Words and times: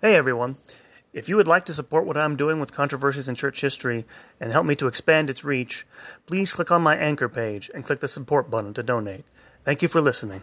Hey 0.00 0.14
everyone. 0.14 0.58
If 1.12 1.28
you 1.28 1.34
would 1.34 1.48
like 1.48 1.64
to 1.64 1.72
support 1.72 2.06
what 2.06 2.16
I'm 2.16 2.36
doing 2.36 2.60
with 2.60 2.70
Controversies 2.70 3.26
in 3.26 3.34
Church 3.34 3.60
History 3.60 4.04
and 4.38 4.52
help 4.52 4.64
me 4.64 4.76
to 4.76 4.86
expand 4.86 5.28
its 5.28 5.42
reach, 5.42 5.88
please 6.24 6.54
click 6.54 6.70
on 6.70 6.82
my 6.82 6.94
anchor 6.94 7.28
page 7.28 7.68
and 7.74 7.84
click 7.84 7.98
the 7.98 8.06
support 8.06 8.48
button 8.48 8.72
to 8.74 8.84
donate. 8.84 9.24
Thank 9.64 9.82
you 9.82 9.88
for 9.88 10.00
listening. 10.00 10.42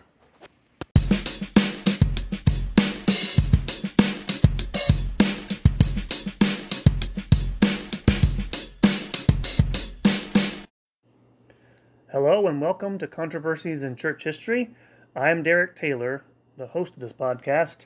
Hello 12.12 12.46
and 12.48 12.60
welcome 12.60 12.98
to 13.00 13.08
Controversies 13.08 13.84
in 13.84 13.96
Church 13.96 14.26
History. 14.26 14.76
I'm 15.16 15.44
Derek 15.44 15.78
Taylor, 15.78 16.26
the 16.58 16.68
host 16.68 16.96
of 16.96 17.00
this 17.00 17.14
podcast. 17.14 17.86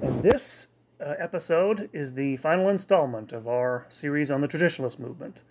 And 0.00 0.22
this 0.22 0.68
uh, 1.00 1.14
episode 1.18 1.90
is 1.92 2.12
the 2.12 2.36
final 2.36 2.68
installment 2.68 3.32
of 3.32 3.48
our 3.48 3.84
series 3.88 4.30
on 4.30 4.40
the 4.40 4.46
traditionalist 4.46 5.00
movement. 5.00 5.42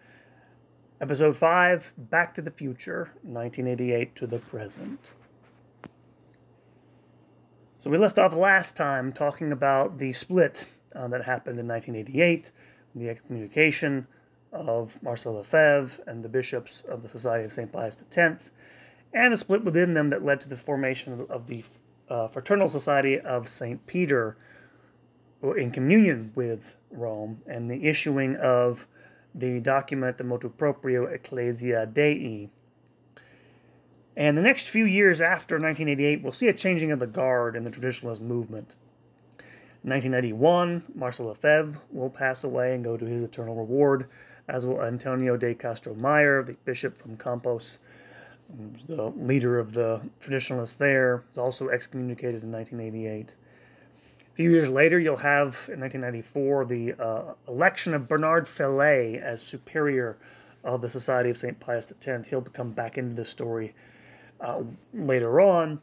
Episode 1.02 1.36
5 1.36 1.94
Back 1.98 2.34
to 2.36 2.42
the 2.42 2.52
Future, 2.52 3.12
1988 3.23 4.16
to 4.16 4.26
the 4.26 4.40
Present. 4.40 5.12
So 7.80 7.90
we 7.90 7.98
left 7.98 8.18
off 8.18 8.34
last 8.34 8.78
time 8.78 9.12
talking 9.12 9.52
about 9.52 9.98
the 9.98 10.14
split 10.14 10.66
uh, 10.95 11.09
that 11.09 11.26
happened 11.26 11.59
in 11.59 11.68
1988, 11.68 12.52
the 12.95 13.09
excommunication 13.09 14.08
of 14.54 14.98
Marcel 15.04 15.34
Lefebvre 15.34 16.04
and 16.08 16.23
the 16.23 16.30
bishops 16.30 16.84
of 16.88 17.04
the 17.04 17.09
Society 17.09 17.44
of 17.44 17.52
St. 17.52 17.70
Pius 17.70 17.98
X, 18.16 18.50
and 19.14 19.34
the 19.34 19.38
split 19.38 19.66
within 19.66 19.94
them 19.94 20.09
that 20.09 20.23
led 20.23 20.40
to 20.40 20.48
the 20.50 20.56
formation 20.56 21.28
of 21.30 21.48
the 21.48 21.64
uh, 22.10 22.28
Fraternal 22.28 22.68
Society 22.68 23.20
of 23.20 23.48
St. 23.48 23.86
Peter 23.88 24.38
in 25.44 25.72
communion 25.72 26.31
with 26.36 26.76
Rome 26.92 27.42
and 27.48 27.70
the 27.70 27.88
issuing 27.88 28.36
of 28.38 28.88
the 29.36 29.59
document, 29.59 30.18
the 30.18 30.23
Motu 30.23 30.50
Proprio 30.50 31.06
Ecclesia 31.06 31.86
Dei. 31.86 32.50
And 34.16 34.36
the 34.36 34.42
next 34.42 34.70
few 34.70 34.86
years 34.86 35.22
after 35.22 35.56
1988, 35.56 36.23
we'll 36.23 36.31
see 36.31 36.48
a 36.48 36.54
changing 36.54 36.92
of 36.92 37.00
the 37.00 37.08
guard 37.08 37.56
in 37.56 37.64
the 37.64 37.70
traditionalist 37.70 38.20
movement. 38.20 38.74
In 39.84 39.92
1991, 39.92 40.84
Marcel 40.96 41.28
Lefebvre 41.28 41.80
will 41.92 42.09
pass 42.09 42.44
away 42.44 42.74
and 42.74 42.84
go 42.84 42.98
to 42.98 43.06
his 43.06 43.22
eternal 43.22 43.56
reward, 43.56 44.08
as 44.48 44.66
will 44.66 44.81
Antonio 44.81 45.38
de 45.38 45.53
Castro 45.53 45.94
Mayer, 45.94 46.42
the 46.44 46.53
bishop 46.66 46.98
from 46.98 47.16
Campos, 47.16 47.78
the 48.88 49.12
leader 49.17 49.59
of 49.59 49.73
the 49.73 50.02
traditionalists 50.20 50.76
there, 50.76 51.23
was 51.30 51.38
also 51.38 51.70
excommunicated 51.70 52.44
in 52.44 52.52
1988 52.52 53.36
A 54.31 54.36
few 54.36 54.52
years 54.52 54.70
later, 54.70 55.00
you'll 55.00 55.17
have 55.17 55.58
in 55.67 55.80
1994 55.80 56.66
the 56.66 56.94
uh, 56.94 57.34
election 57.48 57.94
of 57.94 58.08
Bernard 58.08 58.48
Fellay 58.48 59.22
as 59.22 59.42
superior 59.42 60.18
of 60.64 60.81
the 60.81 60.90
Society 60.90 61.30
of 61.30 61.38
St. 61.38 61.59
Pius 61.59 61.92
X. 62.06 62.30
He'll 62.30 62.42
come 62.42 62.72
back 62.72 62.98
into 62.98 63.16
the 63.16 63.25
story 63.25 63.73
uh, 64.40 64.62
later 64.94 65.42
on, 65.42 65.81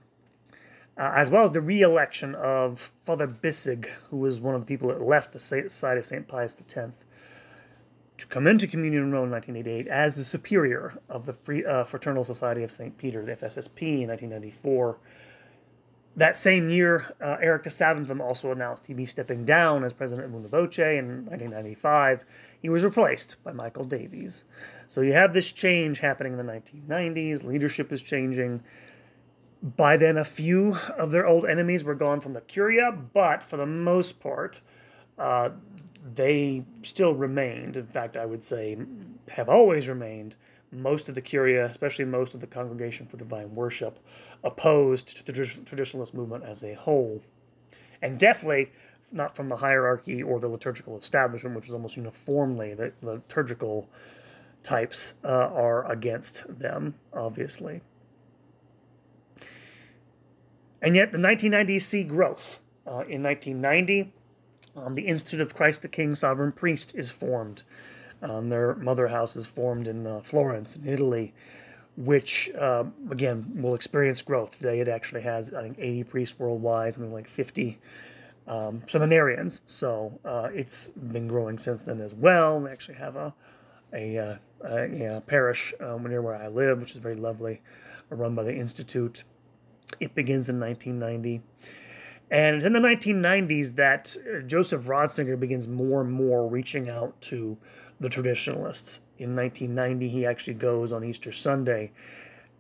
uh, 0.97 1.12
as 1.15 1.31
well 1.31 1.45
as 1.45 1.53
the 1.53 1.61
re 1.61 1.83
election 1.83 2.35
of 2.35 2.92
Father 3.05 3.27
Bisig, 3.27 3.89
who 4.11 4.19
was 4.19 4.41
one 4.41 4.55
of 4.55 4.61
the 4.61 4.67
people 4.67 4.89
that 4.89 5.03
left 5.03 5.33
the 5.33 5.39
Society 5.39 5.98
of 5.98 6.07
St. 6.07 6.29
Pius 6.29 6.57
X 6.59 6.92
to 8.19 8.27
come 8.27 8.47
into 8.47 8.67
communion 8.67 9.05
in 9.05 9.12
Rome 9.12 9.25
in 9.25 9.31
1988 9.33 9.89
as 9.89 10.15
the 10.15 10.25
superior 10.25 10.95
of 11.09 11.27
the 11.27 11.33
Free, 11.33 11.65
uh, 11.65 11.84
Fraternal 11.84 12.25
Society 12.25 12.62
of 12.62 12.70
St. 12.70 12.97
Peter, 12.97 13.25
the 13.25 13.33
FSSP, 13.33 14.03
in 14.03 14.09
1994. 14.09 14.98
That 16.17 16.37
same 16.37 16.70
year, 16.70 17.12
uh, 17.20 17.39
Eric 17.41 17.65
de 17.65 17.70
Saventhem 17.70 18.20
also 18.20 18.53
announced 18.53 18.87
he'd 18.87 18.97
be 18.97 19.07
stepping 19.07 19.45
down 19.45 19.83
as 19.83 19.92
president 19.92 20.29
of 20.29 20.35
Una 20.35 20.47
Voce 20.47 20.79
in 20.79 21.27
1995. 21.27 22.25
He 22.63 22.69
was 22.69 22.85
replaced 22.85 23.36
by 23.42 23.52
Michael 23.52 23.85
Davies. 23.85 24.45
So 24.86 25.01
you 25.01 25.13
have 25.13 25.35
this 25.35 25.51
change 25.51 25.98
happening 25.98 26.39
in 26.39 26.46
the 26.46 26.52
1990s. 26.52 27.42
Leadership 27.42 27.92
is 27.92 28.01
changing. 28.01 28.63
By 29.77 29.96
then, 29.96 30.17
a 30.17 30.25
few 30.25 30.77
of 30.96 31.11
their 31.11 31.27
old 31.27 31.46
enemies 31.46 31.83
were 31.83 31.96
gone 31.96 32.20
from 32.20 32.33
the 32.33 32.42
Curia, 32.42 32.92
but 32.92 33.42
for 33.42 33.57
the 33.57 33.67
most 33.67 34.20
part, 34.20 34.61
uh, 35.19 35.51
they 36.05 36.65
still 36.83 37.15
remained. 37.15 37.77
In 37.77 37.87
fact, 37.87 38.17
I 38.17 38.27
would 38.27 38.45
say 38.45 38.77
have 39.29 39.48
always 39.48 39.89
remained. 39.89 40.37
Most 40.70 41.09
of 41.09 41.15
the 41.15 41.23
Curia, 41.23 41.67
especially 41.67 42.05
most 42.05 42.35
of 42.35 42.41
the 42.41 42.47
Congregation 42.47 43.07
for 43.07 43.17
Divine 43.17 43.55
Worship, 43.55 43.98
opposed 44.43 45.17
to 45.17 45.25
the 45.25 45.33
traditionalist 45.33 46.13
movement 46.13 46.45
as 46.45 46.63
a 46.63 46.75
whole. 46.75 47.23
And 48.03 48.19
definitely 48.19 48.73
not 49.13 49.37
from 49.37 49.48
the 49.48 49.57
hierarchy 49.57 50.23
or 50.23 50.41
the 50.41 50.48
liturgical 50.48 50.98
establishment, 50.98 51.55
which 51.55 51.69
is 51.69 51.75
almost 51.75 51.97
uniformly 51.97 52.75
the, 52.75 52.93
liturgical 53.01 53.89
types 54.64 55.14
uh, 55.25 55.29
are 55.29 55.91
against 55.91 56.45
them, 56.59 56.95
obviously. 57.13 57.81
And 60.83 60.97
yet, 60.97 61.13
the 61.13 61.19
1990s 61.19 61.83
see 61.83 62.03
growth. 62.03 62.61
Uh, 62.87 63.05
in 63.09 63.23
1990, 63.23 64.13
um, 64.77 64.95
the 64.95 65.07
Institute 65.07 65.40
of 65.40 65.55
Christ 65.55 65.83
the 65.83 65.89
King 65.89 66.14
Sovereign 66.14 66.52
Priest 66.52 66.95
is 66.95 67.11
formed. 67.11 67.62
Um, 68.23 68.48
their 68.48 68.74
mother 68.77 69.08
house 69.08 69.36
is 69.36 69.46
formed 69.46 69.86
in 69.86 70.07
uh, 70.07 70.20
Florence, 70.20 70.77
in 70.77 70.89
Italy 70.89 71.35
which 71.96 72.51
uh, 72.58 72.84
again 73.11 73.46
will 73.55 73.74
experience 73.74 74.20
growth. 74.23 74.58
Today 74.58 74.80
it 74.80 74.89
actually 74.89 75.23
has, 75.23 75.52
I 75.55 75.63
think, 75.63 75.79
80 75.79 76.05
priests 76.05 76.39
worldwide, 76.39 76.95
something 76.95 77.13
like 77.13 77.29
50 77.29 77.79
um, 78.46 78.83
seminarians. 78.86 79.61
So 79.67 80.18
uh, 80.24 80.48
it's 80.52 80.89
been 80.89 81.29
growing 81.29 81.58
since 81.58 81.83
then 81.83 82.01
as 82.01 82.14
well. 82.14 82.61
They 82.61 82.73
actually 82.73 82.96
have 82.96 83.17
a 83.17 83.34
a, 83.92 84.18
uh, 84.18 84.36
a, 84.64 85.17
a 85.17 85.20
parish 85.20 85.73
um, 85.79 86.02
near 86.08 86.20
where 86.20 86.34
I 86.34 86.48
live, 86.48 86.80
which 86.80 86.92
is 86.92 86.96
very 86.96 87.14
lovely, 87.14 87.63
run 88.11 88.34
by 88.34 88.42
the 88.42 88.52
Institute. 88.52 89.23
It 90.01 90.17
begins 90.17 90.48
in 90.48 90.58
1990. 90.58 91.42
And 92.30 92.57
it's 92.57 92.64
in 92.64 92.73
the 92.73 92.80
1990s 92.80 93.77
that 93.77 94.17
uh, 94.18 94.40
Joseph 94.40 94.85
Ratzinger 94.85 95.39
begins 95.39 95.68
more 95.68 96.01
and 96.01 96.11
more 96.11 96.48
reaching 96.48 96.89
out 96.89 97.20
to 97.23 97.57
the 98.01 98.08
traditionalists 98.08 99.01
in 99.18 99.36
1990, 99.36 100.08
he 100.08 100.27
actually 100.27 100.55
goes 100.55 100.92
on 100.92 101.05
Easter 101.05 101.33
Sunday 101.33 101.92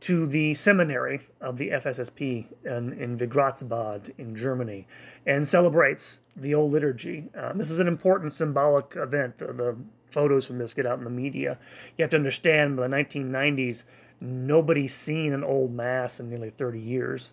to 0.00 0.26
the 0.26 0.54
seminary 0.54 1.20
of 1.40 1.56
the 1.56 1.70
FSSP 1.70 2.46
in, 2.64 2.92
in 2.92 3.18
Wigratzbad 3.18 4.12
in 4.18 4.36
Germany 4.36 4.86
and 5.26 5.46
celebrates 5.46 6.20
the 6.36 6.54
old 6.54 6.72
liturgy. 6.72 7.28
Uh, 7.36 7.52
this 7.54 7.70
is 7.70 7.80
an 7.80 7.88
important 7.88 8.34
symbolic 8.34 8.94
event. 8.96 9.38
The, 9.38 9.46
the, 9.46 9.76
photos 10.10 10.46
from 10.46 10.58
this 10.58 10.74
get 10.74 10.86
out 10.86 10.98
in 10.98 11.02
the 11.02 11.10
media. 11.10 11.58
You 11.98 12.04
have 12.04 12.10
to 12.10 12.16
understand, 12.16 12.76
by 12.76 12.86
the 12.86 12.94
1990s, 12.94 13.82
nobody's 14.20 14.94
seen 14.94 15.32
an 15.32 15.42
old 15.42 15.74
mass 15.74 16.20
in 16.20 16.30
nearly 16.30 16.50
30 16.50 16.78
years. 16.78 17.32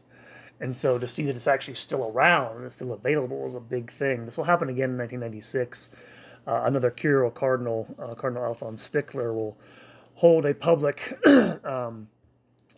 And 0.61 0.75
so 0.77 0.97
to 0.97 1.07
see 1.07 1.23
that 1.23 1.35
it's 1.35 1.47
actually 1.47 1.75
still 1.75 2.07
around 2.07 2.55
and 2.55 2.65
it's 2.65 2.75
still 2.75 2.93
available 2.93 3.45
is 3.45 3.55
a 3.55 3.59
big 3.59 3.91
thing. 3.91 4.25
This 4.25 4.37
will 4.37 4.45
happen 4.45 4.69
again 4.69 4.91
in 4.91 4.97
1996 4.97 5.89
uh, 6.47 6.63
another 6.65 6.89
curial 6.89 7.29
cardinal, 7.29 7.87
uh, 7.99 8.15
Cardinal 8.15 8.43
Alfons 8.43 8.79
Stickler, 8.79 9.33
will 9.33 9.57
hold 10.15 10.45
a 10.45 10.53
public 10.53 11.17
um, 11.27 12.07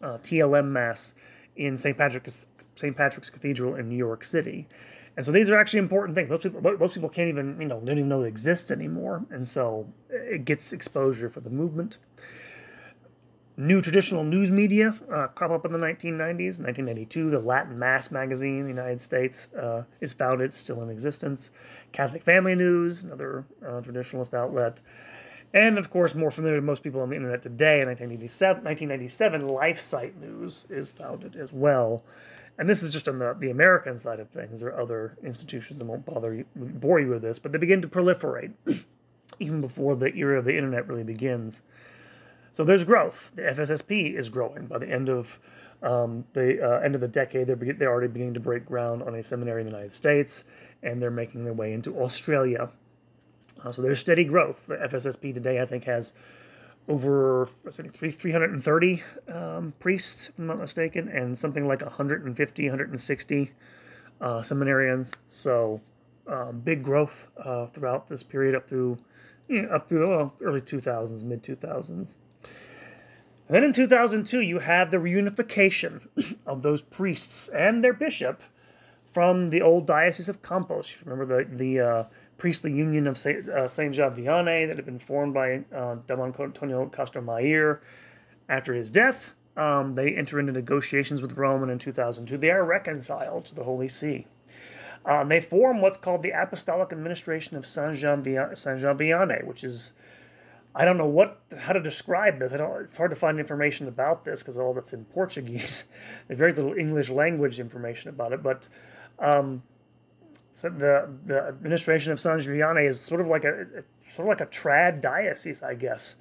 uh, 0.02 0.18
TLM 0.20 0.68
mass 0.68 1.14
in 1.56 1.78
St. 1.78 1.98
Patrick's 1.98 2.46
St. 2.76 2.96
Patrick's 2.96 3.30
Cathedral 3.30 3.76
in 3.76 3.88
New 3.88 3.96
York 3.96 4.24
City. 4.24 4.68
And 5.16 5.24
so 5.24 5.32
these 5.32 5.48
are 5.50 5.56
actually 5.56 5.80
important 5.80 6.16
things. 6.16 6.30
Most 6.30 6.42
people, 6.42 6.62
most 6.62 6.96
people 6.96 7.10
can't 7.10 7.30
even, 7.30 7.60
you 7.60 7.68
know, 7.68 7.80
don't 7.80 8.00
even 8.00 8.10
know 8.10 8.24
it 8.24 8.28
exists 8.28 8.72
anymore. 8.72 9.24
And 9.30 9.48
so 9.48 9.88
it 10.10 10.44
gets 10.44 10.74
exposure 10.74 11.30
for 11.30 11.40
the 11.40 11.52
movement. 11.52 12.00
New 13.56 13.84
traditional 13.84 14.24
news 14.24 14.50
media 14.50 14.98
uh, 15.14 15.28
crop 15.28 15.52
up 15.52 15.64
in 15.64 15.72
the 15.72 15.78
1990s. 15.78 16.58
1992, 16.58 17.30
the 17.30 17.40
Latin 17.40 17.78
Mass 17.78 18.10
magazine 18.10 18.58
in 18.58 18.64
the 18.64 18.70
United 18.70 19.00
States 19.00 19.48
uh, 19.54 19.84
is 20.02 20.12
founded, 20.12 20.56
still 20.56 20.82
in 20.82 20.90
existence. 20.90 21.52
Catholic 21.92 22.24
Family 22.24 22.56
News, 22.56 23.04
another 23.04 23.46
uh, 23.64 23.82
traditionalist 23.82 24.34
outlet. 24.34 24.82
And 25.54 25.78
of 25.78 25.92
course, 25.92 26.16
more 26.16 26.32
familiar 26.32 26.56
to 26.56 26.64
most 26.64 26.82
people 26.82 27.02
on 27.02 27.10
the 27.12 27.16
internet 27.16 27.44
today, 27.44 27.82
in 27.82 27.88
1997, 27.88 28.64
1997 28.64 29.42
LifeSite 29.44 30.16
News 30.20 30.66
is 30.72 30.90
founded 30.92 31.36
as 31.36 31.54
well. 31.54 32.04
And 32.58 32.68
this 32.68 32.82
is 32.82 32.92
just 32.92 33.08
on 33.08 33.20
the, 33.20 33.36
the 33.40 33.52
American 33.52 34.00
side 34.00 34.20
of 34.20 34.30
things. 34.30 34.60
There 34.60 34.70
are 34.70 34.82
other 34.82 35.16
institutions 35.24 35.78
that 35.78 35.86
won't 35.86 36.08
bother 36.08 36.34
you, 36.34 36.46
bore 36.56 37.00
you 37.00 37.10
with 37.10 37.22
this, 37.22 37.38
but 37.38 37.52
they 37.52 37.60
begin 37.60 37.84
to 37.84 37.88
proliferate 37.88 38.54
even 39.40 39.62
before 39.62 39.96
the 39.96 40.12
era 40.16 40.40
of 40.40 40.46
the 40.46 40.58
internet 40.58 40.88
really 40.88 41.04
begins. 41.04 41.62
So 42.54 42.64
there's 42.64 42.84
growth. 42.84 43.32
The 43.36 43.42
FSSP 43.42 44.16
is 44.16 44.30
growing. 44.30 44.68
By 44.68 44.78
the 44.78 44.88
end 44.88 45.10
of 45.10 45.40
um, 45.82 46.24
the 46.34 46.64
uh, 46.64 46.80
end 46.80 46.96
of 46.96 47.02
the 47.02 47.08
decade, 47.08 47.48
they're, 47.48 47.56
they're 47.56 47.92
already 47.92 48.08
beginning 48.08 48.36
to 48.36 48.40
break 48.40 48.66
ground 48.66 49.02
on 49.04 49.16
a 49.16 49.24
seminary 49.24 49.62
in 49.62 49.68
the 49.68 49.74
United 49.74 49.94
States, 49.94 50.44
and 50.84 51.02
they're 51.02 51.12
making 51.12 51.44
their 51.44 51.54
way 51.54 51.74
into 51.74 52.00
Australia. 52.00 52.70
Uh, 53.64 53.72
so 53.72 53.82
there's 53.82 54.00
steady 54.00 54.24
growth. 54.24 54.66
The 54.68 54.76
FSSP 54.76 55.34
today, 55.34 55.62
I 55.62 55.66
think, 55.66 55.86
has 55.86 56.14
over 56.88 57.50
think 57.72 57.98
330 57.98 59.04
um, 59.32 59.74
priests, 59.80 60.30
if 60.30 60.38
I'm 60.38 60.48
not 60.48 60.60
mistaken, 60.60 61.08
and 61.10 61.38
something 61.38 61.68
like 61.68 61.82
150, 61.82 62.64
160 62.64 63.52
uh, 64.22 64.28
seminarians. 64.42 65.14
So 65.28 65.82
um, 66.28 66.60
big 66.60 66.84
growth 66.84 67.28
uh, 67.44 67.66
throughout 67.68 68.08
this 68.08 68.22
period 68.22 68.54
up 68.54 68.68
through 68.68 68.98
you 69.48 69.64
know, 69.64 69.70
up 69.70 69.90
through 69.90 70.08
well, 70.08 70.34
early 70.42 70.62
2000s, 70.62 71.24
mid 71.24 71.42
2000s. 71.42 72.16
Then 73.50 73.64
in 73.64 73.74
2002, 73.74 74.42
you 74.42 74.60
have 74.60 74.92
the 74.92 74.98
reunification 74.98 76.08
of 76.46 76.62
those 76.62 76.82
priests 76.82 77.50
and 77.50 77.84
their 77.84 77.94
bishop 77.94 78.42
from 79.14 79.50
the 79.52 79.62
old 79.62 79.86
Diocese 79.86 80.30
of 80.30 80.42
Campos. 80.42 80.92
You 80.92 80.98
remember 81.06 81.44
the, 81.44 81.56
the 81.56 81.80
uh, 81.80 82.04
priestly 82.38 82.74
union 82.74 83.06
of 83.08 83.18
Saint, 83.18 83.48
uh, 83.48 83.68
that 83.68 84.74
had 84.76 84.86
been 84.86 85.00
formed 85.00 85.34
by 85.34 85.64
uh, 85.74 85.98
Don 86.08 86.34
Antonio 86.40 86.86
Castro 86.88 87.22
Mayer 87.22 87.82
after 88.50 88.74
his 88.74 88.90
death. 88.90 89.34
Um, 89.56 89.94
they 89.94 90.16
enter 90.16 90.40
into 90.40 90.52
negotiations 90.52 91.22
with 91.22 91.34
Rome, 91.34 91.62
and 91.62 91.72
in 91.72 91.78
2002, 91.78 92.38
they 92.38 92.50
are 92.50 92.66
reconciled 92.66 93.46
to 93.46 93.56
the 93.56 93.64
Holy 93.64 93.88
See. 93.88 94.26
Um, 95.06 95.30
they 95.30 95.42
form 95.42 95.82
what's 95.82 95.98
called 95.98 96.24
the 96.24 96.32
Apostolic 96.32 96.92
Administration 96.92 97.56
of 97.56 97.66
Saint 97.66 97.98
Jean 97.98 98.24
Vianney, 98.24 99.46
which 99.46 99.64
is 99.64 99.92
I 100.76 100.86
don't 100.86 100.98
know 100.98 101.06
what 101.08 101.40
how 101.60 101.74
to 101.74 101.80
describe 101.80 102.40
this. 102.40 102.52
I 102.52 102.58
don't. 102.58 102.82
It's 102.82 102.96
hard 102.96 103.12
to 103.12 103.16
find 103.16 103.40
information 103.40 103.88
about 103.88 104.26
this 104.26 104.42
because 104.42 104.58
all 104.58 104.74
that's 104.74 104.94
in 104.94 105.06
Portuguese. 105.06 105.84
There's 106.28 106.38
very 106.40 106.54
little 106.54 106.74
English 106.74 107.10
language 107.10 107.60
information 107.60 108.10
about 108.10 108.34
it. 108.34 108.42
But 108.42 108.68
um, 109.20 109.62
so 110.52 110.70
the 110.70 111.10
the 111.26 111.48
administration 111.48 112.12
of 112.12 112.20
San 112.20 112.40
Giuliani 112.40 112.88
is 112.88 113.00
sort 113.00 113.22
of 113.22 113.28
like 113.28 113.44
a 113.44 113.84
sort 114.02 114.28
of 114.28 114.30
like 114.30 114.42
a 114.42 114.48
trad 114.48 115.02
diocese, 115.02 115.62
I 115.62 115.76
guess. 115.76 116.16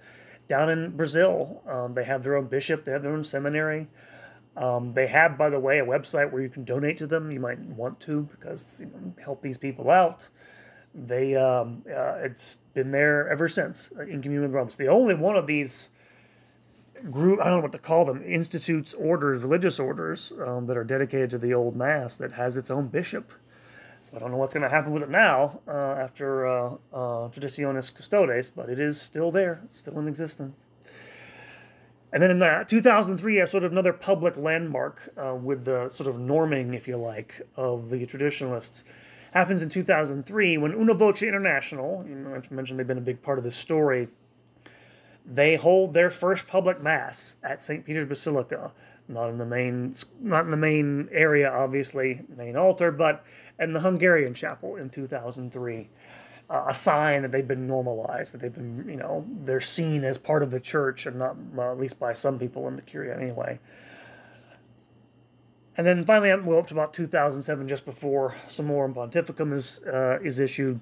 Down 0.49 0.69
in 0.69 0.97
Brazil, 0.97 1.63
um, 1.67 1.95
they 1.95 2.05
have 2.05 2.23
their 2.23 2.37
own 2.37 2.47
bishop. 2.47 2.85
They 2.85 2.93
have 2.93 3.03
their 3.03 3.13
own 3.13 3.25
seminary. 3.25 3.89
Um, 4.55 4.93
they 4.93 5.07
have, 5.07 5.39
by 5.39 5.49
the 5.49 5.59
way, 5.59 5.79
a 5.79 5.87
website 5.87 6.31
where 6.31 6.43
you 6.43 6.51
can 6.51 6.65
donate 6.65 6.99
to 6.99 7.07
them. 7.07 7.31
You 7.31 7.41
might 7.41 7.59
want 7.59 8.01
to 8.01 8.29
because 8.31 8.81
you 8.81 8.87
know, 8.87 9.15
help 9.23 9.41
these 9.41 9.57
people 9.57 9.91
out 9.91 10.29
they 10.95 11.35
um, 11.35 11.83
uh, 11.89 12.15
it's 12.23 12.59
been 12.75 12.91
there 12.91 13.29
ever 13.29 13.49
since 13.49 13.91
uh, 13.99 14.03
in 14.03 14.23
communion 14.23 14.43
with 14.43 14.53
Rome. 14.53 14.67
It's 14.67 14.77
the 14.77 14.89
only 14.89 15.15
one 15.15 15.37
of 15.37 15.47
these 15.47 15.91
group 17.11 17.41
I 17.41 17.45
don't 17.45 17.57
know 17.57 17.63
what 17.63 17.73
to 17.73 17.79
call 17.79 18.05
them 18.05 18.23
institutes, 18.23 18.95
orders, 18.95 19.43
religious 19.43 19.81
orders 19.81 20.33
um, 20.47 20.67
that 20.67 20.77
are 20.77 20.85
dedicated 20.85 21.31
to 21.31 21.39
the 21.39 21.55
old 21.55 21.77
mass 21.77 22.17
that 22.19 22.33
has 22.33 22.57
its 22.57 22.71
own 22.71 22.89
bishop. 22.89 23.33
So 24.03 24.17
I 24.17 24.19
don't 24.19 24.33
know 24.33 24.37
what's 24.37 24.53
going 24.53 24.65
to 24.65 24.69
happen 24.69 24.93
with 24.93 25.05
it 25.05 25.11
now 25.11 25.61
uh, 25.69 25.71
after 25.71 26.47
uh, 26.47 26.75
uh, 26.93 27.29
Traditionis 27.29 27.95
Custodes, 27.95 28.51
but 28.51 28.69
it 28.69 28.81
is 28.81 29.01
still 29.01 29.31
there, 29.31 29.63
still 29.73 29.99
in 29.99 30.09
existence. 30.09 30.65
And 32.13 32.23
then 32.23 32.33
in 32.33 32.43
uh, 32.43 32.65
2003, 32.65 33.39
a 33.39 33.47
sort 33.47 33.65
of 33.65 33.73
another 33.73 33.93
public 33.93 34.37
landmark 34.37 35.13
uh, 35.17 35.35
with 35.35 35.65
the 35.65 35.89
sort 35.89 36.09
of 36.09 36.17
norming, 36.17 36.75
if 36.75 36.87
you 36.87 36.97
like, 36.97 37.41
of 37.57 37.91
the 37.91 38.05
traditionalists 38.05 38.85
happens 39.33 39.63
in 39.63 39.69
2003 39.69 40.59
when 40.59 40.73
Una 40.73 40.95
Voce 40.95 41.23
International, 41.23 42.05
you 42.09 42.15
know, 42.15 42.35
I 42.35 42.55
mentioned 42.55 42.79
they've 42.79 42.87
been 42.87 42.99
a 42.99 43.03
big 43.03 43.23
part 43.23 43.39
of 43.39 43.45
this 43.45 43.57
story, 43.57 44.09
they 45.25 45.57
hold 45.57 45.95
their 45.95 46.11
first 46.11 46.47
public 46.47 46.83
mass 46.83 47.37
at 47.43 47.63
St. 47.63 47.85
Peter's 47.85 48.09
Basilica, 48.09 48.73
not 49.09 49.31
in 49.31 49.39
the 49.39 49.47
main, 49.47 49.95
not 50.21 50.45
in 50.45 50.51
the 50.51 50.57
main 50.57 51.09
area, 51.13 51.51
obviously, 51.51 52.23
main 52.37 52.57
altar, 52.57 52.91
but 52.91 53.25
in 53.59 53.73
the 53.73 53.81
Hungarian 53.81 54.35
chapel 54.35 54.77
in 54.77 54.91
2003. 54.91 55.89
Uh, 56.51 56.65
a 56.69 56.75
sign 56.75 57.23
that 57.23 57.33
they've 57.33 57.49
been 57.49 57.67
normalized, 57.67 58.35
that 58.35 58.41
they've 58.41 58.53
been, 58.53 58.85
you 58.87 58.97
know, 58.97 59.25
they're 59.45 59.61
seen 59.61 60.05
as 60.05 60.19
part 60.19 60.43
of 60.43 60.51
the 60.51 60.61
church, 60.61 61.07
and 61.07 61.19
not 61.19 61.37
well, 61.55 61.73
at 61.73 61.79
least 61.79 61.99
by 61.99 62.13
some 62.13 62.39
people 62.39 62.69
in 62.69 62.77
the 62.77 62.83
Curia 62.83 63.19
anyway. 63.19 63.59
And 65.77 65.87
then 65.87 66.05
finally, 66.05 66.35
we're 66.43 66.59
up 66.59 66.67
to 66.69 66.75
about 66.75 66.93
2007, 66.93 67.67
just 67.67 67.85
before 67.85 68.37
Summorum 68.49 68.95
Pontificum 68.95 69.53
is 69.55 69.81
uh, 69.85 70.19
is 70.23 70.39
issued. 70.39 70.81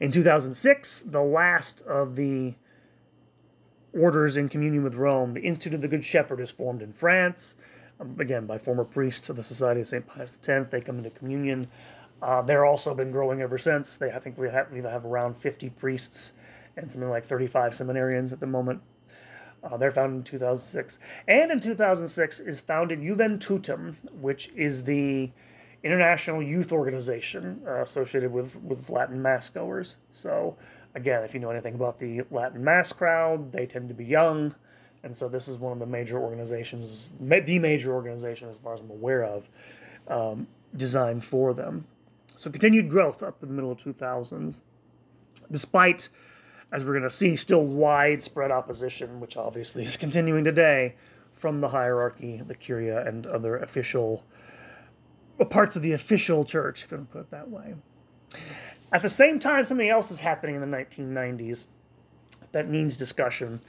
In 0.00 0.12
2006, 0.12 1.02
the 1.02 1.22
last 1.22 1.82
of 1.82 2.16
the 2.16 2.54
orders 3.92 4.36
in 4.36 4.48
communion 4.48 4.82
with 4.82 4.94
Rome, 4.94 5.34
the 5.34 5.40
Institute 5.40 5.74
of 5.74 5.80
the 5.80 5.88
Good 5.88 6.04
Shepherd, 6.04 6.40
is 6.40 6.50
formed 6.50 6.82
in 6.82 6.92
France. 6.92 7.54
Um, 7.98 8.16
again, 8.18 8.46
by 8.46 8.58
former 8.58 8.84
priests 8.84 9.30
of 9.30 9.36
the 9.36 9.42
Society 9.42 9.80
of 9.80 9.88
St. 9.88 10.06
Pius 10.06 10.38
X. 10.46 10.70
They 10.70 10.80
come 10.80 10.98
into 10.98 11.10
communion. 11.10 11.68
Uh, 12.20 12.42
they're 12.42 12.64
also 12.64 12.94
been 12.94 13.10
growing 13.10 13.40
ever 13.40 13.58
since. 13.58 13.96
They, 13.96 14.10
I 14.10 14.18
think, 14.18 14.36
we 14.38 14.48
have, 14.48 14.70
we 14.70 14.82
have 14.82 15.04
around 15.04 15.36
50 15.36 15.70
priests 15.70 16.32
and 16.76 16.90
something 16.90 17.08
like 17.08 17.24
35 17.24 17.72
seminarians 17.72 18.32
at 18.32 18.40
the 18.40 18.46
moment. 18.46 18.82
Uh, 19.66 19.76
they're 19.76 19.90
founded 19.90 20.18
in 20.18 20.24
2006. 20.24 20.98
And 21.28 21.50
in 21.50 21.60
2006 21.60 22.40
is 22.40 22.60
founded 22.60 23.00
Juventutem, 23.00 23.96
which 24.20 24.50
is 24.54 24.84
the 24.84 25.30
international 25.82 26.42
youth 26.42 26.72
organization 26.72 27.60
uh, 27.66 27.82
associated 27.82 28.32
with, 28.32 28.56
with 28.62 28.88
Latin 28.90 29.20
Mass 29.20 29.48
goers. 29.48 29.96
So, 30.12 30.56
again, 30.94 31.22
if 31.22 31.34
you 31.34 31.40
know 31.40 31.50
anything 31.50 31.74
about 31.74 31.98
the 31.98 32.22
Latin 32.30 32.62
Mass 32.62 32.92
crowd, 32.92 33.52
they 33.52 33.66
tend 33.66 33.88
to 33.88 33.94
be 33.94 34.04
young. 34.04 34.54
And 35.02 35.16
so 35.16 35.28
this 35.28 35.46
is 35.46 35.58
one 35.58 35.72
of 35.72 35.78
the 35.78 35.86
major 35.86 36.18
organizations, 36.18 37.12
the 37.20 37.58
major 37.58 37.92
organization 37.92 38.48
as 38.48 38.56
far 38.56 38.74
as 38.74 38.80
I'm 38.80 38.90
aware 38.90 39.24
of, 39.24 39.48
um, 40.08 40.46
designed 40.76 41.24
for 41.24 41.54
them. 41.54 41.86
So 42.34 42.50
continued 42.50 42.90
growth 42.90 43.22
up 43.22 43.40
to 43.40 43.46
the 43.46 43.52
middle 43.52 43.70
of 43.70 43.78
2000s, 43.78 44.60
despite 45.50 46.08
as 46.72 46.84
we're 46.84 46.92
going 46.92 47.02
to 47.02 47.10
see, 47.10 47.36
still 47.36 47.64
widespread 47.64 48.50
opposition, 48.50 49.20
which 49.20 49.36
obviously 49.36 49.84
is 49.84 49.96
continuing 49.96 50.44
today 50.44 50.94
from 51.32 51.60
the 51.60 51.68
hierarchy, 51.68 52.42
the 52.46 52.54
curia, 52.54 53.06
and 53.06 53.26
other 53.26 53.56
official 53.58 54.24
uh, 55.38 55.44
parts 55.44 55.76
of 55.76 55.82
the 55.82 55.92
official 55.92 56.44
church, 56.44 56.84
if 56.84 56.90
you 56.90 56.96
want 56.96 57.10
to 57.10 57.12
put 57.12 57.20
it 57.20 57.30
that 57.30 57.50
way. 57.50 57.74
At 58.92 59.02
the 59.02 59.08
same 59.08 59.38
time, 59.38 59.66
something 59.66 59.88
else 59.88 60.10
is 60.10 60.20
happening 60.20 60.56
in 60.56 60.60
the 60.60 60.76
1990s 60.76 61.66
that 62.52 62.68
needs 62.68 62.96
discussion, 62.96 63.60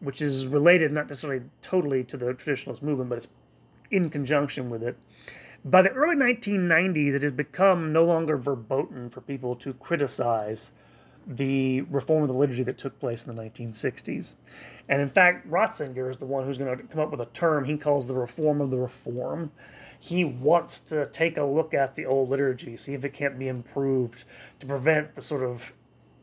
which 0.00 0.20
is 0.20 0.46
related 0.46 0.92
not 0.92 1.08
necessarily 1.08 1.42
totally 1.62 2.04
to 2.04 2.16
the 2.16 2.26
traditionalist 2.34 2.82
movement, 2.82 3.08
but 3.08 3.18
it's 3.18 3.28
in 3.90 4.10
conjunction 4.10 4.68
with 4.70 4.82
it. 4.82 4.98
By 5.64 5.82
the 5.82 5.90
early 5.90 6.16
1990s, 6.16 7.14
it 7.14 7.22
has 7.22 7.32
become 7.32 7.92
no 7.92 8.04
longer 8.04 8.36
verboten 8.36 9.08
for 9.08 9.22
people 9.22 9.56
to 9.56 9.72
criticize 9.74 10.72
the 11.26 11.82
reform 11.82 12.22
of 12.22 12.28
the 12.28 12.34
liturgy 12.34 12.62
that 12.64 12.78
took 12.78 12.98
place 12.98 13.26
in 13.26 13.34
the 13.34 13.42
1960s. 13.42 14.34
And 14.88 15.00
in 15.00 15.08
fact, 15.08 15.48
Ratzinger 15.50 16.10
is 16.10 16.18
the 16.18 16.26
one 16.26 16.44
who's 16.44 16.58
going 16.58 16.76
to 16.76 16.84
come 16.84 17.00
up 17.00 17.10
with 17.10 17.20
a 17.20 17.26
term 17.26 17.64
he 17.64 17.76
calls 17.76 18.06
the 18.06 18.14
reform 18.14 18.60
of 18.60 18.70
the 18.70 18.78
reform. 18.78 19.50
He 19.98 20.24
wants 20.24 20.80
to 20.80 21.06
take 21.06 21.38
a 21.38 21.44
look 21.44 21.72
at 21.72 21.96
the 21.96 22.04
old 22.04 22.28
liturgy, 22.28 22.76
see 22.76 22.92
if 22.92 23.04
it 23.04 23.14
can't 23.14 23.38
be 23.38 23.48
improved 23.48 24.24
to 24.60 24.66
prevent 24.66 25.14
the 25.14 25.22
sort 25.22 25.42
of, 25.42 25.74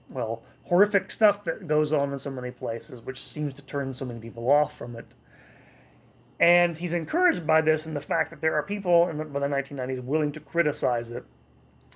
well, 0.10 0.44
horrific 0.66 1.10
stuff 1.10 1.44
that 1.46 1.68
goes 1.68 1.92
on 1.92 2.14
in 2.14 2.20
so 2.20 2.30
many 2.30 2.52
places, 2.52 3.02
which 3.02 3.22
seems 3.22 3.56
to 3.56 3.64
turn 3.64 3.94
so 3.96 4.06
many 4.06 4.20
people 4.20 4.52
off 4.52 4.78
from 4.78 4.96
it. 4.96 5.16
And 6.40 6.78
he's 6.78 6.94
encouraged 6.94 7.46
by 7.46 7.62
this 7.62 7.86
and 7.86 7.96
the 7.96 8.02
fact 8.02 8.30
that 8.30 8.42
there 8.42 8.56
are 8.56 8.64
people 8.64 9.08
in 9.10 9.18
the, 9.18 9.26
by 9.26 9.40
the 9.40 9.48
1990s 9.48 10.04
willing 10.04 10.32
to 10.34 10.40
criticize 10.40 11.10
it. 11.10 11.26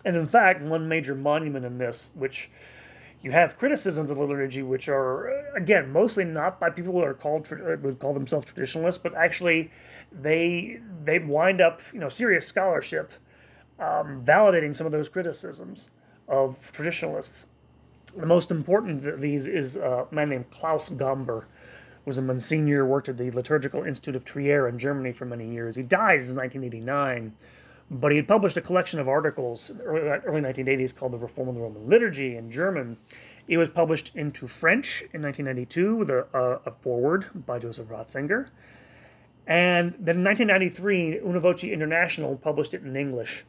And 0.04 0.16
in 0.16 0.28
fact, 0.28 0.62
one 0.62 0.88
major 0.88 1.16
monument 1.16 1.66
in 1.66 1.78
this, 1.78 2.12
which 2.16 2.50
you 3.22 3.32
have 3.32 3.58
criticisms 3.58 4.12
of 4.12 4.18
the 4.18 4.24
liturgy, 4.24 4.62
which 4.62 4.88
are 4.88 5.28
again 5.56 5.92
mostly 5.92 6.26
not 6.26 6.60
by 6.60 6.70
people 6.70 6.94
who 6.94 7.02
are 7.02 7.14
called 7.14 7.48
uh, 7.52 7.78
would 7.82 8.00
call 8.00 8.14
themselves 8.14 8.46
traditionalists, 8.46 9.02
but 9.02 9.16
actually 9.16 9.72
they 10.12 10.80
they 11.04 11.20
wind 11.20 11.62
up 11.62 11.82
you 11.94 12.00
know 12.00 12.10
serious 12.10 12.48
scholarship 12.48 13.12
um, 13.80 14.24
validating 14.24 14.76
some 14.76 14.86
of 14.86 14.92
those 14.92 15.10
criticisms 15.10 15.90
of 16.28 16.72
traditionalists. 16.72 17.48
The 18.16 18.26
most 18.26 18.52
important 18.52 19.06
of 19.06 19.20
these 19.20 19.46
is 19.46 19.76
a 19.76 20.08
man 20.12 20.30
named 20.30 20.50
Klaus 20.50 20.90
Gamber, 20.90 21.46
was 22.06 22.18
a 22.18 22.22
Monsignor, 22.22 22.86
worked 22.86 23.10
at 23.10 23.18
the 23.18 23.32
Liturgical 23.32 23.84
Institute 23.84 24.16
of 24.16 24.24
Trier 24.24 24.68
in 24.68 24.80
Germany 24.80 25.12
for 25.12 25.26
many 25.26 25.52
years. 25.52 25.76
He 25.76 25.82
died 25.82 26.22
in 26.22 26.36
1989 26.36 27.36
but 27.90 28.12
he 28.12 28.18
had 28.18 28.28
published 28.28 28.58
a 28.58 28.62
collection 28.62 29.00
of 29.00 29.08
articles 29.08 29.72
early, 29.84 30.02
early 30.02 30.42
1980s 30.42 30.96
called 30.96 31.12
The 31.12 31.18
Reform 31.18 31.50
of 31.50 31.56
the 31.56 31.62
Roman 31.62 31.88
Liturgy 31.88 32.36
in 32.36 32.50
German. 32.50 32.98
It 33.48 33.58
was 33.58 33.70
published 33.70 34.12
into 34.16 34.48
French 34.48 35.02
in 35.14 35.22
1992 35.22 35.96
with 35.96 36.10
a, 36.10 36.26
a, 36.34 36.70
a 36.70 36.72
foreword 36.82 37.28
by 37.46 37.60
Joseph 37.60 37.88
Ratzinger. 37.88 38.50
And 39.48 39.94
then 40.00 40.18
in 40.18 40.24
1993, 40.24 41.20
Una 41.20 41.40
Voce 41.40 41.66
International 41.66 42.36
published 42.36 42.74
it 42.74 42.84
in 42.84 42.96
English. 42.96 43.46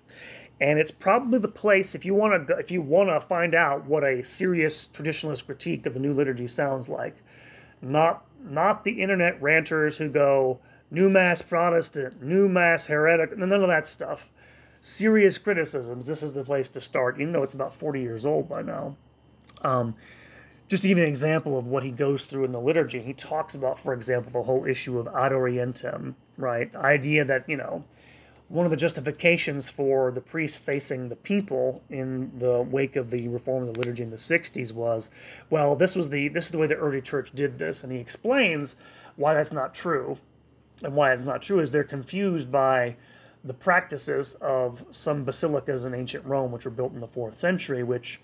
And 0.61 0.78
it's 0.78 0.90
probably 0.90 1.38
the 1.38 1.49
place 1.49 1.95
if 1.95 2.05
you 2.05 2.14
want 2.14 2.49
to 2.49 2.57
if 2.57 2.71
you 2.71 2.81
want 2.81 3.11
to 3.11 3.21
find 3.21 3.55
out 3.55 3.85
what 3.87 4.05
a 4.05 4.25
serious 4.25 4.88
traditionalist 4.93 5.45
critique 5.47 5.85
of 5.85 5.95
the 5.95 6.00
new 6.00 6.14
liturgy 6.14 6.47
sounds 6.47 6.88
like. 6.88 7.16
Not 7.83 8.25
not 8.43 8.85
the 8.85 9.02
internet 9.02 9.40
ranters 9.43 9.99
who 9.99 10.09
go, 10.09 10.61
new 10.97 11.11
mass 11.11 11.43
Protestant, 11.43 12.23
new 12.23 12.49
mass 12.49 12.87
heretic, 12.87 13.37
none 13.37 13.53
of 13.53 13.69
that 13.69 13.87
stuff. 13.87 14.31
Serious 14.81 15.37
criticisms, 15.37 16.07
this 16.07 16.23
is 16.23 16.33
the 16.33 16.43
place 16.43 16.71
to 16.71 16.81
start, 16.81 17.21
even 17.21 17.33
though 17.33 17.43
it's 17.43 17.53
about 17.53 17.75
40 17.75 18.00
years 18.00 18.25
old 18.25 18.49
by 18.49 18.62
now. 18.62 18.97
Um, 19.61 19.95
just 20.69 20.83
to 20.83 20.88
give 20.88 20.97
you 20.97 21.05
an 21.05 21.11
example 21.11 21.59
of 21.59 21.67
what 21.67 21.83
he 21.83 21.91
goes 21.91 22.25
through 22.25 22.45
in 22.45 22.53
the 22.53 22.61
liturgy, 22.61 23.03
he 23.03 23.12
talks 23.12 23.55
about, 23.55 23.79
for 23.79 23.93
example, 23.93 24.33
the 24.33 24.43
whole 24.43 24.65
issue 24.65 24.99
of 24.99 25.07
ad 25.09 25.33
orientem, 25.33 26.15
right? 26.38 26.73
The 26.73 26.79
idea 26.79 27.26
that, 27.26 27.47
you 27.47 27.59
know, 27.59 27.85
one 28.49 28.65
of 28.65 28.71
the 28.71 28.76
justifications 28.76 29.69
for 29.69 30.11
the 30.12 30.23
priests 30.23 30.61
facing 30.61 31.11
the 31.11 31.17
people 31.17 31.83
in 31.91 32.33
the 32.38 32.62
wake 32.62 32.97
of 32.97 33.11
the 33.11 33.29
reform 33.29 33.69
of 33.69 33.75
the 33.75 33.81
liturgy 33.81 34.03
in 34.03 34.11
the 34.11 34.17
60s 34.17 34.73
was, 34.73 35.11
well, 35.50 35.76
this 35.76 35.95
was 35.95 36.09
the 36.09 36.29
this 36.29 36.47
is 36.47 36.53
the 36.53 36.59
way 36.59 36.67
the 36.67 36.75
early 36.75 37.03
church 37.03 37.33
did 37.35 37.59
this, 37.59 37.83
and 37.83 37.93
he 37.93 37.99
explains 37.99 38.76
why 39.17 39.35
that's 39.35 39.53
not 39.53 39.75
true, 39.75 40.17
and 40.83 40.95
why 40.95 41.12
it's 41.12 41.23
not 41.23 41.42
true 41.42 41.61
is 41.61 41.71
they're 41.71 41.85
confused 41.85 42.50
by 42.50 42.97
the 43.45 43.54
practices 43.54 44.35
of 44.40 44.85
some 44.90 45.25
basilicas 45.25 45.85
in 45.85 45.95
ancient 45.95 46.25
Rome, 46.25 46.52
which 46.52 46.64
were 46.64 46.71
built 46.71 46.92
in 46.92 47.00
the 47.00 47.06
fourth 47.06 47.38
century, 47.38 47.83
which 47.83 48.21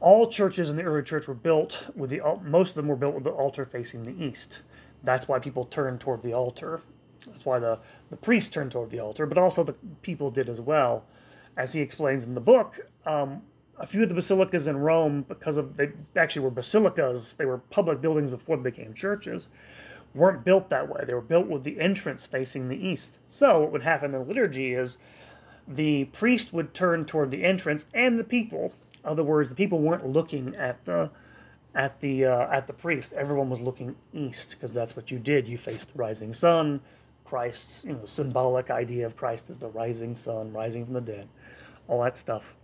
all 0.00 0.28
churches 0.28 0.68
in 0.68 0.76
the 0.76 0.82
early 0.82 1.02
church 1.02 1.26
were 1.26 1.34
built 1.34 1.86
with 1.96 2.10
the 2.10 2.20
most 2.42 2.70
of 2.70 2.76
them 2.76 2.88
were 2.88 2.96
built 2.96 3.14
with 3.14 3.24
the 3.24 3.30
altar 3.30 3.64
facing 3.64 4.02
the 4.04 4.24
east. 4.24 4.62
That's 5.02 5.28
why 5.28 5.38
people 5.38 5.64
turned 5.66 6.00
toward 6.00 6.22
the 6.22 6.34
altar. 6.34 6.82
That's 7.26 7.44
why 7.44 7.58
the, 7.58 7.78
the 8.10 8.16
priests 8.16 8.50
turned 8.50 8.70
toward 8.72 8.90
the 8.90 9.00
altar, 9.00 9.24
but 9.24 9.38
also 9.38 9.64
the 9.64 9.76
people 10.02 10.30
did 10.30 10.48
as 10.48 10.60
well. 10.60 11.04
As 11.56 11.72
he 11.72 11.80
explains 11.80 12.24
in 12.24 12.34
the 12.34 12.40
book, 12.40 12.80
um, 13.06 13.40
a 13.78 13.86
few 13.86 14.02
of 14.02 14.08
the 14.08 14.14
basilicas 14.14 14.66
in 14.66 14.76
Rome, 14.76 15.24
because 15.28 15.56
of 15.56 15.76
they 15.76 15.92
actually 16.16 16.42
were 16.42 16.50
basilicas, 16.50 17.34
they 17.34 17.46
were 17.46 17.58
public 17.58 18.00
buildings 18.00 18.30
before 18.30 18.56
they 18.56 18.70
became 18.70 18.92
churches, 18.92 19.48
weren't 20.14 20.44
built 20.44 20.68
that 20.70 20.88
way. 20.88 21.04
They 21.06 21.14
were 21.14 21.20
built 21.20 21.46
with 21.46 21.64
the 21.64 21.80
entrance 21.80 22.26
facing 22.26 22.68
the 22.68 22.76
east. 22.76 23.18
So 23.28 23.60
what 23.60 23.72
would 23.72 23.82
happen 23.82 24.14
in 24.14 24.20
the 24.20 24.26
liturgy 24.26 24.74
is 24.74 24.98
the 25.66 26.04
priest 26.06 26.52
would 26.52 26.74
turn 26.74 27.04
toward 27.04 27.30
the 27.30 27.44
entrance 27.44 27.86
and 27.94 28.18
the 28.18 28.24
people. 28.24 28.74
In 29.02 29.10
other 29.10 29.24
words, 29.24 29.48
the 29.48 29.56
people 29.56 29.80
weren't 29.80 30.06
looking 30.06 30.54
at 30.56 30.84
the 30.84 31.10
at 31.74 32.00
the 32.00 32.24
uh, 32.24 32.48
at 32.50 32.66
the 32.66 32.72
priest. 32.72 33.12
Everyone 33.12 33.50
was 33.50 33.60
looking 33.60 33.96
east 34.12 34.50
because 34.50 34.72
that's 34.72 34.94
what 34.94 35.10
you 35.10 35.18
did. 35.18 35.48
You 35.48 35.58
faced 35.58 35.92
the 35.92 35.98
rising 35.98 36.32
sun. 36.32 36.80
Christ's 37.24 37.84
you 37.84 37.94
know 37.94 38.04
symbolic 38.04 38.70
idea 38.70 39.06
of 39.06 39.16
Christ 39.16 39.50
as 39.50 39.58
the 39.58 39.68
rising 39.68 40.14
sun, 40.14 40.52
rising 40.52 40.84
from 40.84 40.94
the 40.94 41.00
dead, 41.00 41.28
all 41.88 42.02
that 42.02 42.16
stuff. 42.16 42.54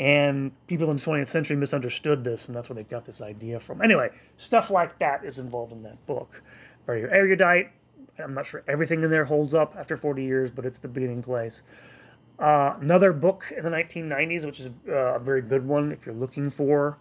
And 0.00 0.50
people 0.66 0.90
in 0.90 0.96
the 0.96 1.02
20th 1.02 1.28
century 1.28 1.56
misunderstood 1.56 2.24
this, 2.24 2.46
and 2.46 2.56
that's 2.56 2.70
where 2.70 2.74
they 2.74 2.84
got 2.84 3.04
this 3.04 3.20
idea 3.20 3.60
from. 3.60 3.82
Anyway, 3.82 4.10
stuff 4.38 4.70
like 4.70 4.98
that 4.98 5.26
is 5.26 5.38
involved 5.38 5.72
in 5.72 5.82
that 5.82 6.04
book. 6.06 6.42
Very 6.86 7.02
erudite. 7.02 7.70
I'm 8.18 8.32
not 8.32 8.46
sure 8.46 8.62
everything 8.66 9.02
in 9.02 9.10
there 9.10 9.26
holds 9.26 9.52
up 9.52 9.74
after 9.76 9.98
40 9.98 10.24
years, 10.24 10.50
but 10.50 10.64
it's 10.64 10.78
the 10.78 10.88
beginning 10.88 11.22
place. 11.22 11.60
Uh, 12.38 12.74
another 12.80 13.12
book 13.12 13.52
in 13.54 13.62
the 13.62 13.68
1990s, 13.68 14.46
which 14.46 14.60
is 14.60 14.70
uh, 14.88 15.16
a 15.16 15.18
very 15.18 15.42
good 15.42 15.66
one 15.66 15.92
if 15.92 16.06
you're 16.06 16.14
looking 16.14 16.50
for 16.50 16.96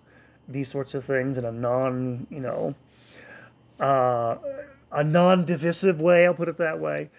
these 0.50 0.68
sorts 0.68 0.94
of 0.94 1.06
things 1.06 1.38
in 1.38 1.46
a 1.46 1.52
non, 1.54 2.28
you 2.30 2.42
know, 2.42 2.76
uh, 3.80 4.36
a 4.92 5.06
non-divisive 5.06 6.02
way. 6.02 6.26
I'll 6.26 6.34
put 6.34 6.50
it 6.50 6.58
that 6.58 6.82
way. 6.82 7.10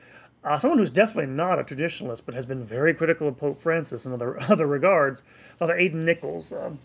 Uh, 0.42 0.58
someone 0.58 0.78
who's 0.78 0.90
definitely 0.90 1.26
not 1.26 1.58
a 1.58 1.64
traditionalist, 1.64 2.22
but 2.24 2.34
has 2.34 2.46
been 2.46 2.64
very 2.64 2.94
critical 2.94 3.28
of 3.28 3.36
Pope 3.36 3.60
Francis 3.60 4.06
in 4.06 4.12
other 4.12 4.40
other 4.50 4.66
regards. 4.66 5.22
Father 5.58 5.76
Aidan 5.76 6.04
Nichols, 6.04 6.52
um, 6.52 6.78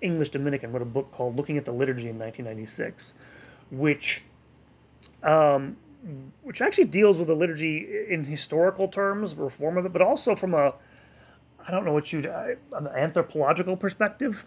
English 0.00 0.30
Dominican, 0.30 0.72
wrote 0.72 0.82
a 0.82 0.86
book 0.86 1.12
called 1.12 1.36
"Looking 1.36 1.58
at 1.58 1.64
the 1.64 1.72
Liturgy" 1.72 2.08
in 2.08 2.18
1996, 2.18 3.12
which 3.70 4.22
um, 5.22 5.76
which 6.42 6.60
actually 6.62 6.84
deals 6.84 7.18
with 7.18 7.28
the 7.28 7.34
liturgy 7.34 7.86
in 8.08 8.24
historical 8.24 8.88
terms, 8.88 9.34
reform 9.34 9.76
of 9.76 9.84
it, 9.84 9.92
but 9.92 10.00
also 10.00 10.34
from 10.34 10.54
a 10.54 10.72
I 11.66 11.70
don't 11.70 11.84
know 11.84 11.92
what 11.92 12.12
you'd 12.12 12.26
uh, 12.26 12.54
an 12.72 12.86
anthropological 12.88 13.76
perspective. 13.76 14.46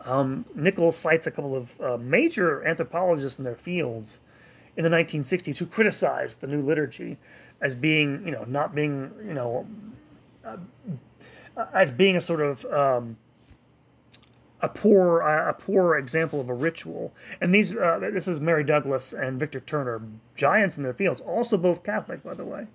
Um, 0.00 0.46
Nichols 0.54 0.96
cites 0.96 1.26
a 1.26 1.30
couple 1.30 1.54
of 1.54 1.80
uh, 1.80 1.98
major 1.98 2.66
anthropologists 2.66 3.38
in 3.38 3.44
their 3.44 3.56
fields 3.56 4.20
in 4.76 4.84
the 4.84 4.90
1960s 4.90 5.56
who 5.56 5.66
criticized 5.66 6.40
the 6.40 6.46
new 6.46 6.62
liturgy 6.62 7.16
as 7.60 7.74
being, 7.74 8.22
you 8.24 8.32
know, 8.32 8.44
not 8.44 8.74
being, 8.74 9.10
you 9.26 9.34
know, 9.34 9.66
uh, 10.44 10.56
as 11.72 11.90
being 11.90 12.16
a 12.16 12.20
sort 12.20 12.40
of 12.40 12.64
um, 12.66 13.16
a 14.60 14.68
poor 14.68 15.20
a 15.20 15.52
poor 15.52 15.96
example 15.96 16.40
of 16.40 16.48
a 16.48 16.54
ritual. 16.54 17.12
And 17.40 17.54
these 17.54 17.76
uh, 17.76 17.98
this 18.12 18.26
is 18.26 18.40
Mary 18.40 18.64
Douglas 18.64 19.12
and 19.12 19.38
Victor 19.38 19.60
Turner, 19.60 20.02
giants 20.34 20.76
in 20.76 20.82
their 20.82 20.94
fields, 20.94 21.20
also 21.20 21.56
both 21.56 21.84
Catholic, 21.84 22.22
by 22.22 22.34
the 22.34 22.44
way. 22.44 22.66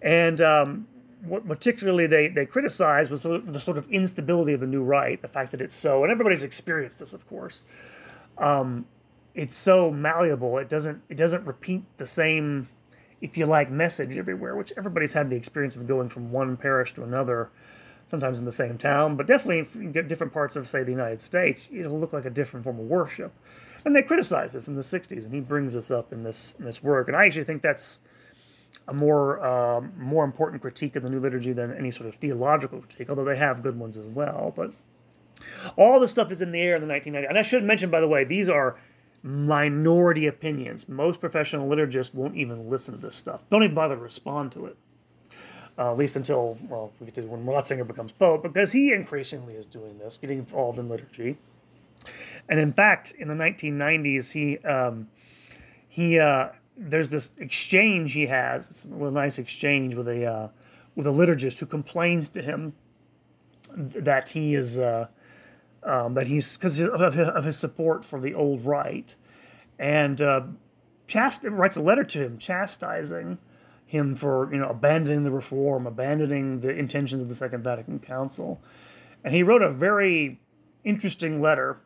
And 0.00 0.40
um, 0.40 0.86
what 1.22 1.46
particularly 1.46 2.06
they 2.06 2.28
they 2.28 2.46
criticized 2.46 3.10
was 3.10 3.22
the 3.22 3.60
sort 3.60 3.78
of 3.78 3.90
instability 3.90 4.52
of 4.52 4.60
the 4.60 4.66
new 4.66 4.82
rite, 4.82 5.22
the 5.22 5.28
fact 5.28 5.50
that 5.50 5.60
it's 5.60 5.74
so, 5.74 6.02
and 6.02 6.12
everybody's 6.12 6.42
experienced 6.42 7.00
this, 7.00 7.12
of 7.12 7.28
course. 7.28 7.64
Um, 8.38 8.86
it's 9.38 9.56
so 9.56 9.92
malleable. 9.92 10.58
It 10.58 10.68
doesn't 10.68 11.00
it 11.08 11.16
doesn't 11.16 11.46
repeat 11.46 11.84
the 11.96 12.06
same, 12.06 12.68
if 13.20 13.38
you 13.38 13.46
like, 13.46 13.70
message 13.70 14.16
everywhere. 14.16 14.56
Which 14.56 14.72
everybody's 14.76 15.12
had 15.12 15.30
the 15.30 15.36
experience 15.36 15.76
of 15.76 15.86
going 15.86 16.08
from 16.08 16.32
one 16.32 16.56
parish 16.56 16.92
to 16.94 17.04
another, 17.04 17.50
sometimes 18.10 18.40
in 18.40 18.44
the 18.44 18.52
same 18.52 18.78
town, 18.78 19.16
but 19.16 19.28
definitely 19.28 19.92
get 19.92 20.08
different 20.08 20.32
parts 20.32 20.56
of 20.56 20.68
say 20.68 20.82
the 20.82 20.90
United 20.90 21.20
States, 21.20 21.70
it'll 21.72 22.00
look 22.00 22.12
like 22.12 22.24
a 22.24 22.30
different 22.30 22.64
form 22.64 22.80
of 22.80 22.86
worship. 22.86 23.32
And 23.84 23.94
they 23.94 24.02
criticize 24.02 24.54
this 24.54 24.66
in 24.66 24.74
the 24.74 24.82
'60s, 24.82 25.24
and 25.24 25.32
he 25.32 25.40
brings 25.40 25.72
this 25.72 25.88
up 25.88 26.12
in 26.12 26.24
this 26.24 26.56
in 26.58 26.64
this 26.64 26.82
work. 26.82 27.06
And 27.06 27.16
I 27.16 27.24
actually 27.26 27.44
think 27.44 27.62
that's 27.62 28.00
a 28.88 28.92
more 28.92 29.44
um, 29.46 29.92
more 29.96 30.24
important 30.24 30.62
critique 30.62 30.96
of 30.96 31.04
the 31.04 31.10
new 31.10 31.20
liturgy 31.20 31.52
than 31.52 31.72
any 31.76 31.92
sort 31.92 32.08
of 32.08 32.16
theological 32.16 32.80
critique, 32.80 33.08
although 33.08 33.24
they 33.24 33.36
have 33.36 33.62
good 33.62 33.78
ones 33.78 33.96
as 33.96 34.06
well. 34.06 34.52
But 34.56 34.72
all 35.76 36.00
this 36.00 36.10
stuff 36.10 36.32
is 36.32 36.42
in 36.42 36.50
the 36.50 36.60
air 36.60 36.74
in 36.74 36.86
the 36.86 36.92
1990s. 36.92 37.28
And 37.28 37.38
I 37.38 37.42
should 37.42 37.62
mention, 37.62 37.88
by 37.88 38.00
the 38.00 38.08
way, 38.08 38.24
these 38.24 38.48
are 38.48 38.76
minority 39.22 40.26
opinions. 40.26 40.88
Most 40.88 41.20
professional 41.20 41.68
liturgists 41.68 42.14
won't 42.14 42.36
even 42.36 42.70
listen 42.70 42.94
to 42.94 43.00
this 43.00 43.14
stuff. 43.14 43.42
Don't 43.50 43.62
even 43.62 43.74
bother 43.74 43.96
to 43.96 44.00
respond 44.00 44.52
to 44.52 44.66
it. 44.66 44.76
Uh, 45.78 45.92
at 45.92 45.96
least 45.96 46.16
until, 46.16 46.58
well, 46.68 46.92
we 46.98 47.06
get 47.06 47.14
to 47.14 47.22
when 47.22 47.44
Ratzinger 47.44 47.86
becomes 47.86 48.10
Pope, 48.10 48.42
because 48.42 48.72
he 48.72 48.92
increasingly 48.92 49.54
is 49.54 49.64
doing 49.64 49.96
this, 49.98 50.18
getting 50.18 50.38
involved 50.38 50.78
in 50.78 50.88
liturgy. 50.88 51.38
And 52.48 52.58
in 52.58 52.72
fact, 52.72 53.12
in 53.12 53.28
the 53.28 53.34
1990s, 53.34 54.32
he 54.32 54.58
um, 54.58 55.08
he 55.88 56.18
uh, 56.18 56.48
there's 56.76 57.10
this 57.10 57.30
exchange 57.38 58.12
he 58.12 58.26
has. 58.26 58.70
It's 58.70 58.84
a 58.84 59.10
nice 59.10 59.38
exchange 59.38 59.94
with 59.94 60.08
a 60.08 60.24
uh, 60.24 60.48
with 60.94 61.06
a 61.06 61.10
liturgist 61.10 61.58
who 61.58 61.66
complains 61.66 62.28
to 62.30 62.42
him 62.42 62.72
that 63.76 64.30
he 64.30 64.54
is 64.54 64.78
uh, 64.78 65.08
um, 65.88 66.14
that 66.14 66.26
he's 66.26 66.56
because 66.56 66.78
of, 66.80 67.18
of, 67.18 67.44
his 67.44 67.56
support 67.56 68.04
for 68.04 68.20
the 68.20 68.34
old 68.34 68.64
right, 68.64 69.14
and 69.78 70.20
uh, 70.20 70.42
chast- 71.08 71.48
writes 71.50 71.76
a 71.76 71.82
letter 71.82 72.04
to 72.04 72.22
him 72.22 72.38
chastising 72.38 73.38
him 73.86 74.14
for 74.14 74.52
you 74.52 74.58
know 74.58 74.68
abandoning 74.68 75.24
the 75.24 75.30
reform, 75.30 75.86
abandoning 75.86 76.60
the 76.60 76.68
intentions 76.68 77.22
of 77.22 77.28
the 77.28 77.34
Second 77.34 77.64
Vatican 77.64 77.98
Council, 77.98 78.60
and 79.24 79.34
he 79.34 79.42
wrote 79.42 79.62
a 79.62 79.70
very 79.70 80.38
interesting 80.84 81.40
letter. 81.40 81.80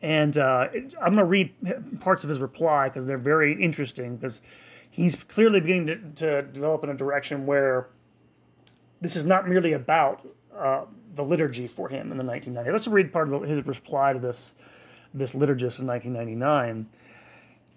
And 0.00 0.36
uh, 0.36 0.68
I'm 1.00 1.14
going 1.14 1.16
to 1.16 1.24
read 1.24 1.54
parts 2.00 2.24
of 2.24 2.28
his 2.28 2.38
reply 2.38 2.90
because 2.90 3.06
they're 3.06 3.16
very 3.16 3.60
interesting 3.60 4.16
because 4.16 4.42
he's 4.90 5.16
clearly 5.16 5.60
beginning 5.60 5.86
to, 5.86 6.42
to, 6.42 6.42
develop 6.42 6.84
in 6.84 6.90
a 6.90 6.94
direction 6.94 7.46
where 7.46 7.88
this 9.00 9.16
is 9.16 9.24
not 9.24 9.48
merely 9.48 9.72
about 9.72 10.26
uh, 10.54 10.84
the 11.14 11.24
liturgy 11.24 11.66
for 11.68 11.88
him 11.88 12.10
in 12.10 12.18
the 12.18 12.24
1990s. 12.24 12.72
Let's 12.72 12.88
read 12.88 13.12
part 13.12 13.32
of 13.32 13.42
his 13.42 13.66
reply 13.66 14.12
to 14.12 14.18
this 14.18 14.54
this 15.12 15.32
liturgist 15.32 15.78
in 15.78 15.86
1999. 15.86 16.88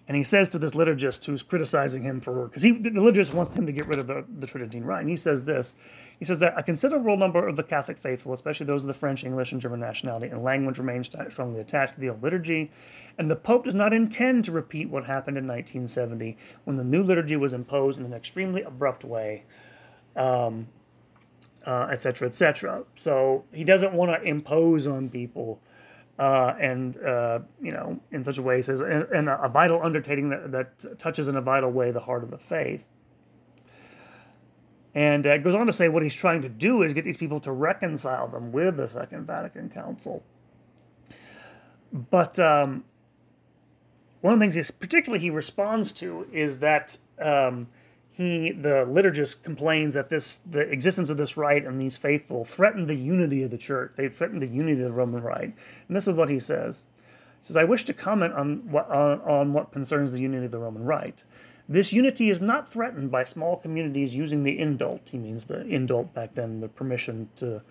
And 0.07 0.15
he 0.15 0.23
says 0.23 0.47
to 0.49 0.59
this 0.59 0.71
liturgist 0.71 1.25
who's 1.25 1.43
criticizing 1.43 2.01
him 2.01 2.21
for, 2.21 2.47
because 2.47 2.63
he 2.63 2.71
the 2.71 2.91
liturgist 2.91 3.33
wants 3.33 3.53
him 3.53 3.65
to 3.65 3.73
get 3.73 3.87
rid 3.87 3.99
of 3.99 4.07
the, 4.07 4.25
the 4.39 4.47
Tridentine 4.47 4.85
Rite. 4.85 5.01
And 5.01 5.09
he 5.09 5.17
says 5.17 5.43
this 5.43 5.75
He 6.17 6.25
says 6.25 6.39
that 6.39 6.57
a 6.57 6.63
considerable 6.63 7.17
number 7.17 7.45
of 7.45 7.57
the 7.57 7.63
Catholic 7.63 7.97
faithful, 7.97 8.33
especially 8.33 8.65
those 8.65 8.83
of 8.83 8.87
the 8.87 8.93
French, 8.93 9.25
English, 9.25 9.51
and 9.51 9.61
German 9.61 9.81
nationality 9.81 10.27
and 10.27 10.43
language, 10.43 10.77
remain 10.77 11.03
strongly 11.03 11.59
attached 11.59 11.95
to 11.95 11.99
the 11.99 12.09
old 12.09 12.23
liturgy. 12.23 12.71
And 13.17 13.29
the 13.29 13.35
Pope 13.35 13.65
does 13.65 13.75
not 13.75 13.93
intend 13.93 14.45
to 14.45 14.51
repeat 14.51 14.89
what 14.89 15.05
happened 15.05 15.37
in 15.37 15.45
1970 15.45 16.37
when 16.63 16.77
the 16.77 16.83
new 16.83 17.03
liturgy 17.03 17.35
was 17.35 17.51
imposed 17.51 17.99
in 17.99 18.05
an 18.05 18.13
extremely 18.13 18.61
abrupt 18.61 19.03
way. 19.03 19.43
Um, 20.15 20.67
uh, 21.67 21.89
etc. 21.91 22.29
Et 22.29 22.85
so 22.95 23.43
he 23.51 23.65
doesn't 23.65 23.93
want 23.93 24.09
to 24.09 24.27
impose 24.27 24.87
on 24.87 25.09
people, 25.09 25.59
uh, 26.17 26.53
and 26.59 26.97
uh, 27.03 27.39
you 27.61 27.71
know, 27.71 27.99
in 28.11 28.23
such 28.23 28.37
a 28.37 28.41
way, 28.41 28.61
says, 28.61 28.79
and, 28.79 29.29
a 29.29 29.49
vital 29.49 29.83
undertaking 29.83 30.29
that, 30.29 30.51
that 30.51 30.97
touches 30.97 31.27
in 31.27 31.35
a 31.35 31.41
vital 31.41 31.69
way 31.69 31.91
the 31.91 31.99
heart 31.99 32.23
of 32.23 32.31
the 32.31 32.37
faith. 32.37 32.85
And 34.95 35.27
uh, 35.27 35.37
goes 35.39 35.53
on 35.53 35.67
to 35.67 35.73
say 35.73 35.89
what 35.89 36.01
he's 36.01 36.15
trying 36.15 36.41
to 36.41 36.49
do 36.49 36.81
is 36.83 36.93
get 36.93 37.03
these 37.03 37.17
people 37.17 37.41
to 37.41 37.51
reconcile 37.51 38.29
them 38.29 38.51
with 38.53 38.77
the 38.77 38.87
Second 38.87 39.27
Vatican 39.27 39.69
Council. 39.69 40.23
But 41.91 42.39
um, 42.39 42.85
one 44.21 44.33
of 44.33 44.39
the 44.39 44.43
things 44.43 44.55
he 44.55 44.73
particularly 44.79 45.21
he 45.21 45.29
responds 45.29 45.91
to 45.93 46.27
is 46.31 46.59
that 46.59 46.97
um, 47.19 47.67
he 48.17 48.51
the 48.51 48.83
liturgist 48.87 49.43
complains 49.43 49.93
that 49.93 50.09
this 50.09 50.37
the 50.37 50.61
existence 50.61 51.11
of 51.11 51.17
this 51.17 51.37
rite 51.37 51.65
and 51.65 51.79
these 51.79 51.97
faithful 51.97 52.43
threaten 52.43 52.87
the 52.87 52.95
unity 52.95 53.43
of 53.43 53.51
the 53.51 53.57
church 53.57 53.91
they 53.95 54.09
threaten 54.09 54.39
the 54.39 54.47
unity 54.47 54.81
of 54.81 54.87
the 54.87 54.91
roman 54.91 55.21
rite 55.21 55.53
and 55.87 55.95
this 55.95 56.07
is 56.07 56.15
what 56.15 56.29
he 56.29 56.39
says 56.39 56.83
he 57.39 57.45
says 57.45 57.55
i 57.55 57.63
wish 57.63 57.85
to 57.85 57.93
comment 57.93 58.33
on 58.33 58.67
what 58.71 58.89
on, 58.89 59.21
on 59.21 59.53
what 59.53 59.71
concerns 59.71 60.11
the 60.11 60.19
unity 60.19 60.45
of 60.45 60.51
the 60.51 60.57
roman 60.57 60.83
rite 60.83 61.23
This 61.69 61.91
unity 61.91 62.29
is 62.29 62.39
not 62.39 62.71
threatened 62.71 63.11
by 63.11 63.25
small 63.25 63.57
communities 63.57 64.15
using 64.15 64.43
the 64.43 64.57
indult. 64.57 65.09
He 65.09 65.17
means 65.17 65.45
the 65.45 65.65
indult 65.65 66.13
back 66.13 66.33
then, 66.33 66.61
the 66.61 66.69
permission 66.69 67.29
to, 67.35 67.61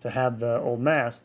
to 0.00 0.10
have 0.10 0.38
the 0.38 0.58
old 0.58 0.80
mass. 0.80 1.20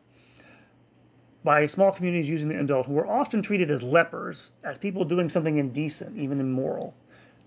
By 1.41 1.67
small 1.67 1.93
communities 1.93 2.27
using 2.27 2.50
the 2.50 2.55
indult, 2.55 2.86
who 2.88 2.98
are 3.00 3.07
often 3.07 3.41
treated 3.41 3.72
as 3.72 3.81
lepers, 3.81 4.51
as 4.62 4.77
people 4.77 5.05
doing 5.05 5.29
something 5.29 5.57
indecent, 5.57 6.17
even 6.17 6.41
immoral. 6.41 6.93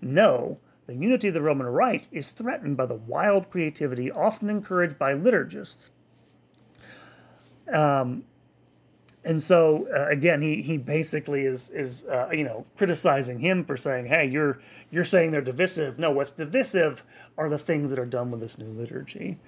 No, 0.01 0.57
the 0.91 0.97
unity 0.97 1.29
of 1.29 1.33
the 1.33 1.41
Roman 1.41 1.67
Rite 1.67 2.09
is 2.11 2.31
threatened 2.31 2.75
by 2.75 2.85
the 2.85 2.95
wild 2.95 3.49
creativity 3.49 4.11
often 4.11 4.49
encouraged 4.49 4.99
by 4.99 5.13
liturgists. 5.13 5.87
Um, 7.71 8.25
and 9.23 9.41
so 9.41 9.87
uh, 9.95 10.07
again, 10.07 10.41
he 10.41 10.61
he 10.61 10.77
basically 10.77 11.45
is 11.45 11.69
is 11.69 12.03
uh, 12.05 12.29
you 12.33 12.43
know 12.43 12.65
criticizing 12.77 13.39
him 13.39 13.63
for 13.63 13.77
saying, 13.77 14.07
"Hey, 14.07 14.25
you're 14.25 14.59
you're 14.89 15.05
saying 15.05 15.31
they're 15.31 15.41
divisive." 15.41 15.97
No, 15.97 16.11
what's 16.11 16.31
divisive 16.31 17.03
are 17.37 17.47
the 17.47 17.59
things 17.59 17.89
that 17.91 17.99
are 17.99 18.05
done 18.05 18.29
with 18.29 18.41
this 18.41 18.57
new 18.57 18.67
liturgy. 18.67 19.39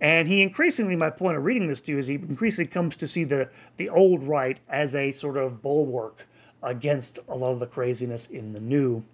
And 0.00 0.26
he 0.26 0.42
increasingly, 0.42 0.96
my 0.96 1.10
point 1.10 1.36
of 1.36 1.44
reading 1.44 1.68
this 1.68 1.82
to 1.82 1.92
you 1.92 1.98
is 1.98 2.06
he 2.06 2.14
increasingly 2.14 2.68
comes 2.68 2.96
to 2.96 3.06
see 3.06 3.22
the 3.22 3.48
the 3.76 3.90
old 3.90 4.24
rite 4.24 4.58
as 4.68 4.94
a 4.96 5.12
sort 5.12 5.36
of 5.36 5.62
bulwark 5.62 6.26
against 6.62 7.20
a 7.28 7.36
lot 7.36 7.52
of 7.52 7.60
the 7.60 7.66
craziness 7.66 8.26
in 8.26 8.52
the 8.54 8.60
new. 8.60 9.04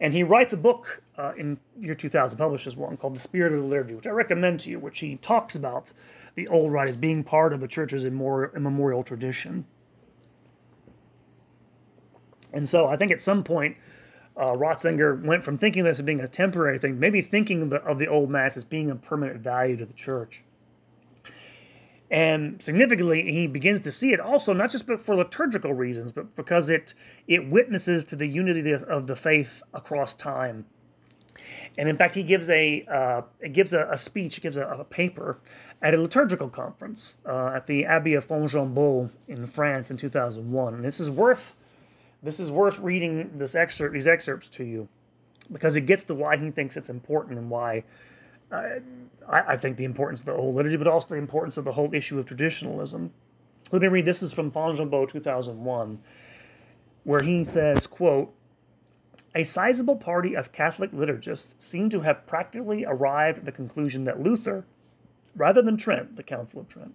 And 0.00 0.12
he 0.12 0.22
writes 0.22 0.52
a 0.52 0.56
book 0.56 1.02
uh, 1.16 1.32
in 1.36 1.58
year 1.78 1.94
2000, 1.94 2.36
publishes 2.36 2.76
one 2.76 2.96
called 2.96 3.14
The 3.14 3.20
Spirit 3.20 3.52
of 3.52 3.62
the 3.62 3.68
Liturgy, 3.68 3.94
which 3.94 4.06
I 4.06 4.10
recommend 4.10 4.60
to 4.60 4.70
you, 4.70 4.78
which 4.78 5.00
he 5.00 5.16
talks 5.16 5.54
about 5.54 5.92
the 6.34 6.48
old 6.48 6.72
rite 6.72 6.88
as 6.88 6.96
being 6.96 7.24
part 7.24 7.52
of 7.52 7.60
the 7.60 7.68
church's 7.68 8.04
immemorial 8.04 9.04
tradition. 9.04 9.66
And 12.52 12.68
so 12.68 12.86
I 12.86 12.96
think 12.96 13.10
at 13.10 13.20
some 13.20 13.42
point, 13.42 13.76
uh, 14.36 14.52
Ratzinger 14.52 15.22
went 15.22 15.44
from 15.44 15.58
thinking 15.58 15.84
this 15.84 15.98
as 15.98 16.04
being 16.04 16.20
a 16.20 16.28
temporary 16.28 16.78
thing, 16.78 16.98
maybe 16.98 17.20
thinking 17.20 17.62
of 17.62 17.70
the, 17.70 17.82
of 17.82 17.98
the 17.98 18.06
old 18.06 18.30
mass 18.30 18.56
as 18.56 18.64
being 18.64 18.90
a 18.90 18.96
permanent 18.96 19.40
value 19.40 19.76
to 19.76 19.84
the 19.84 19.92
church. 19.92 20.43
And 22.10 22.62
significantly, 22.62 23.32
he 23.32 23.46
begins 23.46 23.80
to 23.80 23.92
see 23.92 24.12
it 24.12 24.20
also 24.20 24.52
not 24.52 24.70
just 24.70 24.86
for 24.86 25.16
liturgical 25.16 25.72
reasons, 25.72 26.12
but 26.12 26.36
because 26.36 26.68
it 26.68 26.94
it 27.26 27.48
witnesses 27.48 28.04
to 28.06 28.16
the 28.16 28.26
unity 28.26 28.72
of 28.72 29.06
the 29.06 29.16
faith 29.16 29.62
across 29.72 30.14
time. 30.14 30.66
And 31.76 31.88
in 31.88 31.96
fact, 31.96 32.14
he 32.14 32.22
gives 32.22 32.48
a 32.50 32.84
uh, 32.90 33.22
gives 33.52 33.72
a, 33.72 33.88
a, 33.90 33.98
speech, 33.98 34.40
gives 34.42 34.56
a, 34.56 34.66
a, 34.66 34.84
paper 34.84 35.38
at 35.82 35.94
a 35.94 36.00
liturgical 36.00 36.48
conference 36.48 37.16
uh, 37.26 37.52
at 37.54 37.66
the 37.66 37.84
Abbey 37.84 38.14
of 38.14 38.26
Fontgombault 38.26 39.10
in 39.26 39.46
France 39.46 39.90
in 39.90 39.96
2001. 39.96 40.74
And 40.74 40.84
this 40.84 41.00
is 41.00 41.10
worth 41.10 41.56
this 42.22 42.40
is 42.40 42.50
worth 42.50 42.78
reading 42.78 43.38
this 43.38 43.54
excerpt, 43.54 43.92
these 43.92 44.06
excerpts 44.06 44.48
to 44.50 44.64
you, 44.64 44.88
because 45.52 45.76
it 45.76 45.82
gets 45.82 46.04
to 46.04 46.14
why 46.14 46.36
he 46.36 46.50
thinks 46.50 46.76
it's 46.76 46.88
important 46.88 47.38
and 47.38 47.50
why 47.50 47.84
I, 48.50 48.80
I, 49.28 49.56
think 49.56 49.76
the 49.76 49.84
importance 49.84 50.20
of 50.20 50.26
the 50.26 50.34
whole 50.34 50.52
liturgy, 50.52 50.76
but 50.76 50.86
also 50.86 51.08
the 51.08 51.16
importance 51.16 51.56
of 51.56 51.64
the 51.64 51.72
whole 51.72 51.92
issue 51.94 52.18
of 52.18 52.26
traditionalism. 52.26 53.12
Let 53.72 53.82
me 53.82 53.88
read. 53.88 54.04
This 54.04 54.22
is 54.22 54.32
from 54.32 54.50
Fontgombault 54.50 55.10
2001, 55.10 55.98
where 57.04 57.22
he 57.22 57.44
says, 57.44 57.86
"quote." 57.86 58.34
A 59.36 59.42
sizable 59.42 59.96
party 59.96 60.36
of 60.36 60.52
Catholic 60.52 60.92
liturgists 60.92 61.54
seem 61.58 61.90
to 61.90 62.00
have 62.00 62.24
practically 62.24 62.84
arrived 62.84 63.38
at 63.38 63.44
the 63.44 63.50
conclusion 63.50 64.04
that 64.04 64.20
Luther, 64.20 64.64
rather 65.34 65.60
than 65.60 65.76
Trent, 65.76 66.14
the 66.14 66.22
Council 66.22 66.60
of 66.60 66.68
Trent, 66.68 66.94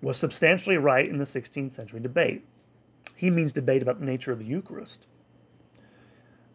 was 0.00 0.16
substantially 0.16 0.76
right 0.76 1.08
in 1.08 1.16
the 1.16 1.24
16th 1.24 1.72
century 1.72 1.98
debate. 1.98 2.44
He 3.16 3.28
means 3.28 3.52
debate 3.52 3.82
about 3.82 3.98
the 3.98 4.06
nature 4.06 4.30
of 4.30 4.38
the 4.38 4.44
Eucharist. 4.44 5.06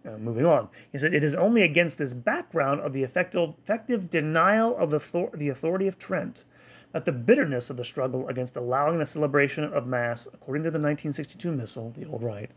Now, 0.06 0.18
moving 0.18 0.46
on, 0.46 0.70
he 0.92 1.00
said, 1.00 1.16
It 1.16 1.24
is 1.24 1.34
only 1.34 1.64
against 1.64 1.98
this 1.98 2.14
background 2.14 2.80
of 2.82 2.94
the 2.94 3.02
effective, 3.02 3.56
effective 3.64 4.12
denial 4.12 4.77
of 4.77 4.92
the, 4.92 5.29
the 5.34 5.50
authority 5.50 5.88
of 5.88 5.98
Trent 5.98 6.44
that 6.92 7.06
the 7.06 7.12
bitterness 7.12 7.72
of 7.72 7.77
the 7.77 7.84
struggle 7.84 8.29
against 8.29 8.56
allowing 8.56 9.00
the 9.00 9.06
celebration 9.08 9.64
of 9.64 9.88
Mass 9.88 10.27
according 10.27 10.64
to 10.64 10.70
the 10.70 10.77
1962 10.77 11.51
Missal, 11.51 11.92
the 11.98 12.06
Old 12.06 12.22
Rite, 12.22 12.51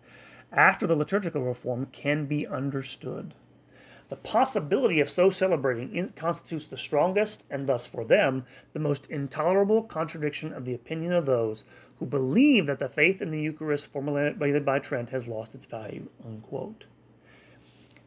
after 0.53 0.87
the 0.87 0.95
liturgical 0.95 1.43
reform 1.43 1.87
can 1.87 2.27
be 2.27 2.47
understood. 2.47 3.33
The 4.11 4.17
possibility 4.17 5.01
of 5.01 5.11
so 5.11 5.31
celebrating 5.31 6.13
constitutes 6.15 6.67
the 6.67 6.77
strongest, 6.77 7.45
and 7.51 7.67
thus 7.67 7.87
for 7.87 8.05
them, 8.05 8.45
the 8.75 8.79
most 8.79 9.07
intolerable 9.07 9.83
contradiction 9.83 10.53
of 10.53 10.67
the 10.67 10.75
opinion 10.75 11.15
of 11.15 11.25
those 11.25 11.65
who 11.99 12.05
believe 12.05 12.67
that 12.67 12.79
the 12.79 12.91
faith 12.91 13.23
in 13.23 13.31
the 13.31 13.41
Eucharist 13.41 13.87
formulated 13.87 14.67
by 14.67 14.79
Trent 14.79 15.11
has 15.11 15.27
lost 15.27 15.55
its 15.55 15.65
value. 15.65 16.09
Unquote. 16.25 16.85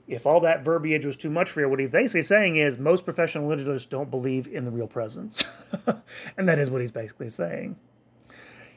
If 0.08 0.26
all 0.26 0.42
that 0.42 0.64
verbiage 0.64 1.06
was 1.06 1.16
too 1.16 1.30
much 1.30 1.50
for 1.50 1.62
you, 1.62 1.70
what 1.70 1.80
he's 1.80 1.90
basically 1.90 2.24
saying 2.24 2.58
is 2.58 2.78
most 2.78 3.06
professional 3.06 3.50
liturgists 3.50 3.90
don't 3.90 4.12
believe 4.12 4.48
in 4.48 4.66
the 4.66 4.72
real 4.72 4.88
presence. 4.88 5.44
and 6.38 6.50
that 6.50 6.60
is 6.60 6.70
what 6.70 6.82
he's 6.82 6.92
basically 6.92 7.30
saying. 7.30 7.78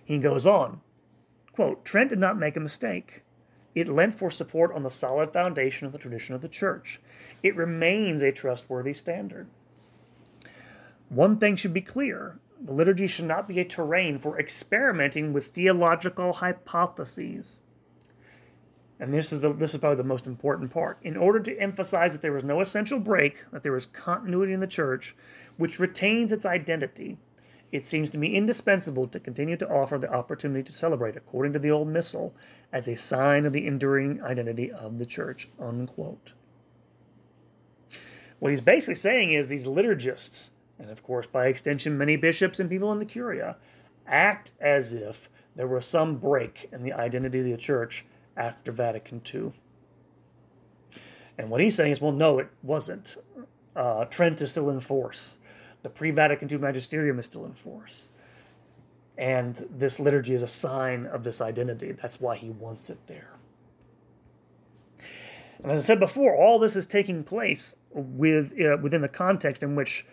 He 0.04 0.18
goes 0.18 0.46
on, 0.46 0.80
quote, 1.52 1.84
Trent 1.84 2.10
did 2.10 2.18
not 2.18 2.38
make 2.38 2.56
a 2.56 2.60
mistake. 2.60 3.22
It 3.74 3.88
lent 3.88 4.16
for 4.16 4.30
support 4.30 4.72
on 4.72 4.82
the 4.82 4.90
solid 4.90 5.32
foundation 5.32 5.86
of 5.86 5.92
the 5.92 5.98
tradition 5.98 6.34
of 6.34 6.42
the 6.42 6.48
church. 6.48 7.00
It 7.42 7.56
remains 7.56 8.22
a 8.22 8.30
trustworthy 8.30 8.94
standard. 8.94 9.48
One 11.08 11.38
thing 11.38 11.56
should 11.56 11.74
be 11.74 11.80
clear 11.80 12.38
the 12.60 12.72
liturgy 12.72 13.06
should 13.06 13.26
not 13.26 13.46
be 13.46 13.60
a 13.60 13.64
terrain 13.64 14.18
for 14.18 14.38
experimenting 14.38 15.32
with 15.32 15.48
theological 15.48 16.34
hypotheses. 16.34 17.58
And 19.04 19.12
this 19.12 19.34
is, 19.34 19.42
the, 19.42 19.52
this 19.52 19.74
is 19.74 19.80
probably 19.80 19.98
the 19.98 20.04
most 20.04 20.26
important 20.26 20.70
part. 20.70 20.96
In 21.02 21.14
order 21.14 21.38
to 21.38 21.58
emphasize 21.58 22.12
that 22.12 22.22
there 22.22 22.32
was 22.32 22.42
no 22.42 22.62
essential 22.62 22.98
break, 22.98 23.44
that 23.50 23.62
there 23.62 23.72
was 23.72 23.84
continuity 23.84 24.54
in 24.54 24.60
the 24.60 24.66
church, 24.66 25.14
which 25.58 25.78
retains 25.78 26.32
its 26.32 26.46
identity, 26.46 27.18
it 27.70 27.86
seems 27.86 28.08
to 28.10 28.18
me 28.18 28.34
indispensable 28.34 29.06
to 29.08 29.20
continue 29.20 29.58
to 29.58 29.68
offer 29.68 29.98
the 29.98 30.10
opportunity 30.10 30.62
to 30.62 30.72
celebrate 30.72 31.16
according 31.16 31.52
to 31.52 31.58
the 31.58 31.70
old 31.70 31.86
missal 31.86 32.34
as 32.72 32.88
a 32.88 32.96
sign 32.96 33.44
of 33.44 33.52
the 33.52 33.66
enduring 33.66 34.22
identity 34.22 34.72
of 34.72 34.98
the 34.98 35.04
church. 35.04 35.50
Unquote. 35.60 36.32
What 38.38 38.52
he's 38.52 38.62
basically 38.62 38.94
saying 38.94 39.34
is 39.34 39.48
these 39.48 39.66
liturgists, 39.66 40.48
and 40.78 40.88
of 40.88 41.02
course 41.02 41.26
by 41.26 41.48
extension 41.48 41.98
many 41.98 42.16
bishops 42.16 42.58
and 42.58 42.70
people 42.70 42.90
in 42.90 43.00
the 43.00 43.04
curia, 43.04 43.56
act 44.06 44.52
as 44.58 44.94
if 44.94 45.28
there 45.56 45.68
was 45.68 45.84
some 45.84 46.16
break 46.16 46.70
in 46.72 46.82
the 46.82 46.94
identity 46.94 47.40
of 47.40 47.44
the 47.44 47.56
church 47.58 48.06
after 48.36 48.72
Vatican 48.72 49.20
II. 49.32 49.52
And 51.38 51.50
what 51.50 51.60
he's 51.60 51.74
saying 51.74 51.92
is, 51.92 52.00
well, 52.00 52.12
no, 52.12 52.38
it 52.38 52.48
wasn't. 52.62 53.16
Uh, 53.74 54.04
Trent 54.06 54.40
is 54.40 54.50
still 54.50 54.70
in 54.70 54.80
force. 54.80 55.38
The 55.82 55.90
pre 55.90 56.10
Vatican 56.10 56.50
II 56.50 56.58
magisterium 56.58 57.18
is 57.18 57.26
still 57.26 57.44
in 57.44 57.54
force. 57.54 58.08
And 59.16 59.66
this 59.70 60.00
liturgy 60.00 60.34
is 60.34 60.42
a 60.42 60.48
sign 60.48 61.06
of 61.06 61.22
this 61.22 61.40
identity. 61.40 61.92
That's 61.92 62.20
why 62.20 62.36
he 62.36 62.50
wants 62.50 62.90
it 62.90 62.98
there. 63.06 63.30
And 65.62 65.72
as 65.72 65.80
I 65.80 65.82
said 65.82 66.00
before, 66.00 66.36
all 66.36 66.58
this 66.58 66.76
is 66.76 66.84
taking 66.84 67.24
place 67.24 67.74
with, 67.90 68.52
uh, 68.60 68.76
within 68.82 69.00
the 69.00 69.08
context 69.08 69.62
in 69.62 69.74
which 69.74 70.04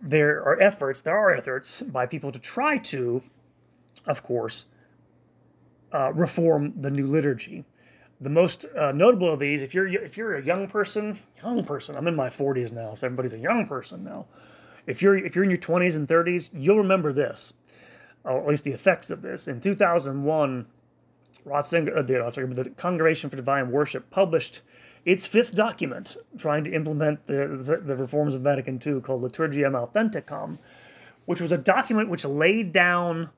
there 0.00 0.42
are 0.42 0.60
efforts, 0.60 1.00
there 1.00 1.16
are 1.16 1.34
efforts 1.34 1.82
by 1.82 2.06
people 2.06 2.30
to 2.32 2.38
try 2.38 2.78
to, 2.78 3.22
of 4.06 4.22
course, 4.22 4.66
uh, 5.92 6.12
reform 6.12 6.72
the 6.80 6.90
new 6.90 7.06
liturgy. 7.06 7.64
The 8.20 8.28
most 8.28 8.66
uh, 8.78 8.92
notable 8.92 9.32
of 9.32 9.40
these, 9.40 9.62
if 9.62 9.72
you're 9.74 9.88
if 9.88 10.16
you're 10.16 10.36
a 10.36 10.44
young 10.44 10.68
person, 10.68 11.18
young 11.42 11.64
person, 11.64 11.96
I'm 11.96 12.06
in 12.06 12.14
my 12.14 12.28
40s 12.28 12.70
now, 12.72 12.94
so 12.94 13.06
everybody's 13.06 13.32
a 13.32 13.38
young 13.38 13.66
person 13.66 14.04
now. 14.04 14.26
If 14.86 15.00
you're 15.00 15.16
if 15.16 15.34
you're 15.34 15.44
in 15.44 15.50
your 15.50 15.58
20s 15.58 15.96
and 15.96 16.06
30s, 16.06 16.50
you'll 16.52 16.78
remember 16.78 17.12
this, 17.12 17.54
or 18.24 18.38
at 18.38 18.46
least 18.46 18.64
the 18.64 18.72
effects 18.72 19.08
of 19.10 19.22
this. 19.22 19.48
In 19.48 19.60
2001, 19.60 20.66
Ratzinger, 21.46 21.96
uh, 21.96 22.02
the, 22.02 22.30
sorry, 22.30 22.46
the 22.52 22.70
Congregation 22.70 23.30
for 23.30 23.36
Divine 23.36 23.70
Worship 23.70 24.10
published 24.10 24.60
its 25.04 25.26
fifth 25.26 25.54
document 25.54 26.16
trying 26.38 26.64
to 26.64 26.72
implement 26.72 27.26
the, 27.26 27.80
the, 27.84 27.96
reforms 27.96 28.34
of 28.34 28.42
Vatican 28.42 28.80
II 28.84 29.00
called 29.00 29.22
Liturgiam 29.22 29.72
Authenticam, 29.72 30.58
which 31.24 31.40
was 31.40 31.52
a 31.52 31.58
document 31.58 32.10
which 32.10 32.24
laid 32.24 32.72
down 32.72 33.30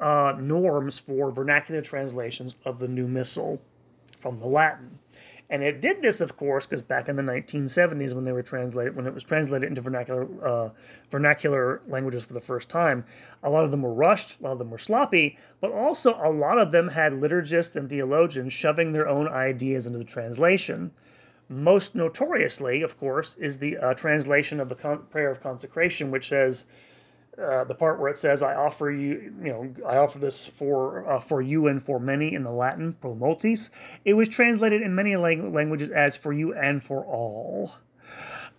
uh, 0.00 0.34
norms 0.38 0.98
for 0.98 1.30
vernacular 1.30 1.80
translations 1.80 2.56
of 2.64 2.78
the 2.78 2.88
New 2.88 3.06
Missal 3.06 3.60
from 4.18 4.38
the 4.38 4.46
Latin. 4.46 4.98
And 5.50 5.62
it 5.62 5.80
did 5.80 6.00
this, 6.00 6.20
of 6.20 6.36
course, 6.36 6.66
because 6.66 6.82
back 6.82 7.08
in 7.08 7.16
the 7.16 7.22
1970s, 7.22 8.14
when 8.14 8.24
they 8.24 8.32
were 8.32 8.42
translated, 8.42 8.96
when 8.96 9.06
it 9.06 9.12
was 9.12 9.24
translated 9.24 9.68
into 9.68 9.82
vernacular 9.82 10.26
uh, 10.42 10.70
vernacular 11.10 11.82
languages 11.86 12.24
for 12.24 12.32
the 12.32 12.40
first 12.40 12.70
time, 12.70 13.04
a 13.42 13.50
lot 13.50 13.64
of 13.64 13.70
them 13.70 13.82
were 13.82 13.92
rushed, 13.92 14.36
a 14.40 14.42
lot 14.42 14.52
of 14.52 14.58
them 14.58 14.70
were 14.70 14.78
sloppy, 14.78 15.38
but 15.60 15.70
also 15.70 16.18
a 16.22 16.30
lot 16.30 16.58
of 16.58 16.72
them 16.72 16.88
had 16.88 17.12
liturgists 17.12 17.76
and 17.76 17.90
theologians 17.90 18.52
shoving 18.52 18.92
their 18.92 19.06
own 19.06 19.28
ideas 19.28 19.86
into 19.86 19.98
the 19.98 20.04
translation. 20.04 20.90
Most 21.50 21.94
notoriously, 21.94 22.80
of 22.80 22.98
course, 22.98 23.36
is 23.36 23.58
the 23.58 23.76
uh, 23.76 23.92
translation 23.94 24.60
of 24.60 24.70
the 24.70 24.74
con- 24.74 25.04
prayer 25.10 25.30
of 25.30 25.42
consecration, 25.42 26.10
which 26.10 26.28
says, 26.30 26.64
uh, 27.40 27.64
the 27.64 27.74
part 27.74 28.00
where 28.00 28.10
it 28.10 28.18
says, 28.18 28.42
"I 28.42 28.54
offer 28.54 28.90
you, 28.90 29.32
you 29.42 29.52
know, 29.52 29.74
I 29.86 29.96
offer 29.96 30.18
this 30.18 30.46
for 30.46 31.08
uh, 31.10 31.20
for 31.20 31.42
you 31.42 31.66
and 31.66 31.82
for 31.82 31.98
many" 31.98 32.34
in 32.34 32.44
the 32.44 32.52
Latin 32.52 32.94
pro 33.00 33.14
multis, 33.14 33.70
it 34.04 34.14
was 34.14 34.28
translated 34.28 34.82
in 34.82 34.94
many 34.94 35.16
lang- 35.16 35.52
languages 35.52 35.90
as 35.90 36.16
"for 36.16 36.32
you 36.32 36.54
and 36.54 36.82
for 36.82 37.04
all." 37.04 37.72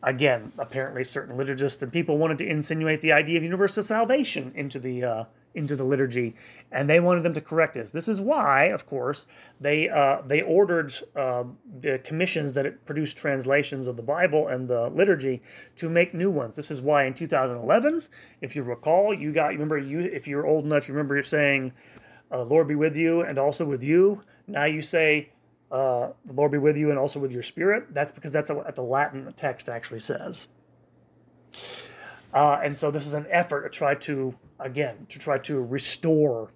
Again, 0.04 0.52
apparently, 0.60 1.04
certain 1.04 1.38
liturgists 1.38 1.82
and 1.82 1.92
people 1.92 2.18
wanted 2.18 2.38
to 2.40 2.48
insinuate 2.48 3.02
the 3.02 3.12
idea 3.12 3.38
of 3.38 3.44
universal 3.44 3.82
salvation 3.82 4.52
into 4.56 4.78
the 4.78 5.04
uh, 5.04 5.24
into 5.56 5.76
the 5.76 5.84
liturgy, 5.84 6.36
and 6.72 6.90
they 6.90 7.00
wanted 7.00 7.24
them 7.24 7.34
to 7.34 7.42
correct 7.42 7.74
this. 7.74 7.92
This 7.92 8.08
is 8.08 8.22
why, 8.22 8.66
of 8.66 8.86
course, 8.86 9.26
they 9.60 9.90
uh, 9.90 10.22
they 10.26 10.42
ordered 10.42 10.94
uh, 11.16 11.46
the 11.80 12.00
commissions 12.00 12.54
that 12.54 12.86
produced 12.86 13.18
translations 13.18 13.88
of 13.88 13.96
the 13.96 14.04
Bible 14.04 14.48
and 14.48 14.68
the 14.68 14.90
liturgy 14.90 15.42
to 15.78 15.90
make 15.90 16.14
new 16.14 16.30
ones. 16.30 16.56
This 16.56 16.70
is 16.70 16.82
why 16.82 17.06
in 17.06 17.14
2011, 17.14 18.04
if 18.42 18.56
you 18.56 18.64
recall, 18.64 19.14
you 19.14 19.32
got 19.32 19.48
remember 19.48 19.78
you 19.78 20.00
if 20.02 20.28
you're 20.28 20.46
old 20.46 20.66
enough, 20.66 20.88
you 20.88 20.94
remember 20.94 21.16
you're 21.16 21.24
saying, 21.24 21.72
uh, 22.32 22.44
"Lord 22.44 22.68
be 22.68 22.76
with 22.76 22.96
you," 22.96 23.22
and 23.22 23.40
also 23.40 23.66
with 23.66 23.82
you. 23.82 24.22
Now 24.48 24.66
you 24.66 24.82
say, 24.82 25.30
uh, 25.72 26.10
"The 26.26 26.34
Lord 26.34 26.52
be 26.52 26.58
with 26.58 26.78
you," 26.78 26.90
and 26.90 27.00
also 27.00 27.20
with 27.20 27.32
your 27.32 27.44
spirit. 27.44 27.94
That's 27.94 28.12
because 28.12 28.32
that's 28.32 28.52
what 28.52 28.76
the 28.76 28.84
Latin 28.84 29.34
text 29.38 29.70
actually 29.70 30.02
says. 30.02 30.50
Uh, 32.36 32.60
and 32.62 32.78
so 32.78 32.92
this 32.92 33.08
is 33.08 33.16
an 33.16 33.26
effort 33.32 33.64
to 33.64 33.70
try 33.70 33.96
to 33.96 34.36
again, 34.60 35.06
to 35.10 35.20
try 35.20 35.38
to 35.40 35.62
restore 35.62 36.52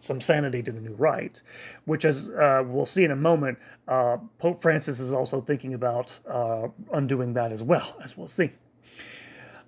some 0.00 0.20
sanity 0.20 0.62
to 0.62 0.70
the 0.70 0.80
new 0.80 0.94
rite, 0.94 1.42
which, 1.84 2.04
as 2.04 2.30
uh, 2.30 2.62
we'll 2.64 2.86
see 2.86 3.04
in 3.04 3.10
a 3.10 3.16
moment, 3.16 3.58
uh, 3.88 4.18
Pope 4.38 4.60
Francis 4.60 5.00
is 5.00 5.12
also 5.12 5.40
thinking 5.40 5.74
about 5.74 6.18
uh, 6.28 6.68
undoing 6.92 7.32
that 7.32 7.50
as 7.50 7.62
well, 7.62 7.96
as 8.04 8.16
we'll 8.16 8.28
see. 8.28 8.50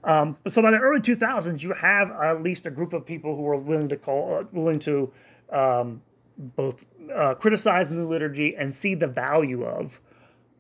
Um, 0.05 0.37
so 0.47 0.63
by 0.63 0.71
the 0.71 0.79
early 0.79 1.01
2000s, 1.01 1.63
you 1.63 1.73
have 1.73 2.11
at 2.11 2.43
least 2.43 2.67
a 2.67 2.71
group 2.71 2.93
of 2.93 3.05
people 3.05 3.35
who 3.35 3.47
are 3.49 3.57
willing 3.57 3.89
to 3.89 3.97
call, 3.97 4.39
uh, 4.41 4.45
willing 4.53 4.79
to 4.81 5.13
um, 5.51 6.03
both 6.39 6.87
uh, 7.13 7.35
criticize 7.35 7.89
the 7.89 7.97
new 7.97 8.07
liturgy 8.07 8.55
and 8.57 8.75
see 8.75 8.95
the 8.95 9.09
value 9.09 9.65
of 9.65 10.01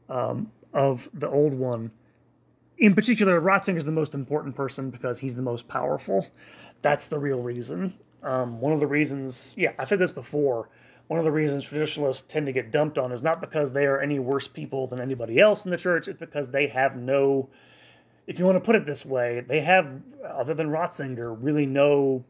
um, 0.09 0.51
of 0.73 1.09
the 1.13 1.29
old 1.29 1.53
one 1.53 1.91
in 2.79 2.95
particular, 2.95 3.41
Ratzinger 3.41 3.77
is 3.77 3.85
the 3.85 3.93
most 3.93 4.15
important 4.15 4.55
person 4.55 4.91
because 4.91 5.19
he's 5.19 5.35
the 5.35 5.43
most 5.43 5.69
powerful. 5.69 6.27
That's 6.81 7.07
the 7.07 7.19
real 7.19 7.43
reason. 7.43 7.95
Um, 8.23 8.61
one 8.61 8.73
of 8.73 8.81
the 8.81 8.87
reasons, 8.87 9.55
yeah, 9.59 9.73
I've 9.79 9.89
said 9.89 9.99
this 9.99 10.13
before. 10.13 10.69
One 11.09 11.19
of 11.19 11.25
the 11.25 11.33
reasons 11.33 11.65
traditionalists 11.65 12.23
tend 12.23 12.47
to 12.47 12.53
get 12.53 12.71
dumped 12.71 12.99
on 12.99 13.13
is 13.13 13.23
not 13.23 13.41
because 13.41 13.73
they 13.73 13.87
are 13.87 14.01
any 14.01 14.19
worse 14.19 14.47
people 14.47 14.87
than 14.87 15.01
anybody 15.01 15.39
else 15.39 15.65
in 15.65 15.71
the 15.71 15.77
church. 15.77 16.07
It's 16.07 16.21
because 16.21 16.51
they 16.51 16.69
have 16.69 16.97
no, 16.97 17.49
if 18.27 18.39
you 18.39 18.45
want 18.45 18.57
to 18.57 18.65
put 18.65 18.77
it 18.77 18.85
this 18.85 19.05
way, 19.05 19.41
they 19.41 19.61
have, 19.61 20.01
other 20.25 20.55
than 20.55 20.69
Ratzinger, 20.69 21.37
really 21.41 21.67
no, 21.67 22.25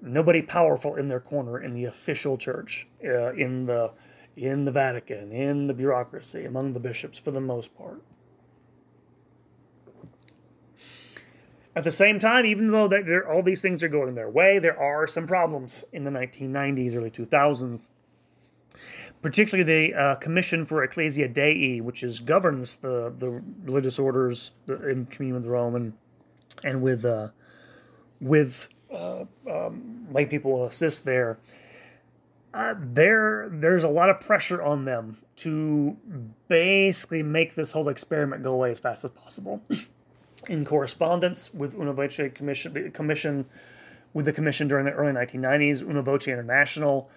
nobody 0.00 0.40
powerful 0.40 0.94
in 0.94 1.08
their 1.08 1.20
corner 1.20 1.62
in 1.62 1.74
the 1.74 1.84
official 1.84 2.38
church, 2.38 2.86
uh, 3.04 3.32
in 3.34 3.66
the, 3.66 3.90
in 4.36 4.64
the 4.64 4.72
Vatican, 4.72 5.32
in 5.32 5.66
the 5.66 5.74
bureaucracy, 5.74 6.44
among 6.44 6.72
the 6.72 6.80
bishops 6.80 7.18
for 7.18 7.32
the 7.32 7.40
most 7.40 7.76
part. 7.76 8.00
At 11.76 11.84
the 11.84 11.90
same 11.90 12.18
time, 12.18 12.46
even 12.46 12.72
though 12.72 12.88
that 12.88 13.24
all 13.28 13.42
these 13.42 13.60
things 13.60 13.82
are 13.82 13.88
going 13.88 14.14
their 14.14 14.28
way, 14.28 14.58
there 14.58 14.78
are 14.78 15.06
some 15.06 15.26
problems 15.26 15.84
in 15.92 16.04
the 16.04 16.10
1990s, 16.10 16.96
early 16.96 17.10
2000s. 17.10 17.82
Particularly 19.22 19.90
the 19.90 19.94
uh, 19.94 20.14
Commission 20.16 20.64
for 20.64 20.82
Ecclesia 20.82 21.28
Dei, 21.28 21.80
which 21.80 22.02
is 22.02 22.20
governs 22.20 22.76
the, 22.76 23.12
the 23.18 23.42
religious 23.64 23.98
orders 23.98 24.52
in 24.66 25.06
communion 25.06 25.36
with 25.36 25.46
Rome 25.46 25.76
and 25.76 25.92
and 26.64 26.80
with 26.80 27.04
uh, 27.04 27.28
with 28.20 28.68
uh, 28.92 29.24
um, 29.48 30.06
lay 30.10 30.26
people 30.26 30.64
assist 30.64 31.04
there. 31.04 31.38
Uh, 32.52 32.74
there, 32.78 33.48
there's 33.52 33.84
a 33.84 33.88
lot 33.88 34.08
of 34.08 34.20
pressure 34.20 34.62
on 34.62 34.84
them 34.84 35.18
to 35.36 35.96
basically 36.48 37.22
make 37.22 37.54
this 37.54 37.70
whole 37.70 37.88
experiment 37.88 38.42
go 38.42 38.54
away 38.54 38.72
as 38.72 38.80
fast 38.80 39.04
as 39.04 39.10
possible. 39.12 39.62
In 40.48 40.64
correspondence 40.64 41.52
with 41.52 41.74
Una 41.74 41.92
Voce 41.92 42.20
Commission, 42.34 42.72
the 42.72 42.90
commission 42.90 43.46
with 44.12 44.26
the 44.26 44.32
commission 44.32 44.68
during 44.68 44.86
the 44.86 44.92
early 44.92 45.12
1990s, 45.12 45.82
Una 45.82 46.02
Voce 46.02 46.28
International. 46.28 47.08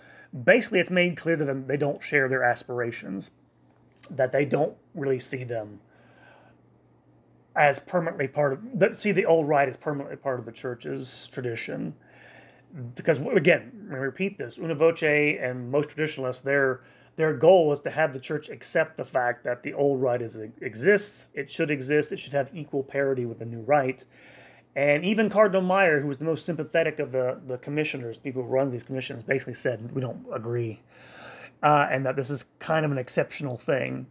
Basically, 0.44 0.80
it's 0.80 0.92
made 0.92 1.18
clear 1.18 1.36
to 1.36 1.46
them 1.46 1.68
they 1.68 1.78
don't 1.78 2.04
share 2.04 2.28
their 2.28 2.44
aspirations, 2.44 3.32
that 4.10 4.32
they 4.32 4.46
don't 4.46 4.76
really 4.94 5.20
see 5.20 5.44
them 5.44 5.80
as 7.56 7.80
permanently 7.80 8.28
part 8.28 8.54
of 8.54 8.60
that 8.74 8.96
see 8.96 9.12
the 9.12 9.26
old 9.26 9.48
rite 9.48 9.70
as 9.70 9.78
permanently 9.78 10.18
part 10.18 10.40
of 10.40 10.46
the 10.46 10.52
church's 10.52 11.30
tradition. 11.32 11.94
Because 12.96 13.20
again, 13.20 13.90
I 13.92 13.96
repeat 13.96 14.38
this, 14.38 14.58
Una 14.58 14.74
Voce 14.74 15.04
and 15.04 15.70
most 15.72 15.90
traditionalists, 15.90 16.42
they're 16.42 16.82
their 17.16 17.34
goal 17.34 17.68
was 17.68 17.82
to 17.82 17.92
have 17.92 18.14
the 18.14 18.20
church 18.20 18.50
accept 18.50 18.98
the 18.98 19.06
fact 19.06 19.44
that 19.44 19.64
the 19.64 19.74
old 19.74 20.02
rite 20.02 20.22
is, 20.22 20.36
exists, 20.62 21.30
it 21.34 21.50
should 21.50 21.70
exist, 21.70 22.12
it 22.12 22.20
should 22.20 22.34
have 22.34 22.50
equal 22.54 22.84
parity 22.84 23.26
with 23.26 23.40
the 23.40 23.46
new 23.46 23.62
rite. 23.62 24.06
And 24.76 25.06
even 25.06 25.30
Cardinal 25.30 25.62
Mayer, 25.62 26.00
who 26.00 26.08
was 26.08 26.18
the 26.18 26.26
most 26.26 26.46
sympathetic 26.46 27.00
of 27.00 27.12
the, 27.12 27.40
the 27.46 27.60
commissioners, 27.60 28.18
people 28.18 28.42
who 28.42 28.50
runs 28.50 28.74
these 28.74 28.84
commissions, 28.84 29.22
basically 29.22 29.54
said, 29.54 29.92
we 29.92 30.02
don't 30.02 30.26
agree. 30.34 30.82
Uh, 31.62 31.88
and 31.92 32.06
that 32.06 32.16
this 32.16 32.32
is 32.32 32.46
kind 32.58 32.84
of 32.84 32.92
an 32.92 32.98
exceptional 32.98 33.58
thing. 33.58 34.08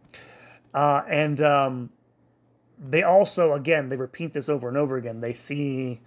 Uh, 0.73 1.01
and 1.09 1.41
um, 1.41 1.89
they 2.79 3.03
also, 3.03 3.53
again, 3.53 3.89
they 3.89 3.97
repeat 3.97 4.33
this 4.33 4.47
over 4.47 4.69
and 4.69 4.77
over 4.77 4.95
again. 4.95 5.19
They 5.19 5.33
see 5.33 5.99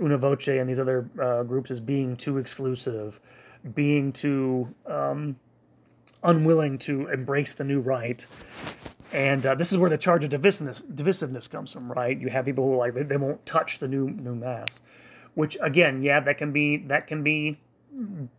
Una 0.00 0.18
Voce 0.18 0.48
and 0.48 0.70
these 0.70 0.78
other 0.78 1.10
uh, 1.20 1.42
groups 1.42 1.70
as 1.72 1.80
being 1.80 2.16
too 2.16 2.38
exclusive, 2.38 3.20
being 3.74 4.12
too 4.12 4.72
um, 4.86 5.36
unwilling 6.24 6.78
to 6.78 7.08
embrace 7.08 7.54
the 7.54 7.64
new 7.64 7.80
rite. 7.80 8.26
And 9.12 9.46
uh, 9.46 9.54
this 9.54 9.70
is 9.70 9.78
where 9.78 9.90
the 9.90 9.98
charge 9.98 10.24
of 10.24 10.30
divisiveness, 10.30 10.82
divisiveness 10.82 11.48
comes 11.48 11.72
from, 11.72 11.92
right? 11.92 12.18
You 12.18 12.28
have 12.30 12.46
people 12.46 12.64
who 12.64 12.76
like 12.76 12.94
they, 12.94 13.04
they 13.04 13.16
won't 13.16 13.44
touch 13.46 13.78
the 13.78 13.86
new 13.86 14.10
new 14.10 14.34
mass, 14.34 14.80
which 15.34 15.56
again, 15.62 16.02
yeah, 16.02 16.18
that 16.20 16.38
can 16.38 16.50
be 16.52 16.78
that 16.88 17.06
can 17.06 17.22
be 17.22 17.60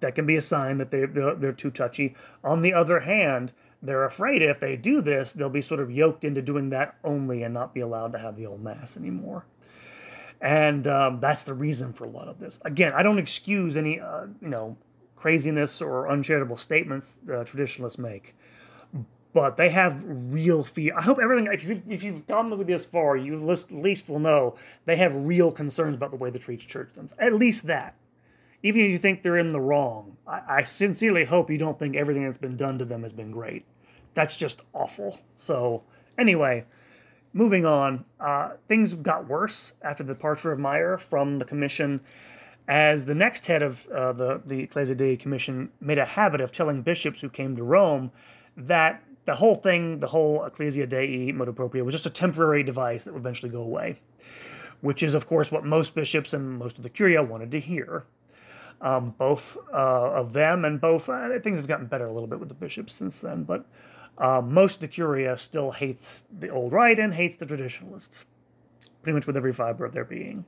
that 0.01 0.15
can 0.15 0.25
be 0.25 0.35
a 0.35 0.41
sign 0.41 0.77
that 0.79 0.91
they 0.91 1.05
they're, 1.05 1.35
they're 1.35 1.53
too 1.53 1.71
touchy. 1.71 2.15
On 2.43 2.61
the 2.61 2.73
other 2.73 2.99
hand, 2.99 3.53
they're 3.81 4.03
afraid 4.03 4.41
if 4.41 4.59
they 4.59 4.75
do 4.75 5.01
this, 5.01 5.31
they'll 5.31 5.49
be 5.49 5.61
sort 5.61 5.79
of 5.79 5.91
yoked 5.91 6.25
into 6.25 6.41
doing 6.41 6.69
that 6.71 6.95
only 7.03 7.43
and 7.43 7.53
not 7.53 7.73
be 7.73 7.79
allowed 7.81 8.11
to 8.11 8.19
have 8.19 8.35
the 8.35 8.45
old 8.45 8.61
mass 8.61 8.97
anymore. 8.97 9.45
And 10.41 10.85
um, 10.87 11.19
that's 11.21 11.43
the 11.43 11.53
reason 11.53 11.93
for 11.93 12.03
a 12.03 12.09
lot 12.09 12.27
of 12.27 12.39
this. 12.39 12.59
Again, 12.65 12.91
I 12.93 13.03
don't 13.03 13.19
excuse 13.19 13.77
any, 13.77 13.99
uh, 13.99 14.25
you 14.41 14.49
know, 14.49 14.75
craziness 15.15 15.81
or 15.81 16.09
uncharitable 16.09 16.57
statements 16.57 17.07
uh, 17.31 17.43
traditionalists 17.43 17.97
make. 17.97 18.35
But 19.33 19.57
they 19.57 19.69
have 19.69 20.01
real 20.05 20.63
fear. 20.63 20.93
I 20.97 21.01
hope 21.01 21.19
everything. 21.21 21.51
If 21.51 21.63
you've, 21.63 21.91
if 21.91 22.03
you've 22.03 22.25
gone 22.25 22.57
with 22.57 22.67
this 22.67 22.85
far, 22.85 23.17
you 23.17 23.35
at 23.49 23.71
least 23.71 24.07
will 24.07 24.19
know 24.19 24.55
they 24.85 24.95
have 24.95 25.13
real 25.13 25.51
concerns 25.51 25.97
about 25.97 26.11
the 26.11 26.17
way 26.17 26.29
the 26.29 26.39
treats 26.39 26.63
church 26.63 26.93
them. 26.93 27.09
At 27.19 27.33
least 27.33 27.67
that. 27.67 27.95
Even 28.63 28.81
if 28.81 28.89
you 28.89 28.97
think 28.97 29.21
they're 29.21 29.37
in 29.37 29.51
the 29.51 29.59
wrong, 29.59 30.15
I, 30.25 30.41
I 30.47 30.63
sincerely 30.63 31.25
hope 31.25 31.51
you 31.51 31.57
don't 31.57 31.77
think 31.77 31.95
everything 31.95 32.23
that's 32.23 32.37
been 32.37 32.55
done 32.55 32.79
to 32.79 32.85
them 32.85 33.03
has 33.03 33.11
been 33.11 33.29
great. 33.29 33.65
That's 34.13 34.37
just 34.37 34.61
awful. 34.73 35.19
So 35.35 35.83
anyway, 36.17 36.65
moving 37.33 37.65
on. 37.65 38.05
Uh, 38.19 38.51
things 38.67 38.93
got 38.93 39.27
worse 39.27 39.73
after 39.81 40.03
the 40.03 40.13
departure 40.13 40.53
of 40.53 40.59
Mayer 40.59 40.97
from 40.97 41.37
the 41.37 41.45
commission 41.45 41.99
as 42.67 43.05
the 43.05 43.15
next 43.15 43.45
head 43.45 43.61
of 43.61 43.87
uh, 43.87 44.13
the, 44.13 44.41
the 44.45 44.61
Ecclesia 44.61 44.95
Dei 44.95 45.17
Commission 45.17 45.71
made 45.79 45.97
a 45.97 46.05
habit 46.05 46.41
of 46.41 46.51
telling 46.51 46.81
bishops 46.81 47.21
who 47.21 47.29
came 47.29 47.55
to 47.55 47.63
Rome 47.63 48.11
that 48.57 49.03
the 49.25 49.35
whole 49.35 49.55
thing, 49.55 49.99
the 49.99 50.07
whole 50.07 50.43
Ecclesia 50.43 50.87
Dei 50.87 51.31
motu 51.31 51.53
proprio, 51.53 51.83
was 51.83 51.93
just 51.93 52.05
a 52.05 52.11
temporary 52.11 52.63
device 52.63 53.03
that 53.03 53.13
would 53.13 53.19
eventually 53.19 53.51
go 53.51 53.61
away, 53.61 53.99
which 54.81 55.03
is, 55.03 55.13
of 55.13 55.27
course, 55.27 55.51
what 55.51 55.65
most 55.65 55.95
bishops 55.95 56.33
and 56.33 56.57
most 56.57 56.77
of 56.77 56.83
the 56.83 56.89
Curia 56.89 57.23
wanted 57.23 57.51
to 57.51 57.59
hear. 57.59 58.05
Um, 58.81 59.15
both 59.17 59.57
uh, 59.73 60.11
of 60.11 60.33
them 60.33 60.65
and 60.65 60.81
both, 60.81 61.07
uh, 61.07 61.39
things 61.39 61.57
have 61.57 61.67
gotten 61.67 61.87
better 61.87 62.05
a 62.05 62.11
little 62.11 62.27
bit 62.27 62.39
with 62.39 62.49
the 62.49 62.55
bishops 62.55 62.93
since 62.93 63.19
then, 63.19 63.43
but 63.43 63.65
uh, 64.17 64.41
most 64.41 64.75
of 64.75 64.81
the 64.81 64.87
Curia 64.87 65.37
still 65.37 65.71
hates 65.71 66.25
the 66.39 66.49
old 66.49 66.73
rite 66.73 66.99
and 66.99 67.13
hates 67.13 67.37
the 67.37 67.45
traditionalists, 67.45 68.25
pretty 69.01 69.15
much 69.15 69.27
with 69.27 69.37
every 69.37 69.53
fiber 69.53 69.85
of 69.85 69.93
their 69.93 70.03
being. 70.03 70.45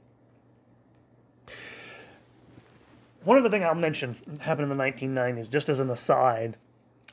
One 3.24 3.38
other 3.38 3.50
thing 3.50 3.64
I'll 3.64 3.76
mention 3.76 4.16
happened 4.40 4.72
in 4.72 4.78
the 4.78 4.84
1990s, 4.84 5.52
just 5.52 5.70
as 5.70 5.80
an 5.80 5.90
aside. 5.90 6.58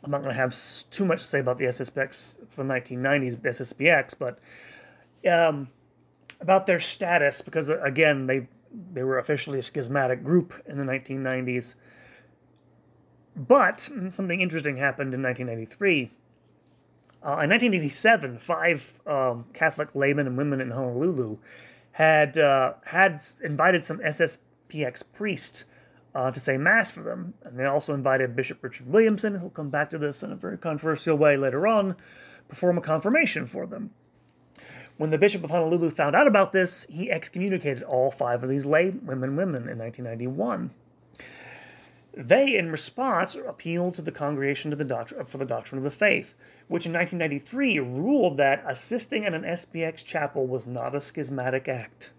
I'm 0.03 0.11
not 0.11 0.23
going 0.23 0.35
to 0.35 0.41
have 0.41 0.55
too 0.91 1.05
much 1.05 1.21
to 1.21 1.27
say 1.27 1.41
about 1.41 1.59
the 1.59 1.65
SSPX 1.65 2.37
for 2.51 2.63
the 2.63 2.73
1990s, 2.73 3.37
SSPX, 3.39 4.15
but 4.19 4.39
um, 5.31 5.69
about 6.41 6.67
their 6.67 6.81
status, 6.81 7.41
because 7.41 7.71
uh, 7.71 7.81
again, 7.83 8.27
they 8.27 8.47
they 8.93 9.03
were 9.05 9.19
officially 9.19 9.59
a 9.59 9.63
schismatic 9.63 10.25
group 10.25 10.53
in 10.67 10.79
the 10.79 10.85
1990s. 10.85 11.75
But 13.37 13.81
something 13.81 14.41
interesting 14.41 14.77
happened 14.77 15.15
in 15.15 15.23
1993. 15.23 16.11
Uh, 17.23 17.41
in 17.43 17.51
1987, 17.51 18.39
five 18.39 19.01
um, 19.07 19.47
Catholic 19.55 19.89
laymen 19.95 20.27
and 20.27 20.37
women 20.37 20.61
in 20.61 20.71
Honolulu 20.71 21.39
had 21.93 22.37
uh, 22.37 22.75
had 22.85 23.23
invited 23.43 23.85
some 23.85 23.99
SSPX 23.99 25.03
priests 25.13 25.65
uh, 26.15 26.31
to 26.31 26.39
say 26.39 26.57
mass 26.57 26.91
for 26.91 27.03
them, 27.03 27.35
and 27.43 27.59
they 27.59 27.65
also 27.65 27.93
invited 27.93 28.37
Bishop 28.37 28.63
Richard 28.63 28.87
Williamson, 28.87 29.35
who'll 29.35 29.51
come 29.51 29.71
back 29.71 29.91
to 29.91 29.99
this 29.99 30.23
in 30.23 30.31
a 30.31 30.37
very 30.37 30.57
controversial 30.57 31.17
way 31.17 31.37
later 31.37 31.67
on, 31.67 31.97
perform 32.49 32.79
a 32.79 32.83
confirmation 32.83 33.47
for 33.47 33.67
them. 33.67 33.91
When 34.97 35.11
the 35.11 35.19
Bishop 35.19 35.43
of 35.43 35.51
Honolulu 35.51 35.91
found 35.91 36.15
out 36.15 36.29
about 36.29 36.53
this, 36.53 36.87
he 36.89 37.11
excommunicated 37.11 37.83
all 37.83 38.13
five 38.13 38.45
of 38.45 38.49
these 38.49 38.65
lay 38.65 38.91
women 38.91 39.37
women 39.37 39.69
in 39.69 39.79
1991. 39.79 40.71
They, 42.17 42.57
in 42.57 42.71
response, 42.71 43.35
appealed 43.35 43.97
to 43.97 44.03
the 44.03 44.13
Congregation 44.13 44.71
to 44.71 44.77
the 44.77 45.25
for 45.27 45.39
the 45.39 45.45
Doctrine 45.45 45.79
of 45.79 45.85
the 45.85 45.91
Faith, 45.91 46.35
which 46.69 46.87
in 46.87 46.93
1993 46.93 47.81
ruled 47.81 48.37
that 48.37 48.63
assisting 48.69 49.25
at 49.25 49.35
an 49.35 49.43
SPX 49.43 50.05
chapel 50.05 50.47
was 50.47 50.65
not 50.65 50.95
a 50.95 51.01
schismatic 51.01 51.67
act 51.67 52.13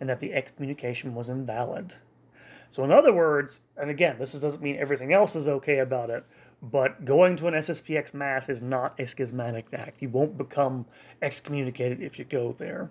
and 0.00 0.08
that 0.08 0.20
the 0.20 0.32
excommunication 0.32 1.14
was 1.14 1.28
invalid. 1.28 1.94
So, 2.72 2.84
in 2.84 2.90
other 2.90 3.12
words, 3.12 3.60
and 3.76 3.90
again, 3.90 4.16
this 4.18 4.32
doesn't 4.32 4.62
mean 4.62 4.76
everything 4.78 5.12
else 5.12 5.36
is 5.36 5.46
okay 5.46 5.80
about 5.80 6.08
it, 6.08 6.24
but 6.62 7.04
going 7.04 7.36
to 7.36 7.46
an 7.46 7.52
SSPX 7.52 8.14
mass 8.14 8.48
is 8.48 8.62
not 8.62 8.98
a 8.98 9.06
schismatic 9.06 9.66
act. 9.74 10.00
You 10.00 10.08
won't 10.08 10.38
become 10.38 10.86
excommunicated 11.20 12.00
if 12.00 12.18
you 12.18 12.24
go 12.24 12.56
there. 12.58 12.88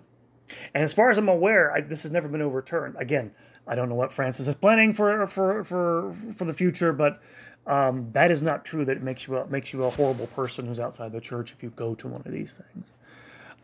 And 0.72 0.84
as 0.84 0.92
far 0.92 1.10
as 1.10 1.18
I'm 1.18 1.28
aware, 1.28 1.72
I, 1.72 1.80
this 1.80 2.02
has 2.02 2.12
never 2.12 2.28
been 2.28 2.40
overturned. 2.40 2.94
Again, 2.96 3.32
I 3.66 3.74
don't 3.74 3.88
know 3.88 3.96
what 3.96 4.12
Francis 4.12 4.46
is 4.46 4.54
planning 4.54 4.94
for 4.94 5.26
for 5.26 5.64
for 5.64 6.14
for 6.36 6.44
the 6.44 6.54
future, 6.54 6.92
but 6.92 7.20
um, 7.66 8.08
that 8.12 8.30
is 8.30 8.40
not 8.40 8.64
true. 8.64 8.84
That 8.84 8.98
it 8.98 9.02
makes 9.02 9.26
you 9.26 9.36
a, 9.36 9.48
makes 9.48 9.72
you 9.72 9.82
a 9.82 9.90
horrible 9.90 10.28
person 10.28 10.64
who's 10.64 10.78
outside 10.78 11.10
the 11.10 11.20
church 11.20 11.50
if 11.50 11.60
you 11.60 11.70
go 11.70 11.96
to 11.96 12.06
one 12.06 12.22
of 12.24 12.30
these 12.30 12.52
things. 12.52 12.92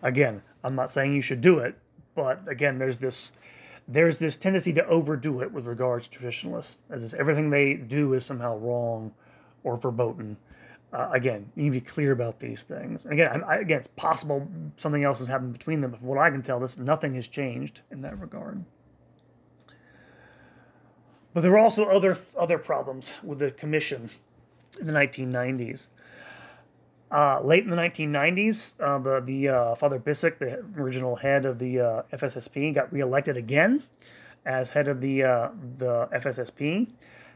Again, 0.03 0.43
I'm 0.65 0.75
not 0.75 0.91
saying 0.91 1.15
you 1.15 1.21
should 1.21 1.43
do 1.43 1.61
it, 1.61 1.79
but 2.17 2.43
again, 2.49 2.77
there's 2.81 2.99
this 2.99 3.31
there's 3.89 4.19
this 4.19 4.37
tendency 4.37 4.73
to 4.75 4.87
overdo 4.87 5.41
it 5.41 5.51
with 5.51 5.67
regards 5.67 6.07
to 6.07 6.19
traditionalists, 6.19 6.79
as 6.91 7.03
if 7.03 7.15
everything 7.15 7.49
they 7.49 7.75
do 7.75 8.13
is 8.13 8.25
somehow 8.25 8.59
wrong 8.59 9.13
or 9.65 9.79
verboten. 9.79 10.37
Uh, 10.93 11.09
again, 11.13 11.51
you 11.57 11.65
need 11.65 11.69
to 11.71 11.81
be 11.81 11.81
clear 11.81 12.13
about 12.13 12.39
these 12.39 12.63
things. 12.63 13.05
And 13.05 13.15
again, 13.15 13.43
I, 13.45 13.57
again, 13.57 13.79
it's 13.79 13.89
possible 13.89 14.47
something 14.77 15.05
else 15.05 15.19
has 15.19 15.29
happened 15.29 15.55
between 15.55 15.81
them. 15.81 15.91
But 15.91 16.01
from 16.01 16.09
what 16.09 16.19
I 16.19 16.31
can 16.31 16.43
tell, 16.43 16.61
this 16.61 16.79
nothing 16.79 17.15
has 17.15 17.29
changed 17.29 17.81
in 17.91 18.03
that 18.03 18.19
regard. 18.21 18.63
But 21.33 21.41
there 21.41 21.51
were 21.51 21.59
also 21.59 21.87
other 21.87 22.17
other 22.39 22.59
problems 22.59 23.15
with 23.23 23.39
the 23.39 23.51
commission 23.51 24.11
in 24.81 24.87
the 24.87 24.93
1990s. 24.93 25.87
Uh, 27.11 27.41
late 27.43 27.65
in 27.65 27.71
the 27.71 27.77
1990s, 27.77 28.75
uh, 28.81 28.99
the 28.99 29.21
the 29.21 29.49
uh, 29.49 29.75
Father 29.75 29.99
Bisig, 29.99 30.39
the 30.39 30.63
original 30.81 31.17
head 31.17 31.47
of 31.47 31.59
the 31.59 31.81
uh, 31.81 32.03
FSSP, 32.13 32.75
got 32.75 32.93
reelected 32.93 33.37
again 33.37 33.83
as 34.45 34.71
head 34.71 34.89
of 34.89 35.01
the 35.01 35.23
uh, 35.23 35.49
the 35.79 36.07
FSSP. 36.13 36.89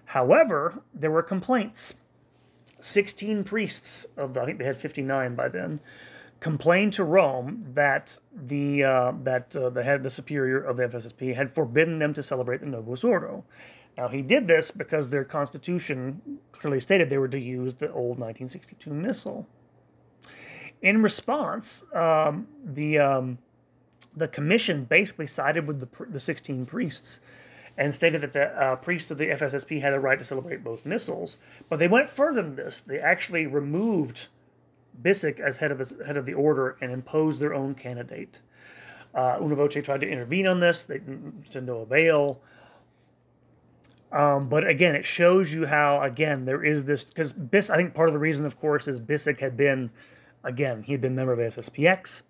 However, 0.07 0.83
there 0.95 1.11
were 1.11 1.23
complaints. 1.23 1.95
16 2.81 3.45
priests 3.45 4.07
of 4.17 4.35
the, 4.35 4.41
I 4.41 4.45
think 4.45 4.59
they 4.59 4.65
had 4.65 4.77
59 4.77 5.37
by 5.37 5.49
then 5.49 5.79
complained 6.41 6.93
to 6.95 7.05
Rome 7.05 7.65
that 7.75 8.19
the 8.35 8.83
uh, 8.83 9.13
that 9.23 9.51
the 9.51 9.83
head, 9.83 10.03
the 10.03 10.11
superior 10.11 10.61
of 10.61 10.77
the 10.77 10.89
FSSP, 10.89 11.35
had 11.35 11.55
forbidden 11.55 11.99
them 11.99 12.13
to 12.15 12.23
celebrate 12.23 12.61
the 12.61 12.67
Novus 12.67 13.05
Ordo. 13.05 13.45
Now, 13.97 14.09
he 14.09 14.23
did 14.23 14.49
this 14.49 14.71
because 14.71 15.11
their 15.11 15.25
constitution 15.25 16.41
clearly 16.51 16.81
stated 16.81 17.11
they 17.11 17.19
were 17.19 17.29
to 17.29 17.39
use 17.39 17.75
the 17.75 17.93
old 17.93 18.19
1962 18.19 18.91
missal. 18.91 19.47
In 20.83 21.03
response, 21.03 21.85
um, 21.95 22.49
the, 22.65 22.99
um, 22.99 23.39
the 24.17 24.29
commission 24.29 24.85
basically 24.85 25.27
sided 25.27 25.67
with 25.67 25.81
the, 25.81 26.07
the 26.07 26.21
16 26.21 26.67
priests 26.67 27.21
and 27.79 27.95
stated 27.95 28.21
that 28.21 28.33
the 28.33 28.49
uh, 28.61 28.77
priests 28.77 29.11
of 29.11 29.19
the 29.19 29.29
FSSP 29.29 29.81
had 29.81 29.95
the 29.95 30.01
right 30.01 30.19
to 30.19 30.25
celebrate 30.25 30.63
both 30.63 30.85
missals. 30.85 31.39
But 31.69 31.79
they 31.79 31.89
went 31.89 32.11
further 32.11 32.43
than 32.43 32.57
this. 32.57 32.81
They 32.81 32.99
actually 32.99 33.47
removed 33.47 34.27
Bisig 35.01 35.41
as 35.41 35.57
head 35.57 35.71
of 35.71 35.79
the, 35.79 36.05
head 36.05 36.17
of 36.17 36.27
the 36.27 36.35
order 36.35 36.77
and 36.81 36.93
imposed 36.93 37.41
their 37.41 37.55
own 37.55 37.75
candidate. 37.75 38.41
Uh, 39.15 39.39
Una 39.41 39.55
Voce 39.55 39.83
tried 39.83 40.01
to 40.01 40.09
intervene 40.09 40.47
on 40.47 40.61
this, 40.61 40.85
they, 40.85 41.01
to 41.51 41.61
no 41.61 41.79
avail. 41.79 42.41
Um, 44.11 44.49
but 44.49 44.67
again, 44.67 44.95
it 44.95 45.07
shows 45.07 45.53
you 45.53 45.67
how 45.67 46.03
again 46.03 46.45
there 46.45 46.63
is 46.63 46.85
this 46.85 47.05
because 47.05 47.33
Bis. 47.33 47.71
I 47.71 47.77
think 47.77 47.95
part 47.95 48.11
of 48.11 48.13
the 48.13 48.19
reason, 48.19 48.45
of 48.45 48.61
course, 48.61 48.87
is 48.87 49.01
Bisig 49.01 49.41
had 49.41 49.57
been, 49.57 49.91
again, 50.45 50.83
he 50.83 50.93
had 50.93 51.01
been 51.01 51.13
a 51.13 51.17
member 51.17 51.33
of 51.33 51.39
the 51.39 51.45
SSPX, 51.45 52.23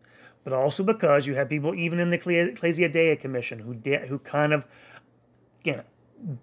but 0.44 0.53
also 0.53 0.83
because 0.83 1.27
you 1.27 1.35
had 1.35 1.48
people 1.48 1.75
even 1.75 1.98
in 2.01 2.11
the 2.11 2.16
Ecclesia 2.16 2.88
Dei 2.88 3.16
Commission 3.16 3.59
who 3.61 3.75
who 4.07 4.18
kind 4.18 4.53
of, 4.53 4.66
again, 5.61 5.83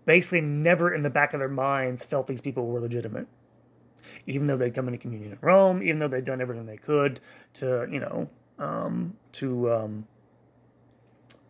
basically 0.05 0.41
never 0.41 0.93
in 0.93 1.03
the 1.03 1.09
back 1.09 1.33
of 1.33 1.39
their 1.39 1.49
minds 1.49 2.03
felt 2.03 2.27
these 2.27 2.41
people 2.41 2.65
were 2.65 2.79
legitimate, 2.79 3.27
even 4.25 4.47
though 4.47 4.57
they'd 4.57 4.73
come 4.73 4.87
into 4.87 4.97
communion 4.97 5.33
in 5.33 5.37
Rome, 5.41 5.81
even 5.83 5.99
though 5.99 6.07
they'd 6.07 6.25
done 6.25 6.41
everything 6.41 6.65
they 6.65 6.77
could 6.77 7.19
to 7.55 7.87
you 7.91 7.99
know 7.99 8.29
um, 8.57 9.15
to 9.33 9.71
um, 9.71 10.07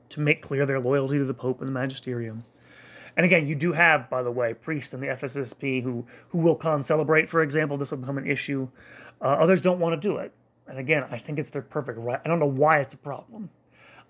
to 0.10 0.20
make 0.20 0.42
clear 0.42 0.66
their 0.66 0.80
loyalty 0.80 1.18
to 1.18 1.26
the 1.26 1.34
Pope 1.34 1.60
and 1.62 1.68
the 1.68 1.74
Magisterium. 1.74 2.44
And 3.18 3.26
again, 3.26 3.48
you 3.48 3.56
do 3.56 3.74
have, 3.74 4.10
by 4.10 4.24
the 4.24 4.32
way, 4.32 4.54
priests 4.54 4.94
in 4.94 5.02
the 5.02 5.08
FSSP 5.08 5.84
who 5.84 6.06
who 6.30 6.38
will 6.38 6.56
con 6.56 6.84
celebrate, 6.84 7.30
for 7.30 7.42
example. 7.42 7.78
This 7.78 7.92
will 7.92 7.98
become 7.98 8.18
an 8.18 8.28
issue. 8.28 8.70
Uh, 9.22 9.26
others 9.26 9.62
don't 9.62 9.80
want 9.80 10.00
to 10.00 10.08
do 10.08 10.18
it. 10.18 10.34
And 10.68 10.78
again, 10.78 11.06
I 11.10 11.18
think 11.18 11.40
it's 11.40 11.50
their 11.50 11.62
perfect 11.62 12.00
right. 12.00 12.20
I 12.24 12.28
don't 12.28 12.40
know 12.40 12.46
why 12.46 12.80
it's 12.80 12.94
a 12.94 12.98
problem. 12.98 13.50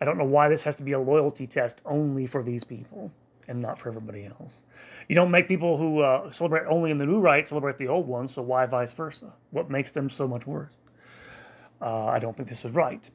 I 0.02 0.06
don't 0.06 0.17
know 0.17 0.26
why 0.26 0.50
this 0.50 0.63
has 0.63 0.76
to 0.78 0.84
be 0.84 0.91
a 0.93 1.00
loyalty 1.00 1.48
test 1.48 1.82
only 1.86 2.26
for 2.26 2.43
these 2.43 2.63
people 2.63 3.12
and 3.48 3.62
not 3.62 3.80
for 3.80 3.89
everybody 3.89 4.26
else. 4.26 4.62
You 5.08 5.15
don't 5.15 5.32
make 5.32 5.48
people 5.48 5.78
who 5.78 6.02
uh, 6.02 6.32
celebrate 6.32 6.65
only 6.67 6.91
in 6.91 6.98
the 6.98 7.06
new 7.06 7.19
rite 7.19 7.48
celebrate 7.48 7.78
the 7.78 7.88
old 7.88 8.08
one, 8.08 8.28
so 8.28 8.41
why 8.41 8.65
vice 8.65 8.91
versa? 8.91 9.34
What 9.52 9.69
makes 9.69 9.91
them 9.91 10.10
so 10.10 10.28
much 10.28 10.45
worse? 10.45 10.74
Uh, 11.82 12.08
I 12.08 12.19
don't 12.19 12.38
think 12.38 12.48
this 12.48 12.63
is 12.63 12.72
right. 12.72 13.10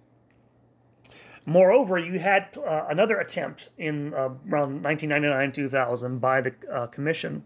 Moreover, 1.46 1.98
you 1.98 2.18
had 2.18 2.58
uh, 2.66 2.86
another 2.88 3.18
attempt 3.18 3.70
in 3.78 4.14
uh, 4.14 4.30
around 4.50 4.82
1999 4.82 5.52
2000 5.52 6.18
by 6.18 6.40
the 6.40 6.54
uh, 6.72 6.86
commission. 6.86 7.44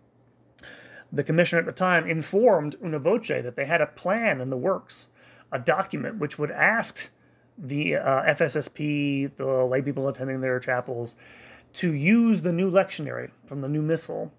The 1.13 1.25
commission 1.25 1.59
at 1.59 1.67
the 1.67 1.73
time 1.73 2.07
informed 2.07 2.77
Una 2.85 2.99
Voce 2.99 3.29
that 3.29 3.57
they 3.57 3.65
had 3.65 3.81
a 3.81 3.87
plan 3.87 4.41
in 4.41 4.51
the 4.51 4.57
works, 4.57 5.09
a 5.51 5.59
document 5.59 6.19
which 6.19 6.39
would 6.39 6.51
ask 6.51 7.11
the 7.57 7.97
uh, 7.97 8.23
FSSP, 8.35 9.37
the 9.37 9.47
lay 9.65 9.83
people 9.83 10.09
attending 10.09 10.41
their 10.41 10.61
chapels, 10.61 11.15
to 11.75 11.93
use 11.93 12.43
the 12.43 12.53
new 12.53 12.71
lectionary 12.71 13.31
from 13.47 13.61
the 13.61 13.69
new 13.69 13.83
missal 13.83 14.33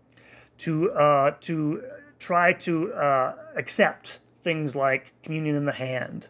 to 0.60 0.91
uh, 0.91 1.32
to 1.41 1.84
try 2.19 2.53
to 2.53 2.93
uh, 2.93 3.34
accept 3.55 4.19
things 4.43 4.75
like 4.75 5.13
communion 5.23 5.55
in 5.55 5.65
the 5.65 5.71
hand, 5.71 6.27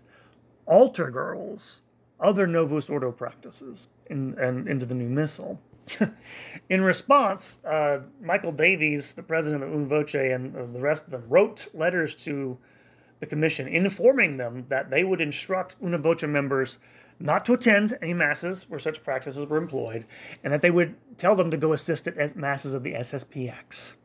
altar 0.66 1.10
girls, 1.12 1.82
other 2.20 2.48
Novus 2.48 2.90
Ordo 2.90 3.12
practices 3.12 3.88
in, 4.08 4.38
and 4.40 4.68
into 4.68 4.86
the 4.86 4.96
new 4.96 5.10
missal. 5.10 5.60
in 6.70 6.82
response, 6.82 7.60
uh, 7.66 8.00
Michael 8.22 8.52
Davies, 8.52 9.14
the 9.14 9.24
president 9.24 9.64
of 9.64 9.74
Una 9.74 9.86
Voce, 9.86 10.16
and 10.16 10.56
uh, 10.56 10.66
the 10.72 10.82
rest 10.82 11.06
of 11.06 11.12
them 11.12 11.24
wrote 11.28 11.68
letters 11.74 12.16
to 12.16 12.58
the 13.20 13.26
commission 13.26 13.68
informing 13.68 14.38
them 14.38 14.66
that 14.70 14.90
they 14.90 15.04
would 15.04 15.22
instruct 15.22 15.76
Una 15.84 15.98
Voce 15.98 16.24
members 16.24 16.78
not 17.20 17.46
to 17.46 17.54
attend 17.54 17.98
any 18.02 18.14
masses 18.14 18.70
where 18.70 18.80
such 18.80 19.04
practices 19.04 19.46
were 19.46 19.58
employed, 19.58 20.06
and 20.44 20.54
that 20.54 20.62
they 20.62 20.72
would 20.72 20.96
tell 21.18 21.36
them 21.36 21.52
to 21.52 21.58
go 21.58 21.74
assist 21.74 22.08
at 22.08 22.36
masses 22.36 22.74
of 22.74 22.84
the 22.84 22.94
SSPX. 22.94 23.96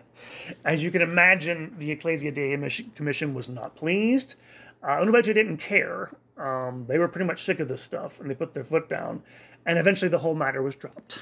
As 0.64 0.82
you 0.82 0.90
can 0.90 1.02
imagine, 1.02 1.74
the 1.78 1.90
Ecclesia 1.90 2.30
Dei 2.30 2.56
Commission 2.94 3.34
was 3.34 3.48
not 3.48 3.74
pleased. 3.74 4.36
Uh, 4.82 5.04
didn't 5.04 5.58
care, 5.58 6.10
um, 6.36 6.84
they 6.88 6.98
were 6.98 7.08
pretty 7.08 7.26
much 7.26 7.42
sick 7.42 7.60
of 7.60 7.68
this 7.68 7.82
stuff 7.82 8.20
and 8.20 8.28
they 8.28 8.34
put 8.34 8.54
their 8.54 8.64
foot 8.64 8.88
down. 8.88 9.22
And 9.66 9.78
eventually 9.78 10.08
the 10.08 10.18
whole 10.18 10.34
matter 10.34 10.62
was 10.62 10.74
dropped. 10.74 11.20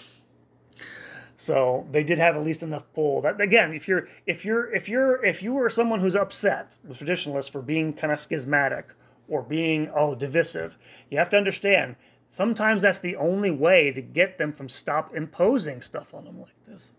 So 1.37 1.87
they 1.91 2.05
did 2.05 2.19
have 2.19 2.37
at 2.37 2.45
least 2.45 2.63
enough 2.63 2.85
pull. 2.95 3.23
That 3.23 3.41
again, 3.41 3.73
if 3.73 3.89
you're 3.89 4.09
if 4.27 4.45
you're 4.45 4.73
if 4.75 4.89
you're 4.89 5.25
if 5.25 5.43
you 5.43 5.55
were 5.55 5.71
someone 5.71 6.01
who's 6.01 6.17
upset 6.17 6.77
with 6.87 6.99
traditionalists 6.99 7.51
for 7.51 7.63
being 7.63 7.93
kind 7.95 8.13
of 8.13 8.21
schismatic 8.21 8.93
or 9.27 9.43
being 9.43 9.91
oh 9.95 10.15
divisive, 10.15 10.77
you 11.11 11.17
have 11.17 11.31
to 11.31 11.39
understand 11.39 11.97
sometimes 12.29 12.83
that's 12.83 12.99
the 12.99 13.17
only 13.17 13.51
way 13.51 13.91
to 13.93 14.03
get 14.03 14.39
them 14.39 14.53
from 14.53 14.69
stop 14.69 15.15
imposing 15.15 15.81
stuff 15.81 16.13
on 16.15 16.25
them 16.25 16.41
like 16.41 16.55
this. 16.67 16.93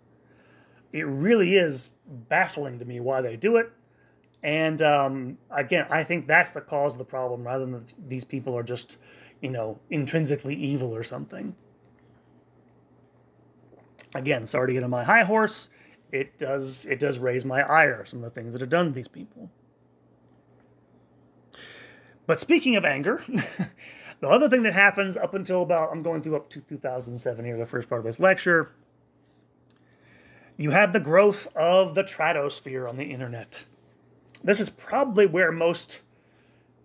It 0.91 1.05
really 1.05 1.55
is 1.55 1.91
baffling 2.27 2.79
to 2.79 2.85
me 2.85 2.99
why 2.99 3.21
they 3.21 3.37
do 3.37 3.57
it. 3.57 3.71
And 4.43 4.81
um, 4.81 5.37
again, 5.51 5.85
I 5.89 6.03
think 6.03 6.27
that's 6.27 6.49
the 6.49 6.61
cause 6.61 6.95
of 6.95 6.99
the 6.99 7.05
problem 7.05 7.43
rather 7.43 7.65
than 7.65 7.85
these 8.07 8.23
people 8.23 8.57
are 8.57 8.63
just, 8.63 8.97
you 9.41 9.49
know, 9.49 9.79
intrinsically 9.89 10.55
evil 10.55 10.93
or 10.95 11.03
something. 11.03 11.55
Again, 14.13 14.45
sorry 14.45 14.67
to 14.67 14.73
get 14.73 14.83
on 14.83 14.89
my 14.89 15.03
high 15.03 15.23
horse. 15.23 15.69
It 16.11 16.37
does 16.37 16.85
it 16.85 16.99
does 16.99 17.19
raise 17.19 17.45
my 17.45 17.61
ire, 17.61 18.05
some 18.05 18.23
of 18.23 18.25
the 18.25 18.41
things 18.41 18.53
that 18.53 18.61
are 18.61 18.67
done 18.67 18.87
to 18.87 18.91
these 18.91 19.07
people. 19.07 19.49
But 22.27 22.39
speaking 22.39 22.75
of 22.75 22.85
anger, 22.85 23.23
The 24.21 24.29
other 24.29 24.47
thing 24.47 24.61
that 24.63 24.73
happens 24.73 25.17
up 25.17 25.33
until 25.33 25.63
about, 25.63 25.91
I'm 25.91 26.03
going 26.03 26.21
through 26.21 26.35
up 26.35 26.49
to 26.51 26.61
2007 26.61 27.43
here, 27.43 27.57
the 27.57 27.65
first 27.65 27.89
part 27.89 27.99
of 27.99 28.05
this 28.05 28.19
lecture, 28.19 28.71
you 30.57 30.69
have 30.69 30.93
the 30.93 30.99
growth 30.99 31.47
of 31.55 31.95
the 31.95 32.03
tratosphere 32.03 32.87
on 32.87 32.97
the 32.97 33.05
internet. 33.05 33.65
This 34.43 34.59
is 34.59 34.69
probably 34.69 35.25
where 35.25 35.51
most, 35.51 36.01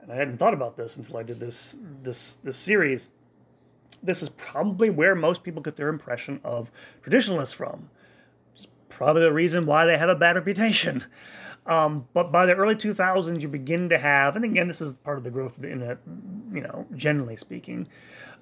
and 0.07 0.15
I 0.15 0.17
hadn't 0.17 0.39
thought 0.39 0.55
about 0.55 0.77
this 0.77 0.97
until 0.97 1.17
I 1.17 1.23
did 1.23 1.41
this 1.41 1.77
this 2.03 2.39
this 2.45 2.57
series. 2.57 3.09
This 4.03 4.23
is 4.23 4.29
probably 4.31 4.89
where 4.89 5.15
most 5.15 5.43
people 5.43 5.63
get 5.63 5.77
their 5.77 5.89
impression 5.89 6.41
of 6.45 6.71
traditionalists 7.03 7.53
from. 7.53 7.91
It's 8.55 8.67
probably 8.89 9.23
the 9.23 9.33
reason 9.33 9.67
why 9.67 9.85
they 9.87 9.99
have 9.99 10.09
a 10.09 10.15
bad 10.15 10.37
reputation. 10.37 11.05
Um, 11.67 12.07
but 12.15 12.31
by 12.31 12.47
the 12.47 12.55
early 12.55 12.77
2000s, 12.77 13.41
you 13.41 13.49
begin 13.49 13.89
to 13.89 13.99
have, 13.99 14.37
and 14.37 14.45
again, 14.45 14.69
this 14.69 14.81
is 14.81 14.93
part 14.93 15.19
of 15.19 15.25
the 15.25 15.33
growth 15.33 15.57
of 15.57 15.63
the 15.63 15.73
internet, 15.73 15.99
you 16.53 16.61
know, 16.61 16.87
generally 16.95 17.35
speaking, 17.35 17.89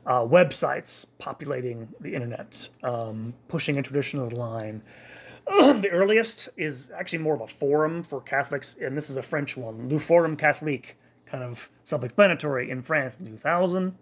uh, 0.04 0.20
websites 0.20 1.06
populating 1.18 1.88
the 2.00 2.12
internet, 2.14 2.68
um, 2.82 3.32
pushing 3.48 3.78
a 3.78 3.82
traditional 3.82 4.28
line. 4.28 4.82
the 5.46 5.88
earliest 5.90 6.50
is 6.58 6.90
actually 6.94 7.20
more 7.20 7.34
of 7.34 7.40
a 7.40 7.46
forum 7.46 8.02
for 8.02 8.20
Catholics, 8.20 8.76
and 8.78 8.94
this 8.94 9.08
is 9.08 9.16
a 9.16 9.22
French 9.22 9.56
one, 9.56 9.88
Le 9.88 9.98
Forum 9.98 10.36
Catholique, 10.36 10.96
kind 11.34 11.50
of 11.50 11.68
self 11.82 12.04
explanatory 12.04 12.70
in 12.70 12.80
France 12.80 13.16
in 13.18 13.26
2000. 13.26 13.96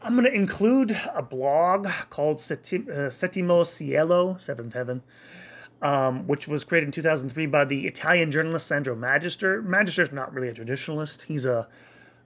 I'm 0.00 0.12
going 0.12 0.24
to 0.24 0.32
include 0.32 0.96
a 1.12 1.22
blog 1.22 1.88
called 2.10 2.36
uh, 2.36 2.40
Settimo 2.40 3.66
Cielo, 3.66 4.36
Seventh 4.38 4.74
Heaven, 4.74 5.02
um, 5.82 6.28
which 6.28 6.46
was 6.46 6.62
created 6.62 6.86
in 6.86 6.92
2003 6.92 7.46
by 7.46 7.64
the 7.64 7.88
Italian 7.88 8.30
journalist 8.30 8.68
Sandro 8.68 8.94
Magister. 8.94 9.60
Magister 9.62 10.02
is 10.02 10.12
not 10.12 10.32
really 10.32 10.48
a 10.48 10.54
traditionalist. 10.54 11.22
He's 11.22 11.44
a, 11.44 11.66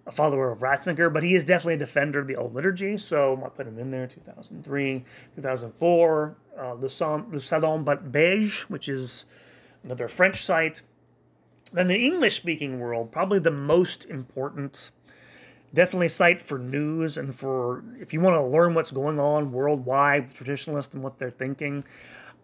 a 0.06 0.12
follower 0.12 0.50
of 0.50 0.58
Ratzinger, 0.58 1.10
but 1.10 1.22
he 1.22 1.34
is 1.34 1.44
definitely 1.44 1.74
a 1.74 1.78
defender 1.78 2.18
of 2.18 2.26
the 2.26 2.36
old 2.36 2.54
liturgy. 2.54 2.98
So 2.98 3.40
I'll 3.42 3.48
put 3.48 3.66
him 3.66 3.78
in 3.78 3.90
there. 3.90 4.06
2003, 4.06 5.02
2004, 5.36 6.36
uh, 6.60 6.72
Le, 6.74 6.90
Salon, 6.90 7.26
Le 7.32 7.40
Salon 7.40 7.84
But 7.84 8.12
Beige, 8.12 8.64
which 8.64 8.90
is 8.90 9.24
another 9.82 10.08
French 10.08 10.44
site. 10.44 10.82
Then 11.72 11.88
the 11.88 11.98
English 11.98 12.36
speaking 12.36 12.80
world, 12.80 13.10
probably 13.10 13.38
the 13.38 13.50
most 13.50 14.04
important, 14.04 14.90
definitely 15.72 16.08
site 16.08 16.42
for 16.42 16.58
news 16.58 17.16
and 17.16 17.34
for 17.34 17.82
if 17.98 18.12
you 18.12 18.20
want 18.20 18.36
to 18.36 18.42
learn 18.42 18.74
what's 18.74 18.90
going 18.90 19.18
on 19.18 19.52
worldwide, 19.52 20.34
traditionalists 20.34 20.92
and 20.94 21.02
what 21.02 21.18
they're 21.18 21.30
thinking. 21.30 21.84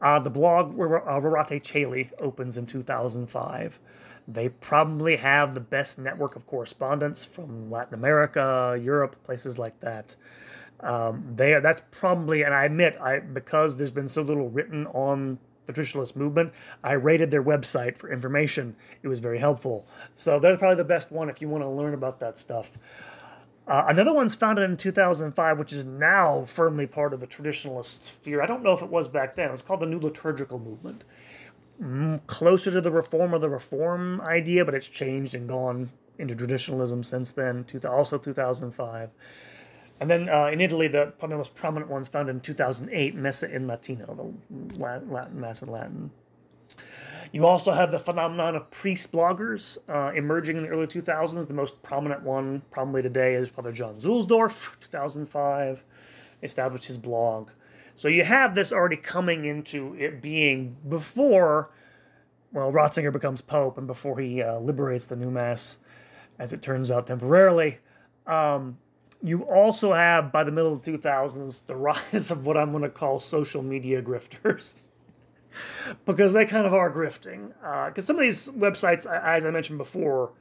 Uh, 0.01 0.19
the 0.19 0.31
blog 0.31 0.79
uh, 0.79 1.21
Rorate 1.21 1.62
Caeli 1.62 2.11
opens 2.21 2.57
in 2.57 2.67
2005. 2.67 3.79
They 4.29 4.49
probably 4.49 5.17
have 5.17 5.55
the 5.55 5.61
best 5.61 5.99
network 5.99 6.37
of 6.37 6.47
correspondents 6.47 7.25
from 7.25 7.71
Latin 7.71 7.95
America, 7.95 8.79
Europe, 8.81 9.17
places 9.25 9.59
like 9.59 9.79
that. 9.81 10.14
Um, 10.81 11.33
they 11.35 11.59
that's 11.59 11.83
probably, 11.91 12.45
and 12.45 12.55
I 12.55 12.64
admit, 12.64 12.97
I 13.01 13.19
because 13.19 13.77
there's 13.77 13.91
been 13.91 14.07
so 14.07 14.23
little 14.23 14.49
written 14.49 14.87
on 14.88 15.38
the 15.68 15.72
traditionalist 15.72 16.16
movement, 16.16 16.52
I 16.83 16.92
rated 16.92 17.31
their 17.31 17.44
website 17.44 17.96
for 17.96 18.11
information. 18.11 18.74
It 19.02 19.09
was 19.09 19.20
very 19.20 19.38
helpful. 19.38 19.87
So 20.16 20.40
they're 20.40 20.57
probably 20.57 20.76
the 20.76 20.85
best 20.85 21.12
one 21.12 21.28
if 21.28 21.40
you 21.40 21.48
want 21.48 21.62
to 21.62 21.68
learn 21.68 21.94
about 21.94 22.18
that 22.20 22.38
stuff. 22.38 22.70
Uh, 23.68 23.85
another 23.87 24.14
one's 24.14 24.35
founded 24.35 24.68
in 24.68 24.78
2005, 24.78 25.59
which 25.59 25.74
is 25.74 25.85
now 25.85 26.46
firmly 26.46 26.87
part 26.87 27.12
of 27.12 27.20
the 27.20 27.26
traditionalist 27.26 28.02
sphere. 28.04 28.40
I 28.40 28.46
don't 28.46 28.62
know 28.62 28.72
if 28.72 28.81
it 28.81 28.88
was 28.88 29.09
back 29.09 29.37
then. 29.37 29.50
It's 29.50 29.61
called 29.61 29.81
the 29.81 29.87
New 29.87 30.00
Liturgical 30.00 30.59
Movement. 30.59 31.04
Mm, 31.81 32.26
closer 32.26 32.70
to 32.70 32.81
the 32.81 32.90
reform 32.90 33.35
of 33.35 33.42
the 33.42 33.50
reform 33.50 34.22
idea, 34.22 34.64
but 34.64 34.74
it's 34.74 34.88
changed 34.88 35.35
and 35.35 35.46
gone 35.46 35.90
into 36.18 36.35
traditionalism 36.35 37.04
since 37.04 37.31
then, 37.33 37.66
also 37.85 38.16
2005. 38.16 39.11
And 40.01 40.09
then 40.09 40.29
uh, 40.29 40.47
in 40.47 40.61
Italy, 40.61 40.89
the 40.89 41.13
probably 41.19 41.37
most 41.37 41.55
prominent 41.55 41.91
ones 41.91 42.09
found 42.09 42.29
in 42.29 42.41
2008, 42.41 43.15
Messa 43.15 43.53
in 43.53 43.67
Latino, 43.67 44.35
the 44.49 44.79
Latin, 44.79 45.41
Mass 45.41 45.63
in 45.63 45.71
Latin. 45.71 46.11
You 47.33 47.45
also 47.45 47.73
have 47.73 47.91
the 47.91 47.99
phenomenon 47.99 48.57
of 48.57 48.71
priest 48.71 49.13
bloggers 49.13 49.77
uh, 49.89 50.13
emerging 50.15 50.57
in 50.57 50.63
the 50.63 50.69
early 50.69 50.87
2000s. 50.87 51.47
The 51.47 51.55
most 51.55 51.83
prominent 51.83 52.23
one, 52.23 52.63
probably 52.71 53.03
today, 53.03 53.35
is 53.35 53.49
Father 53.51 53.73
John 53.73 53.97
Zuhlsdorf, 53.97 54.81
2005, 54.81 55.85
established 56.43 56.87
his 56.87 56.97
blog. 56.97 57.51
So 57.97 58.09
you 58.09 58.25
have 58.25 58.55
this 58.55 58.73
already 58.73 58.97
coming 58.97 59.45
into 59.45 59.95
it 59.99 60.23
being 60.23 60.77
before, 60.89 61.71
well, 62.53 62.73
Ratzinger 62.73 63.13
becomes 63.13 63.41
Pope 63.41 63.77
and 63.77 63.87
before 63.87 64.19
he 64.19 64.41
uh, 64.41 64.61
liberates 64.61 65.05
the 65.05 65.17
new 65.17 65.31
Mass, 65.31 65.79
as 66.39 66.53
it 66.53 66.63
turns 66.63 66.91
out 66.91 67.09
temporarily. 67.09 67.79
Um, 68.27 68.79
you 69.22 69.42
also 69.42 69.92
have, 69.92 70.33
by 70.33 70.44
the 70.44 70.52
middle 70.52 70.72
of 70.72 70.83
the 70.83 70.92
2000s, 70.92 71.66
the 71.66 71.76
rise 71.76 72.31
of 72.31 72.46
what 72.46 72.57
I'm 72.57 72.70
going 72.70 72.83
to 72.83 72.88
call 72.88 73.20
social 73.20 73.62
media 73.62 74.02
grifters. 74.02 74.83
because 76.04 76.33
they 76.33 76.46
kind 76.46 76.66
of 76.66 76.74
are 76.74 76.90
grifting. 76.90 77.48
Because 77.48 78.04
uh, 78.04 78.07
some 78.07 78.16
of 78.16 78.22
these 78.22 78.48
websites, 78.50 79.07
as 79.07 79.44
I 79.44 79.50
mentioned 79.50 79.78
before, 79.78 80.33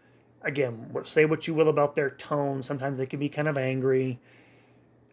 again, 0.42 0.92
say 1.04 1.26
what 1.26 1.48
you 1.48 1.54
will 1.54 1.70
about 1.70 1.96
their 1.96 2.12
tone. 2.12 2.64
Sometimes 2.64 2.98
they 2.98 3.06
can 3.06 3.20
be 3.20 3.30
kind 3.30 3.48
of 3.48 3.58
angry. 3.58 4.20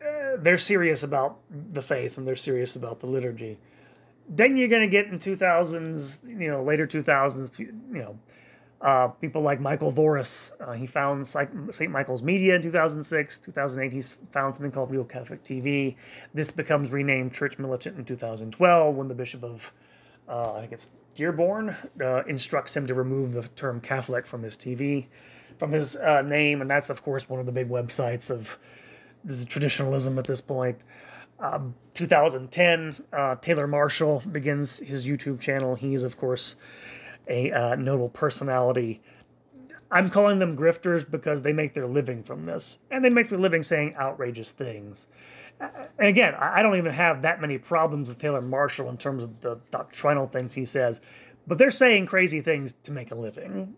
Uh, 0.01 0.37
they're 0.39 0.59
serious 0.59 1.03
about 1.03 1.39
the 1.51 1.83
faith 1.83 2.19
and 2.19 2.27
they're 2.27 2.37
serious 2.37 2.77
about 2.77 3.01
the 3.01 3.07
liturgy. 3.07 3.59
Then 4.29 4.57
you're 4.57 4.69
going 4.69 4.83
to 4.83 4.89
get 4.89 5.07
in 5.07 5.19
2000s, 5.19 6.19
you 6.27 6.51
know, 6.51 6.63
later 6.63 6.87
2000s, 6.87 7.59
you 7.59 7.73
know, 7.91 8.19
uh, 8.85 9.09
people 9.09 9.41
like 9.41 9.61
Michael 9.61 9.91
Voris. 9.91 10.53
Uh, 10.61 10.73
he 10.73 10.87
found 10.87 11.27
St. 11.27 11.91
Michael's 11.91 12.23
Media 12.23 12.55
in 12.55 12.63
2006. 12.63 13.39
2008, 13.39 13.93
he 13.93 14.03
found 14.31 14.55
something 14.55 14.71
called 14.71 14.91
Real 14.91 15.05
Catholic 15.05 15.43
TV. 15.43 15.97
This 16.35 16.51
becomes 16.51 16.91
renamed 16.91 17.33
Church 17.33 17.59
Militant 17.59 17.99
in 17.99 18.05
2012 18.05 18.95
when 18.95 19.09
the 19.09 19.15
Bishop 19.15 19.43
of 19.43 19.73
uh, 20.29 20.53
I 20.55 20.61
think 20.61 20.73
it's 20.73 20.91
Dearborn, 21.15 21.77
uh, 22.03 22.25
instructs 22.25 22.77
him 22.77 22.87
to 22.87 22.95
remove 22.95 23.33
the 23.33 23.43
term 23.57 23.81
Catholic 23.81 24.27
from 24.27 24.43
his 24.43 24.57
TV, 24.57 25.07
from 25.59 25.71
his 25.71 25.97
uh, 25.97 26.23
name, 26.23 26.61
and 26.61 26.69
that's 26.69 26.91
of 26.91 27.03
course 27.03 27.29
one 27.29 27.41
of 27.41 27.47
the 27.47 27.53
big 27.53 27.69
websites 27.69 28.31
of 28.31 28.59
this 29.23 29.45
traditionalism 29.45 30.19
at 30.19 30.27
this 30.27 30.41
point. 30.41 30.79
Um, 31.41 31.75
2010, 31.95 32.97
uh, 33.13 33.37
Taylor 33.37 33.67
Marshall 33.67 34.23
begins 34.31 34.79
his 34.79 35.07
YouTube 35.07 35.41
channel. 35.41 35.75
He's 35.75 36.03
of 36.03 36.17
course 36.17 36.57
a 37.29 37.53
uh, 37.53 37.75
notable 37.77 38.09
personality. 38.09 39.01
I'm 39.91 40.11
calling 40.11 40.39
them 40.39 40.57
grifters 40.57 41.09
because 41.09 41.43
they 41.43 41.53
make 41.53 41.75
their 41.75 41.87
living 41.87 42.23
from 42.23 42.47
this, 42.47 42.79
and 42.91 43.05
they 43.05 43.11
make 43.11 43.29
their 43.29 43.39
living 43.39 43.63
saying 43.63 43.95
outrageous 43.97 44.51
things 44.51 45.07
and 45.61 46.09
again, 46.09 46.35
I 46.35 46.63
don't 46.63 46.77
even 46.77 46.93
have 46.93 47.23
that 47.23 47.41
many 47.41 47.59
problems 47.59 48.09
with 48.09 48.19
Taylor 48.19 48.41
Marshall 48.41 48.89
in 48.91 48.97
terms 48.97 49.23
of 49.23 49.41
the 49.41 49.59
doctrinal 49.71 50.27
things 50.27 50.55
he 50.55 50.65
says, 50.65 51.01
but 51.47 51.59
they're 51.59 51.71
saying 51.71 52.07
crazy 52.07 52.41
things 52.41 52.75
to 52.85 52.93
make 52.93 53.11
a 53.11 53.15
living, 53.15 53.77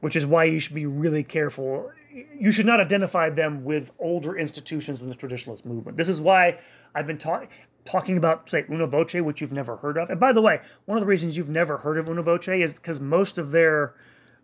which 0.00 0.16
is 0.16 0.26
why 0.26 0.44
you 0.44 0.58
should 0.58 0.74
be 0.74 0.86
really 0.86 1.22
careful. 1.22 1.90
You 2.38 2.50
should 2.50 2.66
not 2.66 2.80
identify 2.80 3.30
them 3.30 3.64
with 3.64 3.92
older 3.98 4.36
institutions 4.36 5.02
in 5.02 5.08
the 5.08 5.14
traditionalist 5.14 5.64
movement. 5.64 5.96
This 5.96 6.08
is 6.08 6.20
why 6.20 6.58
I've 6.94 7.06
been 7.06 7.18
talking 7.18 7.48
talking 7.84 8.16
about, 8.16 8.48
say, 8.48 8.64
Una 8.70 8.86
Voce, 8.86 9.14
which 9.14 9.40
you've 9.40 9.52
never 9.52 9.76
heard 9.76 9.98
of. 9.98 10.10
And 10.10 10.20
by 10.20 10.32
the 10.32 10.42
way, 10.42 10.60
one 10.84 10.96
of 10.96 11.02
the 11.02 11.06
reasons 11.06 11.36
you've 11.36 11.48
never 11.48 11.78
heard 11.78 11.98
of 11.98 12.08
Una 12.08 12.22
Voce 12.22 12.48
is 12.48 12.74
because 12.74 13.00
most 13.00 13.38
of 13.38 13.50
their 13.50 13.94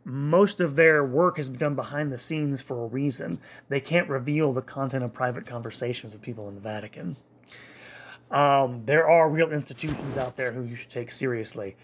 most 0.05 0.61
of 0.61 0.75
their 0.77 1.05
work 1.05 1.39
is 1.39 1.51
done 1.51 1.75
behind 1.75 2.11
the 2.11 2.19
scenes 2.19 2.63
for 2.63 2.85
a 2.85 2.87
reason. 2.87 3.39
They 3.69 3.81
can't 3.81 4.09
reveal 4.09 4.53
the 4.55 4.63
content 4.63 5.05
of 5.05 5.13
private 5.13 5.45
conversations 5.45 6.15
with 6.15 6.23
people 6.23 6.49
in 6.49 6.55
the 6.55 6.61
Vatican. 6.61 7.17
Um, 8.31 8.85
there 8.85 9.09
are 9.09 9.29
real 9.29 9.53
institutions 9.53 10.17
out 10.17 10.37
there 10.37 10.53
who 10.53 10.63
you 10.63 10.77
should 10.77 10.89
take 10.91 11.13
seriously. 11.13 11.77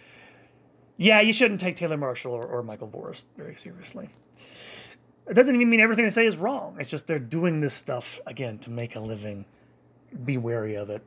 Yeah, 0.96 1.20
you 1.20 1.32
shouldn't 1.32 1.60
take 1.60 1.76
Taylor 1.76 1.96
Marshall 1.96 2.32
or, 2.32 2.44
or 2.44 2.62
Michael 2.62 2.88
Voris 2.88 3.24
very 3.36 3.56
seriously. 3.56 4.08
It 5.28 5.34
doesn't 5.34 5.54
even 5.54 5.68
mean 5.68 5.80
everything 5.80 6.04
they 6.04 6.10
say 6.10 6.26
is 6.26 6.36
wrong. 6.36 6.76
It's 6.78 6.90
just 6.90 7.06
they're 7.06 7.18
doing 7.18 7.60
this 7.60 7.74
stuff, 7.74 8.20
again, 8.26 8.58
to 8.60 8.70
make 8.70 8.94
a 8.94 9.00
living. 9.00 9.46
Be 10.24 10.38
wary 10.38 10.76
of 10.76 10.90
it. 10.90 11.02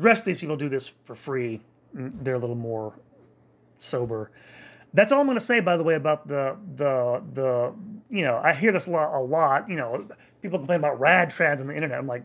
The 0.00 0.06
rest 0.06 0.22
of 0.22 0.26
these 0.26 0.38
people 0.38 0.56
do 0.56 0.70
this 0.70 0.94
for 1.04 1.14
free. 1.14 1.60
Mm, 1.94 2.24
they're 2.24 2.36
a 2.36 2.38
little 2.38 2.56
more 2.56 2.94
sober. 3.76 4.30
That's 4.94 5.12
all 5.12 5.20
I'm 5.20 5.26
going 5.26 5.38
to 5.38 5.44
say, 5.44 5.60
by 5.60 5.76
the 5.76 5.84
way, 5.84 5.94
about 5.94 6.26
the 6.26 6.56
the 6.74 7.22
the. 7.34 7.74
You 8.08 8.22
know, 8.22 8.40
I 8.42 8.54
hear 8.54 8.72
this 8.72 8.86
a 8.86 8.90
lot. 8.90 9.14
A 9.14 9.20
lot. 9.20 9.68
You 9.68 9.76
know, 9.76 10.08
people 10.40 10.58
complain 10.58 10.80
about 10.80 10.98
rad 10.98 11.30
trads 11.30 11.60
on 11.60 11.66
the 11.66 11.74
internet. 11.74 11.98
I'm 11.98 12.06
like, 12.06 12.24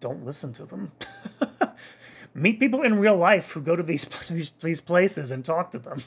don't 0.00 0.26
listen 0.26 0.52
to 0.52 0.66
them. 0.66 0.92
Meet 2.34 2.60
people 2.60 2.82
in 2.82 2.98
real 2.98 3.16
life 3.16 3.52
who 3.52 3.62
go 3.62 3.74
to 3.74 3.82
these 3.82 4.04
these, 4.28 4.52
these 4.62 4.82
places 4.82 5.30
and 5.30 5.42
talk 5.42 5.70
to 5.70 5.78
them. 5.78 6.02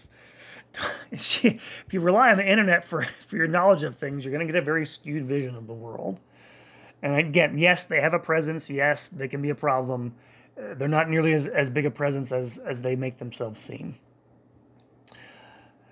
if 1.11 1.43
you 1.91 1.99
rely 1.99 2.29
on 2.29 2.37
the 2.37 2.47
internet 2.47 2.87
for, 2.87 3.07
for 3.27 3.37
your 3.37 3.47
knowledge 3.47 3.81
of 3.81 3.95
things, 3.95 4.23
you're 4.23 4.33
going 4.33 4.45
to 4.45 4.53
get 4.53 4.61
a 4.61 4.63
very 4.63 4.85
skewed 4.85 5.25
vision 5.25 5.55
of 5.55 5.65
the 5.65 5.73
world. 5.73 6.19
And 7.01 7.15
again, 7.15 7.57
yes, 7.57 7.85
they 7.85 8.01
have 8.01 8.13
a 8.13 8.19
presence. 8.19 8.69
Yes, 8.69 9.07
they 9.07 9.27
can 9.27 9.41
be 9.41 9.49
a 9.49 9.55
problem. 9.55 10.13
They're 10.57 10.87
not 10.87 11.09
nearly 11.09 11.33
as, 11.33 11.47
as 11.47 11.69
big 11.69 11.85
a 11.85 11.91
presence 11.91 12.31
as, 12.31 12.57
as 12.57 12.81
they 12.81 12.95
make 12.95 13.19
themselves 13.19 13.59
seem. 13.59 13.97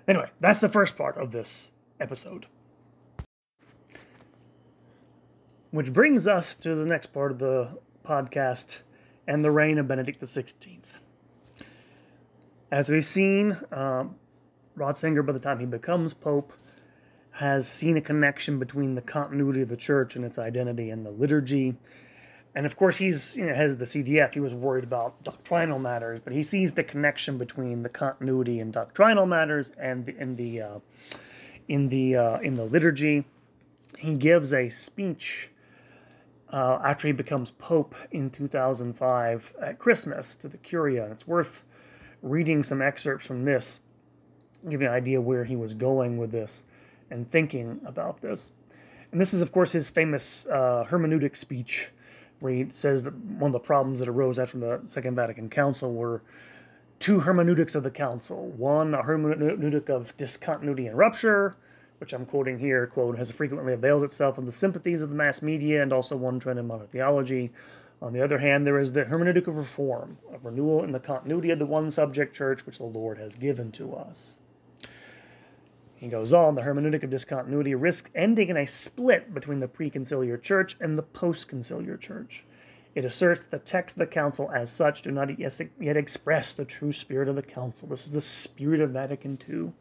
Anyway, 0.08 0.28
that's 0.40 0.58
the 0.58 0.68
first 0.68 0.96
part 0.96 1.16
of 1.16 1.32
this 1.32 1.70
episode. 2.00 2.46
Which 5.70 5.92
brings 5.92 6.26
us 6.26 6.54
to 6.56 6.74
the 6.74 6.84
next 6.84 7.06
part 7.06 7.32
of 7.32 7.38
the 7.38 7.78
podcast 8.04 8.78
and 9.26 9.44
the 9.44 9.50
reign 9.50 9.78
of 9.78 9.88
Benedict 9.88 10.20
XVI. 10.22 10.78
As 12.70 12.88
we've 12.88 13.04
seen, 13.04 13.58
um, 13.72 14.16
Ratzinger, 14.76 15.24
by 15.24 15.32
the 15.32 15.38
time 15.38 15.60
he 15.60 15.66
becomes 15.66 16.14
Pope, 16.14 16.52
has 17.32 17.68
seen 17.68 17.96
a 17.96 18.00
connection 18.00 18.58
between 18.58 18.94
the 18.94 19.02
continuity 19.02 19.60
of 19.60 19.68
the 19.68 19.76
church 19.76 20.16
and 20.16 20.24
its 20.24 20.38
identity 20.38 20.90
and 20.90 21.04
the 21.04 21.10
liturgy. 21.10 21.76
And 22.56 22.64
of 22.64 22.74
course, 22.74 22.96
he's 22.96 23.36
you 23.36 23.44
know, 23.44 23.54
has 23.54 23.76
the 23.76 23.84
CDF. 23.84 24.32
He 24.32 24.40
was 24.40 24.54
worried 24.54 24.82
about 24.82 25.22
doctrinal 25.22 25.78
matters, 25.78 26.20
but 26.20 26.32
he 26.32 26.42
sees 26.42 26.72
the 26.72 26.82
connection 26.82 27.36
between 27.36 27.82
the 27.82 27.90
continuity 27.90 28.60
and 28.60 28.72
doctrinal 28.72 29.26
matters 29.26 29.72
and 29.78 30.06
the, 30.06 30.16
in 30.16 30.36
the 30.36 30.62
uh, 30.62 30.78
in 31.68 31.90
the 31.90 32.16
uh, 32.16 32.38
in 32.38 32.54
the 32.54 32.64
liturgy. 32.64 33.26
He 33.98 34.14
gives 34.14 34.54
a 34.54 34.70
speech 34.70 35.50
uh, 36.50 36.78
after 36.82 37.06
he 37.06 37.12
becomes 37.12 37.50
Pope 37.52 37.94
in 38.10 38.30
2005 38.30 39.54
at 39.60 39.78
Christmas 39.78 40.34
to 40.36 40.48
the 40.48 40.56
Curia, 40.56 41.04
and 41.04 41.12
it's 41.12 41.26
worth 41.26 41.62
reading 42.22 42.62
some 42.62 42.80
excerpts 42.80 43.26
from 43.26 43.44
this, 43.44 43.80
give 44.68 44.80
you 44.80 44.88
an 44.88 44.94
idea 44.94 45.20
where 45.20 45.44
he 45.44 45.56
was 45.56 45.74
going 45.74 46.16
with 46.16 46.32
this 46.32 46.64
and 47.10 47.30
thinking 47.30 47.80
about 47.84 48.22
this. 48.22 48.52
And 49.12 49.20
this 49.20 49.34
is, 49.34 49.42
of 49.42 49.52
course, 49.52 49.72
his 49.72 49.90
famous 49.90 50.46
uh, 50.46 50.86
hermeneutic 50.88 51.36
speech, 51.36 51.90
where 52.40 52.52
he 52.52 52.66
says 52.72 53.04
that 53.04 53.14
one 53.14 53.48
of 53.48 53.52
the 53.52 53.58
problems 53.58 53.98
that 54.00 54.08
arose 54.08 54.38
after 54.38 54.58
the 54.58 54.80
Second 54.86 55.14
Vatican 55.14 55.48
Council 55.48 55.92
were 55.92 56.22
two 56.98 57.20
hermeneutics 57.20 57.74
of 57.74 57.82
the 57.82 57.90
Council. 57.90 58.48
One, 58.56 58.94
a 58.94 59.02
hermeneutic 59.02 59.88
of 59.88 60.16
discontinuity 60.16 60.86
and 60.86 60.96
rupture, 60.96 61.56
which 61.98 62.12
I'm 62.12 62.26
quoting 62.26 62.58
here, 62.58 62.86
quote, 62.86 63.18
has 63.18 63.30
frequently 63.30 63.72
availed 63.72 64.04
itself 64.04 64.38
of 64.38 64.46
the 64.46 64.52
sympathies 64.52 65.02
of 65.02 65.08
the 65.08 65.14
mass 65.14 65.42
media 65.42 65.82
and 65.82 65.92
also 65.92 66.16
one 66.16 66.38
trend 66.38 66.58
in 66.58 66.66
modern 66.66 66.88
theology. 66.88 67.52
On 68.02 68.12
the 68.12 68.22
other 68.22 68.38
hand, 68.38 68.66
there 68.66 68.78
is 68.78 68.92
the 68.92 69.04
hermeneutic 69.04 69.46
of 69.46 69.56
reform, 69.56 70.18
of 70.32 70.44
renewal 70.44 70.84
in 70.84 70.92
the 70.92 71.00
continuity 71.00 71.50
of 71.50 71.58
the 71.58 71.66
one 71.66 71.90
subject 71.90 72.36
church 72.36 72.66
which 72.66 72.78
the 72.78 72.84
Lord 72.84 73.16
has 73.16 73.34
given 73.34 73.72
to 73.72 73.94
us. 73.94 74.36
He 75.96 76.08
goes 76.08 76.32
on, 76.32 76.54
the 76.54 76.62
hermeneutic 76.62 77.02
of 77.02 77.10
discontinuity 77.10 77.74
risks 77.74 78.10
ending 78.14 78.48
in 78.48 78.56
a 78.56 78.66
split 78.66 79.32
between 79.32 79.60
the 79.60 79.68
preconciliar 79.68 80.40
church 80.40 80.76
and 80.78 80.98
the 80.98 81.02
postconciliar 81.02 81.98
church. 81.98 82.44
It 82.94 83.04
asserts 83.04 83.42
that 83.42 83.50
the 83.50 83.58
text 83.58 83.96
of 83.96 84.00
the 84.00 84.06
council 84.06 84.50
as 84.54 84.70
such 84.70 85.02
do 85.02 85.10
not 85.10 85.38
yet 85.38 85.96
express 85.96 86.52
the 86.52 86.64
true 86.64 86.92
spirit 86.92 87.28
of 87.28 87.36
the 87.36 87.42
council. 87.42 87.88
This 87.88 88.04
is 88.04 88.12
the 88.12 88.20
spirit 88.20 88.80
of 88.80 88.90
Vatican 88.90 89.38
II. 89.48 89.72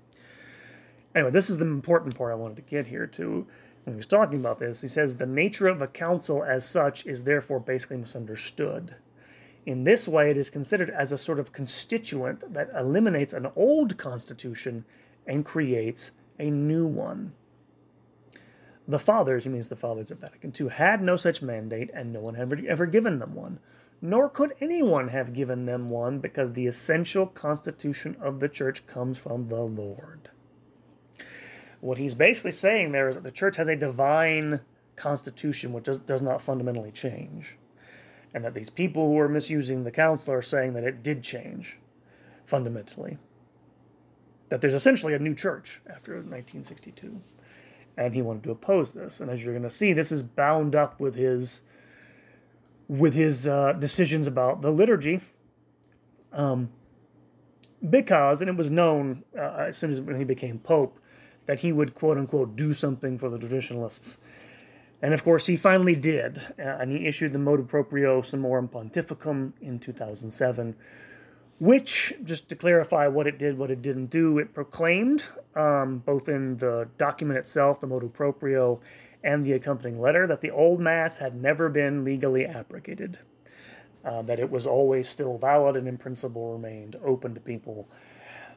Anyway, 1.13 1.31
this 1.31 1.49
is 1.49 1.57
the 1.57 1.65
important 1.65 2.15
part 2.15 2.31
I 2.31 2.35
wanted 2.35 2.57
to 2.57 2.61
get 2.61 2.87
here 2.87 3.07
to. 3.07 3.47
When 3.83 3.93
he 3.93 3.97
was 3.97 4.07
talking 4.07 4.39
about 4.39 4.59
this, 4.59 4.81
he 4.81 4.87
says 4.87 5.15
the 5.15 5.25
nature 5.25 5.67
of 5.67 5.81
a 5.81 5.87
council 5.87 6.43
as 6.43 6.67
such 6.67 7.05
is 7.05 7.23
therefore 7.23 7.59
basically 7.59 7.97
misunderstood. 7.97 8.95
In 9.65 9.83
this 9.83 10.07
way, 10.07 10.29
it 10.29 10.37
is 10.37 10.49
considered 10.49 10.89
as 10.89 11.11
a 11.11 11.17
sort 11.17 11.39
of 11.39 11.53
constituent 11.53 12.53
that 12.53 12.69
eliminates 12.77 13.33
an 13.33 13.47
old 13.55 13.97
constitution 13.97 14.85
and 15.27 15.45
creates 15.45 16.11
a 16.39 16.49
new 16.49 16.85
one. 16.85 17.33
The 18.87 18.99
fathers, 18.99 19.45
he 19.45 19.49
means 19.49 19.67
the 19.67 19.75
fathers 19.75 20.11
of 20.11 20.19
Vatican 20.19 20.53
II, 20.59 20.69
had 20.69 21.01
no 21.01 21.17
such 21.17 21.41
mandate, 21.41 21.89
and 21.93 22.13
no 22.13 22.19
one 22.19 22.35
had 22.35 22.65
ever, 22.65 22.85
given 22.85 23.19
them 23.19 23.33
one. 23.33 23.59
Nor 24.01 24.29
could 24.29 24.53
anyone 24.61 25.07
have 25.07 25.33
given 25.33 25.65
them 25.65 25.89
one 25.89 26.19
because 26.19 26.53
the 26.53 26.67
essential 26.67 27.25
constitution 27.25 28.15
of 28.21 28.39
the 28.39 28.49
church 28.49 28.85
comes 28.85 29.17
from 29.17 29.47
the 29.47 29.61
Lord. 29.61 30.29
What 31.79 31.97
he's 31.97 32.13
basically 32.13 32.51
saying 32.51 32.91
there 32.91 33.09
is 33.09 33.15
that 33.15 33.23
the 33.23 33.31
church 33.31 33.55
has 33.55 33.67
a 33.67 33.75
divine 33.75 34.59
constitution 34.95 35.73
which 35.73 35.85
does, 35.85 35.99
does 35.99 36.21
not 36.21 36.41
fundamentally 36.41 36.91
change. 36.91 37.57
And 38.33 38.43
that 38.43 38.53
these 38.53 38.69
people 38.69 39.07
who 39.07 39.19
are 39.19 39.29
misusing 39.29 39.83
the 39.83 39.91
council 39.91 40.33
are 40.33 40.41
saying 40.41 40.73
that 40.73 40.83
it 40.83 41.01
did 41.01 41.23
change 41.23 41.77
fundamentally 42.45 43.17
that 44.49 44.61
there's 44.61 44.73
essentially 44.73 45.13
a 45.13 45.19
new 45.19 45.33
church 45.33 45.81
after 45.87 46.13
1962. 46.13 47.21
And 47.97 48.13
he 48.13 48.21
wanted 48.21 48.43
to 48.43 48.51
oppose 48.51 48.91
this. 48.91 49.19
And 49.19 49.29
as 49.29 49.43
you're 49.43 49.53
going 49.53 49.63
to 49.63 49.71
see, 49.71 49.93
this 49.93 50.11
is 50.11 50.21
bound 50.21 50.75
up 50.75 50.99
with 50.99 51.15
his 51.15 51.61
with 52.87 53.15
his 53.15 53.47
uh, 53.47 53.73
decisions 53.73 54.27
about 54.27 54.61
the 54.61 54.71
liturgy. 54.71 55.21
Um, 56.31 56.69
because, 57.89 58.41
and 58.41 58.49
it 58.49 58.55
was 58.55 58.69
known 58.69 59.23
uh, 59.37 59.65
as 59.67 59.77
soon 59.77 59.91
as 59.91 60.01
when 60.01 60.17
he 60.17 60.23
became 60.23 60.59
pope, 60.59 60.99
that 61.45 61.59
he 61.59 61.71
would 61.71 61.95
quote 61.95 62.17
unquote 62.17 62.55
do 62.55 62.73
something 62.73 63.17
for 63.17 63.29
the 63.29 63.37
traditionalists. 63.37 64.17
And 65.01 65.13
of 65.13 65.23
course, 65.23 65.45
he 65.45 65.57
finally 65.57 65.95
did. 65.95 66.39
Uh, 66.57 66.63
and 66.63 66.91
he 66.91 67.05
issued 67.05 67.33
the 67.33 67.39
Motu 67.39 67.63
Proprio 67.63 68.21
Summorum 68.21 68.69
Pontificum 68.69 69.53
in 69.61 69.79
2007, 69.79 70.75
which, 71.59 72.13
just 72.23 72.49
to 72.49 72.55
clarify 72.55 73.07
what 73.07 73.27
it 73.27 73.37
did, 73.37 73.57
what 73.57 73.71
it 73.71 73.81
didn't 73.81 74.07
do, 74.07 74.37
it 74.37 74.53
proclaimed, 74.53 75.25
um, 75.55 75.99
both 75.99 76.27
in 76.27 76.57
the 76.57 76.87
document 76.97 77.39
itself, 77.39 77.79
the 77.79 77.87
motu 77.87 78.09
proprio, 78.09 78.81
and 79.23 79.45
the 79.45 79.53
accompanying 79.53 79.99
letter, 79.99 80.27
that 80.27 80.41
the 80.41 80.51
old 80.51 80.79
Mass 80.79 81.17
had 81.17 81.41
never 81.41 81.69
been 81.69 82.03
legally 82.03 82.45
abrogated, 82.45 83.19
uh, 84.03 84.21
that 84.23 84.39
it 84.39 84.51
was 84.51 84.67
always 84.67 85.07
still 85.07 85.37
valid 85.37 85.75
and 85.75 85.87
in 85.87 85.97
principle 85.97 86.53
remained 86.53 86.97
open 87.03 87.33
to 87.33 87.39
people, 87.39 87.87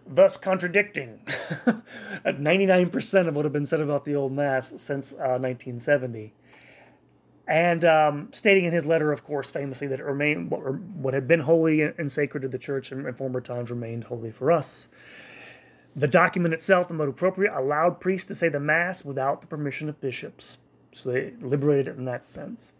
thus 0.06 0.36
contradicting. 0.36 1.20
99% 2.26 3.28
of 3.28 3.34
what 3.34 3.44
had 3.44 3.52
been 3.52 3.66
said 3.66 3.80
about 3.80 4.04
the 4.04 4.16
old 4.16 4.32
Mass 4.32 4.74
since 4.76 5.12
uh, 5.12 5.38
1970 5.38 6.34
and 7.48 7.82
um, 7.86 8.28
stating 8.32 8.66
in 8.66 8.72
his 8.72 8.84
letter, 8.84 9.10
of 9.10 9.24
course, 9.24 9.50
famously 9.50 9.86
that 9.86 10.00
it 10.00 10.04
remained 10.04 10.50
what, 10.50 10.60
what 10.74 11.14
had 11.14 11.26
been 11.26 11.40
holy 11.40 11.80
and 11.80 12.12
sacred 12.12 12.40
to 12.40 12.48
the 12.48 12.58
church 12.58 12.92
in, 12.92 13.06
in 13.06 13.14
former 13.14 13.40
times 13.40 13.70
remained 13.70 14.04
holy 14.04 14.30
for 14.30 14.52
us. 14.52 14.86
The 15.96 16.06
document 16.06 16.52
itself, 16.52 16.88
the 16.88 16.94
motu 16.94 17.12
proprio, 17.12 17.58
allowed 17.58 18.00
priests 18.00 18.28
to 18.28 18.34
say 18.34 18.50
the 18.50 18.60
mass 18.60 19.02
without 19.02 19.40
the 19.40 19.46
permission 19.46 19.88
of 19.88 19.98
bishops, 19.98 20.58
so 20.92 21.10
they 21.10 21.32
liberated 21.40 21.88
it 21.88 21.96
in 21.96 22.04
that 22.04 22.26
sense. 22.26 22.74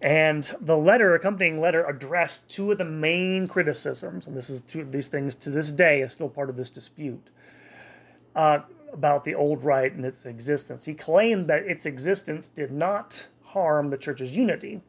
And 0.00 0.50
the 0.62 0.78
letter, 0.78 1.14
accompanying 1.14 1.60
letter, 1.60 1.84
addressed 1.84 2.48
two 2.48 2.72
of 2.72 2.78
the 2.78 2.86
main 2.86 3.46
criticisms, 3.46 4.26
and 4.26 4.34
this 4.34 4.48
is 4.48 4.62
two 4.62 4.80
of 4.80 4.90
these 4.90 5.08
things 5.08 5.34
to 5.34 5.50
this 5.50 5.70
day 5.70 6.00
is 6.00 6.14
still 6.14 6.30
part 6.30 6.48
of 6.48 6.56
this 6.56 6.70
dispute. 6.70 7.28
Uh, 8.34 8.60
about 8.92 9.24
the 9.24 9.34
old 9.34 9.62
rite 9.62 9.92
and 9.92 10.04
its 10.04 10.24
existence. 10.24 10.84
He 10.84 10.94
claimed 10.94 11.46
that 11.48 11.64
its 11.64 11.86
existence 11.86 12.48
did 12.48 12.72
not 12.72 13.26
harm 13.52 13.90
the 13.90 13.98
church's 13.98 14.34
unity. 14.34 14.80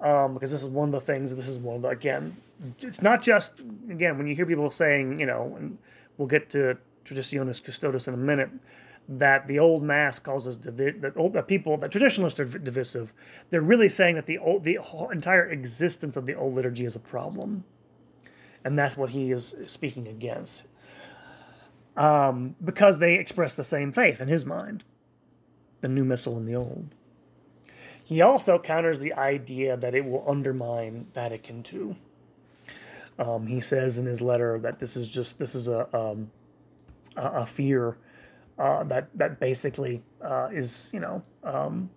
Um, 0.00 0.34
because 0.34 0.52
this 0.52 0.62
is 0.62 0.68
one 0.68 0.88
of 0.88 0.92
the 0.92 1.00
things, 1.00 1.34
this 1.34 1.48
is 1.48 1.58
one 1.58 1.76
of 1.76 1.82
the, 1.82 1.88
again, 1.88 2.36
it's 2.78 3.02
not 3.02 3.20
just, 3.20 3.60
again, 3.90 4.16
when 4.16 4.28
you 4.28 4.34
hear 4.36 4.46
people 4.46 4.70
saying, 4.70 5.18
you 5.18 5.26
know, 5.26 5.56
and 5.58 5.76
we'll 6.16 6.28
get 6.28 6.50
to 6.50 6.76
Traditionis 7.04 7.62
Custodes 7.62 8.06
in 8.06 8.14
a 8.14 8.16
minute, 8.16 8.50
that 9.08 9.48
the 9.48 9.58
old 9.58 9.82
mass 9.82 10.18
causes 10.18 10.58
divi- 10.58 11.00
that 11.00 11.16
old 11.16 11.32
that 11.32 11.48
people 11.48 11.76
that 11.78 11.90
traditionalists 11.90 12.38
are 12.38 12.44
divisive. 12.44 13.12
They're 13.50 13.62
really 13.62 13.88
saying 13.88 14.16
that 14.16 14.26
the 14.26 14.38
old, 14.38 14.64
the 14.64 14.78
entire 15.10 15.48
existence 15.48 16.16
of 16.16 16.26
the 16.26 16.34
old 16.34 16.54
liturgy 16.54 16.84
is 16.84 16.94
a 16.94 17.00
problem, 17.00 17.64
and 18.64 18.78
that's 18.78 18.96
what 18.96 19.10
he 19.10 19.32
is 19.32 19.56
speaking 19.66 20.08
against. 20.08 20.64
Um, 21.96 22.54
because 22.64 22.98
they 22.98 23.14
express 23.14 23.54
the 23.54 23.64
same 23.64 23.92
faith 23.92 24.20
in 24.20 24.28
his 24.28 24.44
mind, 24.44 24.84
the 25.80 25.88
new 25.88 26.04
missal 26.04 26.36
and 26.36 26.46
the 26.46 26.54
old. 26.54 26.94
He 28.08 28.22
also 28.22 28.58
counters 28.58 29.00
the 29.00 29.12
idea 29.12 29.76
that 29.76 29.94
it 29.94 30.02
will 30.02 30.24
undermine 30.26 31.08
Vatican 31.12 31.62
II. 31.70 31.94
Um, 33.18 33.46
he 33.46 33.60
says 33.60 33.98
in 33.98 34.06
his 34.06 34.22
letter 34.22 34.58
that 34.60 34.78
this 34.78 34.96
is 34.96 35.08
just 35.08 35.38
this 35.38 35.54
is 35.54 35.68
a 35.68 35.94
um, 35.94 36.30
a, 37.16 37.44
fear 37.44 37.98
uh, 38.58 38.84
that 38.84 39.10
that 39.14 39.38
basically 39.38 40.02
uh, 40.22 40.48
is 40.50 40.88
you 40.94 41.00
know 41.00 41.22
um, 41.44 41.90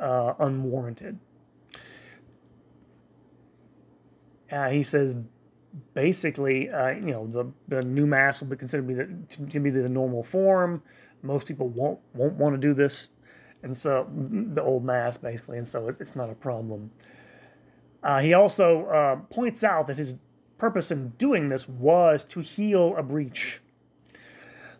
uh, 0.00 0.32
unwarranted. 0.38 1.18
Uh, 4.50 4.70
he 4.70 4.82
says 4.82 5.14
basically 5.92 6.70
uh, 6.70 6.88
you 6.88 7.12
know 7.12 7.26
the, 7.26 7.52
the 7.76 7.82
new 7.82 8.06
mass 8.06 8.40
will 8.40 8.48
be 8.48 8.56
considered 8.56 8.88
to 8.88 8.94
be 8.94 9.44
the, 9.44 9.50
to 9.50 9.60
be 9.60 9.68
the 9.68 9.90
normal 9.90 10.22
form. 10.22 10.82
Most 11.22 11.44
people 11.44 11.68
won't 11.68 11.98
won't 12.14 12.36
want 12.36 12.54
to 12.54 12.58
do 12.58 12.72
this 12.72 13.08
and 13.62 13.76
so 13.76 14.08
the 14.12 14.62
old 14.62 14.84
mass 14.84 15.16
basically, 15.16 15.58
and 15.58 15.66
so 15.66 15.94
it's 16.00 16.14
not 16.14 16.30
a 16.30 16.34
problem. 16.34 16.90
Uh, 18.02 18.20
he 18.20 18.32
also 18.34 18.86
uh, 18.86 19.16
points 19.30 19.64
out 19.64 19.86
that 19.88 19.98
his 19.98 20.14
purpose 20.58 20.90
in 20.90 21.10
doing 21.18 21.48
this 21.48 21.68
was 21.68 22.24
to 22.24 22.40
heal 22.40 22.94
a 22.96 23.02
breach. 23.02 23.60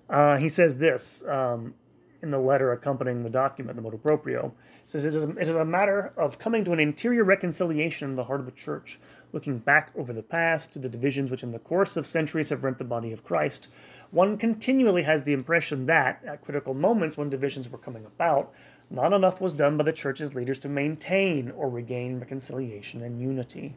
Uh, 0.08 0.36
he 0.36 0.48
says 0.48 0.76
this 0.76 1.22
um, 1.28 1.74
in 2.22 2.30
the 2.30 2.38
letter 2.38 2.72
accompanying 2.72 3.22
the 3.22 3.30
document, 3.30 3.76
the 3.76 3.82
motu 3.82 3.98
proprio. 3.98 4.52
Says 4.86 5.04
it 5.04 5.14
is, 5.14 5.24
a, 5.24 5.30
it 5.30 5.48
is 5.48 5.54
a 5.54 5.64
matter 5.64 6.12
of 6.16 6.38
coming 6.38 6.64
to 6.64 6.72
an 6.72 6.80
interior 6.80 7.22
reconciliation 7.22 8.08
in 8.08 8.16
the 8.16 8.24
heart 8.24 8.40
of 8.40 8.46
the 8.46 8.52
church, 8.52 8.98
looking 9.32 9.58
back 9.58 9.92
over 9.94 10.14
the 10.14 10.22
past 10.22 10.72
to 10.72 10.78
the 10.78 10.88
divisions 10.88 11.30
which 11.30 11.42
in 11.42 11.50
the 11.50 11.58
course 11.58 11.98
of 11.98 12.06
centuries 12.06 12.48
have 12.48 12.64
rent 12.64 12.78
the 12.78 12.84
body 12.84 13.12
of 13.12 13.22
Christ, 13.22 13.68
one 14.10 14.38
continually 14.38 15.02
has 15.02 15.22
the 15.22 15.32
impression 15.32 15.86
that, 15.86 16.22
at 16.26 16.42
critical 16.42 16.74
moments 16.74 17.16
when 17.16 17.28
divisions 17.28 17.68
were 17.68 17.78
coming 17.78 18.06
about, 18.06 18.52
not 18.90 19.12
enough 19.12 19.40
was 19.40 19.52
done 19.52 19.76
by 19.76 19.84
the 19.84 19.92
church's 19.92 20.34
leaders 20.34 20.58
to 20.60 20.68
maintain 20.68 21.50
or 21.50 21.68
regain 21.68 22.18
reconciliation 22.18 23.02
and 23.02 23.20
unity. 23.20 23.76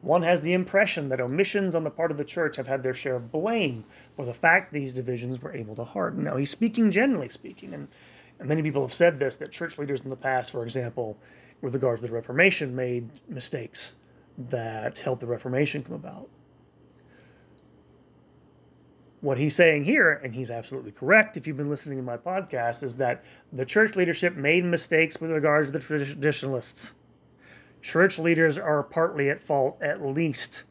One 0.00 0.22
has 0.22 0.40
the 0.40 0.54
impression 0.54 1.08
that 1.08 1.20
omissions 1.20 1.74
on 1.74 1.84
the 1.84 1.90
part 1.90 2.10
of 2.10 2.16
the 2.16 2.24
church 2.24 2.56
have 2.56 2.68
had 2.68 2.82
their 2.82 2.94
share 2.94 3.16
of 3.16 3.32
blame 3.32 3.84
for 4.16 4.24
the 4.24 4.32
fact 4.32 4.72
these 4.72 4.94
divisions 4.94 5.42
were 5.42 5.54
able 5.54 5.74
to 5.74 5.84
harden. 5.84 6.24
Now, 6.24 6.36
he's 6.36 6.50
speaking 6.50 6.90
generally 6.90 7.28
speaking, 7.28 7.74
and 7.74 7.88
many 8.42 8.62
people 8.62 8.82
have 8.82 8.94
said 8.94 9.18
this 9.18 9.36
that 9.36 9.50
church 9.50 9.76
leaders 9.76 10.00
in 10.00 10.10
the 10.10 10.16
past, 10.16 10.52
for 10.52 10.62
example, 10.62 11.18
with 11.60 11.74
regards 11.74 12.00
to 12.00 12.06
the 12.06 12.14
Reformation, 12.14 12.76
made 12.76 13.10
mistakes 13.28 13.96
that 14.38 14.98
helped 14.98 15.20
the 15.20 15.26
Reformation 15.26 15.82
come 15.82 15.96
about. 15.96 16.28
What 19.20 19.36
he's 19.36 19.56
saying 19.56 19.84
here, 19.84 20.20
and 20.22 20.32
he's 20.32 20.50
absolutely 20.50 20.92
correct 20.92 21.36
if 21.36 21.46
you've 21.46 21.56
been 21.56 21.70
listening 21.70 21.98
to 21.98 22.04
my 22.04 22.16
podcast, 22.16 22.82
is 22.84 22.94
that 22.96 23.24
the 23.52 23.64
church 23.64 23.96
leadership 23.96 24.36
made 24.36 24.64
mistakes 24.64 25.20
with 25.20 25.32
regards 25.32 25.68
to 25.68 25.72
the 25.72 25.80
traditionalists 25.80 26.92
church 27.82 28.18
leaders 28.18 28.58
are 28.58 28.82
partly 28.82 29.30
at 29.30 29.40
fault, 29.40 29.78
at 29.80 30.04
least, 30.04 30.64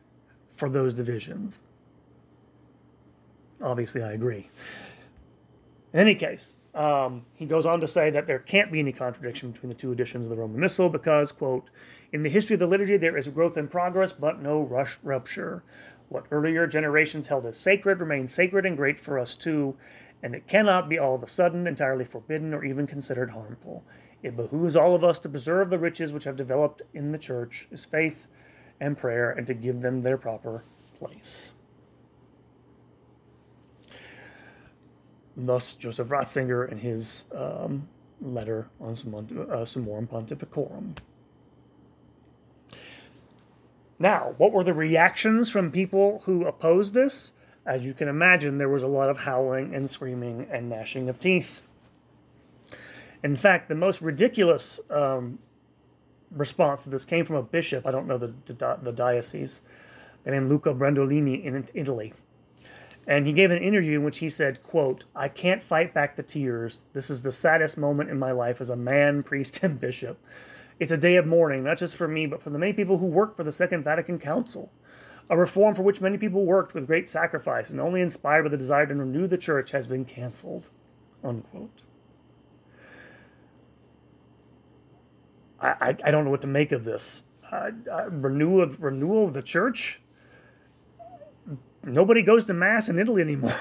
for 0.56 0.70
those 0.70 0.94
divisions. 0.94 1.62
Obviously, 3.62 4.04
I 4.04 4.12
agree. 4.12 4.50
In 5.94 6.00
any 6.00 6.16
case, 6.16 6.58
um, 6.76 7.26
he 7.34 7.46
goes 7.46 7.66
on 7.66 7.80
to 7.82 7.88
say 7.88 8.10
that 8.12 8.28
there 8.28 8.40
can't 8.40 8.72
be 8.72 8.80
any 8.80 8.92
contradiction 8.92 9.52
between 9.52 9.70
the 9.70 9.76
two 9.76 9.92
editions 9.92 10.26
of 10.26 10.30
the 10.30 10.36
Roman 10.36 10.60
Missal 10.60 10.90
because, 10.90 11.32
quote, 11.32 11.70
in 12.14 12.24
the 12.24 12.30
history 12.30 12.54
of 12.54 12.60
the 12.60 12.68
liturgy, 12.68 12.98
there 12.98 13.18
is 13.18 13.28
growth 13.28 13.58
and 13.58 13.70
progress, 13.70 14.12
but 14.12 14.42
no 14.42 14.62
rush 14.62 14.98
rupture. 15.04 15.64
What 16.10 16.26
earlier 16.32 16.68
generations 16.68 17.28
held 17.28 17.46
as 17.46 17.58
sacred 17.58 18.00
remains 18.00 18.34
sacred 18.34 18.66
and 18.66 18.78
great 18.78 19.00
for 19.00 19.20
us 19.20 19.36
too, 19.36 19.76
and 20.24 20.34
it 20.34 20.48
cannot 20.48 20.90
be 20.90 20.98
all 20.98 21.16
of 21.16 21.24
a 21.24 21.28
sudden 21.28 21.68
entirely 21.68 22.06
forbidden 22.06 22.54
or 22.54 22.64
even 22.64 22.88
considered 22.88 23.32
harmful. 23.32 23.84
It 24.24 24.36
behooves 24.36 24.76
all 24.76 24.96
of 24.96 25.04
us 25.04 25.20
to 25.20 25.30
preserve 25.30 25.70
the 25.70 25.78
riches 25.80 26.12
which 26.12 26.24
have 26.24 26.36
developed 26.36 26.82
in 26.94 27.12
the 27.12 27.18
church, 27.18 27.68
as 27.72 27.86
faith 27.86 28.28
and 28.80 28.98
prayer, 28.98 29.32
and 29.32 29.46
to 29.48 29.54
give 29.54 29.82
them 29.82 30.02
their 30.02 30.18
proper 30.18 30.64
place. 30.96 31.54
Thus, 35.36 35.76
Joseph 35.76 36.08
Ratzinger 36.10 36.72
in 36.72 36.80
his 36.80 37.26
um, 37.36 37.88
letter 38.22 38.70
on 38.82 38.92
uh, 38.92 39.66
Summorum 39.66 40.08
Pontificorum. 40.08 40.96
Now, 44.00 44.36
what 44.38 44.52
were 44.52 44.64
the 44.64 44.74
reactions 44.74 45.50
from 45.50 45.72
people 45.72 46.22
who 46.26 46.46
opposed 46.46 46.94
this? 46.94 47.32
As 47.66 47.82
you 47.82 47.94
can 47.94 48.08
imagine, 48.08 48.58
there 48.58 48.70
was 48.70 48.84
a 48.84 48.88
lot 48.88 49.10
of 49.10 49.18
howling 49.18 49.74
and 49.74 49.90
screaming 49.90 50.48
and 50.52 50.70
gnashing 50.70 51.10
of 51.10 51.20
teeth. 51.20 51.62
In 53.24 53.36
fact, 53.36 53.68
the 53.68 53.76
most 53.76 54.02
ridiculous 54.02 54.80
um, 54.90 55.40
response 56.32 56.84
to 56.84 56.90
this 56.90 57.06
came 57.06 57.26
from 57.26 57.36
a 57.36 57.44
bishop. 57.44 57.86
I 57.86 57.92
don't 57.92 58.08
know 58.08 58.18
the, 58.18 58.34
the, 58.46 58.80
the 58.82 58.92
diocese, 58.92 59.62
named 60.26 60.50
Luca 60.50 60.74
Brandolini 60.74 61.44
in 61.44 61.68
Italy. 61.74 62.14
And 63.08 63.26
he 63.26 63.34
gave 63.34 63.52
an 63.52 63.64
interview 63.64 64.00
in 64.00 64.06
which 64.06 64.18
he 64.20 64.30
said, 64.30 64.62
quote, 64.64 65.06
I 65.16 65.30
can't 65.30 65.64
fight 65.64 65.94
back 65.94 66.16
the 66.16 66.24
tears. 66.24 66.84
This 66.94 67.10
is 67.10 67.22
the 67.22 67.32
saddest 67.32 67.78
moment 67.78 68.10
in 68.10 68.20
my 68.20 68.32
life 68.32 68.60
as 68.60 68.70
a 68.70 68.76
man, 68.76 69.24
priest, 69.24 69.60
and 69.64 69.80
bishop. 69.80 70.20
It's 70.80 70.92
a 70.92 70.98
day 70.98 71.16
of 71.16 71.26
mourning, 71.26 71.64
not 71.64 71.78
just 71.78 71.96
for 71.96 72.08
me, 72.08 72.28
but 72.28 72.42
for 72.42 72.50
the 72.50 72.60
many 72.60 72.74
people 72.74 72.98
who 72.98 73.08
worked 73.08 73.36
for 73.36 73.44
the 73.44 73.52
Second 73.52 73.84
Vatican 73.84 74.20
Council, 74.20 74.72
a 75.30 75.38
reform 75.38 75.74
for 75.76 75.82
which 75.82 76.02
many 76.02 76.18
people 76.18 76.46
worked 76.46 76.74
with 76.74 76.88
great 76.88 77.10
sacrifice 77.10 77.70
and 77.70 77.80
only 77.80 78.02
inspired 78.02 78.44
by 78.44 78.50
the 78.50 78.58
desire 78.58 78.86
to 78.86 78.94
renew 78.94 79.28
the 79.28 79.38
church 79.38 79.72
has 79.72 79.88
been 79.88 80.06
canceled. 80.06 80.70
Unquote. 81.24 81.82
I, 85.60 85.96
I, 86.04 86.12
don't 86.12 86.24
know 86.24 86.30
what 86.30 86.42
to 86.42 86.48
make 86.48 86.72
of 86.72 86.86
this. 86.86 87.24
Uh, 87.52 87.72
uh, 87.92 88.10
renewal 88.12 88.62
of 88.62 88.82
renewal 88.82 89.26
of 89.26 89.34
the 89.34 89.42
church. 89.42 90.00
Nobody 91.84 92.22
goes 92.22 92.46
to 92.46 92.54
mass 92.54 92.90
in 92.90 93.00
Italy 93.00 93.24
anymore. 93.24 93.56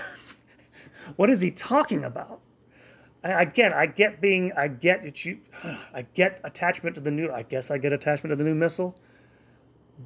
what 1.17 1.31
is 1.31 1.41
he 1.41 1.51
talking 1.51 2.05
about? 2.05 2.41
Again, 3.25 3.73
I 3.73 3.87
get 3.87 4.21
being, 4.21 4.53
I 4.57 4.69
get. 4.69 5.25
You, 5.25 5.39
I 5.95 6.03
get 6.15 6.41
attachment 6.45 6.95
to 6.97 7.01
the 7.01 7.11
new. 7.11 7.31
I 7.31 7.43
guess 7.43 7.71
I 7.71 7.79
get 7.79 7.93
attachment 7.93 8.33
to 8.33 8.37
the 8.37 8.45
new 8.45 8.55
missal. 8.55 8.99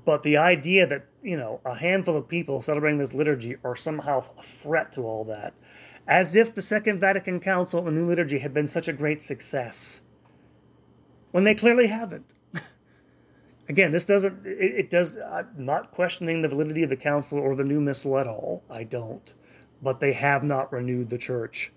But 0.04 0.22
the 0.22 0.36
idea 0.36 0.86
that 0.86 1.06
you 1.22 1.36
know 1.36 1.60
a 1.64 1.74
handful 1.74 2.16
of 2.16 2.28
people 2.28 2.62
celebrating 2.62 2.98
this 2.98 3.12
liturgy 3.12 3.56
are 3.64 3.76
somehow 3.76 4.22
a 4.38 4.42
threat 4.42 4.92
to 4.92 5.02
all 5.02 5.24
that, 5.24 5.54
as 6.06 6.36
if 6.36 6.54
the 6.54 6.62
Second 6.62 7.00
Vatican 7.00 7.40
Council 7.40 7.78
and 7.78 7.88
the 7.88 7.92
new 7.92 8.06
liturgy 8.06 8.38
had 8.38 8.54
been 8.54 8.68
such 8.68 8.88
a 8.88 8.92
great 8.92 9.20
success 9.20 10.00
when 11.32 11.44
they 11.44 11.54
clearly 11.54 11.86
haven't. 11.86 12.26
Again, 13.68 13.92
this 13.92 14.04
doesn't, 14.04 14.46
it, 14.46 14.74
it 14.78 14.90
does, 14.90 15.16
I'm 15.16 15.48
not 15.56 15.92
questioning 15.92 16.42
the 16.42 16.48
validity 16.48 16.82
of 16.82 16.90
the 16.90 16.96
council 16.96 17.38
or 17.38 17.54
the 17.54 17.64
new 17.64 17.80
missal 17.80 18.18
at 18.18 18.26
all. 18.26 18.62
I 18.70 18.84
don't. 18.84 19.32
But 19.82 20.00
they 20.00 20.12
have 20.12 20.44
not 20.44 20.72
renewed 20.72 21.08
the 21.08 21.18
church. 21.18 21.72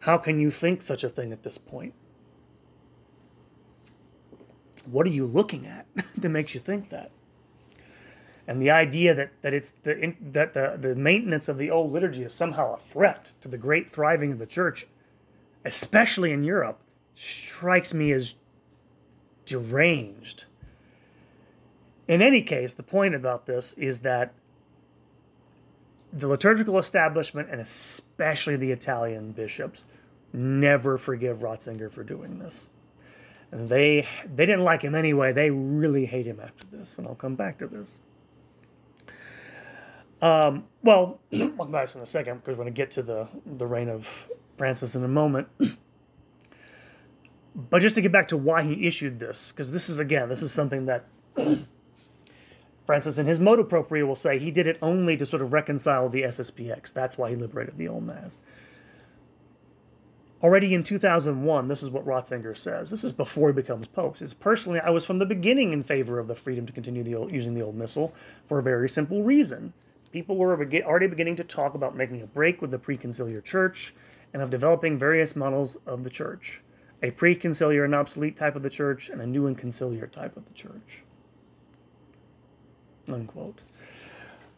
How 0.00 0.18
can 0.18 0.38
you 0.38 0.50
think 0.50 0.82
such 0.82 1.04
a 1.04 1.08
thing 1.08 1.32
at 1.32 1.42
this 1.42 1.58
point? 1.58 1.94
What 4.86 5.06
are 5.06 5.10
you 5.10 5.26
looking 5.26 5.66
at 5.66 5.86
that 6.16 6.28
makes 6.28 6.54
you 6.54 6.60
think 6.60 6.90
that? 6.90 7.10
And 8.46 8.60
the 8.60 8.70
idea 8.70 9.14
that, 9.14 9.30
that 9.42 9.54
it's 9.54 9.72
the 9.84 10.14
that 10.32 10.54
the, 10.54 10.76
the 10.80 10.96
maintenance 10.96 11.48
of 11.48 11.56
the 11.56 11.70
old 11.70 11.92
liturgy 11.92 12.22
is 12.22 12.34
somehow 12.34 12.74
a 12.74 12.78
threat 12.78 13.32
to 13.42 13.48
the 13.48 13.58
great 13.58 13.92
thriving 13.92 14.32
of 14.32 14.38
the 14.38 14.46
church, 14.46 14.88
especially 15.64 16.32
in 16.32 16.42
Europe, 16.42 16.80
strikes 17.14 17.94
me 17.94 18.10
as 18.10 18.34
deranged. 19.44 20.46
In 22.08 22.22
any 22.22 22.42
case, 22.42 22.72
the 22.72 22.82
point 22.82 23.14
about 23.14 23.46
this 23.46 23.74
is 23.74 24.00
that 24.00 24.32
the 26.12 26.28
liturgical 26.28 26.78
establishment, 26.78 27.48
and 27.50 27.60
especially 27.60 28.56
the 28.56 28.72
Italian 28.72 29.32
bishops, 29.32 29.84
never 30.32 30.98
forgive 30.98 31.38
Ratzinger 31.38 31.90
for 31.90 32.02
doing 32.02 32.38
this. 32.38 32.68
And 33.52 33.68
they 33.68 34.06
they 34.32 34.46
didn't 34.46 34.64
like 34.64 34.82
him 34.82 34.94
anyway. 34.94 35.32
They 35.32 35.50
really 35.50 36.06
hate 36.06 36.26
him 36.26 36.40
after 36.40 36.66
this, 36.66 36.98
and 36.98 37.06
I'll 37.06 37.14
come 37.14 37.34
back 37.34 37.58
to 37.58 37.66
this. 37.66 37.90
Um, 40.22 40.64
well, 40.82 41.20
I'll 41.32 41.48
come 41.48 41.72
back 41.72 41.94
in 41.94 42.00
a 42.00 42.06
second 42.06 42.38
because 42.38 42.56
we're 42.56 42.64
going 42.64 42.74
to 42.74 42.76
get 42.76 42.92
to 42.92 43.02
the 43.02 43.28
the 43.44 43.66
reign 43.66 43.88
of 43.88 44.06
Francis 44.56 44.94
in 44.94 45.04
a 45.04 45.08
moment. 45.08 45.48
But 47.52 47.82
just 47.82 47.96
to 47.96 48.00
get 48.00 48.12
back 48.12 48.28
to 48.28 48.36
why 48.36 48.62
he 48.62 48.86
issued 48.86 49.18
this, 49.18 49.50
because 49.50 49.72
this 49.72 49.88
is 49.88 49.98
again, 49.98 50.28
this 50.28 50.40
is 50.40 50.52
something 50.52 50.86
that 50.86 51.06
Francis 52.90 53.18
in 53.18 53.26
his 53.28 53.38
motu 53.38 53.62
proprio 53.62 54.04
will 54.04 54.16
say 54.16 54.36
he 54.36 54.50
did 54.50 54.66
it 54.66 54.76
only 54.82 55.16
to 55.16 55.24
sort 55.24 55.42
of 55.42 55.52
reconcile 55.52 56.08
the 56.08 56.22
SSPX. 56.22 56.92
That's 56.92 57.16
why 57.16 57.30
he 57.30 57.36
liberated 57.36 57.78
the 57.78 57.86
old 57.86 58.02
Mass. 58.02 58.36
Already 60.42 60.74
in 60.74 60.82
2001, 60.82 61.68
this 61.68 61.84
is 61.84 61.88
what 61.88 62.04
Ratzinger 62.04 62.58
says. 62.58 62.90
This 62.90 63.04
is 63.04 63.12
before 63.12 63.50
he 63.50 63.52
becomes 63.52 63.86
pope. 63.86 64.18
Says, 64.18 64.34
personally, 64.34 64.80
I 64.80 64.90
was 64.90 65.04
from 65.04 65.20
the 65.20 65.24
beginning 65.24 65.72
in 65.72 65.84
favor 65.84 66.18
of 66.18 66.26
the 66.26 66.34
freedom 66.34 66.66
to 66.66 66.72
continue 66.72 67.04
the 67.04 67.14
old, 67.14 67.30
using 67.30 67.54
the 67.54 67.62
old 67.62 67.76
missal 67.76 68.12
for 68.48 68.58
a 68.58 68.62
very 68.64 68.88
simple 68.88 69.22
reason. 69.22 69.72
People 70.10 70.34
were 70.34 70.50
already 70.50 71.06
beginning 71.06 71.36
to 71.36 71.44
talk 71.44 71.74
about 71.74 71.96
making 71.96 72.22
a 72.22 72.26
break 72.26 72.60
with 72.60 72.72
the 72.72 72.78
preconciliar 72.78 73.44
church 73.44 73.94
and 74.34 74.42
of 74.42 74.50
developing 74.50 74.98
various 74.98 75.36
models 75.36 75.78
of 75.86 76.02
the 76.02 76.10
church 76.10 76.60
a 77.04 77.12
pre-conciliar 77.12 77.84
and 77.84 77.94
obsolete 77.94 78.36
type 78.36 78.56
of 78.56 78.62
the 78.64 78.68
church, 78.68 79.08
and 79.08 79.22
a 79.22 79.26
new 79.26 79.46
and 79.46 79.56
conciliar 79.56 80.10
type 80.10 80.36
of 80.36 80.44
the 80.46 80.52
church. 80.52 81.02
Unquote. 83.12 83.62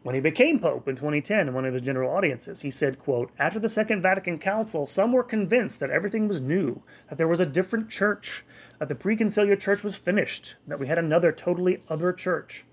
When 0.03 0.16
he 0.16 0.20
became 0.20 0.59
pope 0.59 0.88
in 0.88 0.96
2010 0.96 1.48
in 1.48 1.55
one 1.55 1.64
of 1.64 1.74
his 1.74 1.82
general 1.82 2.12
audiences, 2.12 2.62
he 2.62 2.72
said, 2.72 2.98
quote, 2.98 3.30
After 3.38 3.61
the 3.61 3.68
Second 3.68 4.03
Vatican 4.03 4.38
Council, 4.38 4.86
some 4.86 5.12
were 5.12 5.22
convinced 5.22 5.78
that 5.78 5.90
everything 5.90 6.26
was 6.26 6.40
new, 6.40 6.82
that 7.09 7.18
there 7.18 7.28
was 7.28 7.38
a 7.38 7.46
different 7.46 7.88
church, 7.88 8.44
that 8.80 8.88
the 8.88 8.96
pre-conciliar 8.96 9.59
church 9.59 9.84
was 9.84 9.96
finished, 9.96 10.57
that 10.66 10.80
we 10.80 10.88
had 10.88 10.98
another 10.98 11.30
totally 11.30 11.82
other 11.88 12.12
church, 12.12 12.64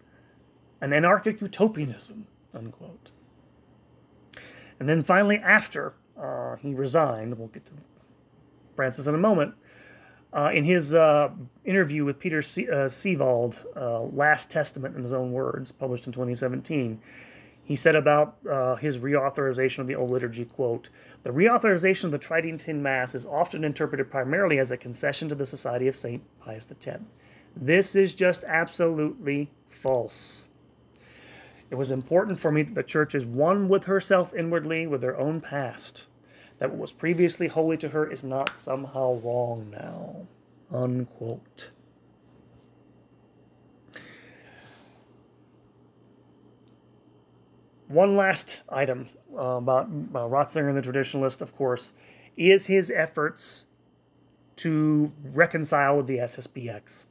an 0.82 0.92
anarchic 0.92 1.40
utopianism, 1.40 2.26
unquote. 2.52 3.12
And 4.80 4.90
then 4.90 5.04
finally, 5.04 5.38
after 5.38 5.94
uh, 6.20 6.56
he 6.56 6.74
resigned, 6.74 7.38
we'll 7.38 7.50
get 7.50 7.66
to 7.66 7.72
Francis 8.76 9.06
in 9.06 9.14
a 9.14 9.20
moment. 9.20 9.54
Uh, 10.32 10.52
in 10.54 10.64
his 10.64 10.94
uh, 10.94 11.30
interview 11.66 12.06
with 12.06 12.20
Peter 12.20 12.42
C- 12.42 12.70
uh, 12.70 12.90
uh, 13.76 14.02
Last 14.02 14.52
Testament 14.52 14.96
in 14.96 15.02
his 15.02 15.14
own 15.14 15.32
words, 15.32 15.72
published 15.72 16.06
in 16.06 16.14
2017, 16.14 17.02
he 17.64 17.76
said 17.76 17.96
about 17.96 18.38
uh, 18.50 18.76
his 18.76 18.98
reauthorization 18.98 19.80
of 19.80 19.88
the 19.88 19.96
Old 19.96 20.12
Liturgy, 20.12 20.46
quote, 20.46 20.90
The 21.24 21.30
reauthorization 21.30 22.06
of 22.06 22.12
the 22.12 22.18
Tridentine 22.18 22.82
Mass 22.82 23.14
is 23.14 23.26
often 23.26 23.64
interpreted 23.64 24.10
primarily 24.10 24.60
as 24.60 24.72
a 24.72 24.78
concession 24.78 25.30
to 25.30 25.36
the 25.36 25.46
Society 25.46 25.88
of 25.88 25.96
St. 25.96 26.24
Pius 26.40 26.68
X. 26.72 27.00
This 27.56 27.96
is 27.96 28.14
just 28.14 28.44
absolutely 28.46 29.52
false. 29.70 30.46
It 31.70 31.76
was 31.76 31.92
important 31.92 32.40
for 32.40 32.52
me 32.52 32.64
that 32.64 32.74
the 32.74 32.84
church 32.84 33.14
is 33.14 33.26
one 33.26 33.70
with 33.70 33.84
herself 33.84 34.34
inwardly, 34.34 34.88
with 34.88 35.04
her 35.04 35.18
own 35.18 35.40
past, 35.40 36.06
that 36.60 36.70
what 36.70 36.78
was 36.78 36.92
previously 36.92 37.48
holy 37.48 37.78
to 37.78 37.90
her 37.90 38.10
is 38.10 38.24
not 38.24 38.56
somehow 38.56 39.20
wrong 39.24 39.70
now. 39.72 40.28
Unquote. 40.72 41.70
One 47.88 48.16
last 48.16 48.62
item 48.70 49.10
uh, 49.36 49.42
about 49.42 49.86
uh, 49.86 50.20
Ratzinger, 50.20 50.80
the 50.80 50.92
traditionalist, 50.92 51.42
of 51.42 51.56
course, 51.56 51.94
is 52.38 52.68
his 52.68 52.92
efforts 52.92 53.66
to 54.58 55.12
reconcile 55.34 55.98
with 55.98 56.08
the 56.08 56.18
SSPX. 56.18 57.06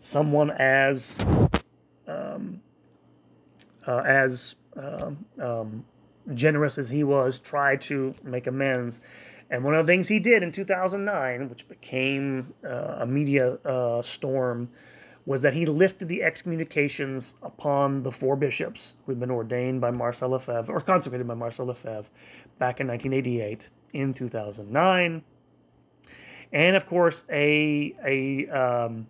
Someone 0.00 0.50
as 0.50 1.18
um, 2.06 2.60
uh, 3.86 3.98
as 3.98 4.56
um, 4.76 5.24
um, 5.40 5.84
generous 6.32 6.78
as 6.78 6.88
he 6.88 7.04
was, 7.04 7.38
tried 7.38 7.80
to 7.82 8.14
make 8.22 8.46
amends. 8.46 9.00
And 9.50 9.62
one 9.62 9.74
of 9.74 9.86
the 9.86 9.92
things 9.92 10.08
he 10.08 10.18
did 10.18 10.42
in 10.42 10.52
2009, 10.52 11.48
which 11.48 11.68
became 11.68 12.54
uh, 12.64 12.96
a 13.00 13.06
media 13.06 13.54
uh, 13.64 14.00
storm, 14.02 14.70
was 15.26 15.40
that 15.42 15.54
he 15.54 15.64
lifted 15.66 16.08
the 16.08 16.22
excommunications 16.22 17.34
upon 17.42 18.02
the 18.02 18.12
four 18.12 18.36
bishops 18.36 18.94
who 19.04 19.12
had 19.12 19.20
been 19.20 19.30
ordained 19.30 19.80
by 19.80 19.90
Marcel 19.90 20.30
Lefebvre, 20.30 20.72
or 20.72 20.80
consecrated 20.80 21.26
by 21.26 21.34
Marcel 21.34 21.66
Lefebvre, 21.66 22.08
back 22.58 22.80
in 22.80 22.86
1988, 22.86 23.68
in 23.92 24.12
2009. 24.12 25.22
And 26.52 26.76
of 26.76 26.86
course, 26.86 27.24
a, 27.30 27.94
a, 28.04 28.48
um, 28.48 29.06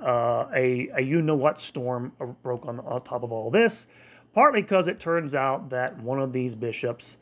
uh, 0.00 0.46
a, 0.54 0.88
a 0.96 1.00
you 1.00 1.22
know 1.22 1.36
what 1.36 1.60
storm 1.60 2.12
broke 2.42 2.66
on, 2.66 2.80
on 2.80 3.02
top 3.02 3.22
of 3.22 3.30
all 3.30 3.50
this, 3.50 3.86
partly 4.34 4.62
because 4.62 4.88
it 4.88 5.00
turns 5.00 5.34
out 5.34 5.70
that 5.70 5.98
one 6.00 6.20
of 6.20 6.32
these 6.32 6.54
bishops, 6.54 7.16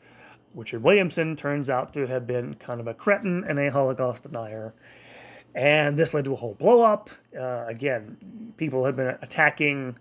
Richard 0.55 0.83
Williamson, 0.83 1.35
turns 1.35 1.69
out 1.69 1.93
to 1.93 2.07
have 2.07 2.27
been 2.27 2.55
kind 2.55 2.79
of 2.79 2.87
a 2.87 2.93
cretin 2.93 3.43
and 3.47 3.59
a 3.59 3.71
Holocaust 3.71 4.23
denier. 4.23 4.73
And 5.55 5.97
this 5.97 6.13
led 6.13 6.25
to 6.25 6.33
a 6.33 6.35
whole 6.35 6.55
blowup. 6.55 7.09
Uh, 7.37 7.65
again, 7.67 8.53
people 8.57 8.85
have 8.85 8.95
been 8.95 9.15
attacking 9.21 9.97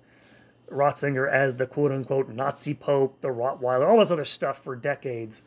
Ratzinger 0.70 1.30
as 1.30 1.56
the 1.56 1.66
quote 1.66 1.92
unquote 1.92 2.28
Nazi 2.28 2.74
Pope, 2.74 3.20
the 3.20 3.28
Rottweiler, 3.28 3.86
all 3.86 3.98
this 3.98 4.10
other 4.10 4.24
stuff 4.24 4.62
for 4.62 4.74
decades. 4.74 5.42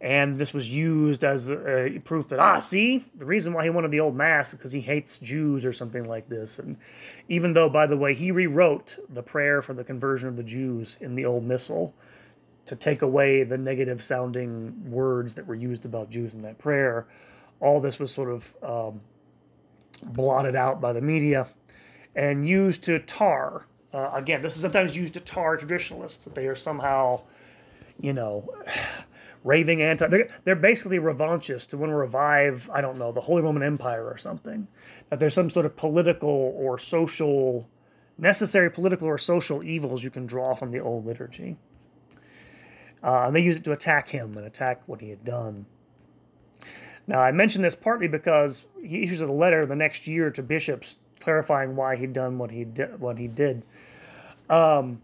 And 0.00 0.38
this 0.38 0.52
was 0.52 0.68
used 0.68 1.24
as 1.24 1.50
a 1.50 2.00
proof 2.04 2.28
that, 2.28 2.38
ah, 2.38 2.58
see, 2.58 3.06
the 3.14 3.24
reason 3.24 3.54
why 3.54 3.64
he 3.64 3.70
wanted 3.70 3.90
the 3.90 4.00
old 4.00 4.14
Mass 4.14 4.52
because 4.52 4.70
he 4.70 4.80
hates 4.80 5.18
Jews 5.18 5.64
or 5.64 5.72
something 5.72 6.04
like 6.04 6.28
this. 6.28 6.58
And 6.58 6.76
even 7.28 7.54
though, 7.54 7.70
by 7.70 7.86
the 7.86 7.96
way, 7.96 8.12
he 8.12 8.30
rewrote 8.30 8.98
the 9.08 9.22
prayer 9.22 9.62
for 9.62 9.72
the 9.72 9.84
conversion 9.84 10.28
of 10.28 10.36
the 10.36 10.42
Jews 10.42 10.98
in 11.00 11.14
the 11.14 11.24
old 11.24 11.44
Missal 11.44 11.94
to 12.66 12.76
take 12.76 13.02
away 13.02 13.42
the 13.44 13.56
negative 13.56 14.02
sounding 14.02 14.90
words 14.90 15.34
that 15.34 15.46
were 15.46 15.54
used 15.54 15.86
about 15.86 16.10
Jews 16.10 16.34
in 16.34 16.42
that 16.42 16.58
prayer, 16.58 17.06
all 17.60 17.80
this 17.80 17.98
was 17.98 18.12
sort 18.12 18.28
of 18.28 18.54
um, 18.62 19.00
blotted 20.02 20.56
out 20.56 20.80
by 20.80 20.92
the 20.92 21.00
media 21.00 21.48
and 22.14 22.46
used 22.46 22.82
to 22.84 22.98
tar. 22.98 23.64
Uh, 23.94 24.10
again, 24.12 24.42
this 24.42 24.56
is 24.56 24.62
sometimes 24.62 24.94
used 24.94 25.14
to 25.14 25.20
tar 25.20 25.56
traditionalists, 25.56 26.24
that 26.24 26.34
they 26.34 26.48
are 26.48 26.56
somehow, 26.56 27.22
you 27.98 28.12
know 28.12 28.46
raving 29.46 29.80
anti. 29.80 30.08
They're, 30.08 30.28
they're 30.44 30.56
basically 30.56 30.98
revanchists 30.98 31.68
to 31.68 31.78
want 31.78 31.90
to 31.90 31.96
revive, 31.96 32.68
I 32.72 32.80
don't 32.80 32.98
know, 32.98 33.12
the 33.12 33.20
Holy 33.20 33.42
Roman 33.42 33.62
Empire 33.62 34.04
or 34.04 34.18
something. 34.18 34.66
That 35.08 35.20
there's 35.20 35.34
some 35.34 35.48
sort 35.48 35.64
of 35.64 35.76
political 35.76 36.52
or 36.56 36.78
social, 36.78 37.68
necessary 38.18 38.70
political 38.70 39.06
or 39.06 39.18
social 39.18 39.62
evils 39.62 40.02
you 40.02 40.10
can 40.10 40.26
draw 40.26 40.54
from 40.54 40.72
the 40.72 40.80
old 40.80 41.06
liturgy. 41.06 41.56
Uh, 43.02 43.26
and 43.26 43.36
they 43.36 43.40
use 43.40 43.56
it 43.56 43.64
to 43.64 43.72
attack 43.72 44.08
him 44.08 44.36
and 44.36 44.46
attack 44.46 44.82
what 44.86 45.00
he 45.00 45.10
had 45.10 45.24
done. 45.24 45.64
Now, 47.06 47.20
I 47.20 47.30
mention 47.30 47.62
this 47.62 47.76
partly 47.76 48.08
because 48.08 48.64
he 48.82 49.04
issues 49.04 49.20
a 49.20 49.26
letter 49.26 49.64
the 49.64 49.76
next 49.76 50.08
year 50.08 50.30
to 50.32 50.42
bishops 50.42 50.96
clarifying 51.20 51.76
why 51.76 51.94
he'd 51.94 52.12
done 52.12 52.36
what 52.36 52.50
he 52.50 52.64
did. 52.64 52.98
What 52.98 53.16
he 53.16 53.28
did. 53.28 53.62
Um, 54.50 55.00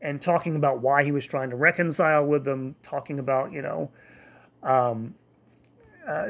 and 0.00 0.20
talking 0.20 0.56
about 0.56 0.80
why 0.80 1.02
he 1.04 1.12
was 1.12 1.26
trying 1.26 1.50
to 1.50 1.56
reconcile 1.56 2.24
with 2.24 2.44
them, 2.44 2.74
talking 2.82 3.18
about, 3.18 3.52
you 3.52 3.62
know, 3.62 3.90
um, 4.62 5.14
uh, 6.06 6.28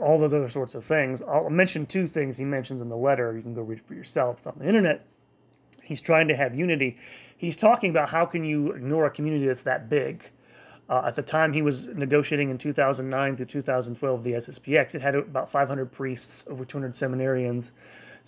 all 0.00 0.18
those 0.18 0.32
other 0.32 0.48
sorts 0.48 0.74
of 0.74 0.84
things. 0.84 1.22
I'll 1.22 1.50
mention 1.50 1.86
two 1.86 2.06
things 2.06 2.36
he 2.36 2.44
mentions 2.44 2.80
in 2.80 2.88
the 2.88 2.96
letter. 2.96 3.34
You 3.36 3.42
can 3.42 3.54
go 3.54 3.62
read 3.62 3.78
it 3.78 3.86
for 3.86 3.94
yourself. 3.94 4.38
It's 4.38 4.46
on 4.46 4.56
the 4.58 4.66
internet. 4.66 5.06
He's 5.82 6.00
trying 6.00 6.28
to 6.28 6.36
have 6.36 6.54
unity. 6.54 6.96
He's 7.36 7.56
talking 7.56 7.90
about 7.90 8.08
how 8.08 8.26
can 8.26 8.44
you 8.44 8.72
ignore 8.72 9.06
a 9.06 9.10
community 9.10 9.46
that's 9.46 9.62
that 9.62 9.88
big. 9.88 10.24
Uh, 10.88 11.02
at 11.06 11.16
the 11.16 11.22
time 11.22 11.52
he 11.52 11.60
was 11.60 11.86
negotiating 11.88 12.48
in 12.48 12.56
2009 12.56 13.36
through 13.36 13.46
2012 13.46 14.24
the 14.24 14.32
SSPX, 14.32 14.94
it 14.94 15.02
had 15.02 15.14
about 15.14 15.50
500 15.50 15.92
priests, 15.92 16.44
over 16.48 16.64
200 16.64 16.94
seminarians, 16.94 17.70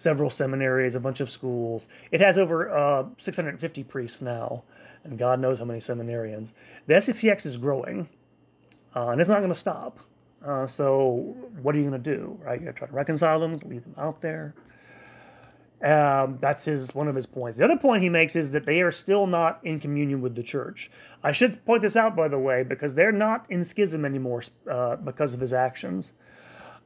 several 0.00 0.30
seminaries, 0.30 0.94
a 0.94 1.00
bunch 1.00 1.20
of 1.20 1.28
schools. 1.28 1.86
It 2.10 2.22
has 2.22 2.38
over 2.38 2.70
uh, 2.70 3.04
650 3.18 3.84
priests 3.84 4.22
now, 4.22 4.62
and 5.04 5.18
God 5.18 5.40
knows 5.40 5.58
how 5.58 5.66
many 5.66 5.80
seminarians. 5.80 6.54
The 6.86 6.94
SSPX 6.94 7.44
is 7.44 7.58
growing, 7.58 8.08
uh, 8.96 9.08
and 9.08 9.20
it's 9.20 9.28
not 9.28 9.40
going 9.40 9.52
to 9.52 9.58
stop. 9.58 9.98
Uh, 10.42 10.66
so 10.66 11.36
what 11.60 11.74
are 11.74 11.78
you 11.78 11.86
going 11.86 12.02
to 12.02 12.16
do? 12.16 12.38
Right? 12.40 12.54
You're 12.54 12.72
going 12.72 12.72
to 12.72 12.78
try 12.78 12.88
to 12.88 12.94
reconcile 12.94 13.40
them, 13.40 13.60
leave 13.66 13.84
them 13.84 13.94
out 13.98 14.22
there. 14.22 14.54
Um, 15.82 16.38
that's 16.40 16.64
his 16.64 16.94
one 16.94 17.08
of 17.08 17.14
his 17.14 17.26
points. 17.26 17.58
The 17.58 17.64
other 17.66 17.76
point 17.76 18.02
he 18.02 18.08
makes 18.08 18.36
is 18.36 18.52
that 18.52 18.64
they 18.64 18.80
are 18.80 18.92
still 18.92 19.26
not 19.26 19.60
in 19.64 19.80
communion 19.80 20.22
with 20.22 20.34
the 20.34 20.42
church. 20.42 20.90
I 21.22 21.32
should 21.32 21.62
point 21.66 21.82
this 21.82 21.96
out, 21.96 22.16
by 22.16 22.28
the 22.28 22.38
way, 22.38 22.62
because 22.62 22.94
they're 22.94 23.12
not 23.12 23.44
in 23.50 23.64
schism 23.64 24.06
anymore 24.06 24.44
uh, 24.70 24.96
because 24.96 25.34
of 25.34 25.40
his 25.40 25.52
actions. 25.52 26.14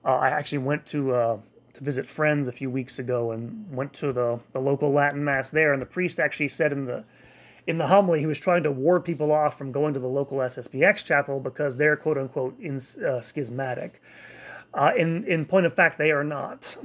Uh, 0.05 0.17
I 0.17 0.31
actually 0.31 0.59
went 0.59 0.87
to 0.87 1.15
uh, 1.15 1.39
to 1.75 1.85
visit 1.85 2.09
friends 2.09 2.49
a 2.49 2.53
few 2.53 2.71
weeks 2.71 2.99
ago 2.99 3.33
and 3.33 3.71
went 3.71 3.93
to 3.93 4.13
the, 4.13 4.41
the 4.53 4.61
local 4.61 4.93
Latin 4.93 5.23
mass 5.23 5.51
there, 5.51 5.73
and 5.73 5.83
the 5.83 5.87
priest 5.87 6.19
actually 6.19 6.49
said 6.49 6.73
in 6.73 6.87
the 6.87 7.05
in 7.67 7.79
the 7.79 7.87
homily 7.87 8.21
he 8.21 8.27
was 8.27 8.39
trying 8.39 8.63
to 8.63 8.71
ward 8.71 9.05
people 9.05 9.33
off 9.33 9.57
from 9.57 9.73
going 9.73 9.95
to 9.95 10.01
the 10.01 10.07
local 10.07 10.39
SSPX 10.39 11.03
chapel 11.03 11.41
because 11.41 11.79
they're 11.79 11.97
quote 11.97 12.19
unquote 12.19 12.59
in, 12.61 12.77
uh, 12.77 13.21
schismatic. 13.21 14.03
Uh, 14.73 14.93
in 14.97 15.25
in 15.25 15.45
point 15.45 15.67
of 15.67 15.75
fact, 15.75 15.99
they 15.99 16.11
are 16.11 16.25
not 16.25 16.77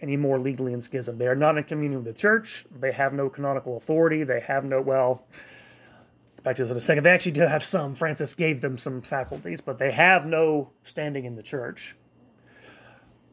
anymore 0.00 0.38
legally 0.38 0.72
in 0.72 0.80
schism. 0.80 1.18
They 1.18 1.26
are 1.26 1.34
not 1.34 1.56
in 1.56 1.64
communion 1.64 2.04
with 2.04 2.14
the 2.14 2.18
church. 2.18 2.66
They 2.70 2.92
have 2.92 3.12
no 3.12 3.28
canonical 3.28 3.76
authority. 3.76 4.24
They 4.24 4.40
have 4.40 4.64
no 4.64 4.80
well. 4.80 5.24
Back 6.42 6.56
to 6.56 6.62
this 6.62 6.70
in 6.70 6.76
a 6.76 6.80
second. 6.80 7.04
They 7.04 7.10
actually 7.10 7.32
do 7.32 7.40
have 7.40 7.64
some. 7.64 7.96
Francis 7.96 8.34
gave 8.34 8.60
them 8.60 8.78
some 8.78 9.02
faculties, 9.02 9.60
but 9.60 9.78
they 9.78 9.90
have 9.90 10.26
no 10.26 10.70
standing 10.84 11.24
in 11.24 11.34
the 11.34 11.42
church 11.42 11.96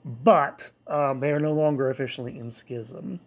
but 0.05 0.71
um, 0.87 1.19
they 1.19 1.31
are 1.31 1.39
no 1.39 1.53
longer 1.53 1.89
officially 1.89 2.37
in 2.37 2.51
schism. 2.51 3.19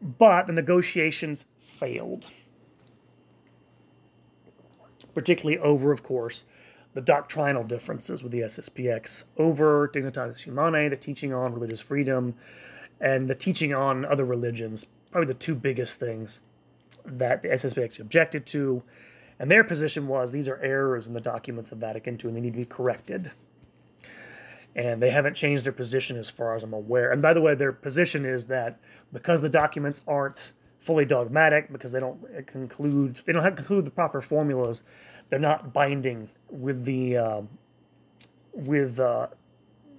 But 0.00 0.46
the 0.46 0.52
negotiations 0.52 1.44
failed, 1.60 2.26
particularly 5.14 5.58
over, 5.58 5.92
of 5.92 6.02
course, 6.02 6.44
the 6.94 7.00
doctrinal 7.00 7.64
differences 7.64 8.22
with 8.22 8.32
the 8.32 8.40
SSPX 8.40 9.24
over 9.38 9.88
Dignitatis 9.88 10.40
Humanae, 10.40 10.88
the 10.88 10.96
teaching 10.96 11.32
on 11.32 11.54
religious 11.54 11.80
freedom, 11.80 12.34
and 13.00 13.28
the 13.28 13.34
teaching 13.34 13.72
on 13.72 14.04
other 14.04 14.24
religions. 14.24 14.86
Probably 15.10 15.28
the 15.28 15.38
two 15.38 15.54
biggest 15.54 16.00
things 16.00 16.40
that 17.04 17.42
the 17.42 17.48
SSPX 17.48 18.00
objected 18.00 18.46
to. 18.46 18.82
And 19.38 19.50
their 19.50 19.64
position 19.64 20.08
was 20.08 20.30
these 20.30 20.48
are 20.48 20.58
errors 20.58 21.06
in 21.06 21.14
the 21.14 21.20
documents 21.20 21.72
of 21.72 21.78
Vatican 21.78 22.14
II 22.14 22.28
and 22.28 22.36
they 22.36 22.40
need 22.40 22.52
to 22.52 22.58
be 22.58 22.64
corrected 22.64 23.30
and 24.74 25.02
they 25.02 25.10
haven't 25.10 25.34
changed 25.34 25.64
their 25.64 25.72
position 25.72 26.16
as 26.16 26.30
far 26.30 26.54
as 26.54 26.62
I'm 26.62 26.72
aware. 26.72 27.12
And 27.12 27.20
by 27.20 27.34
the 27.34 27.40
way, 27.40 27.54
their 27.54 27.72
position 27.72 28.24
is 28.24 28.46
that 28.46 28.78
because 29.12 29.42
the 29.42 29.48
documents 29.48 30.02
aren't 30.08 30.52
fully 30.80 31.04
dogmatic, 31.04 31.70
because 31.70 31.92
they 31.92 32.00
don't 32.00 32.46
conclude, 32.46 33.20
they 33.24 33.32
don't 33.32 33.42
have 33.42 33.56
conclude 33.56 33.84
the 33.84 33.90
proper 33.90 34.20
formulas, 34.20 34.82
they're 35.28 35.38
not 35.38 35.72
binding 35.72 36.28
with 36.50 36.84
the 36.84 37.16
uh, 37.16 37.42
with 38.52 38.98
uh, 38.98 39.28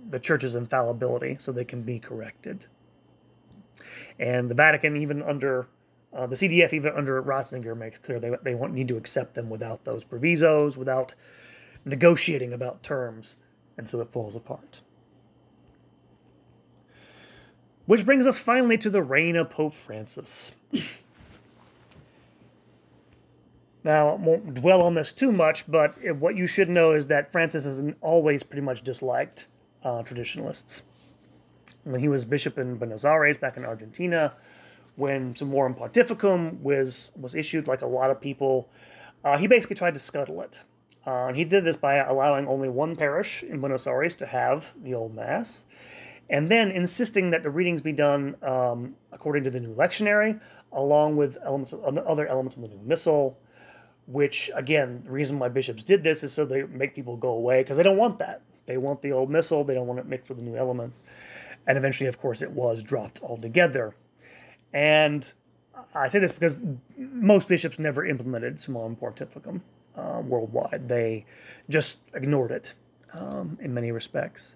the 0.09 0.19
church's 0.19 0.55
infallibility, 0.55 1.37
so 1.39 1.51
they 1.51 1.65
can 1.65 1.81
be 1.81 1.99
corrected. 1.99 2.65
And 4.19 4.49
the 4.49 4.55
Vatican, 4.55 4.95
even 4.97 5.21
under 5.23 5.67
uh, 6.13 6.27
the 6.27 6.35
CDF, 6.35 6.73
even 6.73 6.93
under 6.93 7.21
Ratzinger, 7.21 7.77
makes 7.77 7.99
clear 7.99 8.19
they 8.19 8.35
they 8.43 8.55
want 8.55 8.73
need 8.73 8.87
to 8.87 8.97
accept 8.97 9.35
them 9.35 9.49
without 9.49 9.85
those 9.85 10.03
provisos, 10.03 10.77
without 10.77 11.13
negotiating 11.85 12.53
about 12.53 12.81
terms 12.81 13.35
and 13.77 13.89
so 13.89 14.01
it 14.01 14.11
falls 14.11 14.35
apart. 14.35 14.79
Which 17.85 18.05
brings 18.05 18.25
us 18.25 18.37
finally 18.37 18.77
to 18.77 18.89
the 18.89 19.03
reign 19.03 19.35
of 19.35 19.49
Pope 19.49 19.73
Francis. 19.73 20.51
now, 23.83 24.11
I 24.11 24.15
won't 24.15 24.53
dwell 24.53 24.81
on 24.81 24.93
this 24.93 25.11
too 25.11 25.31
much, 25.31 25.69
but 25.69 25.95
what 26.15 26.37
you 26.37 26.47
should 26.47 26.69
know 26.69 26.93
is 26.93 27.07
that 27.07 27.31
Francis 27.31 27.65
has 27.65 27.83
always 27.99 28.41
pretty 28.41 28.61
much 28.61 28.83
disliked 28.83 29.47
uh, 29.83 30.01
traditionalists. 30.03 30.83
When 31.83 31.99
he 31.99 32.07
was 32.07 32.23
bishop 32.23 32.57
in 32.57 32.75
Buenos 32.75 33.03
Aires 33.03 33.37
back 33.37 33.57
in 33.57 33.65
Argentina, 33.65 34.33
when 34.95 35.35
some 35.35 35.51
Summorum 35.51 35.77
Pontificum 35.77 36.61
was 36.61 37.11
was 37.19 37.35
issued, 37.35 37.67
like 37.67 37.81
a 37.81 37.87
lot 37.87 38.11
of 38.11 38.21
people, 38.21 38.69
uh, 39.25 39.37
he 39.37 39.47
basically 39.47 39.75
tried 39.75 39.95
to 39.95 39.99
scuttle 39.99 40.41
it. 40.41 40.57
Uh, 41.05 41.27
and 41.27 41.35
he 41.35 41.43
did 41.43 41.65
this 41.65 41.75
by 41.75 41.95
allowing 41.95 42.47
only 42.47 42.69
one 42.69 42.95
parish 42.95 43.43
in 43.43 43.59
Buenos 43.59 43.87
Aires 43.87 44.15
to 44.15 44.25
have 44.25 44.73
the 44.83 44.93
old 44.93 45.13
mass, 45.13 45.65
and 46.29 46.49
then 46.49 46.71
insisting 46.71 47.29
that 47.31 47.43
the 47.43 47.49
readings 47.49 47.81
be 47.81 47.91
done 47.91 48.35
um, 48.41 48.95
according 49.11 49.43
to 49.43 49.49
the 49.49 49.59
new 49.59 49.73
lectionary, 49.75 50.39
along 50.71 51.17
with 51.17 51.37
elements 51.43 51.73
of 51.73 51.97
other 51.97 52.27
elements 52.27 52.55
of 52.55 52.61
the 52.61 52.69
new 52.69 52.79
missal. 52.83 53.37
Which 54.05 54.51
again, 54.53 55.01
the 55.05 55.11
reason 55.11 55.39
why 55.39 55.47
bishops 55.47 55.81
did 55.81 56.03
this 56.03 56.23
is 56.23 56.33
so 56.33 56.43
they 56.43 56.63
make 56.63 56.93
people 56.93 57.15
go 57.15 57.29
away 57.29 57.63
because 57.63 57.77
they 57.77 57.83
don't 57.83 57.97
want 57.97 58.19
that. 58.19 58.41
They 58.65 58.77
want 58.77 59.01
the 59.01 59.13
old 59.13 59.29
missal. 59.29 59.63
They 59.63 59.73
don't 59.73 59.87
want 59.87 59.99
it 59.99 60.05
mixed 60.05 60.27
with 60.27 60.39
the 60.39 60.43
new 60.43 60.57
elements. 60.57 61.01
And 61.67 61.77
eventually, 61.77 62.07
of 62.07 62.17
course, 62.19 62.41
it 62.41 62.51
was 62.51 62.83
dropped 62.83 63.21
altogether. 63.23 63.95
And 64.73 65.31
I 65.95 66.09
say 66.09 66.19
this 66.19 66.33
because 66.33 66.59
most 66.97 67.47
bishops 67.47 67.79
never 67.79 68.05
implemented 68.05 68.57
Summorum 68.57 68.97
Pontificum 68.97 69.61
uh, 69.97 70.21
worldwide. 70.25 70.87
They 70.87 71.25
just 71.69 72.01
ignored 72.13 72.51
it 72.51 72.73
um, 73.13 73.57
in 73.61 73.73
many 73.73 73.91
respects. 73.91 74.53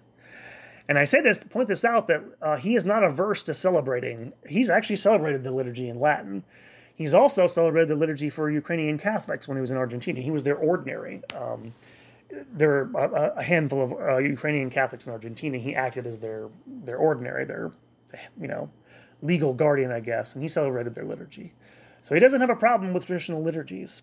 And 0.88 0.98
I 0.98 1.04
say 1.04 1.20
this 1.20 1.38
to 1.38 1.46
point 1.46 1.68
this 1.68 1.84
out 1.84 2.08
that 2.08 2.22
uh, 2.40 2.56
he 2.56 2.74
is 2.74 2.84
not 2.84 3.04
averse 3.04 3.42
to 3.44 3.54
celebrating. 3.54 4.32
He's 4.46 4.70
actually 4.70 4.96
celebrated 4.96 5.44
the 5.44 5.50
liturgy 5.50 5.88
in 5.88 6.00
Latin. 6.00 6.44
He's 6.94 7.14
also 7.14 7.46
celebrated 7.46 7.88
the 7.88 7.94
liturgy 7.94 8.30
for 8.30 8.50
Ukrainian 8.50 8.98
Catholics 8.98 9.46
when 9.46 9.56
he 9.56 9.60
was 9.60 9.70
in 9.70 9.76
Argentina. 9.76 10.20
He 10.20 10.30
was 10.30 10.44
their 10.44 10.56
ordinary. 10.56 11.22
Um, 11.36 11.74
there 12.52 12.72
are 12.72 12.90
a, 12.96 13.38
a 13.38 13.42
handful 13.42 13.84
of 13.84 13.92
uh, 13.92 14.18
Ukrainian 14.18 14.70
Catholics 14.70 15.06
in 15.06 15.12
Argentina. 15.12 15.58
He 15.58 15.74
acted 15.74 16.06
as 16.06 16.18
their 16.18 16.48
their 16.66 16.96
ordinary, 16.96 17.44
their 17.44 17.72
you 18.40 18.48
know 18.48 18.70
legal 19.22 19.52
guardian, 19.52 19.92
I 19.92 20.00
guess, 20.00 20.34
and 20.34 20.42
he 20.42 20.48
celebrated 20.48 20.94
their 20.94 21.04
liturgy. 21.04 21.52
So 22.02 22.14
he 22.14 22.20
doesn't 22.20 22.40
have 22.40 22.50
a 22.50 22.56
problem 22.56 22.92
with 22.92 23.06
traditional 23.06 23.42
liturgies 23.42 24.02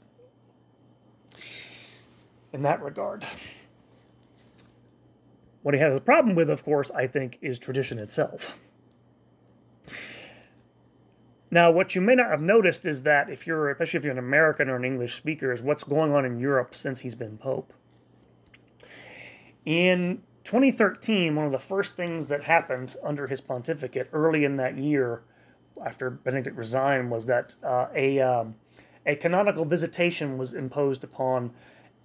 in 2.55 2.63
that 2.63 2.81
regard. 2.81 3.27
What 5.61 5.75
he 5.75 5.79
has 5.81 5.93
a 5.93 5.99
problem 5.99 6.35
with, 6.35 6.49
of 6.49 6.63
course, 6.63 6.89
I 6.91 7.05
think, 7.05 7.37
is 7.41 7.59
tradition 7.59 7.99
itself. 7.99 8.57
Now, 11.51 11.71
what 11.71 11.95
you 11.95 12.01
may 12.01 12.15
not 12.15 12.31
have 12.31 12.41
noticed 12.41 12.85
is 12.85 13.03
that 13.03 13.29
if 13.29 13.45
you're, 13.45 13.69
especially 13.69 13.97
if 13.97 14.03
you're 14.03 14.13
an 14.13 14.19
American 14.19 14.69
or 14.69 14.75
an 14.75 14.85
English 14.85 15.15
speaker, 15.15 15.51
is 15.53 15.61
what's 15.61 15.83
going 15.83 16.13
on 16.13 16.25
in 16.25 16.39
Europe 16.39 16.75
since 16.75 16.99
he's 16.99 17.15
been 17.15 17.37
Pope. 17.37 17.73
In 19.65 20.21
2013, 20.43 21.35
one 21.35 21.45
of 21.45 21.51
the 21.51 21.59
first 21.59 21.95
things 21.95 22.27
that 22.27 22.43
happened 22.43 22.95
under 23.03 23.27
his 23.27 23.41
pontificate 23.41 24.09
early 24.13 24.43
in 24.43 24.55
that 24.57 24.77
year, 24.77 25.23
after 25.83 26.09
Benedict 26.09 26.55
resigned, 26.55 27.09
was 27.09 27.25
that 27.25 27.55
uh, 27.63 27.87
a, 27.95 28.19
um, 28.19 28.55
a 29.05 29.15
canonical 29.15 29.65
visitation 29.65 30.37
was 30.37 30.53
imposed 30.53 31.03
upon 31.03 31.51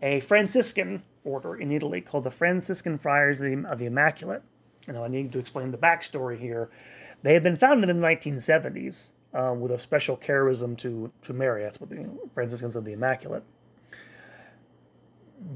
a 0.03 0.21
Franciscan 0.21 1.03
order 1.25 1.57
in 1.57 1.71
Italy 1.71 2.01
called 2.01 2.25
the 2.25 2.31
Franciscan 2.31 2.99
Friars 2.99 3.41
of 3.41 3.79
the, 3.79 3.87
Immaculate. 3.87 4.43
Know, 4.87 5.05
I 5.05 5.09
need 5.09 5.33
to 5.33 5.39
explain 5.39 5.71
the 5.71 5.79
backstory 5.79 6.39
here. 6.39 6.71
They 7.23 7.35
had 7.35 7.43
been 7.43 7.57
founded 7.57 7.91
in 7.91 8.01
the 8.01 8.07
1970s 8.07 9.11
uh, 9.35 9.55
with 9.55 9.73
a 9.73 9.79
special 9.79 10.17
charism 10.17 10.77
to, 10.79 11.13
to 11.23 11.33
Mary. 11.33 11.63
That's 11.63 11.81
what 11.81 11.91
the 11.91 12.09
Franciscans 12.35 12.77
of 12.77 12.85
the 12.85 12.93
Immaculate. 12.93 13.45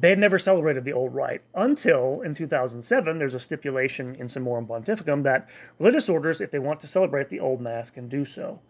They 0.01 0.11
had 0.11 0.19
never 0.19 0.39
celebrated 0.39 0.85
the 0.85 0.93
old 0.93 1.15
rite 1.15 1.43
until 1.55 2.23
in 2.23 2.35
2007 2.35 3.19
there's 3.19 3.35
a 3.35 3.41
stipulation 3.41 4.15
in 4.15 4.29
Summorum 4.29 4.67
Pontificum 4.67 5.23
that 5.25 5.49
religious 5.79 6.09
orders, 6.09 6.41
if 6.41 6.51
they 6.51 6.59
want 6.59 6.81
to 6.81 6.87
celebrate 6.87 7.29
the 7.29 7.41
old 7.41 7.61
Mass, 7.61 7.91
can 7.91 8.09
do 8.09 8.25
so. 8.25 8.61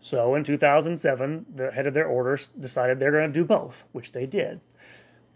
So 0.00 0.34
in 0.34 0.44
2007, 0.44 1.46
the 1.54 1.70
head 1.70 1.86
of 1.86 1.94
their 1.94 2.06
orders 2.06 2.48
decided 2.58 2.98
they're 2.98 3.12
going 3.12 3.32
to 3.32 3.40
do 3.40 3.44
both, 3.44 3.84
which 3.92 4.12
they 4.12 4.26
did. 4.26 4.60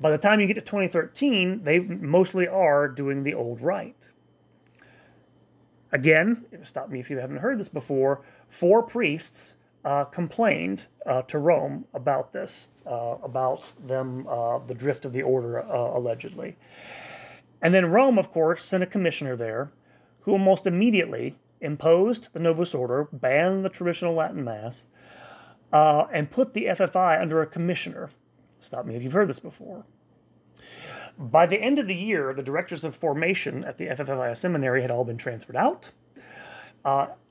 By 0.03 0.11
the 0.11 0.19
time 0.19 0.41
you 0.41 0.49
get 0.49 0.55
to 0.55 0.61
2013, 0.61 1.63
they 1.63 1.79
mostly 1.79 2.49
are 2.49 2.89
doing 2.89 3.23
the 3.23 3.35
old 3.35 3.61
rite. 3.61 4.09
Again, 5.93 6.45
stop 6.65 6.91
me 6.91 6.99
if 6.99 7.09
you 7.09 7.19
haven't 7.19 7.37
heard 7.37 7.61
this 7.61 7.69
before, 7.69 8.23
four 8.49 8.83
priests 8.83 9.57
uh, 9.85 10.05
complained 10.07 10.87
uh, 11.07 11.23
to 11.23 11.39
Rome 11.39 11.85
about 11.95 12.33
this, 12.33 12.71
uh, 12.85 13.17
about 13.23 13.75
them, 13.87 14.27
uh, 14.27 14.59
the 14.59 14.75
drift 14.75 15.05
of 15.05 15.13
the 15.13 15.23
order, 15.23 15.61
uh, 15.61 15.97
allegedly. 15.97 16.57
And 17.61 17.73
then 17.73 17.87
Rome, 17.87 18.19
of 18.19 18.33
course, 18.33 18.65
sent 18.65 18.83
a 18.83 18.87
commissioner 18.87 19.37
there 19.37 19.71
who 20.23 20.33
almost 20.33 20.67
immediately 20.67 21.37
imposed 21.61 22.33
the 22.33 22.41
Novus 22.41 22.75
Ordo, 22.75 23.09
banned 23.13 23.65
the 23.65 23.69
traditional 23.69 24.15
Latin 24.15 24.43
Mass, 24.43 24.87
uh, 25.73 26.07
and 26.13 26.29
put 26.29 26.55
the 26.55 26.67
FFI 26.67 27.21
under 27.21 27.41
a 27.41 27.47
commissioner. 27.47 28.11
Stop 28.63 28.87
me 28.87 28.95
if 28.95 29.03
you've 29.03 29.13
heard 29.13 29.29
this 29.29 29.41
before. 29.41 29.85
By 31.19 31.47
the 31.47 31.61
end 31.61 31.79
of 31.79 31.89
the 31.89 31.95
year, 31.95 32.33
the 32.33 32.43
directors 32.43 32.85
of 32.85 32.95
formation 32.95 33.65
at 33.65 33.77
the 33.77 33.87
FFI 33.87 34.37
seminary 34.37 34.83
had 34.83 34.91
all 34.91 35.05
been 35.05 35.19
transferred 35.19 35.57
out. 35.57 35.91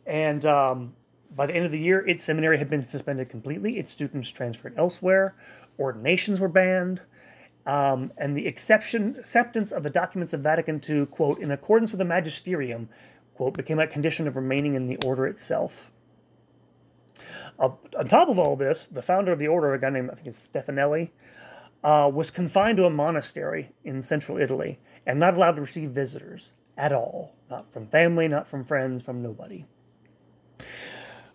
and 0.05 0.45
um, 0.45 0.93
by 1.33 1.45
the 1.45 1.55
end 1.55 1.65
of 1.65 1.71
the 1.71 1.79
year, 1.79 2.05
its 2.05 2.25
seminary 2.25 2.57
had 2.57 2.69
been 2.69 2.85
suspended 2.87 3.29
completely, 3.29 3.79
its 3.79 3.91
students 3.91 4.29
transferred 4.29 4.73
elsewhere, 4.77 5.35
ordinations 5.79 6.41
were 6.41 6.49
banned, 6.49 7.01
um, 7.65 8.11
and 8.17 8.35
the 8.35 8.45
exception, 8.45 9.15
acceptance 9.17 9.71
of 9.71 9.83
the 9.83 9.89
documents 9.89 10.33
of 10.33 10.41
Vatican 10.41 10.81
II, 10.87 11.05
quote, 11.05 11.39
in 11.39 11.51
accordance 11.51 11.91
with 11.91 11.99
the 11.99 12.05
magisterium, 12.05 12.89
quote, 13.35 13.55
became 13.55 13.79
a 13.79 13.87
condition 13.87 14.27
of 14.27 14.35
remaining 14.35 14.75
in 14.75 14.87
the 14.87 14.97
order 15.05 15.25
itself. 15.25 15.91
Uh, 17.59 17.69
on 17.97 18.07
top 18.07 18.29
of 18.29 18.39
all 18.39 18.55
this, 18.55 18.87
the 18.87 19.01
founder 19.01 19.31
of 19.31 19.39
the 19.39 19.47
order, 19.47 19.73
a 19.73 19.79
guy 19.79 19.89
named, 19.89 20.09
I 20.11 20.15
think 20.15 20.27
it's 20.27 20.49
Stefanelli, 20.49 21.11
uh, 21.83 22.09
was 22.13 22.31
confined 22.31 22.77
to 22.77 22.85
a 22.85 22.89
monastery 22.89 23.71
in 23.83 24.01
central 24.01 24.37
Italy 24.37 24.79
and 25.05 25.19
not 25.19 25.35
allowed 25.35 25.55
to 25.55 25.61
receive 25.61 25.91
visitors 25.91 26.53
at 26.77 26.91
all. 26.91 27.35
Not 27.49 27.71
from 27.71 27.87
family, 27.87 28.27
not 28.27 28.47
from 28.47 28.63
friends, 28.63 29.03
from 29.03 29.21
nobody. 29.21 29.65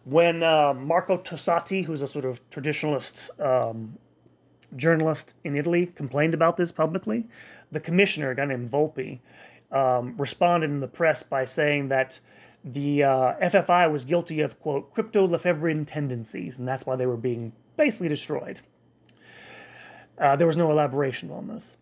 When 0.05 0.43
uh, 0.43 0.73
Marco 0.75 1.19
Tosatti, 1.19 1.85
who's 1.85 2.03
a 2.03 2.09
sort 2.09 2.25
of 2.25 2.49
traditionalist 2.51 3.29
um, 3.41 3.99
journalist 4.77 5.35
in 5.45 5.57
Italy, 5.57 5.87
complained 5.87 6.35
about 6.35 6.57
this 6.57 6.71
publicly, 6.71 7.27
the 7.73 7.81
commissioner, 7.81 8.31
a 8.31 8.37
guy 8.37 8.45
named 8.45 8.71
Volpi, 8.71 9.21
um, 9.73 10.15
responded 10.17 10.71
in 10.71 10.81
the 10.81 10.89
press 10.89 11.23
by 11.23 11.45
saying 11.45 11.89
that 11.89 12.21
the 12.67 13.05
uh, 13.05 13.35
FFI 13.41 13.91
was 13.91 14.05
guilty 14.05 14.41
of, 14.41 14.59
quote, 14.61 14.93
crypto 14.93 15.27
Lefebvrean 15.27 15.87
tendencies, 15.87 16.59
and 16.59 16.67
that's 16.67 16.85
why 16.85 16.97
they 16.97 17.07
were 17.07 17.17
being 17.17 17.53
basically 17.77 18.09
destroyed. 18.09 18.59
Uh, 20.19 20.35
there 20.35 20.49
was 20.49 20.57
no 20.57 20.71
elaboration 20.71 21.31
on 21.31 21.47
this. 21.47 21.77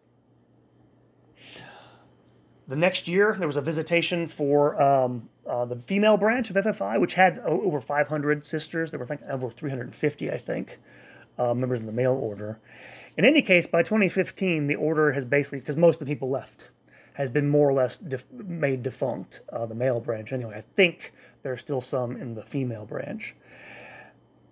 The 2.68 2.76
next 2.76 3.08
year, 3.08 3.34
there 3.38 3.46
was 3.46 3.56
a 3.56 3.62
visitation 3.62 4.26
for 4.26 4.80
um, 4.80 5.30
uh, 5.46 5.64
the 5.64 5.76
female 5.76 6.18
branch 6.18 6.50
of 6.50 6.56
FFI, 6.56 7.00
which 7.00 7.14
had 7.14 7.38
over 7.40 7.80
500 7.80 8.44
sisters. 8.44 8.90
There 8.90 8.98
were 8.98 9.04
I 9.04 9.08
think, 9.08 9.22
over 9.28 9.50
350, 9.50 10.30
I 10.30 10.38
think, 10.38 10.78
uh, 11.38 11.54
members 11.54 11.80
in 11.80 11.86
the 11.86 11.92
male 11.92 12.12
order. 12.14 12.58
In 13.16 13.24
any 13.24 13.40
case, 13.40 13.66
by 13.66 13.82
2015, 13.82 14.66
the 14.66 14.74
order 14.74 15.12
has 15.12 15.24
basically, 15.24 15.60
because 15.60 15.76
most 15.76 16.00
of 16.00 16.06
the 16.06 16.12
people 16.12 16.28
left, 16.28 16.70
has 17.14 17.30
been 17.30 17.48
more 17.48 17.68
or 17.68 17.72
less 17.72 17.96
def- 17.96 18.30
made 18.32 18.82
defunct, 18.82 19.40
uh, 19.52 19.66
the 19.66 19.74
male 19.74 20.00
branch 20.00 20.32
anyway. 20.32 20.56
I 20.58 20.64
think 20.76 21.12
there 21.42 21.52
are 21.52 21.58
still 21.58 21.80
some 21.80 22.16
in 22.16 22.34
the 22.34 22.42
female 22.42 22.84
branch. 22.84 23.34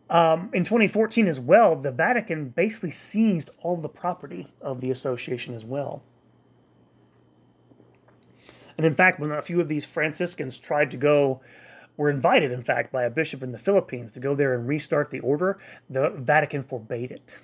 Um, 0.09 0.51
in 0.53 0.65
2014 0.65 1.27
as 1.27 1.41
well, 1.41 1.77
the 1.77 1.91
Vatican 1.91 2.49
basically 2.51 2.91
seized 2.91 3.51
all 3.63 3.77
the 3.77 3.89
property 3.89 4.53
of 4.61 4.81
the 4.81 4.91
association 4.91 5.55
as 5.55 5.65
well. 5.65 6.03
And 8.77 8.87
in 8.87 8.95
fact, 8.95 9.21
when 9.21 9.33
a 9.33 9.43
few 9.43 9.61
of 9.61 9.69
these 9.69 9.85
Franciscans 9.85 10.59
tried 10.59 10.91
to 10.91 10.97
go, 10.97 11.41
were 11.97 12.11
invited, 12.11 12.53
in 12.53 12.63
fact, 12.63 12.93
by 12.93 13.05
a 13.05 13.11
bishop 13.11 13.43
in 13.43 13.53
the 13.53 13.59
Philippines 13.59 14.13
to 14.13 14.21
go 14.21 14.35
there 14.35 14.55
and 14.55 14.67
restart 14.67 15.11
the 15.11 15.21
order, 15.21 15.59
the 15.91 16.11
Vatican 16.11 16.63
forbade 16.63 17.11
it. 17.11 17.35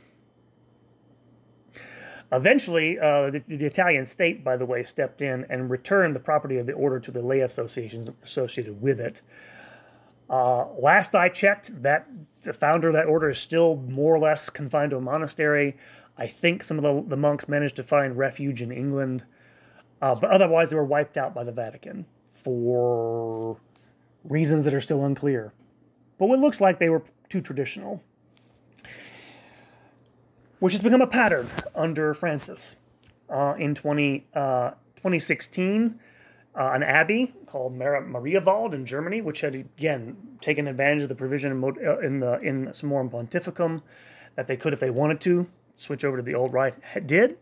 Eventually, 2.30 2.98
uh, 2.98 3.30
the, 3.30 3.42
the, 3.48 3.64
Italian 3.64 4.04
state, 4.04 4.44
by 4.44 4.56
the 4.56 4.66
way, 4.66 4.82
stepped 4.82 5.22
in 5.22 5.46
and 5.48 5.70
returned 5.70 6.14
the 6.14 6.20
property 6.20 6.58
of 6.58 6.66
the 6.66 6.72
order 6.72 7.00
to 7.00 7.10
the 7.10 7.22
lay 7.22 7.40
associations 7.40 8.10
associated 8.22 8.82
with 8.82 9.00
it. 9.00 9.22
Uh, 10.28 10.66
last 10.78 11.14
I 11.14 11.30
checked, 11.30 11.82
that 11.82 12.06
the 12.42 12.52
founder 12.52 12.88
of 12.88 12.94
that 12.94 13.06
order 13.06 13.30
is 13.30 13.38
still 13.38 13.76
more 13.76 14.14
or 14.14 14.18
less 14.18 14.50
confined 14.50 14.90
to 14.90 14.98
a 14.98 15.00
monastery. 15.00 15.76
I 16.18 16.26
think 16.26 16.64
some 16.64 16.78
of 16.78 16.82
the, 16.82 17.08
the 17.08 17.16
monks 17.16 17.48
managed 17.48 17.76
to 17.76 17.82
find 17.82 18.16
refuge 18.18 18.60
in 18.60 18.72
England. 18.72 19.24
Uh, 20.02 20.14
but 20.14 20.30
otherwise, 20.30 20.68
they 20.68 20.76
were 20.76 20.84
wiped 20.84 21.16
out 21.16 21.34
by 21.34 21.44
the 21.44 21.52
Vatican 21.52 22.04
for 22.34 23.56
reasons 24.24 24.64
that 24.64 24.74
are 24.74 24.80
still 24.80 25.04
unclear. 25.04 25.54
But 26.18 26.26
what 26.26 26.40
looks 26.40 26.60
like 26.60 26.78
they 26.78 26.90
were 26.90 27.04
too 27.28 27.40
traditional, 27.40 28.02
which 30.60 30.72
has 30.72 30.82
become 30.82 31.00
a 31.00 31.06
pattern 31.06 31.48
under 31.74 32.14
Francis. 32.14 32.76
Uh, 33.28 33.54
in 33.58 33.74
20, 33.74 34.26
uh, 34.34 34.70
2016, 34.96 36.00
uh, 36.54 36.70
an 36.72 36.82
abbey 36.82 37.34
called 37.46 37.76
Mar- 37.76 38.02
Mariawald 38.02 38.72
in 38.72 38.86
Germany, 38.86 39.20
which 39.20 39.42
had 39.42 39.54
again 39.54 40.16
taken 40.40 40.66
advantage 40.66 41.02
of 41.02 41.08
the 41.08 41.14
provision 41.14 41.52
in, 41.52 41.64
uh, 41.64 41.98
in 41.98 42.20
the 42.20 42.38
in 42.40 42.66
Summorum 42.68 43.10
Pontificum 43.10 43.82
that 44.34 44.46
they 44.46 44.56
could, 44.56 44.72
if 44.72 44.80
they 44.80 44.90
wanted 44.90 45.20
to, 45.22 45.46
switch 45.76 46.04
over 46.04 46.16
to 46.16 46.22
the 46.22 46.34
old 46.34 46.52
rite. 46.52 46.74
Did 47.06 47.38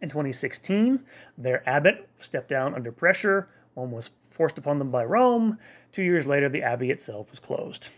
in 0.00 0.08
2016, 0.08 1.00
their 1.38 1.68
abbot 1.68 2.08
stepped 2.18 2.48
down 2.48 2.74
under 2.74 2.90
pressure. 2.90 3.48
One 3.74 3.90
was 3.90 4.10
forced 4.30 4.58
upon 4.58 4.78
them 4.78 4.90
by 4.90 5.04
Rome. 5.04 5.58
Two 5.92 6.02
years 6.02 6.26
later, 6.26 6.48
the 6.48 6.62
abbey 6.62 6.90
itself 6.90 7.30
was 7.30 7.38
closed. 7.38 7.90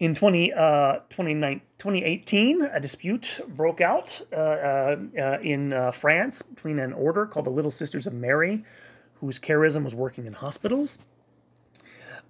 In 0.00 0.14
20, 0.14 0.54
uh, 0.54 1.00
2018, 1.10 2.62
a 2.62 2.80
dispute 2.80 3.38
broke 3.48 3.82
out 3.82 4.22
uh, 4.32 4.36
uh, 4.36 4.96
uh, 5.18 5.38
in 5.42 5.74
uh, 5.74 5.90
France 5.90 6.40
between 6.40 6.78
an 6.78 6.94
order 6.94 7.26
called 7.26 7.44
the 7.44 7.50
Little 7.50 7.70
Sisters 7.70 8.06
of 8.06 8.14
Mary, 8.14 8.64
whose 9.16 9.38
charism 9.38 9.84
was 9.84 9.94
working 9.94 10.24
in 10.24 10.32
hospitals. 10.32 10.98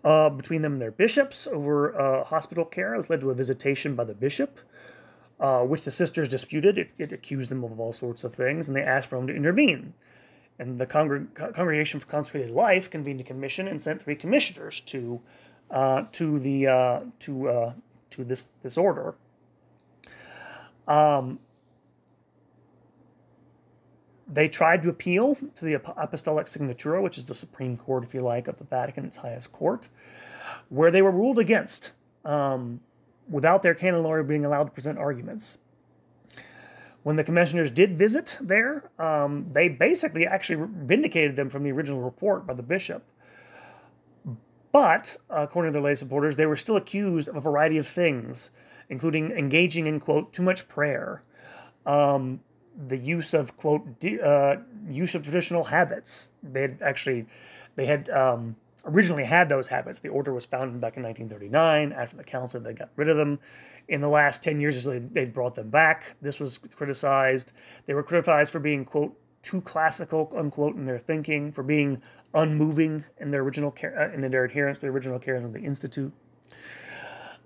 Uh, 0.02 0.30
between 0.30 0.62
them 0.62 0.72
and 0.72 0.82
their 0.82 0.90
bishops 0.90 1.46
over 1.46 2.24
hospital 2.26 2.64
care. 2.64 2.96
This 2.96 3.10
led 3.10 3.20
to 3.20 3.30
a 3.30 3.34
visitation 3.34 3.94
by 3.94 4.04
the 4.04 4.14
bishop, 4.14 4.58
which 5.38 5.84
the 5.84 5.90
sisters 5.90 6.28
disputed. 6.28 6.78
It, 6.78 6.90
it, 6.98 7.12
accused 7.12 7.50
them 7.50 7.62
of 7.62 7.78
all 7.78 7.92
sorts 7.92 8.24
of 8.24 8.34
things, 8.34 8.66
and 8.66 8.76
they 8.76 8.82
asked 8.82 9.12
Rome 9.12 9.26
to 9.26 9.36
intervene. 9.36 9.92
And 10.58 10.80
the 10.80 10.86
Congreg- 10.86 11.34
Congregation 11.54 12.00
for 12.00 12.06
Consecrated 12.06 12.50
Life 12.50 12.90
convened 12.90 13.20
a 13.20 13.24
commission 13.24 13.68
and 13.68 13.80
sent 13.80 14.02
three 14.02 14.16
commissioners 14.16 14.80
to 14.80 15.20
uh, 15.70 16.04
to 16.12 16.38
the 16.38 16.66
uh, 16.66 17.00
to 17.20 17.48
uh, 17.48 17.72
to 18.10 18.24
this 18.24 18.46
this 18.62 18.76
order. 18.76 19.14
Um, 20.88 21.38
they 24.32 24.48
tried 24.48 24.82
to 24.82 24.88
appeal 24.88 25.36
to 25.56 25.64
the 25.64 25.74
Apostolic 25.74 26.46
Signatura, 26.46 27.02
which 27.02 27.18
is 27.18 27.24
the 27.24 27.34
Supreme 27.34 27.76
Court, 27.76 28.04
if 28.04 28.14
you 28.14 28.20
like, 28.20 28.46
of 28.46 28.58
the 28.58 28.64
Vatican, 28.64 29.04
its 29.04 29.16
highest 29.16 29.52
court, 29.52 29.88
where 30.68 30.90
they 30.90 31.02
were 31.02 31.10
ruled 31.10 31.38
against 31.38 31.90
um, 32.24 32.80
without 33.28 33.62
their 33.62 33.74
canon 33.74 34.02
lawyer 34.02 34.22
being 34.22 34.44
allowed 34.44 34.64
to 34.64 34.70
present 34.70 34.98
arguments. 34.98 35.58
When 37.02 37.16
the 37.16 37.24
commissioners 37.24 37.70
did 37.70 37.96
visit 37.96 38.36
there, 38.40 38.90
um, 38.98 39.46
they 39.52 39.68
basically 39.68 40.26
actually 40.26 40.66
vindicated 40.70 41.34
them 41.34 41.48
from 41.48 41.64
the 41.64 41.72
original 41.72 42.00
report 42.00 42.46
by 42.46 42.54
the 42.54 42.62
bishop 42.62 43.02
but, 44.72 45.16
according 45.28 45.72
to 45.72 45.76
their 45.76 45.82
lay 45.82 45.94
supporters, 45.94 46.36
they 46.36 46.46
were 46.46 46.56
still 46.56 46.76
accused 46.76 47.28
of 47.28 47.36
a 47.36 47.40
variety 47.40 47.78
of 47.78 47.88
things, 47.88 48.50
including 48.88 49.32
engaging 49.32 49.86
in, 49.86 50.00
quote, 50.00 50.32
too 50.32 50.42
much 50.42 50.68
prayer, 50.68 51.22
um, 51.86 52.40
the 52.86 52.96
use 52.96 53.34
of, 53.34 53.56
quote, 53.56 53.98
de- 53.98 54.20
uh, 54.20 54.58
use 54.88 55.14
of 55.14 55.22
traditional 55.22 55.64
habits. 55.64 56.30
They 56.42 56.62
had 56.62 56.78
actually, 56.82 57.26
they 57.74 57.86
had 57.86 58.08
um, 58.10 58.56
originally 58.84 59.24
had 59.24 59.48
those 59.48 59.68
habits. 59.68 59.98
The 59.98 60.08
order 60.08 60.32
was 60.32 60.46
founded 60.46 60.80
back 60.80 60.96
in 60.96 61.02
1939. 61.02 61.92
After 61.92 62.16
the 62.16 62.24
council, 62.24 62.60
they 62.60 62.72
got 62.72 62.90
rid 62.96 63.08
of 63.08 63.16
them. 63.16 63.38
In 63.88 64.00
the 64.00 64.08
last 64.08 64.44
10 64.44 64.60
years 64.60 64.76
or 64.76 64.80
so, 64.80 64.98
they 64.98 65.24
brought 65.24 65.56
them 65.56 65.68
back. 65.68 66.14
This 66.22 66.38
was 66.38 66.58
criticized. 66.58 67.52
They 67.86 67.94
were 67.94 68.04
criticized 68.04 68.52
for 68.52 68.60
being, 68.60 68.84
quote, 68.84 69.16
too 69.42 69.60
classical, 69.62 70.32
unquote, 70.36 70.76
in 70.76 70.84
their 70.84 70.98
thinking, 70.98 71.52
for 71.52 71.62
being 71.62 72.02
unmoving 72.34 73.04
in 73.18 73.30
their 73.30 73.42
original 73.42 73.74
uh, 73.82 74.10
in 74.10 74.28
their 74.30 74.44
adherence 74.44 74.78
to 74.78 74.82
the 74.82 74.92
original 74.92 75.18
cares 75.18 75.44
of 75.44 75.52
the 75.52 75.60
institute. 75.60 76.12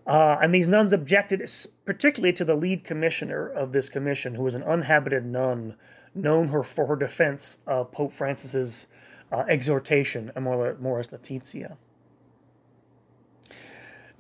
Uh, 0.07 0.37
and 0.43 0.55
these 0.55 0.69
nuns 0.69 0.93
objected 0.93 1.49
particularly 1.87 2.33
to 2.33 2.45
the 2.45 2.55
lead 2.55 2.85
commissioner 2.85 3.49
of 3.49 3.73
this 3.73 3.89
commission, 3.89 4.35
who 4.35 4.43
was 4.43 4.55
an 4.55 4.63
unhabited 4.63 5.25
nun 5.25 5.75
known 6.15 6.49
her 6.49 6.63
for 6.63 6.87
her 6.87 6.97
defense 6.97 7.59
of 7.67 7.91
Pope 7.91 8.13
Francis's 8.13 8.87
uh, 9.33 9.45
exhortation, 9.49 10.31
Amoris 10.37 11.11
Laetitia. 11.11 11.77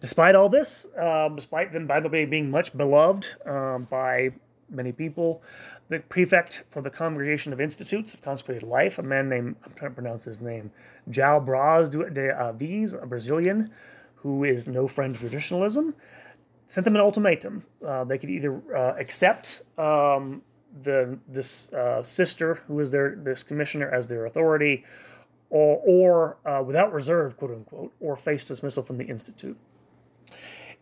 Despite 0.00 0.34
all 0.34 0.48
this, 0.48 0.86
uh, 0.98 1.28
despite 1.30 1.72
them, 1.72 1.86
by 1.86 2.00
the 2.00 2.08
way, 2.08 2.24
being 2.24 2.50
much 2.50 2.76
beloved 2.76 3.26
um, 3.46 3.84
by 3.84 4.32
many 4.68 4.92
people, 4.92 5.42
the 5.88 6.00
prefect 6.00 6.64
for 6.70 6.80
the 6.80 6.90
Congregation 6.90 7.52
of 7.52 7.60
Institutes 7.60 8.14
of 8.14 8.22
Consecrated 8.22 8.62
Life, 8.62 8.98
a 8.98 9.02
man 9.02 9.28
named, 9.28 9.56
I'm 9.64 9.72
trying 9.74 9.90
to 9.90 9.94
pronounce 9.94 10.24
his 10.24 10.40
name, 10.40 10.70
João 11.10 11.44
Braz 11.44 11.90
de 11.90 11.98
Aviz, 12.32 13.00
a 13.00 13.06
Brazilian 13.06 13.70
who 14.14 14.44
is 14.44 14.66
no 14.66 14.88
friend 14.88 15.14
of 15.14 15.20
traditionalism, 15.20 15.94
sent 16.68 16.84
them 16.84 16.94
an 16.94 17.02
ultimatum. 17.02 17.62
Uh, 17.86 18.04
they 18.04 18.16
could 18.16 18.30
either 18.30 18.60
uh, 18.74 18.94
accept 18.98 19.62
um, 19.78 20.40
the 20.82 21.18
this 21.28 21.72
uh, 21.74 22.02
sister 22.02 22.54
who 22.66 22.80
is 22.80 22.90
their 22.90 23.16
this 23.16 23.42
commissioner 23.42 23.90
as 23.90 24.06
their 24.06 24.24
authority, 24.24 24.84
or, 25.50 25.80
or 25.86 26.36
uh, 26.46 26.62
without 26.62 26.92
reserve, 26.92 27.36
quote 27.36 27.50
unquote, 27.50 27.92
or 28.00 28.16
face 28.16 28.46
dismissal 28.46 28.82
from 28.82 28.96
the 28.96 29.04
institute. 29.04 29.58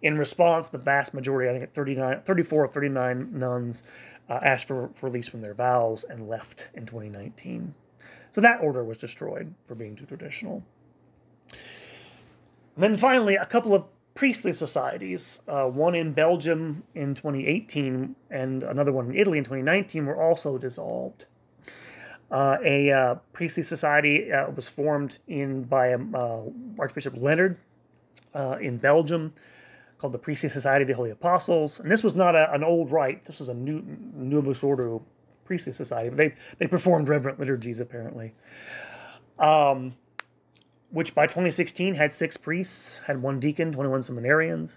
In 0.03 0.17
response, 0.19 0.69
the 0.69 0.79
vast 0.79 1.15
majority, 1.15 1.51
I 1.51 1.59
think 1.59 1.75
39, 1.75 2.23
34 2.25 2.65
or 2.65 2.69
39 2.69 3.39
nuns 3.39 3.83
uh, 4.29 4.41
asked 4.43 4.67
for, 4.67 4.91
release 5.01 5.29
from 5.29 5.41
their 5.41 5.55
vows 5.55 6.05
and 6.05 6.29
left 6.29 6.69
in 6.75 6.87
2019. 6.87 7.75
So 8.33 8.41
that 8.41 8.63
order 8.63 8.83
was 8.83 8.99
destroyed 8.99 9.55
for 9.67 9.75
being 9.75 9.95
too 9.97 10.07
traditional. 10.07 10.63
And 12.75 12.85
then 12.85 12.97
finally, 12.97 13.37
a 13.37 13.45
couple 13.45 13.75
of 13.75 13.85
priestly 14.15 14.53
societies, 14.53 15.41
uh, 15.49 15.67
one 15.67 15.95
in 15.95 16.13
Belgium 16.13 16.83
in 16.95 17.15
2018 17.15 18.15
and 18.31 18.63
another 18.63 18.93
one 18.93 19.11
in 19.11 19.17
Italy 19.17 19.39
in 19.39 19.45
2019, 19.45 20.07
were 20.07 20.21
also 20.21 20.59
dissolved. 20.59 21.27
Uh, 22.31 22.57
a 22.65 22.91
uh, 22.91 23.15
priestly 23.35 23.63
society 23.63 24.33
uh, 24.33 24.51
was 24.51 24.67
formed 24.67 25.19
in 25.29 25.65
by 25.65 25.93
um, 25.93 26.15
uh, 26.15 26.41
Archbishop 26.79 27.15
Leonard 27.17 27.59
uh, 28.35 28.57
in 28.59 28.79
Belgium 28.79 29.35
called 30.03 30.13
the 30.13 30.19
Priestly 30.19 30.49
Society 30.49 30.83
of 30.83 30.89
the 30.89 30.95
Holy 30.95 31.11
Apostles. 31.11 31.79
And 31.79 31.89
this 31.89 32.03
was 32.03 32.17
not 32.17 32.35
a, 32.35 32.53
an 32.53 32.65
old 32.65 32.91
rite. 32.91 33.25
This 33.25 33.39
was 33.39 33.49
a 33.49 33.55
new 33.55 33.83
Novus 34.15 34.61
Ordo 34.63 35.01
priestly 35.45 35.73
society. 35.73 36.15
They 36.15 36.35
they 36.59 36.67
performed 36.67 37.09
reverent 37.09 37.39
liturgies 37.39 37.79
apparently. 37.79 38.35
Um, 39.39 39.95
which 40.91 41.15
by 41.15 41.27
2016 41.27 41.95
had 41.95 42.13
six 42.13 42.37
priests, 42.37 43.01
had 43.07 43.23
one 43.23 43.39
deacon, 43.39 43.73
21 43.73 44.01
seminarians, 44.03 44.77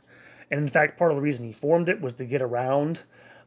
and 0.50 0.62
in 0.62 0.70
fact, 0.70 0.98
part 0.98 1.12
of 1.12 1.18
the 1.18 1.24
reason 1.24 1.44
he 1.44 1.52
formed 1.52 1.90
it 1.90 2.00
was 2.00 2.14
to 2.14 2.26
get 2.26 2.42
around 2.42 3.02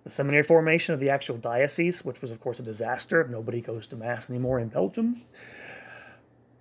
the 0.04 0.10
seminary 0.10 0.42
formation 0.42 0.92
of 0.92 1.00
the 1.00 1.08
actual 1.08 1.36
diocese, 1.36 2.04
which 2.04 2.20
was 2.20 2.32
of 2.32 2.40
course 2.40 2.58
a 2.58 2.62
disaster. 2.62 3.26
Nobody 3.30 3.60
goes 3.60 3.86
to 3.86 3.96
mass 3.96 4.28
anymore 4.28 4.58
in 4.58 4.68
Belgium 4.68 5.22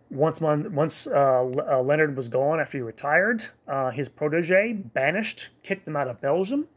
once 0.10 0.40
once 0.40 1.08
uh, 1.08 1.44
uh, 1.44 1.82
Leonard 1.82 2.16
was 2.16 2.28
gone 2.28 2.60
after 2.60 2.78
he 2.78 2.82
retired, 2.82 3.44
uh, 3.68 3.92
his 3.92 4.08
protege 4.10 4.74
banished, 4.74 5.50
kicked 5.64 5.86
them 5.86 5.96
out 5.96 6.08
of 6.08 6.22
Belgium, 6.22 6.68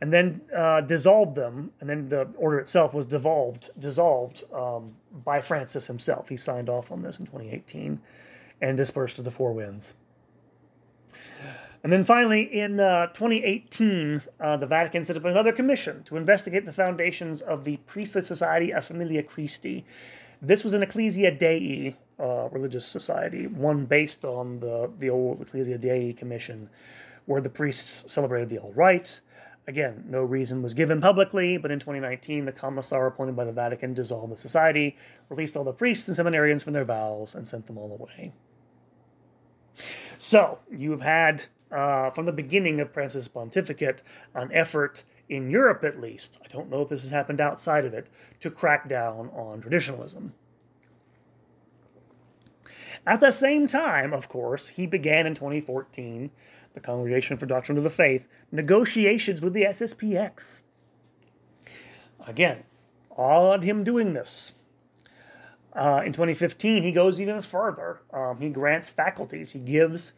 and 0.00 0.12
then 0.12 0.40
uh, 0.56 0.80
dissolved 0.80 1.34
them. 1.34 1.70
And 1.80 1.88
then 1.88 2.08
the 2.08 2.28
order 2.36 2.58
itself 2.58 2.92
was 2.92 3.06
devolved, 3.06 3.70
dissolved 3.78 4.44
um, 4.52 4.94
by 5.24 5.40
Francis 5.40 5.86
himself. 5.86 6.28
He 6.28 6.36
signed 6.36 6.68
off 6.68 6.90
on 6.90 7.02
this 7.02 7.18
in 7.18 7.26
2018 7.26 8.00
and 8.60 8.76
dispersed 8.76 9.16
to 9.16 9.22
the 9.22 9.30
four 9.30 9.52
winds. 9.52 9.94
And 11.84 11.92
then 11.92 12.04
finally, 12.04 12.42
in 12.42 12.78
uh, 12.78 13.08
2018, 13.08 14.22
uh, 14.38 14.56
the 14.56 14.66
Vatican 14.66 15.04
set 15.04 15.16
up 15.16 15.24
another 15.24 15.52
commission 15.52 16.04
to 16.04 16.16
investigate 16.16 16.64
the 16.64 16.72
foundations 16.72 17.40
of 17.40 17.64
the 17.64 17.78
Priestly 17.78 18.22
Society 18.22 18.72
of 18.72 18.84
Familia 18.84 19.22
Christi. 19.22 19.84
This 20.44 20.64
was 20.64 20.74
an 20.74 20.82
Ecclesia 20.82 21.30
Dei 21.30 21.96
uh, 22.18 22.48
religious 22.50 22.84
society, 22.84 23.46
one 23.46 23.84
based 23.84 24.24
on 24.24 24.58
the, 24.58 24.90
the 24.98 25.08
old 25.08 25.40
Ecclesia 25.40 25.78
Dei 25.78 26.12
Commission, 26.12 26.68
where 27.26 27.40
the 27.40 27.48
priests 27.48 28.12
celebrated 28.12 28.48
the 28.48 28.58
old 28.58 28.76
rite. 28.76 29.20
Again, 29.68 30.04
no 30.08 30.24
reason 30.24 30.60
was 30.60 30.74
given 30.74 31.00
publicly, 31.00 31.58
but 31.58 31.70
in 31.70 31.78
2019, 31.78 32.44
the 32.44 32.50
commissar 32.50 33.06
appointed 33.06 33.36
by 33.36 33.44
the 33.44 33.52
Vatican 33.52 33.94
dissolved 33.94 34.32
the 34.32 34.36
society, 34.36 34.96
released 35.28 35.56
all 35.56 35.62
the 35.62 35.72
priests 35.72 36.08
and 36.08 36.16
seminarians 36.16 36.64
from 36.64 36.72
their 36.72 36.84
vows, 36.84 37.36
and 37.36 37.46
sent 37.46 37.68
them 37.68 37.78
all 37.78 37.92
away. 37.92 38.32
So, 40.18 40.58
you've 40.76 41.02
had, 41.02 41.44
uh, 41.70 42.10
from 42.10 42.26
the 42.26 42.32
beginning 42.32 42.80
of 42.80 42.92
Francis' 42.92 43.28
pontificate, 43.28 44.02
an 44.34 44.50
effort 44.52 45.04
in 45.28 45.50
Europe 45.50 45.84
at 45.84 46.00
least, 46.00 46.38
I 46.44 46.48
don't 46.48 46.70
know 46.70 46.82
if 46.82 46.88
this 46.88 47.02
has 47.02 47.10
happened 47.10 47.40
outside 47.40 47.84
of 47.84 47.94
it, 47.94 48.08
to 48.40 48.50
crack 48.50 48.88
down 48.88 49.30
on 49.30 49.60
traditionalism. 49.60 50.34
At 53.06 53.20
the 53.20 53.32
same 53.32 53.66
time, 53.66 54.12
of 54.12 54.28
course, 54.28 54.68
he 54.68 54.86
began 54.86 55.26
in 55.26 55.34
2014, 55.34 56.30
the 56.74 56.80
Congregation 56.80 57.36
for 57.36 57.46
Doctrine 57.46 57.78
of 57.78 57.84
the 57.84 57.90
Faith, 57.90 58.26
negotiations 58.52 59.40
with 59.40 59.52
the 59.52 59.64
SSPX. 59.64 60.60
Again, 62.26 62.64
odd 63.16 63.64
him 63.64 63.82
doing 63.82 64.12
this. 64.12 64.52
Uh, 65.72 66.02
in 66.04 66.12
2015, 66.12 66.82
he 66.82 66.92
goes 66.92 67.20
even 67.20 67.42
further. 67.42 68.02
Um, 68.12 68.38
he 68.40 68.50
grants 68.50 68.90
faculties. 68.90 69.52
He 69.52 69.58
gives, 69.58 70.12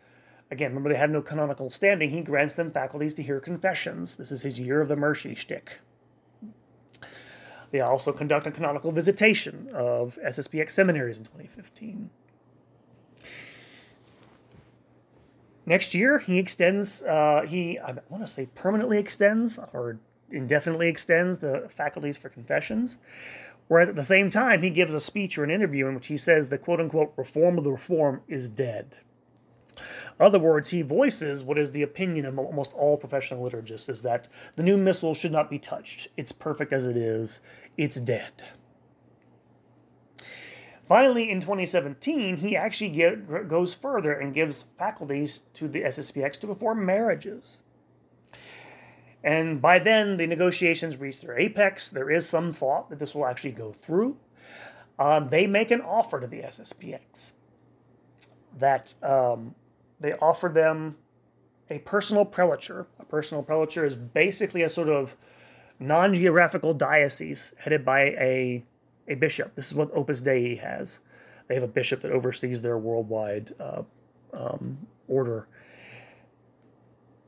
again, 0.55 0.71
remember 0.71 0.89
they 0.89 0.99
had 0.99 1.11
no 1.11 1.21
canonical 1.21 1.69
standing, 1.69 2.11
he 2.11 2.23
grants 2.23 2.55
them 2.55 2.71
faculties 2.71 3.13
to 3.15 3.23
hear 3.23 3.41
confessions. 3.41 4.17
This 4.17 4.33
is 4.33 4.43
his 4.43 4.59
year 4.59 4.81
of 4.81 4.89
the 4.89 4.97
mercy 4.97 5.35
shtick. 5.35 5.81
They 7.73 7.81
also 7.81 8.13
conduct 8.13 8.47
a 8.47 8.53
canonical 8.53 8.93
visitation 8.93 9.69
of 9.75 10.17
SSPX 10.25 10.71
seminaries 10.71 11.19
in 11.19 11.25
2015. 11.25 12.09
Next 15.67 15.93
year, 15.93 16.19
he 16.19 16.39
extends, 16.39 17.03
uh, 17.03 17.45
he, 17.49 17.79
I 17.79 17.97
want 18.09 18.25
to 18.25 18.31
say 18.31 18.47
permanently 18.55 18.99
extends 18.99 19.59
or 19.73 19.99
indefinitely 20.31 20.89
extends 20.89 21.39
the 21.39 21.69
faculties 21.75 22.17
for 22.17 22.29
confessions. 22.29 22.97
Whereas 23.67 23.89
at 23.89 23.97
the 23.97 24.05
same 24.05 24.31
time, 24.31 24.63
he 24.63 24.71
gives 24.71 24.95
a 24.95 25.01
speech 25.01 25.37
or 25.37 25.43
an 25.43 25.51
interview 25.51 25.89
in 25.89 25.95
which 25.95 26.07
he 26.07 26.17
says 26.17 26.49
the 26.49 26.59
quote 26.59 26.81
unquote 26.81 27.15
reform 27.17 27.59
of 27.59 27.65
the 27.65 27.73
reform 27.73 28.21
is 28.29 28.49
dead. 28.49 28.99
In 29.77 30.27
other 30.27 30.39
words, 30.39 30.71
he 30.71 30.83
voices 30.83 31.43
what 31.43 31.59
is 31.59 31.71
the 31.73 31.83
opinion 31.83 32.27
of 32.27 32.39
almost 32.39 32.73
all 32.75 32.97
professional 32.97 33.49
liturgists 33.49 33.89
is 33.89 34.03
that 34.03 34.29
the 34.57 34.63
new 34.63 34.77
missal 34.77 35.15
should 35.15 35.33
not 35.33 35.51
be 35.51 35.59
touched. 35.59 36.09
It's 36.17 36.33
perfect 36.33 36.73
as 36.73 36.85
it 36.85 36.97
is, 36.97 37.41
it's 37.77 37.97
dead. 37.97 38.33
Finally, 40.87 41.31
in 41.31 41.41
2017, 41.41 42.37
he 42.37 42.57
actually 42.57 42.91
get, 42.91 43.49
goes 43.49 43.75
further 43.75 44.13
and 44.13 44.35
gives 44.35 44.67
faculties 44.77 45.43
to 45.55 45.67
the 45.67 45.83
SSPX 45.83 46.39
to 46.41 46.47
perform 46.47 46.85
marriages. 46.85 47.59
And 49.23 49.63
by 49.63 49.79
then, 49.79 50.19
the 50.19 50.27
negotiations 50.27 50.99
reach 50.99 51.23
their 51.23 51.39
apex. 51.39 51.89
There 51.89 52.11
is 52.11 52.29
some 52.29 52.53
thought 52.53 52.91
that 52.91 52.99
this 52.99 53.15
will 53.15 53.25
actually 53.25 53.53
go 53.53 53.73
through. 53.73 54.19
Um, 54.99 55.31
they 55.31 55.47
make 55.47 55.71
an 55.71 55.81
offer 55.81 56.21
to 56.21 56.27
the 56.27 56.43
SSPX 56.43 57.33
that 58.59 58.95
um, 59.03 59.55
they 60.01 60.13
offer 60.15 60.49
them 60.49 60.97
a 61.71 61.79
personal 61.81 62.25
prelature. 62.25 62.87
A 62.99 63.05
personal 63.05 63.43
prelature 63.43 63.85
is 63.85 63.97
basically 63.97 64.63
a 64.63 64.69
sort 64.69 64.89
of 64.89 65.17
non 65.79 66.15
geographical 66.15 66.75
diocese 66.75 67.55
headed 67.59 67.85
by 67.85 68.03
a 68.03 68.65
a 69.09 69.15
bishop. 69.15 69.55
This 69.55 69.67
is 69.67 69.75
what 69.75 69.91
Opus 69.95 70.21
Dei 70.21 70.57
has. 70.57 70.99
They 71.49 71.55
have 71.55 71.65
a 71.65 71.69
bishop 71.69 72.01
that 72.01 72.11
oversees 72.11 72.63
their 72.63 72.79
worldwide 72.79 73.55
uh, 73.61 73.83
um, 74.33 74.79
order. 75.09 75.47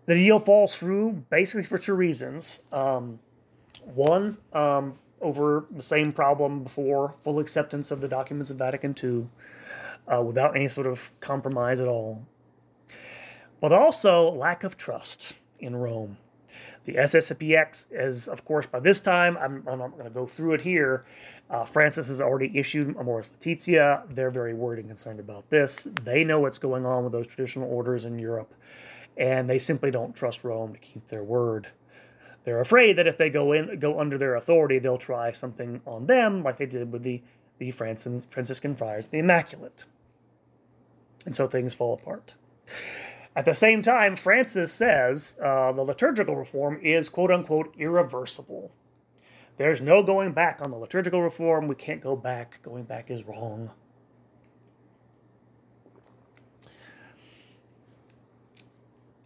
The 0.06 0.14
deal 0.14 0.38
falls 0.38 0.74
through 0.74 1.24
basically 1.28 1.64
for 1.64 1.78
two 1.78 1.94
reasons. 1.94 2.60
Um, 2.72 3.18
one, 3.84 4.38
um, 4.52 4.98
over 5.20 5.66
the 5.70 5.82
same 5.82 6.12
problem 6.12 6.62
before 6.62 7.14
full 7.22 7.38
acceptance 7.38 7.90
of 7.90 8.00
the 8.00 8.08
documents 8.08 8.50
of 8.50 8.58
Vatican 8.58 8.94
II 9.02 9.26
uh, 10.08 10.22
without 10.22 10.56
any 10.56 10.68
sort 10.68 10.86
of 10.86 11.10
compromise 11.20 11.80
at 11.80 11.88
all. 11.88 12.26
But 13.66 13.72
also 13.72 14.30
lack 14.30 14.62
of 14.62 14.76
trust 14.76 15.32
in 15.58 15.74
Rome. 15.74 16.18
The 16.84 16.94
SSPX 16.94 17.86
is, 17.90 18.28
of 18.28 18.44
course, 18.44 18.64
by 18.64 18.78
this 18.78 19.00
time, 19.00 19.36
I'm, 19.38 19.64
I'm 19.66 19.80
not 19.80 19.90
going 19.90 20.04
to 20.04 20.10
go 20.10 20.24
through 20.24 20.52
it 20.52 20.60
here, 20.60 21.04
uh, 21.50 21.64
Francis 21.64 22.06
has 22.06 22.20
already 22.20 22.56
issued 22.56 22.94
Amoris 22.96 23.32
Laetitia. 23.32 24.04
They're 24.10 24.30
very 24.30 24.54
worried 24.54 24.78
and 24.78 24.88
concerned 24.88 25.18
about 25.18 25.50
this. 25.50 25.82
They 26.04 26.22
know 26.22 26.38
what's 26.38 26.58
going 26.58 26.86
on 26.86 27.02
with 27.02 27.12
those 27.12 27.26
traditional 27.26 27.68
orders 27.68 28.04
in 28.04 28.20
Europe, 28.20 28.54
and 29.16 29.50
they 29.50 29.58
simply 29.58 29.90
don't 29.90 30.14
trust 30.14 30.44
Rome 30.44 30.72
to 30.72 30.78
keep 30.78 31.08
their 31.08 31.24
word. 31.24 31.66
They're 32.44 32.60
afraid 32.60 32.96
that 32.98 33.08
if 33.08 33.18
they 33.18 33.30
go 33.30 33.50
in, 33.50 33.80
go 33.80 33.98
under 33.98 34.16
their 34.16 34.36
authority, 34.36 34.78
they'll 34.78 34.96
try 34.96 35.32
something 35.32 35.80
on 35.86 36.06
them, 36.06 36.44
like 36.44 36.58
they 36.58 36.66
did 36.66 36.92
with 36.92 37.02
the 37.02 37.20
the 37.58 37.72
Franciscan 37.72 38.76
friars, 38.76 39.08
the 39.08 39.18
Immaculate, 39.18 39.86
and 41.24 41.34
so 41.34 41.48
things 41.48 41.74
fall 41.74 41.94
apart. 41.94 42.34
At 43.36 43.44
the 43.44 43.54
same 43.54 43.82
time, 43.82 44.16
Francis 44.16 44.72
says 44.72 45.36
uh, 45.44 45.70
the 45.72 45.82
liturgical 45.82 46.36
reform 46.36 46.80
is 46.82 47.10
quote 47.10 47.30
unquote 47.30 47.74
irreversible. 47.78 48.72
There's 49.58 49.82
no 49.82 50.02
going 50.02 50.32
back 50.32 50.60
on 50.62 50.70
the 50.70 50.78
liturgical 50.78 51.22
reform. 51.22 51.68
We 51.68 51.74
can't 51.74 52.02
go 52.02 52.16
back. 52.16 52.62
Going 52.62 52.84
back 52.84 53.10
is 53.10 53.24
wrong. 53.24 53.70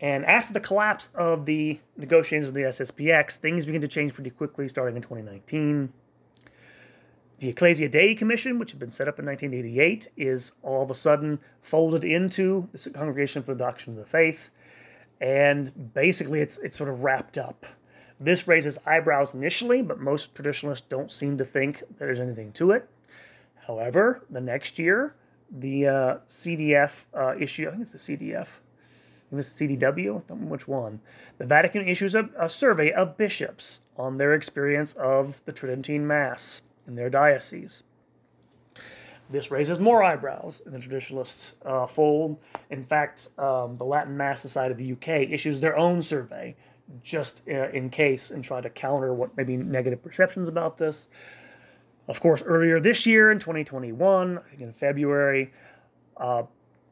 And 0.01 0.25
after 0.25 0.53
the 0.53 0.61
collapse 0.61 1.11
of 1.15 1.47
the 1.47 1.79
negotiations 1.97 2.47
with 2.47 2.55
the 2.55 2.63
SSPX, 2.63 3.37
things 3.37 3.65
begin 3.67 3.83
to 3.83 3.89
change 3.89 4.15
pretty 4.15 4.31
quickly 4.31 4.67
starting 4.67 4.97
in 4.97 5.03
2019. 5.03 5.93
The 7.41 7.49
Ecclesia 7.49 7.89
Dei 7.89 8.15
Commission, 8.15 8.59
which 8.59 8.71
had 8.71 8.79
been 8.79 8.91
set 8.91 9.09
up 9.09 9.19
in 9.19 9.25
1988, 9.25 10.09
is 10.15 10.53
all 10.63 10.83
of 10.83 10.91
a 10.91 10.95
sudden 10.95 11.39
folded 11.63 12.05
into 12.05 12.69
the 12.71 12.91
Congregation 12.91 13.43
for 13.43 13.55
the 13.55 13.65
Doctrine 13.65 13.97
of 13.97 14.05
the 14.05 14.11
Faith. 14.11 14.51
And 15.23 15.95
basically, 15.95 16.41
it's, 16.43 16.59
it's 16.59 16.77
sort 16.77 16.91
of 16.91 17.03
wrapped 17.03 17.39
up. 17.39 17.65
This 18.21 18.47
raises 18.47 18.77
eyebrows 18.85 19.33
initially, 19.33 19.81
but 19.81 19.99
most 19.99 20.35
traditionalists 20.35 20.87
don't 20.87 21.11
seem 21.11 21.39
to 21.39 21.47
think 21.47 21.79
that 21.79 21.99
there's 21.99 22.21
anything 22.21 22.53
to 22.53 22.73
it. 22.73 22.87
However, 23.67 24.23
the 24.29 24.43
next 24.43 24.79
year, 24.79 25.15
the 25.51 25.87
uh, 25.87 26.17
CDF 26.29 26.91
uh, 27.15 27.35
issue, 27.41 27.69
I 27.69 27.71
think 27.71 27.89
it's 27.89 27.93
the 27.93 28.17
CDF, 28.17 28.49
it 29.33 29.35
was 29.35 29.49
the 29.49 29.67
CDW, 29.67 29.87
I 29.99 30.05
don't 30.05 30.25
remember 30.29 30.53
which 30.53 30.69
one. 30.69 31.01
The 31.39 31.47
Vatican 31.47 31.89
issues 31.89 32.15
a, 32.15 32.29
a 32.39 32.51
survey 32.51 32.93
of 32.93 33.17
bishops 33.17 33.81
on 33.97 34.19
their 34.19 34.35
experience 34.35 34.93
of 34.95 35.41
the 35.47 35.53
Tridentine 35.53 36.07
Mass 36.07 36.61
in 36.87 36.95
their 36.95 37.11
diocese. 37.11 37.83
This 39.31 39.51
raises 39.51 39.79
more 39.79 40.03
eyebrows 40.03 40.61
in 40.67 40.73
the 40.73 40.79
traditionalist 40.79 41.55
uh, 41.65 41.87
fold. 41.87 42.39
In 42.71 42.85
fact, 42.85 43.29
um, 43.39 43.77
the 43.77 43.85
Latin 43.85 44.17
Mass 44.17 44.41
Society 44.41 44.73
of 44.73 44.79
the 44.79 44.93
UK 44.93 45.31
issues 45.31 45.61
their 45.61 45.77
own 45.77 46.03
survey 46.03 46.57
just 47.03 47.43
uh, 47.49 47.69
in 47.71 47.89
case 47.91 48.33
and 48.33 48.43
try 48.43 48.61
to 48.61 48.69
counter 48.69 49.15
what 49.15 49.37
maybe 49.37 49.57
negative 49.57 50.03
perceptions 50.03 50.49
about 50.49 50.77
this. 50.77 51.07
Of 52.09 52.21
course, 52.21 52.43
earlier 52.43 52.81
this 52.81 53.07
year 53.07 53.31
in 53.31 53.39
2021, 53.39 54.41
in 54.59 54.73
February, 54.73 55.53
uh, 56.17 56.43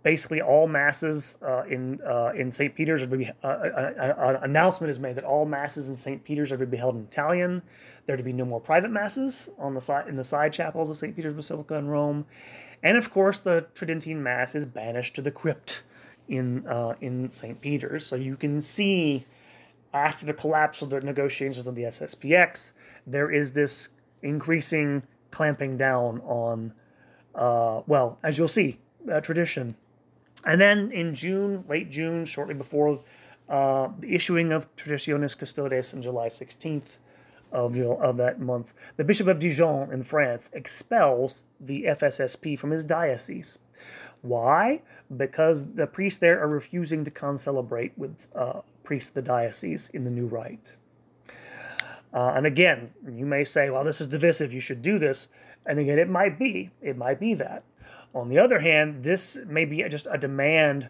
basically 0.03 0.41
all 0.41 0.69
masses 0.69 1.37
uh, 1.43 1.63
in 1.65 2.01
uh, 2.03 2.33
in 2.35 2.51
St. 2.51 2.75
Peter's 2.75 3.03
are 3.03 3.07
to 3.07 3.17
be 3.17 3.31
uh, 3.43 3.59
an 4.23 4.37
announcement 4.43 4.91
is 4.91 4.99
made 4.99 5.17
that 5.17 5.25
all 5.25 5.45
masses 5.45 5.89
in 5.89 5.97
St. 5.97 6.23
Peter's 6.25 6.53
are 6.53 6.57
to 6.57 6.67
be 6.67 6.77
held 6.77 6.97
in 6.97 7.03
Italian. 7.03 7.63
There 8.07 8.15
are 8.15 8.19
to 8.19 8.23
be 8.23 8.33
no 8.33 8.45
more 8.45 8.61
private 8.61 8.91
masses 8.91 9.49
on 9.59 9.75
the 9.75 9.81
side 9.81 10.09
in 10.09 10.17
the 10.17 10.25
side 10.25 10.53
chapels 10.53 10.91
of 10.91 10.99
St. 10.99 11.15
Peter's 11.15 11.35
Basilica 11.35 11.75
in 11.75 11.89
Rome, 11.89 12.27
and 12.83 12.97
of 12.97 13.11
course 13.11 13.39
the 13.41 13.67
Tridentine 13.75 14.23
Mass 14.23 14.55
is 14.55 14.65
banished 14.65 15.15
to 15.17 15.23
the 15.23 15.31
crypt 15.31 15.83
in 16.29 16.67
uh, 16.67 16.95
in 17.01 17.31
St. 17.31 17.61
Peter's. 17.61 18.07
So 18.07 18.17
you 18.17 18.37
can 18.37 18.61
see 18.61 19.27
after 19.93 20.27
the 20.27 20.35
collapse 20.35 20.83
of 20.83 20.91
the 20.91 21.01
negotiations 21.01 21.67
of 21.67 21.75
the 21.75 21.85
SSPX, 21.85 22.73
there 23.07 23.31
is 23.31 23.53
this 23.53 23.89
increasing 24.23 25.03
clamping 25.31 25.77
down 25.77 26.21
on, 26.21 26.73
uh, 27.35 27.83
well, 27.87 28.19
as 28.23 28.39
you'll 28.39 28.49
see, 28.49 28.79
uh, 29.11 29.21
tradition. 29.21 29.75
And 30.45 30.61
then 30.61 30.93
in 30.93 31.15
June, 31.15 31.65
late 31.69 31.91
June, 31.91 32.25
shortly 32.25 32.55
before 32.55 33.01
uh, 33.49 33.89
the 33.99 34.15
issuing 34.15 34.53
of 34.53 34.75
Traditionis 34.77 35.37
Custodes 35.37 35.95
on 35.95 36.03
July 36.03 36.29
16th 36.29 36.99
of, 37.51 37.79
of 37.79 38.17
that 38.19 38.41
month, 38.41 38.75
the 38.97 39.05
Bishop 39.05 39.27
of 39.27 39.39
Dijon 39.39 39.93
in 39.93 40.03
France 40.03 40.51
expels 40.53 41.43
the 41.61 41.85
FSSP 41.85 42.59
from 42.59 42.71
his 42.71 42.85
diocese. 42.85 43.59
Why? 44.23 44.83
Because 45.17 45.65
the 45.75 45.87
priests 45.87 46.19
there 46.19 46.41
are 46.41 46.49
refusing 46.49 47.05
to 47.05 47.11
concelebrate 47.11 47.93
with 47.97 48.15
uh, 48.35 48.61
priests 48.85 49.11
of 49.11 49.15
the 49.15 49.23
diocese 49.23 49.91
in 49.95 50.05
the 50.05 50.11
new 50.11 50.27
rite. 50.27 50.73
Uh, 52.13 52.33
and 52.35 52.47
again, 52.47 52.91
you 53.11 53.27
may 53.27 53.45
say, 53.45 53.71
well, 53.71 53.85
this 53.85 54.01
is 54.01 54.09
divisive, 54.09 54.53
you 54.53 54.61
should 54.61 54.83
do 54.83 54.99
this. 54.99 55.29
And 55.67 55.79
again, 55.79 55.99
it 55.99 56.09
might 56.09 56.39
be. 56.39 56.71
It 56.81 56.97
might 56.97 57.21
be 57.21 57.35
that. 57.35 57.63
On 58.15 58.29
the 58.29 58.39
other 58.39 58.59
hand, 58.59 59.03
this 59.03 59.37
may 59.47 59.65
be 59.65 59.83
just 59.89 60.07
a 60.11 60.19
demand 60.19 60.89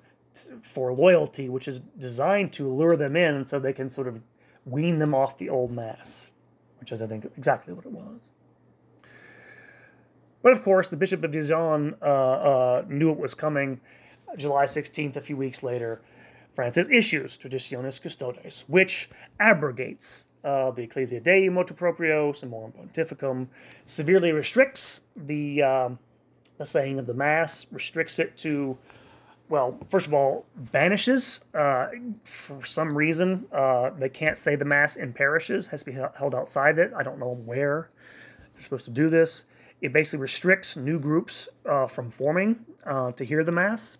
for 0.62 0.92
loyalty, 0.92 1.48
which 1.48 1.68
is 1.68 1.80
designed 1.98 2.52
to 2.54 2.72
lure 2.72 2.96
them 2.96 3.16
in 3.16 3.46
so 3.46 3.58
they 3.58 3.72
can 3.72 3.90
sort 3.90 4.06
of 4.06 4.20
wean 4.64 4.98
them 4.98 5.14
off 5.14 5.38
the 5.38 5.48
old 5.48 5.72
mass, 5.72 6.28
which 6.80 6.92
is, 6.92 7.02
I 7.02 7.06
think, 7.06 7.26
exactly 7.36 7.74
what 7.74 7.86
it 7.86 7.92
was. 7.92 8.20
But 10.42 10.52
of 10.52 10.62
course, 10.62 10.88
the 10.88 10.96
Bishop 10.96 11.24
of 11.24 11.32
Dijon 11.32 11.96
uh, 12.00 12.04
uh, 12.04 12.84
knew 12.88 13.10
it 13.10 13.18
was 13.18 13.34
coming. 13.34 13.80
July 14.36 14.66
16th, 14.66 15.16
a 15.16 15.20
few 15.20 15.36
weeks 15.36 15.62
later, 15.62 16.00
Francis 16.54 16.88
issues 16.90 17.36
Traditionis 17.36 18.00
Custodes, 18.00 18.64
which 18.68 19.08
abrogates 19.40 20.24
uh, 20.44 20.70
the 20.70 20.82
Ecclesia 20.82 21.20
Dei 21.20 21.48
motu 21.48 21.74
proprio, 21.74 22.32
Summorum 22.32 22.72
Pontificum, 22.72 23.48
severely 23.86 24.32
restricts 24.32 25.00
the, 25.16 25.62
um, 25.62 25.98
saying 26.66 26.98
of 26.98 27.06
the 27.06 27.14
Mass, 27.14 27.66
restricts 27.70 28.18
it 28.18 28.36
to, 28.38 28.76
well, 29.48 29.78
first 29.90 30.06
of 30.06 30.14
all, 30.14 30.46
banishes, 30.72 31.40
uh, 31.54 31.88
for 32.24 32.64
some 32.64 32.96
reason, 32.96 33.46
uh, 33.52 33.90
they 33.98 34.08
can't 34.08 34.38
say 34.38 34.56
the 34.56 34.64
Mass 34.64 34.96
in 34.96 35.12
parishes, 35.12 35.66
has 35.68 35.80
to 35.80 35.86
be 35.86 35.92
held 35.92 36.34
outside 36.34 36.78
it. 36.78 36.92
I 36.96 37.02
don't 37.02 37.18
know 37.18 37.34
where 37.44 37.90
they're 38.54 38.64
supposed 38.64 38.84
to 38.86 38.90
do 38.90 39.08
this. 39.08 39.44
It 39.80 39.92
basically 39.92 40.18
restricts 40.18 40.76
new 40.76 40.98
groups 40.98 41.48
uh, 41.64 41.86
from 41.86 42.10
forming 42.10 42.64
uh, 42.84 43.12
to 43.12 43.24
hear 43.24 43.44
the 43.44 43.52
Mass. 43.52 43.98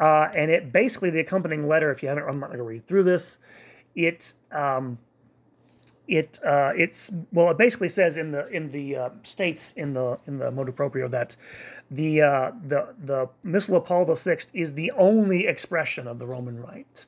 Uh, 0.00 0.28
and 0.34 0.50
it 0.50 0.72
basically, 0.72 1.10
the 1.10 1.20
accompanying 1.20 1.68
letter, 1.68 1.92
if 1.92 2.02
you 2.02 2.08
haven't, 2.08 2.24
I'm 2.26 2.40
not 2.40 2.46
going 2.46 2.58
to 2.58 2.64
read 2.64 2.86
through 2.86 3.02
this, 3.02 3.36
it 3.94 4.32
um, 4.50 4.98
it 6.08 6.38
uh, 6.44 6.72
it's 6.76 7.12
well, 7.32 7.50
it 7.50 7.58
basically 7.58 7.88
says 7.88 8.16
in 8.16 8.32
the 8.32 8.46
in 8.48 8.70
the 8.70 8.96
uh, 8.96 9.10
states 9.22 9.72
in 9.76 9.94
the 9.94 10.18
in 10.26 10.38
the 10.38 10.50
motu 10.50 10.72
proprio 10.72 11.08
that 11.08 11.36
the 11.90 12.22
uh, 12.22 12.52
the 12.66 12.94
the 13.02 13.28
Missal 13.42 13.76
of 13.76 13.84
Paul 13.84 14.12
VI 14.14 14.38
is 14.52 14.74
the 14.74 14.90
only 14.92 15.46
expression 15.46 16.06
of 16.06 16.18
the 16.18 16.26
Roman 16.26 16.60
Rite. 16.60 17.06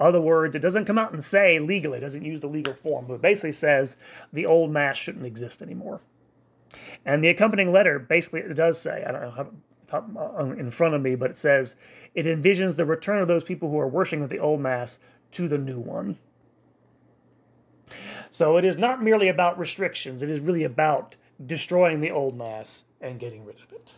Other 0.00 0.20
words, 0.20 0.54
it 0.54 0.60
doesn't 0.60 0.86
come 0.86 0.98
out 0.98 1.12
and 1.12 1.22
say 1.22 1.58
legally, 1.58 1.98
it 1.98 2.00
doesn't 2.00 2.24
use 2.24 2.40
the 2.40 2.48
legal 2.48 2.74
form, 2.74 3.06
but 3.06 3.22
basically 3.22 3.52
says 3.52 3.96
the 4.32 4.46
old 4.46 4.70
mass 4.70 4.96
shouldn't 4.96 5.26
exist 5.26 5.62
anymore. 5.62 6.00
And 7.04 7.22
the 7.22 7.28
accompanying 7.28 7.72
letter 7.72 7.98
basically 7.98 8.40
it 8.40 8.54
does 8.54 8.80
say, 8.80 9.04
I 9.06 9.12
don't 9.12 9.22
know 9.22 9.30
how 9.30 9.50
uh, 9.92 10.46
in 10.58 10.70
front 10.70 10.94
of 10.94 11.02
me, 11.02 11.14
but 11.14 11.30
it 11.30 11.36
says 11.36 11.74
it 12.14 12.24
envisions 12.26 12.76
the 12.76 12.86
return 12.86 13.20
of 13.20 13.28
those 13.28 13.44
people 13.44 13.70
who 13.70 13.78
are 13.78 13.88
worshiping 13.88 14.26
the 14.26 14.38
old 14.38 14.60
mass 14.60 14.98
to 15.32 15.48
the 15.48 15.58
new 15.58 15.78
one. 15.78 16.18
So 18.32 18.56
it 18.56 18.64
is 18.64 18.78
not 18.78 19.02
merely 19.02 19.28
about 19.28 19.58
restrictions, 19.58 20.22
it 20.22 20.30
is 20.30 20.40
really 20.40 20.64
about 20.64 21.16
destroying 21.44 22.00
the 22.00 22.10
old 22.10 22.36
mass 22.36 22.84
and 23.00 23.20
getting 23.20 23.44
rid 23.44 23.56
of 23.56 23.70
it. 23.72 23.92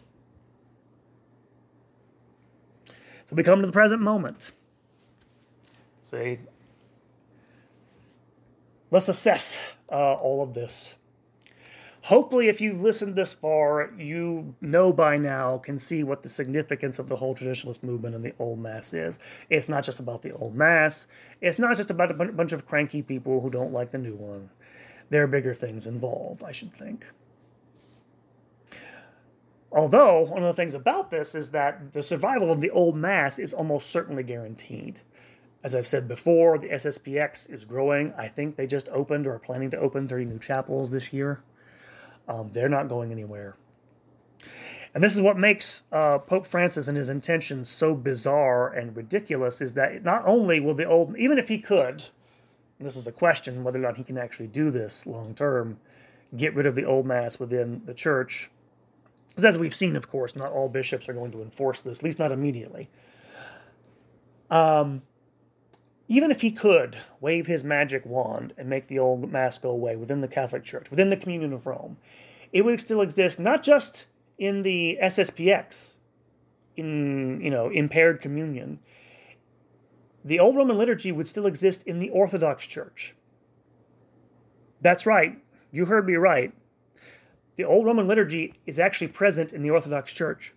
So 3.27 3.37
we 3.37 3.45
come 3.45 3.61
to 3.61 3.67
the 3.67 3.73
present 3.73 4.03
moment. 4.03 4.51
Say, 6.03 6.41
let's 8.91 9.09
assess 9.09 9.59
uh, 9.91 10.15
all 10.15 10.43
of 10.43 10.53
this. 10.53 10.97
Hopefully, 12.05 12.49
if 12.49 12.61
you've 12.61 12.83
listened 12.83 13.17
this 13.17 13.33
far, 13.33 13.91
you 13.97 14.55
know 14.61 14.93
by 14.93 15.17
now, 15.17 15.57
can 15.57 15.79
see 15.79 16.05
what 16.05 16.23
the 16.23 16.29
significance 16.29 16.99
of 16.99 17.09
the 17.09 17.17
whole 17.17 17.35
traditionalist 17.35 17.83
movement 17.83 18.15
and 18.15 18.23
the 18.23 18.35
old 18.39 18.59
mass 18.59 18.93
is. 18.93 19.19
It's 19.49 19.71
not 19.71 19.85
just 19.85 20.01
about 20.01 20.21
the 20.21 20.33
old 20.33 20.55
mass, 20.55 21.07
it's 21.41 21.59
not 21.59 21.79
just 21.79 21.91
about 21.91 22.11
a 22.11 22.15
bunch 22.33 22.53
of 22.53 22.67
cranky 22.67 23.01
people 23.01 23.41
who 23.41 23.49
don't 23.49 23.73
like 23.73 23.91
the 23.91 23.97
new 23.97 24.17
one. 24.17 24.51
There 25.09 25.23
are 25.23 25.27
bigger 25.27 25.55
things 25.55 25.87
involved, 25.87 26.45
I 26.45 26.53
should 26.53 26.75
think. 26.75 27.07
Although, 29.73 30.21
one 30.25 30.43
of 30.43 30.55
the 30.55 30.63
things 30.63 30.75
about 30.75 31.11
this 31.11 31.35
is 31.35 31.53
that 31.53 31.95
the 31.95 32.03
survival 32.03 32.53
of 32.53 32.61
the 32.61 32.71
old 32.71 32.97
mass 32.97 33.39
is 33.39 33.55
almost 33.55 33.89
certainly 33.89 34.25
guaranteed. 34.25 35.01
As 35.63 35.75
I've 35.75 35.87
said 35.87 36.07
before, 36.07 36.59
the 36.59 36.69
SSPX 36.69 37.49
is 37.49 37.65
growing. 37.65 38.13
I 38.19 38.29
think 38.29 38.57
they 38.57 38.67
just 38.67 38.91
opened 38.91 39.27
or 39.27 39.37
are 39.37 39.39
planning 39.39 39.71
to 39.71 39.79
open 39.79 40.07
30 40.07 40.27
new 40.27 40.39
chapels 40.39 40.91
this 40.91 41.11
year. 41.11 41.43
Um, 42.29 42.51
they're 42.53 42.69
not 42.69 42.89
going 42.89 43.13
anywhere. 43.13 43.57
And 44.95 45.03
this 45.03 45.15
is 45.15 45.21
what 45.21 45.37
makes 45.37 45.83
uh, 45.91 46.19
Pope 46.19 46.47
Francis 46.47 46.87
and 46.87 46.97
his 46.97 47.09
intentions 47.09 47.69
so 47.69 47.95
bizarre 47.95 48.73
and 48.73 48.97
ridiculous 48.97 49.61
is 49.61 49.75
that 49.75 50.05
not 50.05 50.23
only 50.25 50.61
will 50.61 50.75
the 50.75 50.85
old, 50.85 51.17
even 51.19 51.37
if 51.37 51.49
he 51.49 51.59
could, 51.59 52.05
and 52.79 52.87
this 52.87 52.95
is 52.95 53.07
a 53.07 53.13
question 53.13 53.65
whether 53.65 53.79
or 53.79 53.83
not 53.83 53.97
he 53.97 54.05
can 54.05 54.17
actually 54.17 54.47
do 54.47 54.71
this 54.71 55.05
long 55.05 55.35
term, 55.35 55.79
get 56.37 56.55
rid 56.55 56.67
of 56.67 56.77
the 56.77 56.85
old 56.85 57.07
mass 57.07 57.41
within 57.41 57.83
the 57.87 57.95
church. 57.95 58.51
Because 59.31 59.45
as 59.45 59.59
we've 59.59 59.75
seen, 59.75 59.97
of 59.97 60.09
course, 60.09 60.37
not 60.37 60.53
all 60.53 60.69
bishops 60.69 61.09
are 61.09 61.13
going 61.13 61.33
to 61.33 61.43
enforce 61.43 61.81
this, 61.81 61.99
at 61.99 62.05
least 62.05 62.21
not 62.21 62.31
immediately. 62.31 62.89
Um, 64.49 65.03
even 66.09 66.31
if 66.31 66.41
he 66.43 66.51
could 66.51 66.97
wave 67.21 67.47
his 67.47 67.65
magic 67.65 68.05
wand 68.05 68.53
and 68.59 68.69
make 68.69 68.89
the 68.89 68.99
old 68.99 69.31
mass 69.31 69.59
go 69.59 69.71
away 69.71 69.97
within 69.97 70.21
the 70.21 70.29
Catholic 70.29 70.65
Church, 70.65 70.91
within 70.91 71.11
the 71.11 71.17
Communion 71.17 71.53
of 71.53 71.67
Rome, 71.67 71.97
it 72.53 72.65
would 72.65 72.81
still 72.81 73.01
exist 73.01 73.41
not 73.41 73.63
just 73.63 74.07
in 74.39 74.63
the 74.63 74.99
SSPX, 75.03 75.95
in 76.77 77.41
you 77.41 77.51
know 77.51 77.71
impaired 77.71 78.21
communion. 78.21 78.79
The 80.25 80.41
old 80.41 80.57
Roman 80.57 80.79
liturgy 80.79 81.13
would 81.13 81.29
still 81.29 81.47
exist 81.47 81.83
in 81.85 81.99
the 81.99 82.11
Orthodox 82.11 82.67
Church. 82.67 83.15
That's 84.81 85.07
right, 85.07 85.39
you 85.71 85.87
heard 85.87 86.07
me 86.07 86.15
right. 86.15 86.53
The 87.57 87.65
old 87.65 87.87
Roman 87.87 88.09
liturgy 88.09 88.55
is 88.67 88.79
actually 88.79 89.09
present 89.09 89.53
in 89.53 89.63
the 89.63 89.71
Orthodox 89.71 90.13
Church 90.13 90.53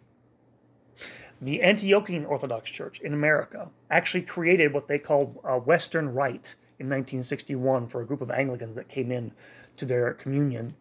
the 1.41 1.59
Antiochian 1.59 2.27
Orthodox 2.27 2.71
Church 2.71 2.99
in 2.99 3.13
America 3.13 3.69
actually 3.91 4.23
created 4.23 4.73
what 4.73 4.87
they 4.87 4.97
called 4.97 5.39
a 5.43 5.57
Western 5.57 6.13
Rite 6.13 6.55
in 6.79 6.87
1961 6.87 7.87
for 7.87 8.01
a 8.01 8.05
group 8.05 8.21
of 8.21 8.31
Anglicans 8.31 8.75
that 8.75 8.87
came 8.87 9.11
in 9.11 9.31
to 9.77 9.85
their 9.85 10.13
communion, 10.13 10.75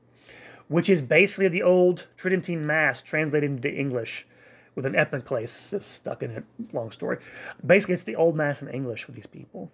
which 0.68 0.88
is 0.88 1.02
basically 1.02 1.48
the 1.48 1.62
old 1.62 2.06
Tridentine 2.16 2.66
Mass 2.66 3.02
translated 3.02 3.50
into 3.50 3.72
English 3.72 4.26
with 4.74 4.86
an 4.86 4.94
epiclesis 4.94 5.82
stuck 5.82 6.22
in 6.22 6.30
it. 6.30 6.44
Long 6.72 6.90
story. 6.90 7.18
Basically, 7.64 7.94
it's 7.94 8.02
the 8.02 8.16
old 8.16 8.36
Mass 8.36 8.62
in 8.62 8.68
English 8.68 9.04
for 9.04 9.12
these 9.12 9.26
people. 9.26 9.70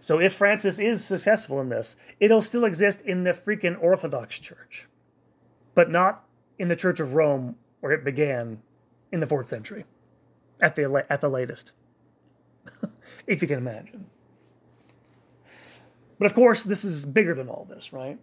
So 0.00 0.20
if 0.20 0.34
Francis 0.34 0.78
is 0.78 1.04
successful 1.04 1.60
in 1.60 1.70
this, 1.70 1.96
it'll 2.20 2.42
still 2.42 2.64
exist 2.64 3.00
in 3.02 3.24
the 3.24 3.32
freaking 3.32 3.82
Orthodox 3.82 4.38
Church, 4.38 4.86
but 5.74 5.90
not 5.90 6.24
in 6.58 6.68
the 6.68 6.76
Church 6.76 7.00
of 7.00 7.14
Rome 7.14 7.56
where 7.80 7.92
it 7.92 8.04
began 8.04 8.60
in 9.12 9.20
the 9.20 9.26
fourth 9.26 9.48
century, 9.48 9.84
at 10.60 10.74
the 10.74 11.06
at 11.10 11.20
the 11.20 11.28
latest, 11.28 11.72
if 13.26 13.42
you 13.42 13.48
can 13.48 13.58
imagine. 13.58 14.06
But 16.18 16.26
of 16.26 16.34
course, 16.34 16.62
this 16.62 16.84
is 16.84 17.04
bigger 17.04 17.34
than 17.34 17.48
all 17.48 17.66
this, 17.68 17.92
right? 17.92 18.18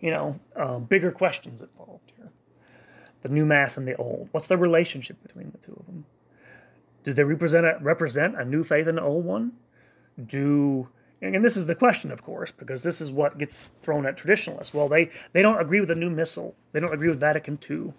You 0.00 0.10
know, 0.10 0.40
uh, 0.54 0.78
bigger 0.78 1.10
questions 1.10 1.62
involved 1.62 2.12
here. 2.16 2.30
The 3.22 3.30
new 3.30 3.46
mass 3.46 3.76
and 3.76 3.88
the 3.88 3.96
old. 3.96 4.28
What's 4.32 4.46
the 4.46 4.58
relationship 4.58 5.22
between 5.22 5.50
the 5.50 5.58
two 5.58 5.74
of 5.78 5.86
them? 5.86 6.04
Do 7.04 7.12
they 7.12 7.24
represent 7.24 7.66
a, 7.66 7.78
represent 7.80 8.38
a 8.38 8.44
new 8.44 8.64
faith 8.64 8.86
and 8.86 8.98
an 8.98 9.04
old 9.04 9.24
one? 9.24 9.52
Do 10.26 10.88
and 11.22 11.44
this 11.44 11.56
is 11.56 11.66
the 11.66 11.74
question, 11.74 12.12
of 12.12 12.22
course, 12.22 12.52
because 12.52 12.82
this 12.82 13.00
is 13.00 13.10
what 13.10 13.38
gets 13.38 13.70
thrown 13.80 14.04
at 14.04 14.16
traditionalists. 14.16 14.74
Well, 14.74 14.88
they, 14.88 15.10
they 15.32 15.40
don't 15.40 15.58
agree 15.58 15.80
with 15.80 15.88
the 15.88 15.94
new 15.94 16.10
missal. 16.10 16.54
They 16.72 16.80
don't 16.80 16.92
agree 16.92 17.08
with 17.08 17.18
Vatican 17.18 17.58
II. 17.68 17.94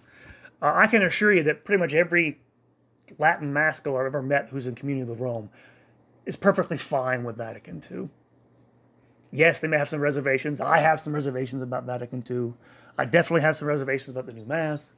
Uh, 0.62 0.72
I 0.74 0.88
can 0.88 1.04
assure 1.04 1.34
you 1.34 1.44
that 1.44 1.66
pretty 1.66 1.80
much 1.80 1.94
every 1.94 2.40
Latin 3.18 3.54
mass 3.54 3.80
I've 3.80 3.88
ever 3.88 4.22
met 4.22 4.50
who's 4.50 4.68
in 4.68 4.76
Communion 4.76 5.08
with 5.08 5.20
Rome 5.20 5.50
is 6.26 6.36
perfectly 6.36 6.78
fine 6.78 7.24
with 7.24 7.38
Vatican 7.38 7.84
II. 7.92 8.10
Yes, 9.32 9.60
they 9.60 9.68
may 9.68 9.78
have 9.78 9.90
some 9.90 10.00
reservations. 10.00 10.62
I 10.62 10.80
have 10.80 11.02
some 11.02 11.14
reservations 11.14 11.62
about 11.62 11.84
Vatican 11.84 12.24
II. 12.30 12.54
I 12.98 13.06
definitely 13.06 13.42
have 13.42 13.56
some 13.56 13.68
reservations 13.68 14.10
about 14.10 14.26
the 14.26 14.34
new 14.34 14.46
Mass. 14.46 14.92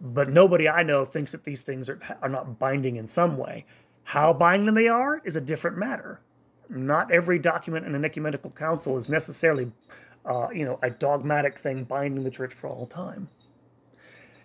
But 0.00 0.28
nobody 0.28 0.68
I 0.68 0.82
know 0.82 1.04
thinks 1.04 1.32
that 1.32 1.44
these 1.44 1.60
things 1.60 1.88
are, 1.88 1.98
are 2.20 2.28
not 2.28 2.58
binding 2.58 2.96
in 2.96 3.06
some 3.06 3.36
way. 3.36 3.64
How 4.04 4.32
binding 4.32 4.74
they 4.74 4.88
are 4.88 5.22
is 5.24 5.36
a 5.36 5.40
different 5.40 5.78
matter. 5.78 6.20
Not 6.68 7.12
every 7.12 7.38
document 7.38 7.86
in 7.86 7.94
an 7.94 8.04
ecumenical 8.04 8.50
council 8.50 8.96
is 8.96 9.08
necessarily, 9.08 9.70
uh, 10.26 10.48
you 10.52 10.64
know, 10.64 10.78
a 10.82 10.90
dogmatic 10.90 11.58
thing 11.58 11.84
binding 11.84 12.24
the 12.24 12.30
church 12.30 12.52
for 12.52 12.68
all 12.68 12.86
time. 12.86 13.28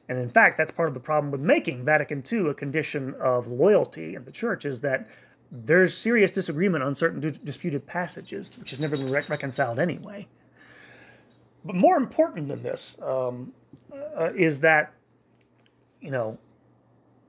And 0.09 0.17
in 0.19 0.29
fact, 0.29 0.57
that's 0.57 0.71
part 0.71 0.87
of 0.87 0.93
the 0.93 0.99
problem 0.99 1.31
with 1.31 1.41
making 1.41 1.83
Vatican 1.83 2.23
II 2.29 2.49
a 2.49 2.53
condition 2.53 3.13
of 3.15 3.47
loyalty 3.47 4.15
in 4.15 4.23
the 4.23 4.31
church 4.31 4.65
is 4.65 4.79
that 4.81 5.07
there's 5.51 5.95
serious 5.95 6.31
disagreement 6.31 6.83
on 6.83 6.95
certain 6.95 7.39
disputed 7.43 7.85
passages, 7.85 8.57
which 8.57 8.69
has 8.69 8.79
never 8.79 8.95
been 8.95 9.11
re- 9.11 9.23
reconciled 9.27 9.79
anyway. 9.79 10.27
But 11.65 11.75
more 11.75 11.97
important 11.97 12.47
than 12.47 12.63
this 12.63 12.97
um, 13.01 13.53
uh, 14.17 14.31
is 14.35 14.59
that, 14.59 14.93
you 16.01 16.11
know, 16.11 16.37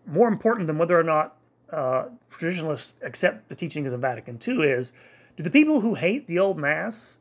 more 0.06 0.28
important 0.28 0.66
than 0.66 0.78
whether 0.78 0.98
or 0.98 1.02
not 1.02 1.36
uh, 1.70 2.06
traditionalists 2.30 2.94
accept 3.02 3.48
the 3.48 3.54
teachings 3.54 3.92
of 3.92 4.00
Vatican 4.00 4.38
II 4.46 4.62
is 4.62 4.92
do 5.36 5.42
the 5.42 5.50
people 5.50 5.80
who 5.80 5.94
hate 5.94 6.26
the 6.26 6.38
old 6.38 6.58
Mass 6.58 7.16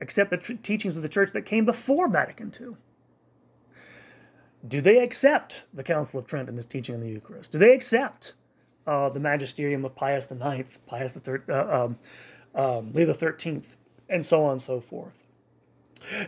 accept 0.00 0.30
the 0.30 0.38
tr- 0.38 0.54
teachings 0.54 0.96
of 0.96 1.02
the 1.02 1.08
church 1.08 1.32
that 1.32 1.42
came 1.42 1.64
before 1.64 2.08
Vatican 2.08 2.52
II? 2.58 2.76
Do 4.66 4.80
they 4.80 4.98
accept 4.98 5.66
the 5.72 5.82
Council 5.82 6.18
of 6.18 6.26
Trent 6.26 6.48
and 6.48 6.56
his 6.56 6.66
teaching 6.66 6.94
on 6.94 7.00
the 7.00 7.08
Eucharist? 7.08 7.52
Do 7.52 7.58
they 7.58 7.72
accept 7.72 8.34
uh, 8.86 9.08
the 9.08 9.20
magisterium 9.20 9.84
of 9.84 9.94
Pius 9.94 10.30
IX, 10.30 10.68
Pius 10.86 11.12
Third, 11.12 11.44
uh, 11.48 11.86
um, 11.86 11.98
um, 12.54 12.92
Leo 12.92 13.12
Thirteenth, 13.12 13.76
and 14.08 14.24
so 14.24 14.44
on 14.44 14.52
and 14.52 14.62
so 14.62 14.80
forth? 14.80 15.14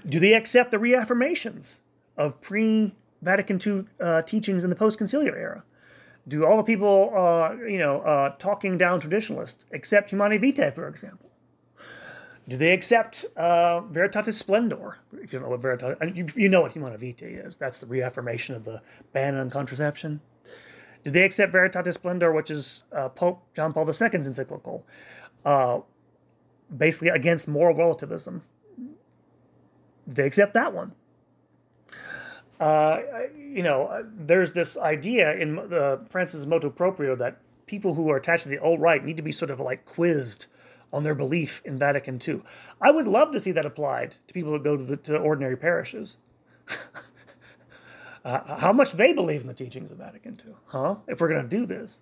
Do 0.07 0.21
they 0.21 0.35
accept 0.35 0.71
the 0.71 0.77
reaffirmations 0.79 1.81
of 2.17 2.41
pre-Vatican 2.41 3.59
II 3.65 3.85
uh, 4.01 4.23
teachings 4.23 4.65
in 4.65 4.71
the 4.71 4.77
post-conciliar 4.77 5.35
era? 5.35 5.65
Do 6.29 6.47
all 6.47 6.57
the 6.57 6.63
people, 6.63 7.13
uh, 7.17 7.55
you 7.67 7.79
know, 7.79 8.01
uh, 8.03 8.35
talking 8.39 8.79
down 8.79 9.01
traditionalists 9.01 9.67
accept 9.73 10.11
Humanae 10.11 10.39
Vitae, 10.39 10.71
for 10.71 10.87
example? 10.87 11.32
Do 12.49 12.57
they 12.57 12.73
accept 12.73 13.25
uh, 13.37 13.83
Veritatis 13.83 14.35
Splendor? 14.35 14.99
If 15.13 15.33
you 15.33 15.39
don't 15.39 15.43
know 15.43 15.57
what 15.57 15.63
Veritatis, 15.63 16.17
you, 16.17 16.27
you 16.35 16.49
know 16.49 16.61
what 16.63 16.73
Humanae 16.73 16.97
Vitae 16.97 17.35
is. 17.47 17.57
That's 17.57 17.79
the 17.79 17.87
reaffirmation 17.87 18.55
of 18.57 18.65
the 18.65 18.83
ban 19.13 19.37
on 19.37 19.49
contraception. 19.49 20.21
Do 21.05 21.11
they 21.11 21.23
accept 21.23 21.53
Veritatis 21.53 21.95
Splendor, 21.95 22.33
which 22.33 22.51
is 22.51 22.83
uh, 22.93 23.09
Pope 23.11 23.43
John 23.55 23.73
Paul 23.73 23.87
II's 23.87 24.27
encyclical, 24.27 24.85
uh, 25.45 25.81
basically 26.77 27.09
against 27.09 27.47
moral 27.47 27.77
relativism? 27.77 28.43
Do 30.09 30.15
they 30.15 30.27
accept 30.27 30.55
that 30.55 30.73
one? 30.73 30.93
Uh, 32.59 33.01
you 33.37 33.63
know, 33.63 34.05
there's 34.17 34.53
this 34.53 34.77
idea 34.77 35.37
in 35.37 35.59
uh, 35.59 35.99
Francis' 36.09 36.47
motu 36.47 36.71
proprio 36.71 37.17
that 37.17 37.39
people 37.67 37.95
who 37.95 38.11
are 38.11 38.17
attached 38.17 38.45
to 38.45 38.49
the 38.49 38.59
old 38.59 38.81
rite 38.81 39.05
need 39.05 39.17
to 39.17 39.23
be 39.23 39.33
sort 39.33 39.51
of 39.51 39.61
like 39.61 39.85
quizzed 39.85 40.47
on 40.93 41.03
their 41.03 41.15
belief 41.15 41.63
in 41.65 41.79
Vatican 41.79 42.21
II. 42.27 42.43
I 42.81 42.91
would 42.91 43.07
love 43.07 43.33
to 43.33 43.41
see 43.41 43.53
that 43.53 43.67
applied 43.67 44.15
to 44.29 44.35
people 44.35 44.53
that 44.53 44.63
go 44.63 44.77
to, 44.77 44.85
the, 44.85 44.97
to 44.99 45.17
ordinary 45.17 45.57
parishes. 45.57 46.17
uh, 48.25 48.57
how 48.57 48.73
much 48.73 48.93
they 48.93 49.13
believe 49.13 49.41
in 49.41 49.47
the 49.47 49.55
teachings 49.55 49.91
of 49.91 49.99
Vatican 49.99 50.41
II, 50.45 50.55
huh? 50.67 50.97
If 51.09 51.21
we're 51.21 51.29
going 51.29 51.49
to 51.49 51.57
do 51.57 51.67
this. 51.67 52.01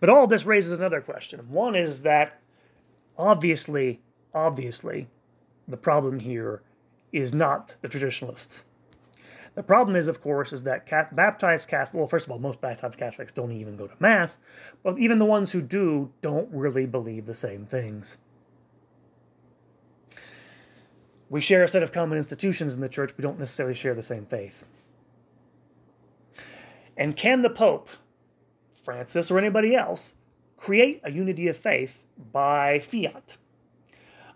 But 0.00 0.08
all 0.08 0.26
this 0.26 0.44
raises 0.44 0.72
another 0.72 1.00
question. 1.00 1.40
One 1.48 1.74
is 1.74 2.02
that 2.02 2.40
obviously, 3.18 4.00
obviously, 4.34 5.08
the 5.68 5.76
problem 5.76 6.20
here 6.20 6.62
is 7.12 7.34
not 7.34 7.76
the 7.82 7.88
traditionalists. 7.88 8.64
The 9.54 9.62
problem 9.62 9.96
is, 9.96 10.06
of 10.06 10.20
course, 10.20 10.52
is 10.52 10.62
that 10.62 10.88
baptized 11.14 11.68
Catholics, 11.68 11.94
well, 11.94 12.06
first 12.06 12.26
of 12.26 12.32
all, 12.32 12.38
most 12.38 12.60
baptized 12.60 12.96
Catholics 12.96 13.32
don't 13.32 13.52
even 13.52 13.76
go 13.76 13.86
to 13.86 13.94
Mass, 13.98 14.38
but 14.82 14.98
even 14.98 15.18
the 15.18 15.24
ones 15.24 15.50
who 15.50 15.60
do 15.60 16.12
don't 16.22 16.48
really 16.52 16.86
believe 16.86 17.26
the 17.26 17.34
same 17.34 17.66
things. 17.66 18.16
We 21.28 21.40
share 21.40 21.64
a 21.64 21.68
set 21.68 21.82
of 21.82 21.92
common 21.92 22.18
institutions 22.18 22.74
in 22.74 22.80
the 22.80 22.88
church, 22.88 23.12
we 23.16 23.22
don't 23.22 23.38
necessarily 23.38 23.74
share 23.74 23.94
the 23.94 24.02
same 24.02 24.26
faith. 24.26 24.64
And 26.96 27.16
can 27.16 27.42
the 27.42 27.50
Pope, 27.50 27.88
Francis, 28.84 29.30
or 29.30 29.38
anybody 29.38 29.74
else 29.74 30.14
create 30.56 31.00
a 31.02 31.10
unity 31.10 31.48
of 31.48 31.56
faith 31.56 32.04
by 32.32 32.78
fiat? 32.78 33.36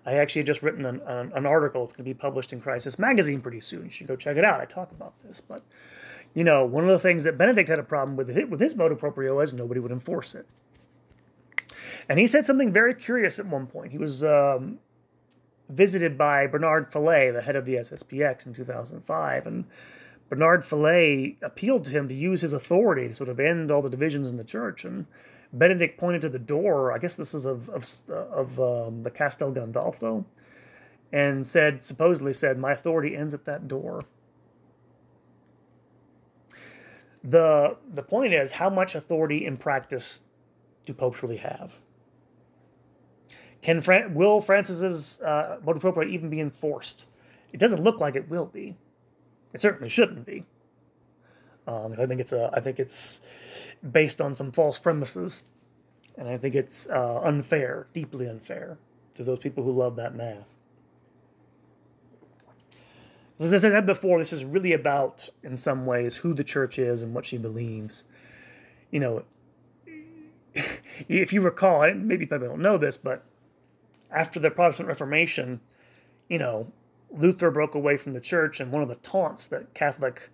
I 0.06 0.14
actually 0.14 0.42
just 0.42 0.62
written 0.62 0.84
an, 0.84 1.00
an, 1.06 1.32
an 1.34 1.46
article. 1.46 1.82
It's 1.84 1.92
going 1.92 2.04
to 2.04 2.10
be 2.10 2.14
published 2.14 2.52
in 2.52 2.60
Crisis 2.60 2.98
Magazine 2.98 3.40
pretty 3.40 3.60
soon. 3.60 3.84
You 3.84 3.90
should 3.90 4.06
go 4.06 4.16
check 4.16 4.36
it 4.36 4.44
out. 4.44 4.60
I 4.60 4.66
talk 4.66 4.90
about 4.90 5.14
this. 5.22 5.40
But, 5.40 5.62
you 6.34 6.44
know, 6.44 6.64
one 6.64 6.84
of 6.84 6.90
the 6.90 6.98
things 6.98 7.24
that 7.24 7.38
Benedict 7.38 7.68
had 7.68 7.78
a 7.78 7.84
problem 7.84 8.16
with 8.16 8.28
with 8.48 8.60
his 8.60 8.74
motu 8.74 8.96
proprio 8.96 9.40
is 9.40 9.54
nobody 9.54 9.80
would 9.80 9.92
enforce 9.92 10.34
it. 10.34 10.46
And 12.08 12.18
he 12.18 12.26
said 12.26 12.44
something 12.44 12.72
very 12.72 12.94
curious 12.94 13.38
at 13.38 13.46
one 13.46 13.66
point. 13.66 13.92
He 13.92 13.98
was 13.98 14.22
um, 14.22 14.78
visited 15.70 16.18
by 16.18 16.46
Bernard 16.46 16.90
Fellay, 16.92 17.32
the 17.32 17.42
head 17.42 17.56
of 17.56 17.64
the 17.64 17.76
SSPX, 17.76 18.46
in 18.46 18.52
2005. 18.52 19.46
And 19.46 19.64
Bernard 20.28 20.64
Fellay 20.64 21.36
appealed 21.42 21.84
to 21.84 21.90
him 21.90 22.08
to 22.08 22.14
use 22.14 22.42
his 22.42 22.52
authority 22.52 23.08
to 23.08 23.14
sort 23.14 23.30
of 23.30 23.40
end 23.40 23.70
all 23.70 23.80
the 23.80 23.88
divisions 23.88 24.30
in 24.30 24.36
the 24.36 24.44
church. 24.44 24.84
And 24.84 25.06
Benedict 25.54 25.98
pointed 25.98 26.20
to 26.22 26.28
the 26.28 26.38
door. 26.38 26.92
I 26.92 26.98
guess 26.98 27.14
this 27.14 27.34
is 27.34 27.44
of 27.46 27.68
of, 27.70 27.86
of 28.10 28.60
um, 28.60 29.02
the 29.02 29.10
Castel 29.10 29.52
Gandolfo, 29.52 30.24
and 31.12 31.46
said 31.46 31.82
supposedly 31.82 32.32
said, 32.32 32.58
"My 32.58 32.72
authority 32.72 33.16
ends 33.16 33.34
at 33.34 33.44
that 33.46 33.66
door." 33.68 34.04
the 37.24 37.76
The 37.92 38.02
point 38.02 38.34
is, 38.34 38.52
how 38.52 38.70
much 38.70 38.94
authority 38.94 39.46
in 39.46 39.56
practice 39.56 40.20
do 40.84 40.92
popes 40.92 41.22
really 41.22 41.38
have? 41.38 41.74
Can 43.62 43.80
Fran- 43.80 44.14
will 44.14 44.42
Francis's 44.42 45.20
uh, 45.22 45.58
motu 45.64 45.80
proprio 45.80 46.06
even 46.06 46.28
be 46.28 46.40
enforced? 46.40 47.06
It 47.52 47.58
doesn't 47.58 47.82
look 47.82 47.98
like 47.98 48.14
it 48.14 48.28
will 48.28 48.46
be. 48.46 48.76
It 49.54 49.62
certainly 49.62 49.88
shouldn't 49.88 50.26
be. 50.26 50.44
Um, 51.66 51.94
I 51.98 52.06
think 52.06 52.20
it's 52.20 52.32
a, 52.32 52.50
I 52.52 52.60
think 52.60 52.78
it's 52.78 53.20
based 53.92 54.20
on 54.20 54.34
some 54.34 54.52
false 54.52 54.78
premises, 54.78 55.42
and 56.16 56.28
I 56.28 56.36
think 56.36 56.54
it's 56.54 56.86
uh, 56.88 57.20
unfair, 57.22 57.86
deeply 57.92 58.28
unfair, 58.28 58.78
to 59.14 59.24
those 59.24 59.38
people 59.38 59.64
who 59.64 59.72
love 59.72 59.96
that 59.96 60.14
mass. 60.14 60.56
As 63.40 63.52
I 63.52 63.58
said 63.58 63.86
before, 63.86 64.18
this 64.18 64.32
is 64.32 64.44
really 64.44 64.72
about, 64.72 65.28
in 65.42 65.56
some 65.56 65.86
ways, 65.86 66.16
who 66.16 66.34
the 66.34 66.44
church 66.44 66.78
is 66.78 67.02
and 67.02 67.14
what 67.14 67.26
she 67.26 67.36
believes. 67.36 68.04
You 68.90 69.00
know, 69.00 69.24
if 71.08 71.32
you 71.32 71.40
recall, 71.40 71.92
maybe 71.94 72.26
people 72.26 72.38
don't 72.38 72.62
know 72.62 72.78
this, 72.78 72.96
but 72.96 73.24
after 74.10 74.38
the 74.38 74.50
Protestant 74.50 74.88
Reformation, 74.88 75.60
you 76.28 76.38
know, 76.38 76.70
Luther 77.10 77.50
broke 77.50 77.74
away 77.74 77.96
from 77.96 78.12
the 78.12 78.20
church, 78.20 78.60
and 78.60 78.70
one 78.70 78.82
of 78.82 78.88
the 78.88 78.94
taunts 78.96 79.46
that 79.48 79.74
Catholic 79.74 80.30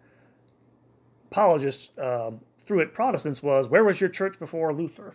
apologists 1.31 1.91
um, 1.99 2.41
threw 2.67 2.81
at 2.81 2.93
Protestants 2.93 3.43
was, 3.43 3.69
where 3.69 3.85
was 3.85 4.01
your 4.01 4.11
church 4.11 4.39
before 4.39 4.73
Luther? 4.73 5.15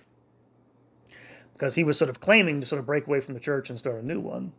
Because 1.54 1.76
he 1.76 1.84
was 1.84 1.98
sort 1.98 2.10
of 2.10 2.20
claiming 2.20 2.60
to 2.60 2.68
sort 2.68 2.80
of 2.80 2.86
break 2.86 3.08
away 3.08 3.22
from 3.22 3.34
the 3.34 3.40
church 3.40 3.70
and 3.70 3.80
start 3.80 4.02
a 4.02 4.06
new 4.06 4.20
one. 4.20 4.52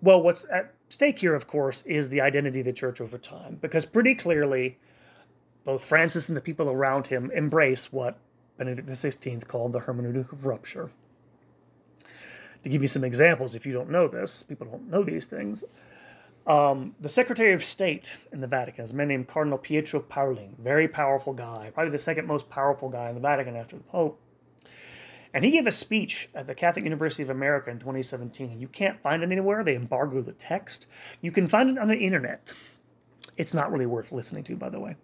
Well, 0.00 0.22
what's 0.22 0.46
at 0.50 0.74
stake 0.88 1.18
here, 1.18 1.34
of 1.34 1.46
course, 1.46 1.82
is 1.82 2.08
the 2.08 2.20
identity 2.20 2.60
of 2.60 2.66
the 2.66 2.72
church 2.72 3.00
over 3.00 3.18
time, 3.18 3.58
because 3.60 3.84
pretty 3.84 4.14
clearly, 4.14 4.78
both 5.64 5.84
Francis 5.84 6.28
and 6.28 6.36
the 6.36 6.40
people 6.40 6.68
around 6.68 7.08
him 7.08 7.30
embrace 7.34 7.92
what 7.92 8.18
Benedict 8.56 8.88
XVI 8.88 9.46
called 9.46 9.72
the 9.72 9.80
hermeneutic 9.80 10.32
of 10.32 10.46
rupture. 10.46 10.90
To 12.62 12.68
give 12.68 12.82
you 12.82 12.88
some 12.88 13.04
examples, 13.04 13.54
if 13.54 13.66
you 13.66 13.72
don't 13.72 13.90
know 13.90 14.08
this, 14.08 14.42
people 14.42 14.66
don't 14.66 14.88
know 14.90 15.02
these 15.02 15.26
things. 15.26 15.64
Um, 16.48 16.94
the 16.98 17.10
Secretary 17.10 17.52
of 17.52 17.62
State 17.62 18.16
in 18.32 18.40
the 18.40 18.46
Vatican 18.46 18.82
is 18.82 18.92
a 18.92 18.94
man 18.94 19.08
named 19.08 19.28
Cardinal 19.28 19.58
Pietro 19.58 20.00
Parolin, 20.00 20.56
very 20.58 20.88
powerful 20.88 21.34
guy, 21.34 21.70
probably 21.74 21.90
the 21.90 21.98
second 21.98 22.26
most 22.26 22.48
powerful 22.48 22.88
guy 22.88 23.10
in 23.10 23.14
the 23.14 23.20
Vatican 23.20 23.54
after 23.54 23.76
the 23.76 23.82
Pope. 23.82 24.18
And 25.34 25.44
he 25.44 25.50
gave 25.50 25.66
a 25.66 25.72
speech 25.72 26.30
at 26.34 26.46
the 26.46 26.54
Catholic 26.54 26.84
University 26.84 27.22
of 27.22 27.28
America 27.28 27.70
in 27.70 27.78
2017. 27.78 28.58
You 28.58 28.68
can't 28.68 28.98
find 29.02 29.22
it 29.22 29.30
anywhere. 29.30 29.62
They 29.62 29.76
embargo 29.76 30.22
the 30.22 30.32
text. 30.32 30.86
You 31.20 31.30
can 31.30 31.48
find 31.48 31.68
it 31.68 31.76
on 31.76 31.86
the 31.86 31.98
internet. 31.98 32.50
It's 33.36 33.52
not 33.52 33.70
really 33.70 33.84
worth 33.84 34.10
listening 34.10 34.42
to, 34.44 34.56
by 34.56 34.70
the 34.70 34.80
way. 34.80 34.96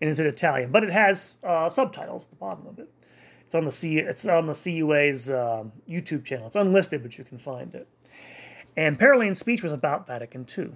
And 0.00 0.10
it's 0.10 0.18
in 0.18 0.26
Italian, 0.26 0.72
but 0.72 0.82
it 0.82 0.90
has 0.90 1.38
uh, 1.44 1.68
subtitles 1.68 2.24
at 2.24 2.30
the 2.30 2.36
bottom 2.36 2.66
of 2.66 2.80
it. 2.80 2.90
It's 3.46 3.54
on 3.54 3.64
the 3.64 3.72
C. 3.72 3.98
It's 3.98 4.26
on 4.26 4.46
the 4.46 4.52
CUA's 4.52 5.30
uh, 5.30 5.62
YouTube 5.88 6.24
channel. 6.24 6.48
It's 6.48 6.56
unlisted, 6.56 7.04
but 7.04 7.16
you 7.16 7.22
can 7.22 7.38
find 7.38 7.72
it. 7.76 7.86
And 8.76 8.98
Parolin's 8.98 9.38
speech 9.38 9.62
was 9.62 9.72
about 9.72 10.08
Vatican 10.08 10.44
II. 10.56 10.72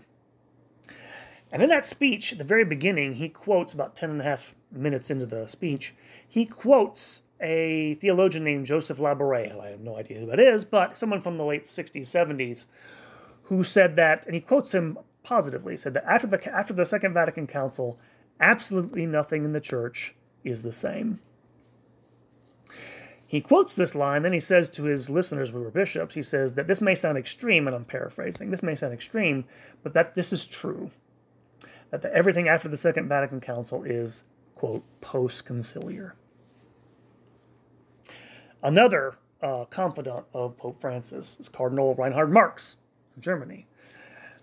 And 1.53 1.63
in 1.63 1.69
that 1.69 1.85
speech, 1.85 2.33
at 2.33 2.39
the 2.39 2.45
very 2.45 2.65
beginning, 2.65 3.15
he 3.15 3.29
quotes 3.29 3.75
about 3.75 3.95
10 3.95 4.09
and 4.11 4.21
a 4.23 4.25
half 4.25 4.55
minutes 4.73 5.11
into 5.11 5.27
the 5.27 5.47
speech, 5.47 5.95
he 6.27 6.47
quotes 6.47 7.23
a 7.43 7.95
theologian 8.01 8.43
named 8.43 8.67
Joseph 8.67 8.99
Laboure. 8.99 9.61
I 9.63 9.69
have 9.69 9.81
no 9.81 9.99
idea 9.99 10.21
who 10.21 10.27
that 10.27 10.41
is, 10.41 10.65
but 10.65 10.97
someone 10.97 11.21
from 11.21 11.37
the 11.37 11.45
late 11.45 11.65
60s, 11.65 12.03
70s, 12.03 12.65
who 13.45 13.63
said 13.63 13.97
that, 13.97 14.25
and 14.25 14.35
he 14.35 14.41
quotes 14.41 14.73
him 14.73 14.99
positively, 15.23 15.77
said 15.77 15.93
that 15.93 16.07
after 16.07 16.27
the, 16.27 16.51
after 16.51 16.73
the 16.73 16.87
Second 16.87 17.13
Vatican 17.13 17.47
Council, 17.47 17.99
absolutely 18.41 19.05
nothing 19.05 19.45
in 19.45 19.53
the 19.53 19.61
church 19.61 20.15
is 20.45 20.63
the 20.63 20.73
same. 20.73 21.21
He 23.27 23.43
quotes 23.43 23.75
this 23.75 23.95
line, 23.95 24.23
then 24.23 24.33
he 24.33 24.41
says 24.41 24.71
to 24.71 24.85
his 24.85 25.11
listeners, 25.11 25.51
who 25.51 25.61
were 25.61 25.71
bishops, 25.71 26.15
he 26.15 26.23
says 26.23 26.55
that 26.55 26.67
this 26.67 26.81
may 26.81 26.95
sound 26.95 27.19
extreme, 27.19 27.67
and 27.67 27.77
I'm 27.77 27.85
paraphrasing, 27.85 28.51
this 28.51 28.63
may 28.63 28.75
sound 28.75 28.95
extreme, 28.95 29.45
but 29.83 29.93
that 29.93 30.15
this 30.15 30.33
is 30.33 30.47
true 30.47 30.91
that 31.93 32.03
the, 32.03 32.13
everything 32.13 32.49
after 32.49 32.69
the 32.69 32.77
Second 32.77 33.09
Vatican 33.09 33.41
Council 33.41 33.85
is, 33.85 34.25
quote, 34.57 34.83
post 35.01 35.45
conciliar. 35.45 36.13
Another 38.65 39.15
uh, 39.43 39.67
confidant 39.67 40.25
of 40.35 40.57
Pope 40.57 40.81
Francis 40.81 41.37
is 41.39 41.49
Cardinal 41.49 41.95
Reinhard 41.95 42.33
Marx 42.33 42.77
from 43.13 43.23
Germany. 43.23 43.67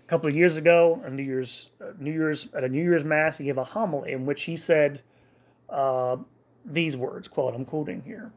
A 0.00 0.06
couple 0.06 0.28
of 0.28 0.36
years 0.36 0.56
ago, 0.56 1.02
a 1.04 1.10
New 1.10 1.22
Year's, 1.22 1.70
uh, 1.80 1.92
New 1.98 2.12
Year's 2.12 2.48
at 2.54 2.64
a 2.64 2.68
New 2.68 2.82
Year's 2.82 3.04
Mass, 3.04 3.36
he 3.36 3.44
gave 3.44 3.58
a 3.58 3.64
homily 3.64 4.12
in 4.12 4.26
which 4.26 4.44
he 4.44 4.56
said 4.56 5.02
uh, 5.68 6.16
these 6.64 6.96
words, 6.96 7.28
quote, 7.28 7.54
I'm 7.54 7.64
quoting 7.64 8.02
here. 8.02 8.32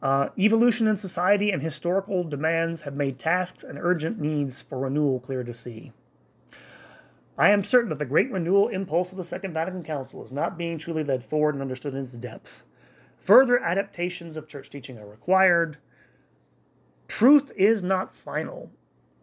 Uh, 0.00 0.28
evolution 0.38 0.86
in 0.86 0.96
society 0.96 1.50
and 1.50 1.60
historical 1.60 2.22
demands 2.22 2.82
have 2.82 2.94
made 2.94 3.18
tasks 3.18 3.64
and 3.64 3.78
urgent 3.80 4.20
needs 4.20 4.62
for 4.62 4.78
renewal 4.78 5.18
clear 5.20 5.42
to 5.42 5.52
see. 5.52 5.92
I 7.38 7.50
am 7.50 7.62
certain 7.62 7.88
that 7.90 8.00
the 8.00 8.04
great 8.04 8.32
renewal 8.32 8.66
impulse 8.68 9.12
of 9.12 9.16
the 9.16 9.22
Second 9.22 9.54
Vatican 9.54 9.84
Council 9.84 10.24
is 10.24 10.32
not 10.32 10.58
being 10.58 10.76
truly 10.76 11.04
led 11.04 11.24
forward 11.24 11.54
and 11.54 11.62
understood 11.62 11.94
in 11.94 12.02
its 12.02 12.12
depth. 12.14 12.64
Further 13.20 13.60
adaptations 13.60 14.36
of 14.36 14.48
church 14.48 14.68
teaching 14.70 14.98
are 14.98 15.06
required. 15.06 15.78
Truth 17.06 17.52
is 17.56 17.82
not 17.82 18.16
final. 18.16 18.72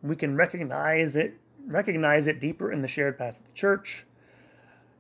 We 0.02 0.16
can 0.16 0.38
recognize 0.38 1.18
it, 1.18 1.38
recognize 1.68 2.26
it 2.26 2.40
deeper 2.40 2.72
in 2.72 2.82
the 2.82 2.88
shared 2.88 3.18
path 3.18 3.38
of 3.38 3.46
the 3.46 3.54
church. 3.54 4.06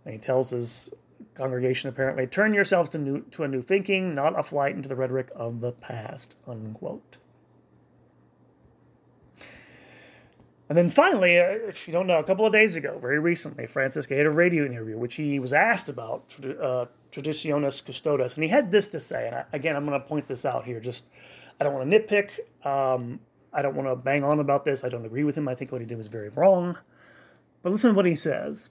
And 0.04 0.14
he 0.14 0.20
tells 0.20 0.50
his 0.50 0.90
congregation 1.36 1.90
apparently, 1.90 2.28
turn 2.28 2.54
yourselves 2.54 2.90
to, 2.90 2.98
new, 2.98 3.22
to 3.32 3.44
a 3.44 3.48
new 3.48 3.62
thinking, 3.62 4.14
not 4.14 4.38
a 4.38 4.44
flight 4.44 4.76
into 4.76 4.90
the 4.90 4.96
rhetoric 4.96 5.30
of 5.34 5.62
the 5.62 5.72
past, 5.72 6.38
unquote. 6.46 7.18
And 10.68 10.78
then 10.78 10.90
finally, 10.90 11.40
uh, 11.40 11.46
if 11.68 11.88
you 11.88 11.94
don't 11.94 12.08
know, 12.08 12.18
a 12.18 12.24
couple 12.24 12.46
of 12.46 12.52
days 12.52 12.76
ago, 12.76 12.98
very 13.00 13.20
recently, 13.20 13.68
Francis 13.68 14.08
gave 14.08 14.26
a 14.26 14.32
radio 14.32 14.66
interview, 14.66 14.98
which 14.98 15.16
he 15.16 15.40
was 15.40 15.54
asked 15.54 15.90
about 15.90 16.36
uh, 16.44 16.86
Traditionis 17.12 17.86
Custodes, 17.86 18.36
and 18.36 18.44
he 18.44 18.50
had 18.50 18.72
this 18.72 18.88
to 18.88 19.00
say. 19.00 19.28
And 19.28 19.36
I, 19.36 19.46
again, 19.54 19.76
I'm 19.76 19.86
going 19.86 20.00
to 20.00 20.08
point 20.08 20.28
this 20.28 20.44
out 20.44 20.66
here. 20.66 20.80
Just, 20.80 21.06
I 21.60 21.64
don't 21.64 21.74
want 21.74 21.90
to 21.90 22.00
nitpick. 22.00 22.32
Um, 22.66 23.20
I 23.54 23.62
don't 23.62 23.76
want 23.76 23.88
to 23.88 23.96
bang 23.96 24.24
on 24.24 24.40
about 24.40 24.66
this. 24.66 24.84
I 24.84 24.90
don't 24.90 25.06
agree 25.06 25.24
with 25.24 25.38
him. 25.38 25.48
I 25.48 25.56
think 25.56 25.72
what 25.72 25.82
he 25.82 25.88
did 25.88 25.98
was 25.98 26.08
very 26.08 26.30
wrong. 26.30 26.78
But 27.62 27.72
listen 27.72 27.92
to 27.92 27.96
what 27.96 28.06
he 28.06 28.16
says. 28.16 28.70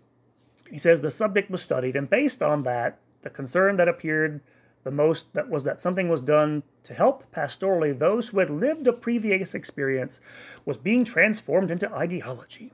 He 0.70 0.78
says 0.78 1.00
the 1.00 1.10
subject 1.10 1.50
was 1.50 1.62
studied, 1.62 1.94
and 1.94 2.08
based 2.08 2.42
on 2.42 2.64
that, 2.64 2.98
the 3.22 3.30
concern 3.30 3.76
that 3.76 3.88
appeared 3.88 4.40
the 4.84 4.90
most 4.90 5.32
that 5.32 5.48
was 5.48 5.64
that 5.64 5.80
something 5.80 6.08
was 6.08 6.20
done 6.20 6.62
to 6.84 6.94
help 6.94 7.24
pastorally 7.32 7.98
those 7.98 8.28
who 8.28 8.38
had 8.38 8.50
lived 8.50 8.86
a 8.86 8.92
previous 8.92 9.54
experience 9.54 10.20
was 10.64 10.76
being 10.76 11.04
transformed 11.04 11.70
into 11.70 11.92
ideology. 11.92 12.72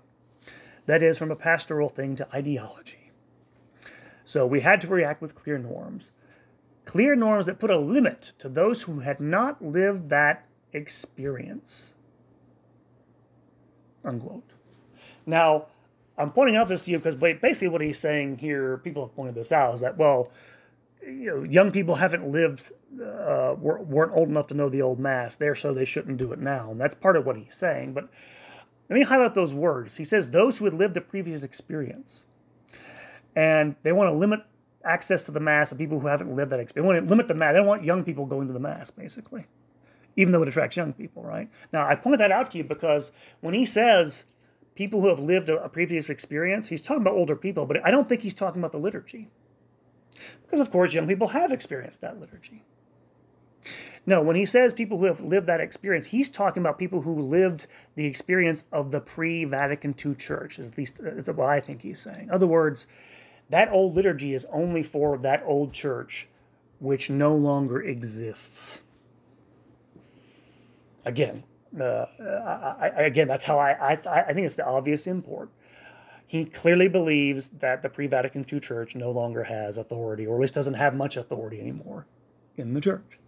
That 0.87 1.03
is, 1.03 1.17
from 1.17 1.31
a 1.31 1.37
pastoral 1.37 1.89
thing 1.89 2.17
to 2.17 2.29
ideology. 2.35 3.13
So 4.25 4.47
we 4.47 4.61
had 4.61 4.81
to 4.81 4.89
react 4.89 5.23
with 5.23 5.35
clear 5.35 5.57
norms. 5.57 6.11
Clear 6.85 7.15
norms 7.15 7.47
that 7.47 7.61
put 7.61 7.71
a 7.71 7.79
limit 7.79 8.33
to 8.39 8.49
those 8.49 8.83
who 8.83 8.99
had 9.01 9.21
not 9.21 9.65
lived 9.65 10.09
that 10.11 10.47
experience. 10.73 11.93
Unquote. 14.05 14.51
Now, 15.27 15.67
I'm 16.19 16.33
pointing 16.33 16.57
out 16.57 16.69
this 16.69 16.83
to 16.83 16.91
you 16.91 16.99
because 16.99 17.15
basically 17.15 17.69
what 17.69 17.81
he's 17.81 17.99
saying 17.99 18.39
here, 18.39 18.79
people 18.79 19.07
have 19.07 19.15
pointed 19.15 19.35
this 19.35 19.53
out, 19.53 19.75
is 19.75 19.81
that, 19.81 19.97
well, 19.97 20.31
you 21.11 21.27
know, 21.27 21.43
young 21.43 21.71
people 21.71 21.95
haven't 21.95 22.31
lived, 22.31 22.73
uh, 23.03 23.55
weren't 23.59 24.13
old 24.15 24.29
enough 24.29 24.47
to 24.49 24.55
know 24.55 24.69
the 24.69 24.83
old 24.83 24.99
mass 24.99 25.37
there, 25.37 25.55
so 25.55 25.73
they 25.73 25.85
shouldn't 25.85 26.17
do 26.17 26.33
it 26.33 26.39
now. 26.39 26.71
And 26.71 26.81
that's 26.81 26.95
part 26.95 27.17
of 27.17 27.27
what 27.27 27.37
he's 27.37 27.57
saying. 27.57 27.93
But 27.93 28.09
let 28.89 28.99
me 28.99 29.05
highlight 29.05 29.35
those 29.35 29.55
words. 29.55 29.97
He 29.97 30.05
says 30.05 30.31
those 30.31 30.59
who 30.59 30.65
had 30.65 30.75
lived 30.75 30.97
a 30.97 31.01
previous 31.01 31.43
experience. 31.43 32.25
And 33.37 33.77
they 33.83 33.93
want 33.93 34.09
to 34.09 34.17
limit 34.17 34.41
access 34.85 35.23
to 35.25 35.31
the 35.31 35.41
mass 35.41 35.73
of 35.73 35.79
people 35.79 36.01
who 36.01 36.07
haven't 36.07 36.35
lived 36.35 36.51
that 36.53 36.61
experience. 36.61 36.87
They 36.89 36.95
want 36.95 37.07
to 37.07 37.11
limit 37.11 37.29
the 37.29 37.35
mass. 37.35 37.53
They 37.53 37.59
don't 37.59 37.67
want 37.67 37.85
young 37.85 38.03
people 38.03 38.27
going 38.27 38.47
to 38.47 38.53
the 38.53 38.61
mass, 38.61 38.91
basically, 38.91 39.45
even 40.17 40.33
though 40.33 40.43
it 40.43 40.49
attracts 40.49 40.77
young 40.77 40.93
people, 40.93 41.23
right? 41.23 41.49
Now, 41.73 41.87
I 41.87 41.95
point 41.95 42.19
that 42.19 42.33
out 42.33 42.51
to 42.53 42.59
you 42.59 42.65
because 42.65 43.13
when 43.41 43.55
he 43.55 43.67
says 43.67 44.25
people 44.75 45.01
who 45.01 45.09
have 45.09 45.21
lived 45.21 45.49
a, 45.49 45.63
a 45.63 45.69
previous 45.69 46.11
experience, 46.11 46.69
he's 46.69 46.83
talking 46.83 47.03
about 47.03 47.15
older 47.15 47.37
people, 47.37 47.67
but 47.67 47.85
I 47.87 47.91
don't 47.91 48.09
think 48.09 48.23
he's 48.23 48.35
talking 48.35 48.61
about 48.61 48.73
the 48.73 48.79
liturgy. 48.79 49.29
Because, 50.43 50.61
of 50.61 50.71
course, 50.71 50.95
young 50.95 51.07
people 51.07 51.29
have 51.29 51.53
experienced 51.53 52.01
that 52.01 52.21
liturgy. 52.21 52.63
No, 54.07 54.23
when 54.23 54.37
he 54.37 54.47
says 54.47 54.73
people 54.73 54.99
who 54.99 55.05
have 55.05 55.21
lived 55.21 55.47
that 55.47 55.61
experience, 55.61 56.07
he's 56.07 56.31
talking 56.31 56.63
about 56.63 56.79
people 56.79 57.03
who 57.03 57.21
lived 57.21 57.67
the 57.97 58.07
experience 58.07 58.65
of 58.73 58.91
the 58.91 59.01
pre 59.01 59.45
Vatican 59.45 59.95
II 60.05 60.15
church, 60.15 60.59
at 60.59 60.77
least 60.79 60.95
is 61.01 61.29
what 61.29 61.49
I 61.49 61.61
think 61.61 61.83
he's 61.83 62.01
saying. 62.01 62.25
In 62.25 62.31
other 62.31 62.47
words, 62.47 62.87
that 63.51 63.71
old 63.71 63.95
liturgy 63.95 64.33
is 64.33 64.47
only 64.51 64.83
for 64.83 65.19
that 65.19 65.43
old 65.45 65.73
church 65.73 66.29
which 66.79 67.11
no 67.11 67.37
longer 67.37 67.83
exists. 67.83 68.81
Again, 71.05 71.45
uh, 71.79 72.07
I, 72.19 72.91
I, 72.97 73.03
again, 73.03 73.29
that's 73.29 73.45
how 73.45 73.59
I, 73.59 73.73
I, 73.73 73.93
I 73.93 74.33
think 74.33 74.47
it's 74.47 74.55
the 74.55 74.67
obvious 74.67 75.07
import 75.07 75.51
he 76.31 76.45
clearly 76.45 76.87
believes 76.87 77.49
that 77.59 77.83
the 77.83 77.89
pre 77.89 78.07
Vatican 78.07 78.47
II 78.51 78.61
church 78.61 78.95
no 78.95 79.11
longer 79.11 79.43
has 79.43 79.77
authority, 79.77 80.29
or 80.29 80.37
at 80.37 80.41
least 80.41 80.55
doesn't 80.55 80.75
have 80.75 80.95
much 80.95 81.17
authority 81.17 81.61
anymore 81.61 82.07
in 82.57 82.73
the 82.73 82.81
church. 82.81 83.19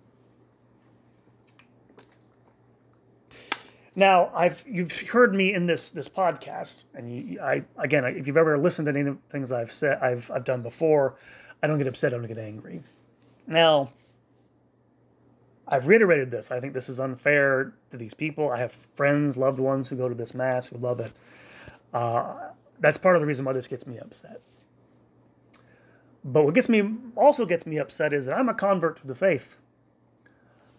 Now, 3.97 4.31
I've 4.33 4.63
you've 4.65 4.93
heard 5.01 5.35
me 5.35 5.53
in 5.53 5.67
this 5.67 5.91
this 5.91 6.09
podcast, 6.09 6.85
and 6.95 7.41
I 7.41 7.65
again, 7.77 8.05
if 8.05 8.29
you've 8.29 8.37
ever 8.37 8.57
listened 8.57 8.87
to 8.87 8.91
any 8.91 9.01
of 9.01 9.07
the 9.07 9.19
things 9.33 9.51
I've 9.51 9.73
said, 9.73 9.99
I've 9.99 10.31
I've 10.31 10.45
done 10.45 10.63
before, 10.63 11.17
I 11.61 11.67
don't 11.67 11.79
get 11.79 11.89
upset, 11.89 12.15
I 12.15 12.19
don't 12.19 12.29
get 12.29 12.39
angry. 12.39 12.83
Now, 13.49 13.91
I've 15.67 15.89
reiterated 15.89 16.31
this. 16.31 16.53
I 16.53 16.61
think 16.61 16.73
this 16.73 16.89
is 16.89 17.01
unfair 17.01 17.75
to 17.91 17.97
these 17.97 18.15
people. 18.15 18.49
I 18.49 18.59
have 18.59 18.77
friends, 18.95 19.37
loved 19.37 19.59
ones 19.59 19.89
who 19.89 19.97
go 19.97 20.09
to 20.09 20.15
this 20.15 20.35
mass 20.35 20.69
who 20.69 20.79
love 20.79 21.01
it. 21.01 21.11
Uh, 21.93 22.51
that's 22.81 22.99
part 22.99 23.17
of 23.17 23.23
the 23.23 23.27
reason 23.27 23.45
why 23.45 23.53
this 23.53 23.69
gets 23.69 23.87
me 23.87 23.99
upset. 23.99 24.41
But 26.25 26.45
what 26.45 26.55
gets 26.55 26.69
me 26.69 26.83
also 27.17 27.45
gets 27.45 27.67
me 27.67 27.79
upset 27.79 28.13
is 28.13 28.27
that 28.27 28.37
I'm 28.39 28.49
a 28.49 28.55
convert 28.55 29.01
to 29.01 29.07
the 29.07 29.15
faith. 29.15 29.57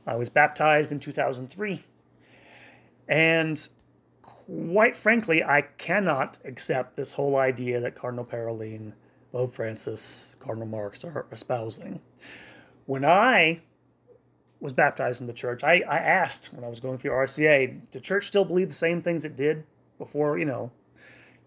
I 0.05 0.15
was 0.15 0.29
baptized 0.29 0.91
in 0.91 0.99
2003. 0.99 1.83
And 3.07 3.67
quite 4.21 4.95
frankly, 4.95 5.43
I 5.43 5.61
cannot 5.61 6.39
accept 6.45 6.95
this 6.95 7.13
whole 7.13 7.35
idea 7.35 7.79
that 7.81 7.95
Cardinal 7.95 8.25
Parolin, 8.25 8.93
Pope 9.31 9.53
Francis, 9.53 10.35
Cardinal 10.39 10.67
Marx 10.67 11.03
are 11.03 11.25
espousing. 11.31 11.99
When 12.85 13.05
I 13.05 13.61
was 14.59 14.73
baptized 14.73 15.21
in 15.21 15.27
the 15.27 15.33
church, 15.33 15.63
I, 15.63 15.83
I 15.87 15.97
asked 15.97 16.51
when 16.53 16.63
I 16.63 16.69
was 16.69 16.79
going 16.79 16.97
through 16.97 17.11
RCIA, 17.11 17.81
did 17.91 18.03
church 18.03 18.27
still 18.27 18.45
believe 18.45 18.69
the 18.69 18.73
same 18.73 19.01
things 19.01 19.25
it 19.25 19.35
did 19.35 19.65
before, 19.97 20.37
you 20.37 20.45
know, 20.45 20.71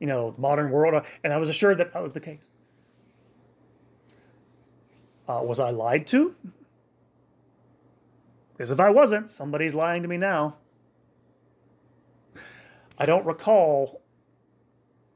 you 0.00 0.06
know, 0.06 0.34
modern 0.38 0.70
world. 0.70 1.02
And 1.24 1.32
I 1.32 1.38
was 1.38 1.48
assured 1.48 1.78
that 1.78 1.92
that 1.92 2.02
was 2.02 2.12
the 2.12 2.20
case. 2.20 2.44
Uh, 5.28 5.40
was 5.42 5.58
I 5.58 5.70
lied 5.70 6.06
to? 6.08 6.34
Because 8.52 8.70
if 8.70 8.80
I 8.80 8.90
wasn't, 8.90 9.28
somebody's 9.28 9.74
lying 9.74 10.02
to 10.02 10.08
me 10.08 10.16
now. 10.16 10.56
I 12.98 13.04
don't 13.04 13.26
recall 13.26 14.00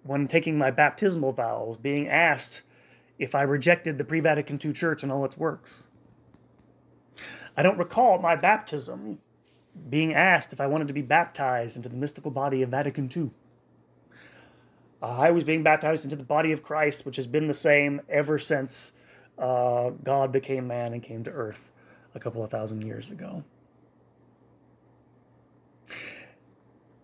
when 0.02 0.26
taking 0.26 0.58
my 0.58 0.70
baptismal 0.70 1.32
vows 1.32 1.76
being 1.76 2.08
asked 2.08 2.62
if 3.18 3.34
I 3.34 3.42
rejected 3.42 3.98
the 3.98 4.04
pre 4.04 4.20
Vatican 4.20 4.60
II 4.62 4.72
church 4.72 5.02
and 5.02 5.12
all 5.12 5.24
its 5.24 5.36
works. 5.36 5.84
I 7.56 7.62
don't 7.62 7.78
recall 7.78 8.18
my 8.18 8.36
baptism 8.36 9.18
being 9.88 10.14
asked 10.14 10.52
if 10.52 10.60
I 10.60 10.66
wanted 10.66 10.88
to 10.88 10.94
be 10.94 11.02
baptized 11.02 11.76
into 11.76 11.88
the 11.88 11.96
mystical 11.96 12.30
body 12.30 12.62
of 12.62 12.70
Vatican 12.70 13.10
II. 13.14 13.30
I 15.02 15.30
was 15.30 15.44
being 15.44 15.62
baptized 15.62 16.04
into 16.04 16.16
the 16.16 16.24
body 16.24 16.52
of 16.52 16.62
Christ, 16.62 17.06
which 17.06 17.16
has 17.16 17.26
been 17.26 17.48
the 17.48 17.54
same 17.54 18.02
ever 18.08 18.38
since 18.38 18.92
uh, 19.38 19.90
God 20.04 20.30
became 20.30 20.66
man 20.66 20.92
and 20.92 21.02
came 21.02 21.24
to 21.24 21.30
earth 21.30 21.70
a 22.14 22.20
couple 22.20 22.44
of 22.44 22.50
thousand 22.50 22.82
years 22.84 23.10
ago. 23.10 23.42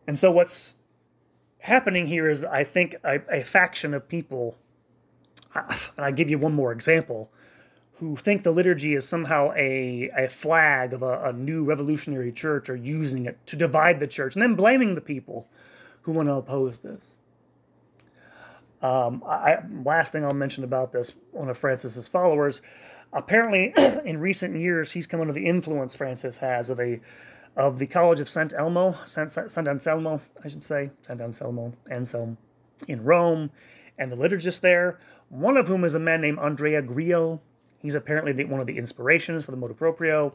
And 0.07 0.19
so, 0.19 0.31
what's 0.31 0.75
happening 1.61 2.07
here 2.07 2.29
is, 2.29 2.45
I 2.45 2.65
think, 2.65 2.97
a, 3.03 3.21
a 3.31 3.41
faction 3.41 3.95
of 3.95 4.09
people, 4.09 4.57
and 5.55 5.81
I 5.99 6.11
give 6.11 6.31
you 6.31 6.39
one 6.39 6.53
more 6.53 6.73
example, 6.73 7.31
who 7.95 8.15
think 8.15 8.43
the 8.43 8.53
liturgy 8.53 8.95
is 8.95 9.09
somehow 9.09 9.53
a, 9.57 10.11
a 10.17 10.29
flag 10.29 10.93
of 10.93 11.03
a, 11.03 11.25
a 11.25 11.33
new 11.33 11.65
revolutionary 11.65 12.31
church 12.31 12.69
or 12.69 12.77
using 12.77 13.25
it 13.25 13.39
to 13.47 13.57
divide 13.57 14.01
the 14.01 14.07
church, 14.07 14.35
and 14.35 14.43
then 14.43 14.55
blaming 14.55 14.95
the 14.95 15.01
people 15.01 15.49
who 16.03 16.13
want 16.13 16.29
to 16.29 16.35
oppose 16.35 16.79
this. 16.81 17.01
Um, 18.83 19.23
I, 19.27 19.59
last 19.85 20.13
thing 20.13 20.25
I'll 20.25 20.33
mention 20.33 20.65
about 20.65 20.93
this, 20.93 21.13
one 21.33 21.49
of 21.49 21.57
Francis's 21.59 22.09
followers, 22.09 22.61
apparently 23.13 23.73
in 24.05 24.19
recent 24.19 24.57
years 24.57 24.93
he's 24.93 25.07
come 25.07 25.21
under 25.21 25.33
the 25.33 25.47
influence 25.47 25.95
Francis 25.95 26.37
has 26.39 26.71
of 26.71 26.81
a 26.81 27.01
of 27.57 27.79
the 27.79 27.87
College 27.87 28.21
of 28.21 28.29
Saint 28.29 28.53
Elmo, 28.53 28.95
Saint, 29.07 29.31
Sant 29.31 29.67
Anselmo, 29.67 30.21
I 30.45 30.49
should 30.49 30.63
say, 30.63 30.91
Saint 31.01 31.23
Anselmo, 31.23 31.73
Anselm, 31.91 32.37
in 32.87 33.03
Rome, 33.03 33.51
and 33.99 34.13
the 34.13 34.17
liturgists 34.17 34.61
there, 34.61 35.01
one 35.31 35.57
of 35.57 35.67
whom 35.67 35.83
is 35.83 35.95
a 35.95 35.99
man 35.99 36.21
named 36.21 36.39
Andrea 36.39 36.83
Grillo. 36.83 37.41
He's 37.79 37.95
apparently 37.95 38.33
the, 38.33 38.45
one 38.45 38.61
of 38.61 38.67
the 38.67 38.77
inspirations 38.77 39.43
for 39.43 39.53
the 39.53 39.57
motu 39.57 39.73
proprio. 39.73 40.35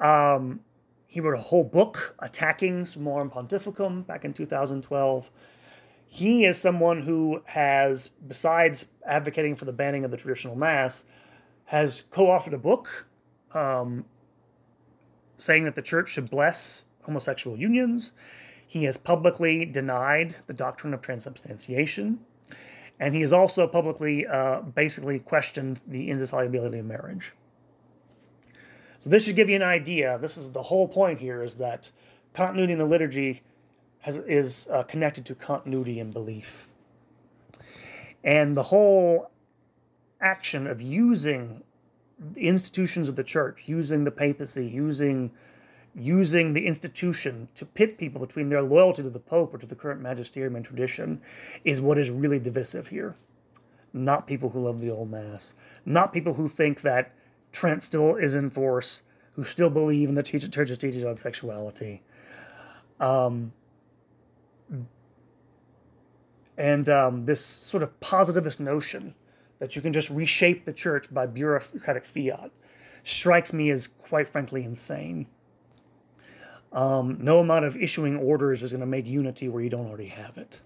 Um, 0.00 0.60
he 1.06 1.20
wrote 1.20 1.38
a 1.38 1.42
whole 1.42 1.64
book 1.64 2.14
attacking 2.20 2.84
Summorum 2.84 3.30
Pontificum 3.30 4.06
back 4.06 4.24
in 4.24 4.32
2012 4.32 5.30
he 6.12 6.44
is 6.44 6.58
someone 6.58 7.02
who 7.02 7.40
has, 7.44 8.08
besides 8.26 8.86
advocating 9.06 9.54
for 9.54 9.64
the 9.64 9.72
banning 9.72 10.04
of 10.04 10.10
the 10.10 10.16
traditional 10.16 10.56
mass, 10.56 11.04
has 11.66 12.02
co-authored 12.10 12.52
a 12.52 12.58
book 12.58 13.06
um, 13.54 14.04
saying 15.38 15.62
that 15.64 15.76
the 15.76 15.82
church 15.82 16.10
should 16.10 16.28
bless 16.28 16.82
homosexual 17.04 17.56
unions. 17.56 18.10
He 18.66 18.84
has 18.84 18.96
publicly 18.96 19.64
denied 19.64 20.34
the 20.48 20.52
doctrine 20.52 20.92
of 20.92 21.00
transubstantiation. 21.00 22.18
And 22.98 23.14
he 23.14 23.20
has 23.20 23.32
also 23.32 23.68
publicly 23.68 24.26
uh, 24.26 24.62
basically 24.62 25.20
questioned 25.20 25.80
the 25.86 26.10
indissolubility 26.10 26.80
of 26.80 26.86
marriage. 26.86 27.34
So 28.98 29.08
this 29.08 29.24
should 29.24 29.36
give 29.36 29.48
you 29.48 29.54
an 29.54 29.62
idea. 29.62 30.18
This 30.18 30.36
is 30.36 30.50
the 30.50 30.64
whole 30.64 30.88
point 30.88 31.20
here 31.20 31.40
is 31.40 31.58
that 31.58 31.92
continuity 32.34 32.72
in 32.72 32.80
the 32.80 32.84
liturgy 32.84 33.42
has, 34.00 34.16
is 34.18 34.68
uh, 34.70 34.82
connected 34.84 35.24
to 35.26 35.34
continuity 35.34 36.00
and 36.00 36.12
belief. 36.12 36.68
And 38.22 38.56
the 38.56 38.64
whole 38.64 39.30
action 40.20 40.66
of 40.66 40.80
using 40.80 41.62
the 42.18 42.48
institutions 42.48 43.08
of 43.08 43.16
the 43.16 43.24
church, 43.24 43.62
using 43.66 44.04
the 44.04 44.10
papacy, 44.10 44.66
using 44.66 45.30
using 45.92 46.52
the 46.52 46.66
institution 46.68 47.48
to 47.56 47.66
pit 47.66 47.98
people 47.98 48.24
between 48.24 48.48
their 48.48 48.62
loyalty 48.62 49.02
to 49.02 49.10
the 49.10 49.18
Pope 49.18 49.52
or 49.52 49.58
to 49.58 49.66
the 49.66 49.74
current 49.74 50.00
magisterium 50.00 50.54
and 50.54 50.64
tradition 50.64 51.20
is 51.64 51.80
what 51.80 51.98
is 51.98 52.10
really 52.10 52.38
divisive 52.38 52.86
here. 52.86 53.16
Not 53.92 54.28
people 54.28 54.50
who 54.50 54.60
love 54.66 54.80
the 54.80 54.90
old 54.90 55.10
mass, 55.10 55.54
not 55.84 56.12
people 56.12 56.34
who 56.34 56.48
think 56.48 56.82
that 56.82 57.12
Trent 57.50 57.82
still 57.82 58.14
is 58.14 58.36
in 58.36 58.50
force, 58.50 59.02
who 59.34 59.42
still 59.42 59.68
believe 59.68 60.08
in 60.08 60.14
the 60.14 60.22
church's 60.22 60.78
teachings 60.78 61.02
on 61.02 61.16
sexuality. 61.16 62.02
Um, 63.00 63.52
and 66.60 66.90
um, 66.90 67.24
this 67.24 67.42
sort 67.42 67.82
of 67.82 67.98
positivist 68.00 68.60
notion 68.60 69.14
that 69.60 69.74
you 69.74 69.80
can 69.80 69.94
just 69.94 70.10
reshape 70.10 70.66
the 70.66 70.72
church 70.74 71.12
by 71.12 71.24
bureaucratic 71.24 72.04
fiat. 72.04 72.50
strikes 73.02 73.54
me 73.54 73.70
as 73.70 73.86
quite 73.86 74.28
frankly 74.28 74.62
insane. 74.64 75.26
Um, 76.74 77.16
no 77.18 77.38
amount 77.38 77.64
of 77.64 77.78
issuing 77.78 78.18
orders 78.18 78.62
is 78.62 78.72
going 78.72 78.80
to 78.80 78.86
make 78.86 79.06
unity 79.06 79.48
where 79.48 79.62
you 79.62 79.70
don't 79.70 79.86
already 79.86 80.08
have 80.08 80.36
it. 80.36 80.60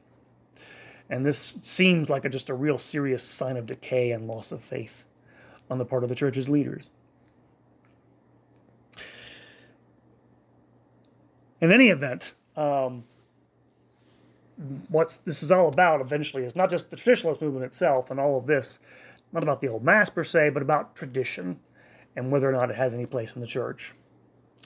And 1.10 1.24
this 1.24 1.38
seems 1.38 2.10
like 2.10 2.24
a, 2.24 2.28
just 2.28 2.48
a 2.48 2.54
real 2.54 2.76
serious 2.76 3.22
sign 3.22 3.56
of 3.56 3.66
decay 3.66 4.10
and 4.10 4.26
loss 4.26 4.50
of 4.50 4.64
faith 4.64 5.04
on 5.70 5.78
the 5.78 5.84
part 5.84 6.02
of 6.02 6.08
the 6.08 6.16
church's 6.16 6.48
leaders. 6.48 6.90
In 11.60 11.70
any 11.70 11.90
event, 11.90 12.34
um, 12.56 13.04
what 14.88 15.16
this 15.24 15.42
is 15.42 15.50
all 15.50 15.68
about 15.68 16.00
eventually 16.00 16.44
is 16.44 16.54
not 16.54 16.70
just 16.70 16.90
the 16.90 16.96
traditionalist 16.96 17.40
movement 17.40 17.64
itself 17.64 18.10
and 18.10 18.20
all 18.20 18.38
of 18.38 18.46
this, 18.46 18.78
not 19.32 19.42
about 19.42 19.60
the 19.60 19.68
old 19.68 19.82
mass 19.82 20.08
per 20.08 20.24
se, 20.24 20.50
but 20.50 20.62
about 20.62 20.94
tradition 20.94 21.58
and 22.16 22.30
whether 22.30 22.48
or 22.48 22.52
not 22.52 22.70
it 22.70 22.76
has 22.76 22.94
any 22.94 23.06
place 23.06 23.34
in 23.34 23.40
the 23.40 23.46
church. 23.46 23.92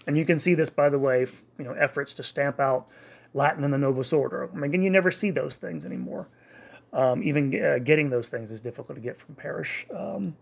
And 0.06 0.16
you 0.16 0.24
can 0.24 0.38
see 0.38 0.54
this, 0.54 0.70
by 0.70 0.88
the 0.88 0.98
way, 0.98 1.26
you 1.58 1.64
know, 1.64 1.72
efforts 1.72 2.14
to 2.14 2.22
stamp 2.22 2.60
out 2.60 2.86
Latin 3.34 3.64
in 3.64 3.70
the 3.70 3.78
Novus 3.78 4.12
Ordo. 4.12 4.48
I 4.50 4.54
mean, 4.54 4.64
again, 4.64 4.82
you 4.82 4.90
never 4.90 5.10
see 5.10 5.30
those 5.30 5.56
things 5.56 5.84
anymore. 5.84 6.28
Um, 6.92 7.22
even 7.22 7.62
uh, 7.62 7.78
getting 7.78 8.08
those 8.08 8.28
things 8.28 8.50
is 8.50 8.60
difficult 8.60 8.96
to 8.96 9.02
get 9.02 9.18
from 9.18 9.34
parish, 9.34 9.86
um, 9.94 10.36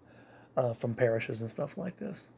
uh, 0.56 0.74
from 0.74 0.94
parishes 0.94 1.40
and 1.40 1.50
stuff 1.50 1.76
like 1.76 1.96
this. 1.98 2.28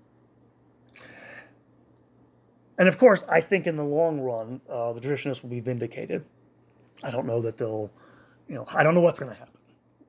And 2.79 2.89
of 2.89 2.97
course, 2.97 3.25
I 3.29 3.41
think 3.41 3.67
in 3.67 3.77
the 3.77 3.85
long 3.85 4.21
run, 4.21 4.61
uh, 4.71 4.93
the 4.93 5.01
traditionalists 5.01 5.43
will 5.43 5.51
be 5.51 5.61
vindicated. 5.61 6.25
I 7.03 7.11
don't 7.11 7.27
know 7.27 7.41
that 7.43 7.57
they'll, 7.57 7.91
you 8.49 8.55
know, 8.55 8.67
I 8.75 8.83
don't 8.83 8.95
know 8.95 9.01
what's 9.01 9.21
going 9.21 9.33
to 9.33 9.39
happen. 9.39 9.55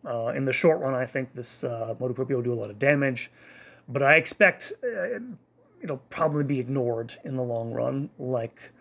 Uh, 0.05 0.27
in 0.35 0.45
the 0.45 0.53
short 0.53 0.79
run, 0.79 0.93
I 0.93 1.05
think 1.05 1.33
this 1.33 1.63
uh, 1.63 1.93
motu 1.99 2.13
proprio 2.13 2.37
will 2.37 2.43
do 2.43 2.53
a 2.53 2.59
lot 2.59 2.69
of 2.69 2.79
damage, 2.79 3.31
but 3.87 4.01
I 4.01 4.15
expect 4.15 4.71
uh, 4.83 5.19
it'll 5.81 5.97
probably 6.09 6.43
be 6.43 6.59
ignored 6.59 7.17
in 7.23 7.35
the 7.35 7.43
long 7.43 7.71
run, 7.71 8.09
like 8.17 8.71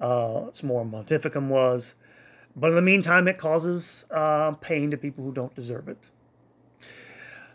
uh, 0.00 0.50
Summorum 0.52 0.90
Pontificum 0.90 1.48
was. 1.48 1.94
But 2.54 2.70
in 2.70 2.74
the 2.74 2.82
meantime, 2.82 3.28
it 3.28 3.38
causes 3.38 4.04
uh, 4.10 4.52
pain 4.52 4.90
to 4.90 4.96
people 4.96 5.24
who 5.24 5.32
don't 5.32 5.54
deserve 5.54 5.88
it. 5.88 5.98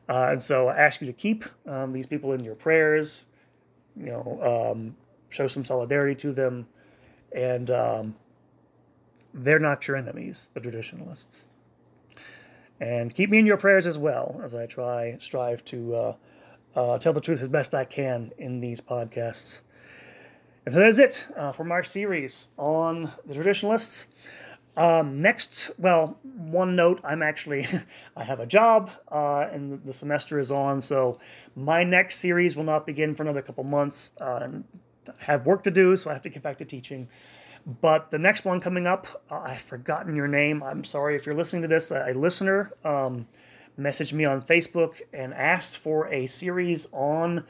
Uh, 0.10 0.30
and 0.32 0.42
so 0.42 0.68
I 0.68 0.78
ask 0.78 1.02
you 1.02 1.08
to 1.08 1.14
keep 1.14 1.44
um, 1.68 1.92
these 1.92 2.06
people 2.06 2.34
in 2.34 2.44
your 2.44 2.56
prayers, 2.56 3.26
you 3.96 4.08
know, 4.08 4.72
um, 4.74 4.96
show 5.30 5.48
some 5.48 5.66
solidarity 5.66 6.16
to 6.22 6.32
them, 6.32 6.68
and 7.34 7.70
um, 7.72 8.16
they're 9.34 9.60
not 9.60 9.88
your 9.88 9.98
enemies, 9.98 10.50
the 10.54 10.60
traditionalists. 10.60 11.46
And 12.80 13.14
keep 13.14 13.30
me 13.30 13.40
in 13.40 13.46
your 13.46 13.58
prayers 13.58 13.88
as 13.88 13.98
well 13.98 14.40
as 14.44 14.54
I 14.54 14.66
try, 14.68 15.18
strive 15.20 15.66
to 15.66 15.96
uh, 15.96 16.16
uh, 16.76 16.98
tell 17.00 17.14
the 17.14 17.22
truth 17.22 17.42
as 17.42 17.48
best 17.48 17.74
I 17.74 17.86
can 17.86 18.32
in 18.38 18.60
these 18.60 18.80
podcasts. 18.80 19.62
And 20.66 20.74
so 20.74 20.82
that's 20.82 21.00
it 21.00 21.28
uh, 21.36 21.52
from 21.54 21.72
our 21.72 21.84
series 21.84 22.50
on 22.58 23.12
the 23.26 23.34
traditionalists. 23.34 24.06
Um, 24.76 25.22
next, 25.22 25.72
well, 25.80 26.20
one 26.24 26.76
note: 26.76 27.02
I'm 27.04 27.24
actually 27.24 27.68
I 28.16 28.24
have 28.24 28.40
a 28.40 28.46
job, 28.46 28.92
uh, 29.12 29.48
and 29.52 29.84
the 29.84 29.94
semester 29.94 30.40
is 30.40 30.52
on, 30.52 30.84
so 30.84 31.20
my 31.56 31.84
next 31.84 32.18
series 32.18 32.56
will 32.56 32.64
not 32.64 32.86
begin 32.86 33.16
for 33.16 33.24
another 33.24 33.42
couple 33.42 33.64
months. 33.64 34.12
Uh, 34.22 34.48
I 35.08 35.24
have 35.24 35.48
work 35.48 35.64
to 35.64 35.72
do, 35.72 35.96
so 35.98 36.12
I 36.12 36.14
have 36.14 36.22
to 36.24 36.30
get 36.30 36.44
back 36.44 36.60
to 36.60 36.66
teaching. 36.66 37.08
But 37.68 38.12
the 38.12 38.18
next 38.18 38.46
one 38.46 38.62
coming 38.62 38.88
up, 38.88 39.24
uh, 39.30 39.42
I've 39.46 39.60
forgotten 39.60 40.16
your 40.16 40.30
name. 40.30 40.64
I'm 40.64 40.86
sorry 40.86 41.18
if 41.18 41.26
you're 41.26 41.36
listening 41.36 41.64
to 41.64 41.68
this. 41.68 41.92
A, 41.92 42.12
a 42.12 42.14
listener 42.14 42.72
um, 42.86 43.28
messaged 43.78 44.14
me 44.14 44.24
on 44.24 44.42
Facebook 44.42 45.02
and 45.12 45.34
asked 45.34 45.78
for 45.78 46.08
a 46.08 46.28
series 46.28 46.88
on 46.94 47.44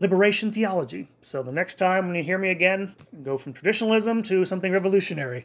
liberation 0.00 0.50
theology. 0.50 1.10
So 1.22 1.42
the 1.42 1.52
next 1.52 1.74
time 1.74 2.06
when 2.06 2.16
you 2.16 2.22
hear 2.22 2.38
me 2.38 2.48
again, 2.48 2.96
go 3.22 3.36
from 3.36 3.52
traditionalism 3.52 4.22
to 4.24 4.46
something 4.46 4.72
revolutionary. 4.72 5.44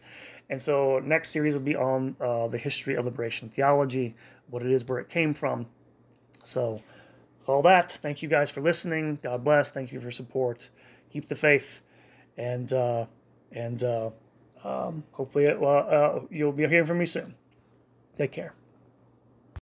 And 0.49 0.61
so 0.61 0.99
next 0.99 1.31
series 1.31 1.53
will 1.53 1.61
be 1.61 1.76
on 1.76 2.15
uh, 2.22 2.48
the 2.48 2.57
history 2.57 2.95
of 2.95 3.03
liberation 3.03 3.49
theology, 3.49 4.15
what 4.49 4.64
it 4.64 4.72
is, 4.72 4.85
where 4.85 4.99
it 4.99 5.10
came 5.10 5.34
from. 5.34 5.65
So 6.45 6.81
all 7.48 7.61
that. 7.64 7.91
Thank 7.91 8.22
you 8.22 8.30
guys 8.30 8.49
for 8.49 8.61
listening. 8.61 9.19
God 9.22 9.44
bless. 9.44 9.72
Thank 9.72 9.91
you 9.91 9.99
for 9.99 10.10
support. 10.10 10.69
Keep 11.11 11.27
the 11.27 11.35
faith, 11.35 11.81
and 12.38 12.72
uh, 12.72 13.06
and 13.57 13.84
uh, 13.84 14.09
um, 14.63 15.03
hopefully 15.11 15.45
it, 15.45 15.61
uh, 15.61 16.19
you'll 16.29 16.51
be 16.51 16.67
hearing 16.67 16.85
from 16.85 16.99
me 16.99 17.05
soon. 17.05 17.34
Take 18.17 18.31
care. 18.31 18.53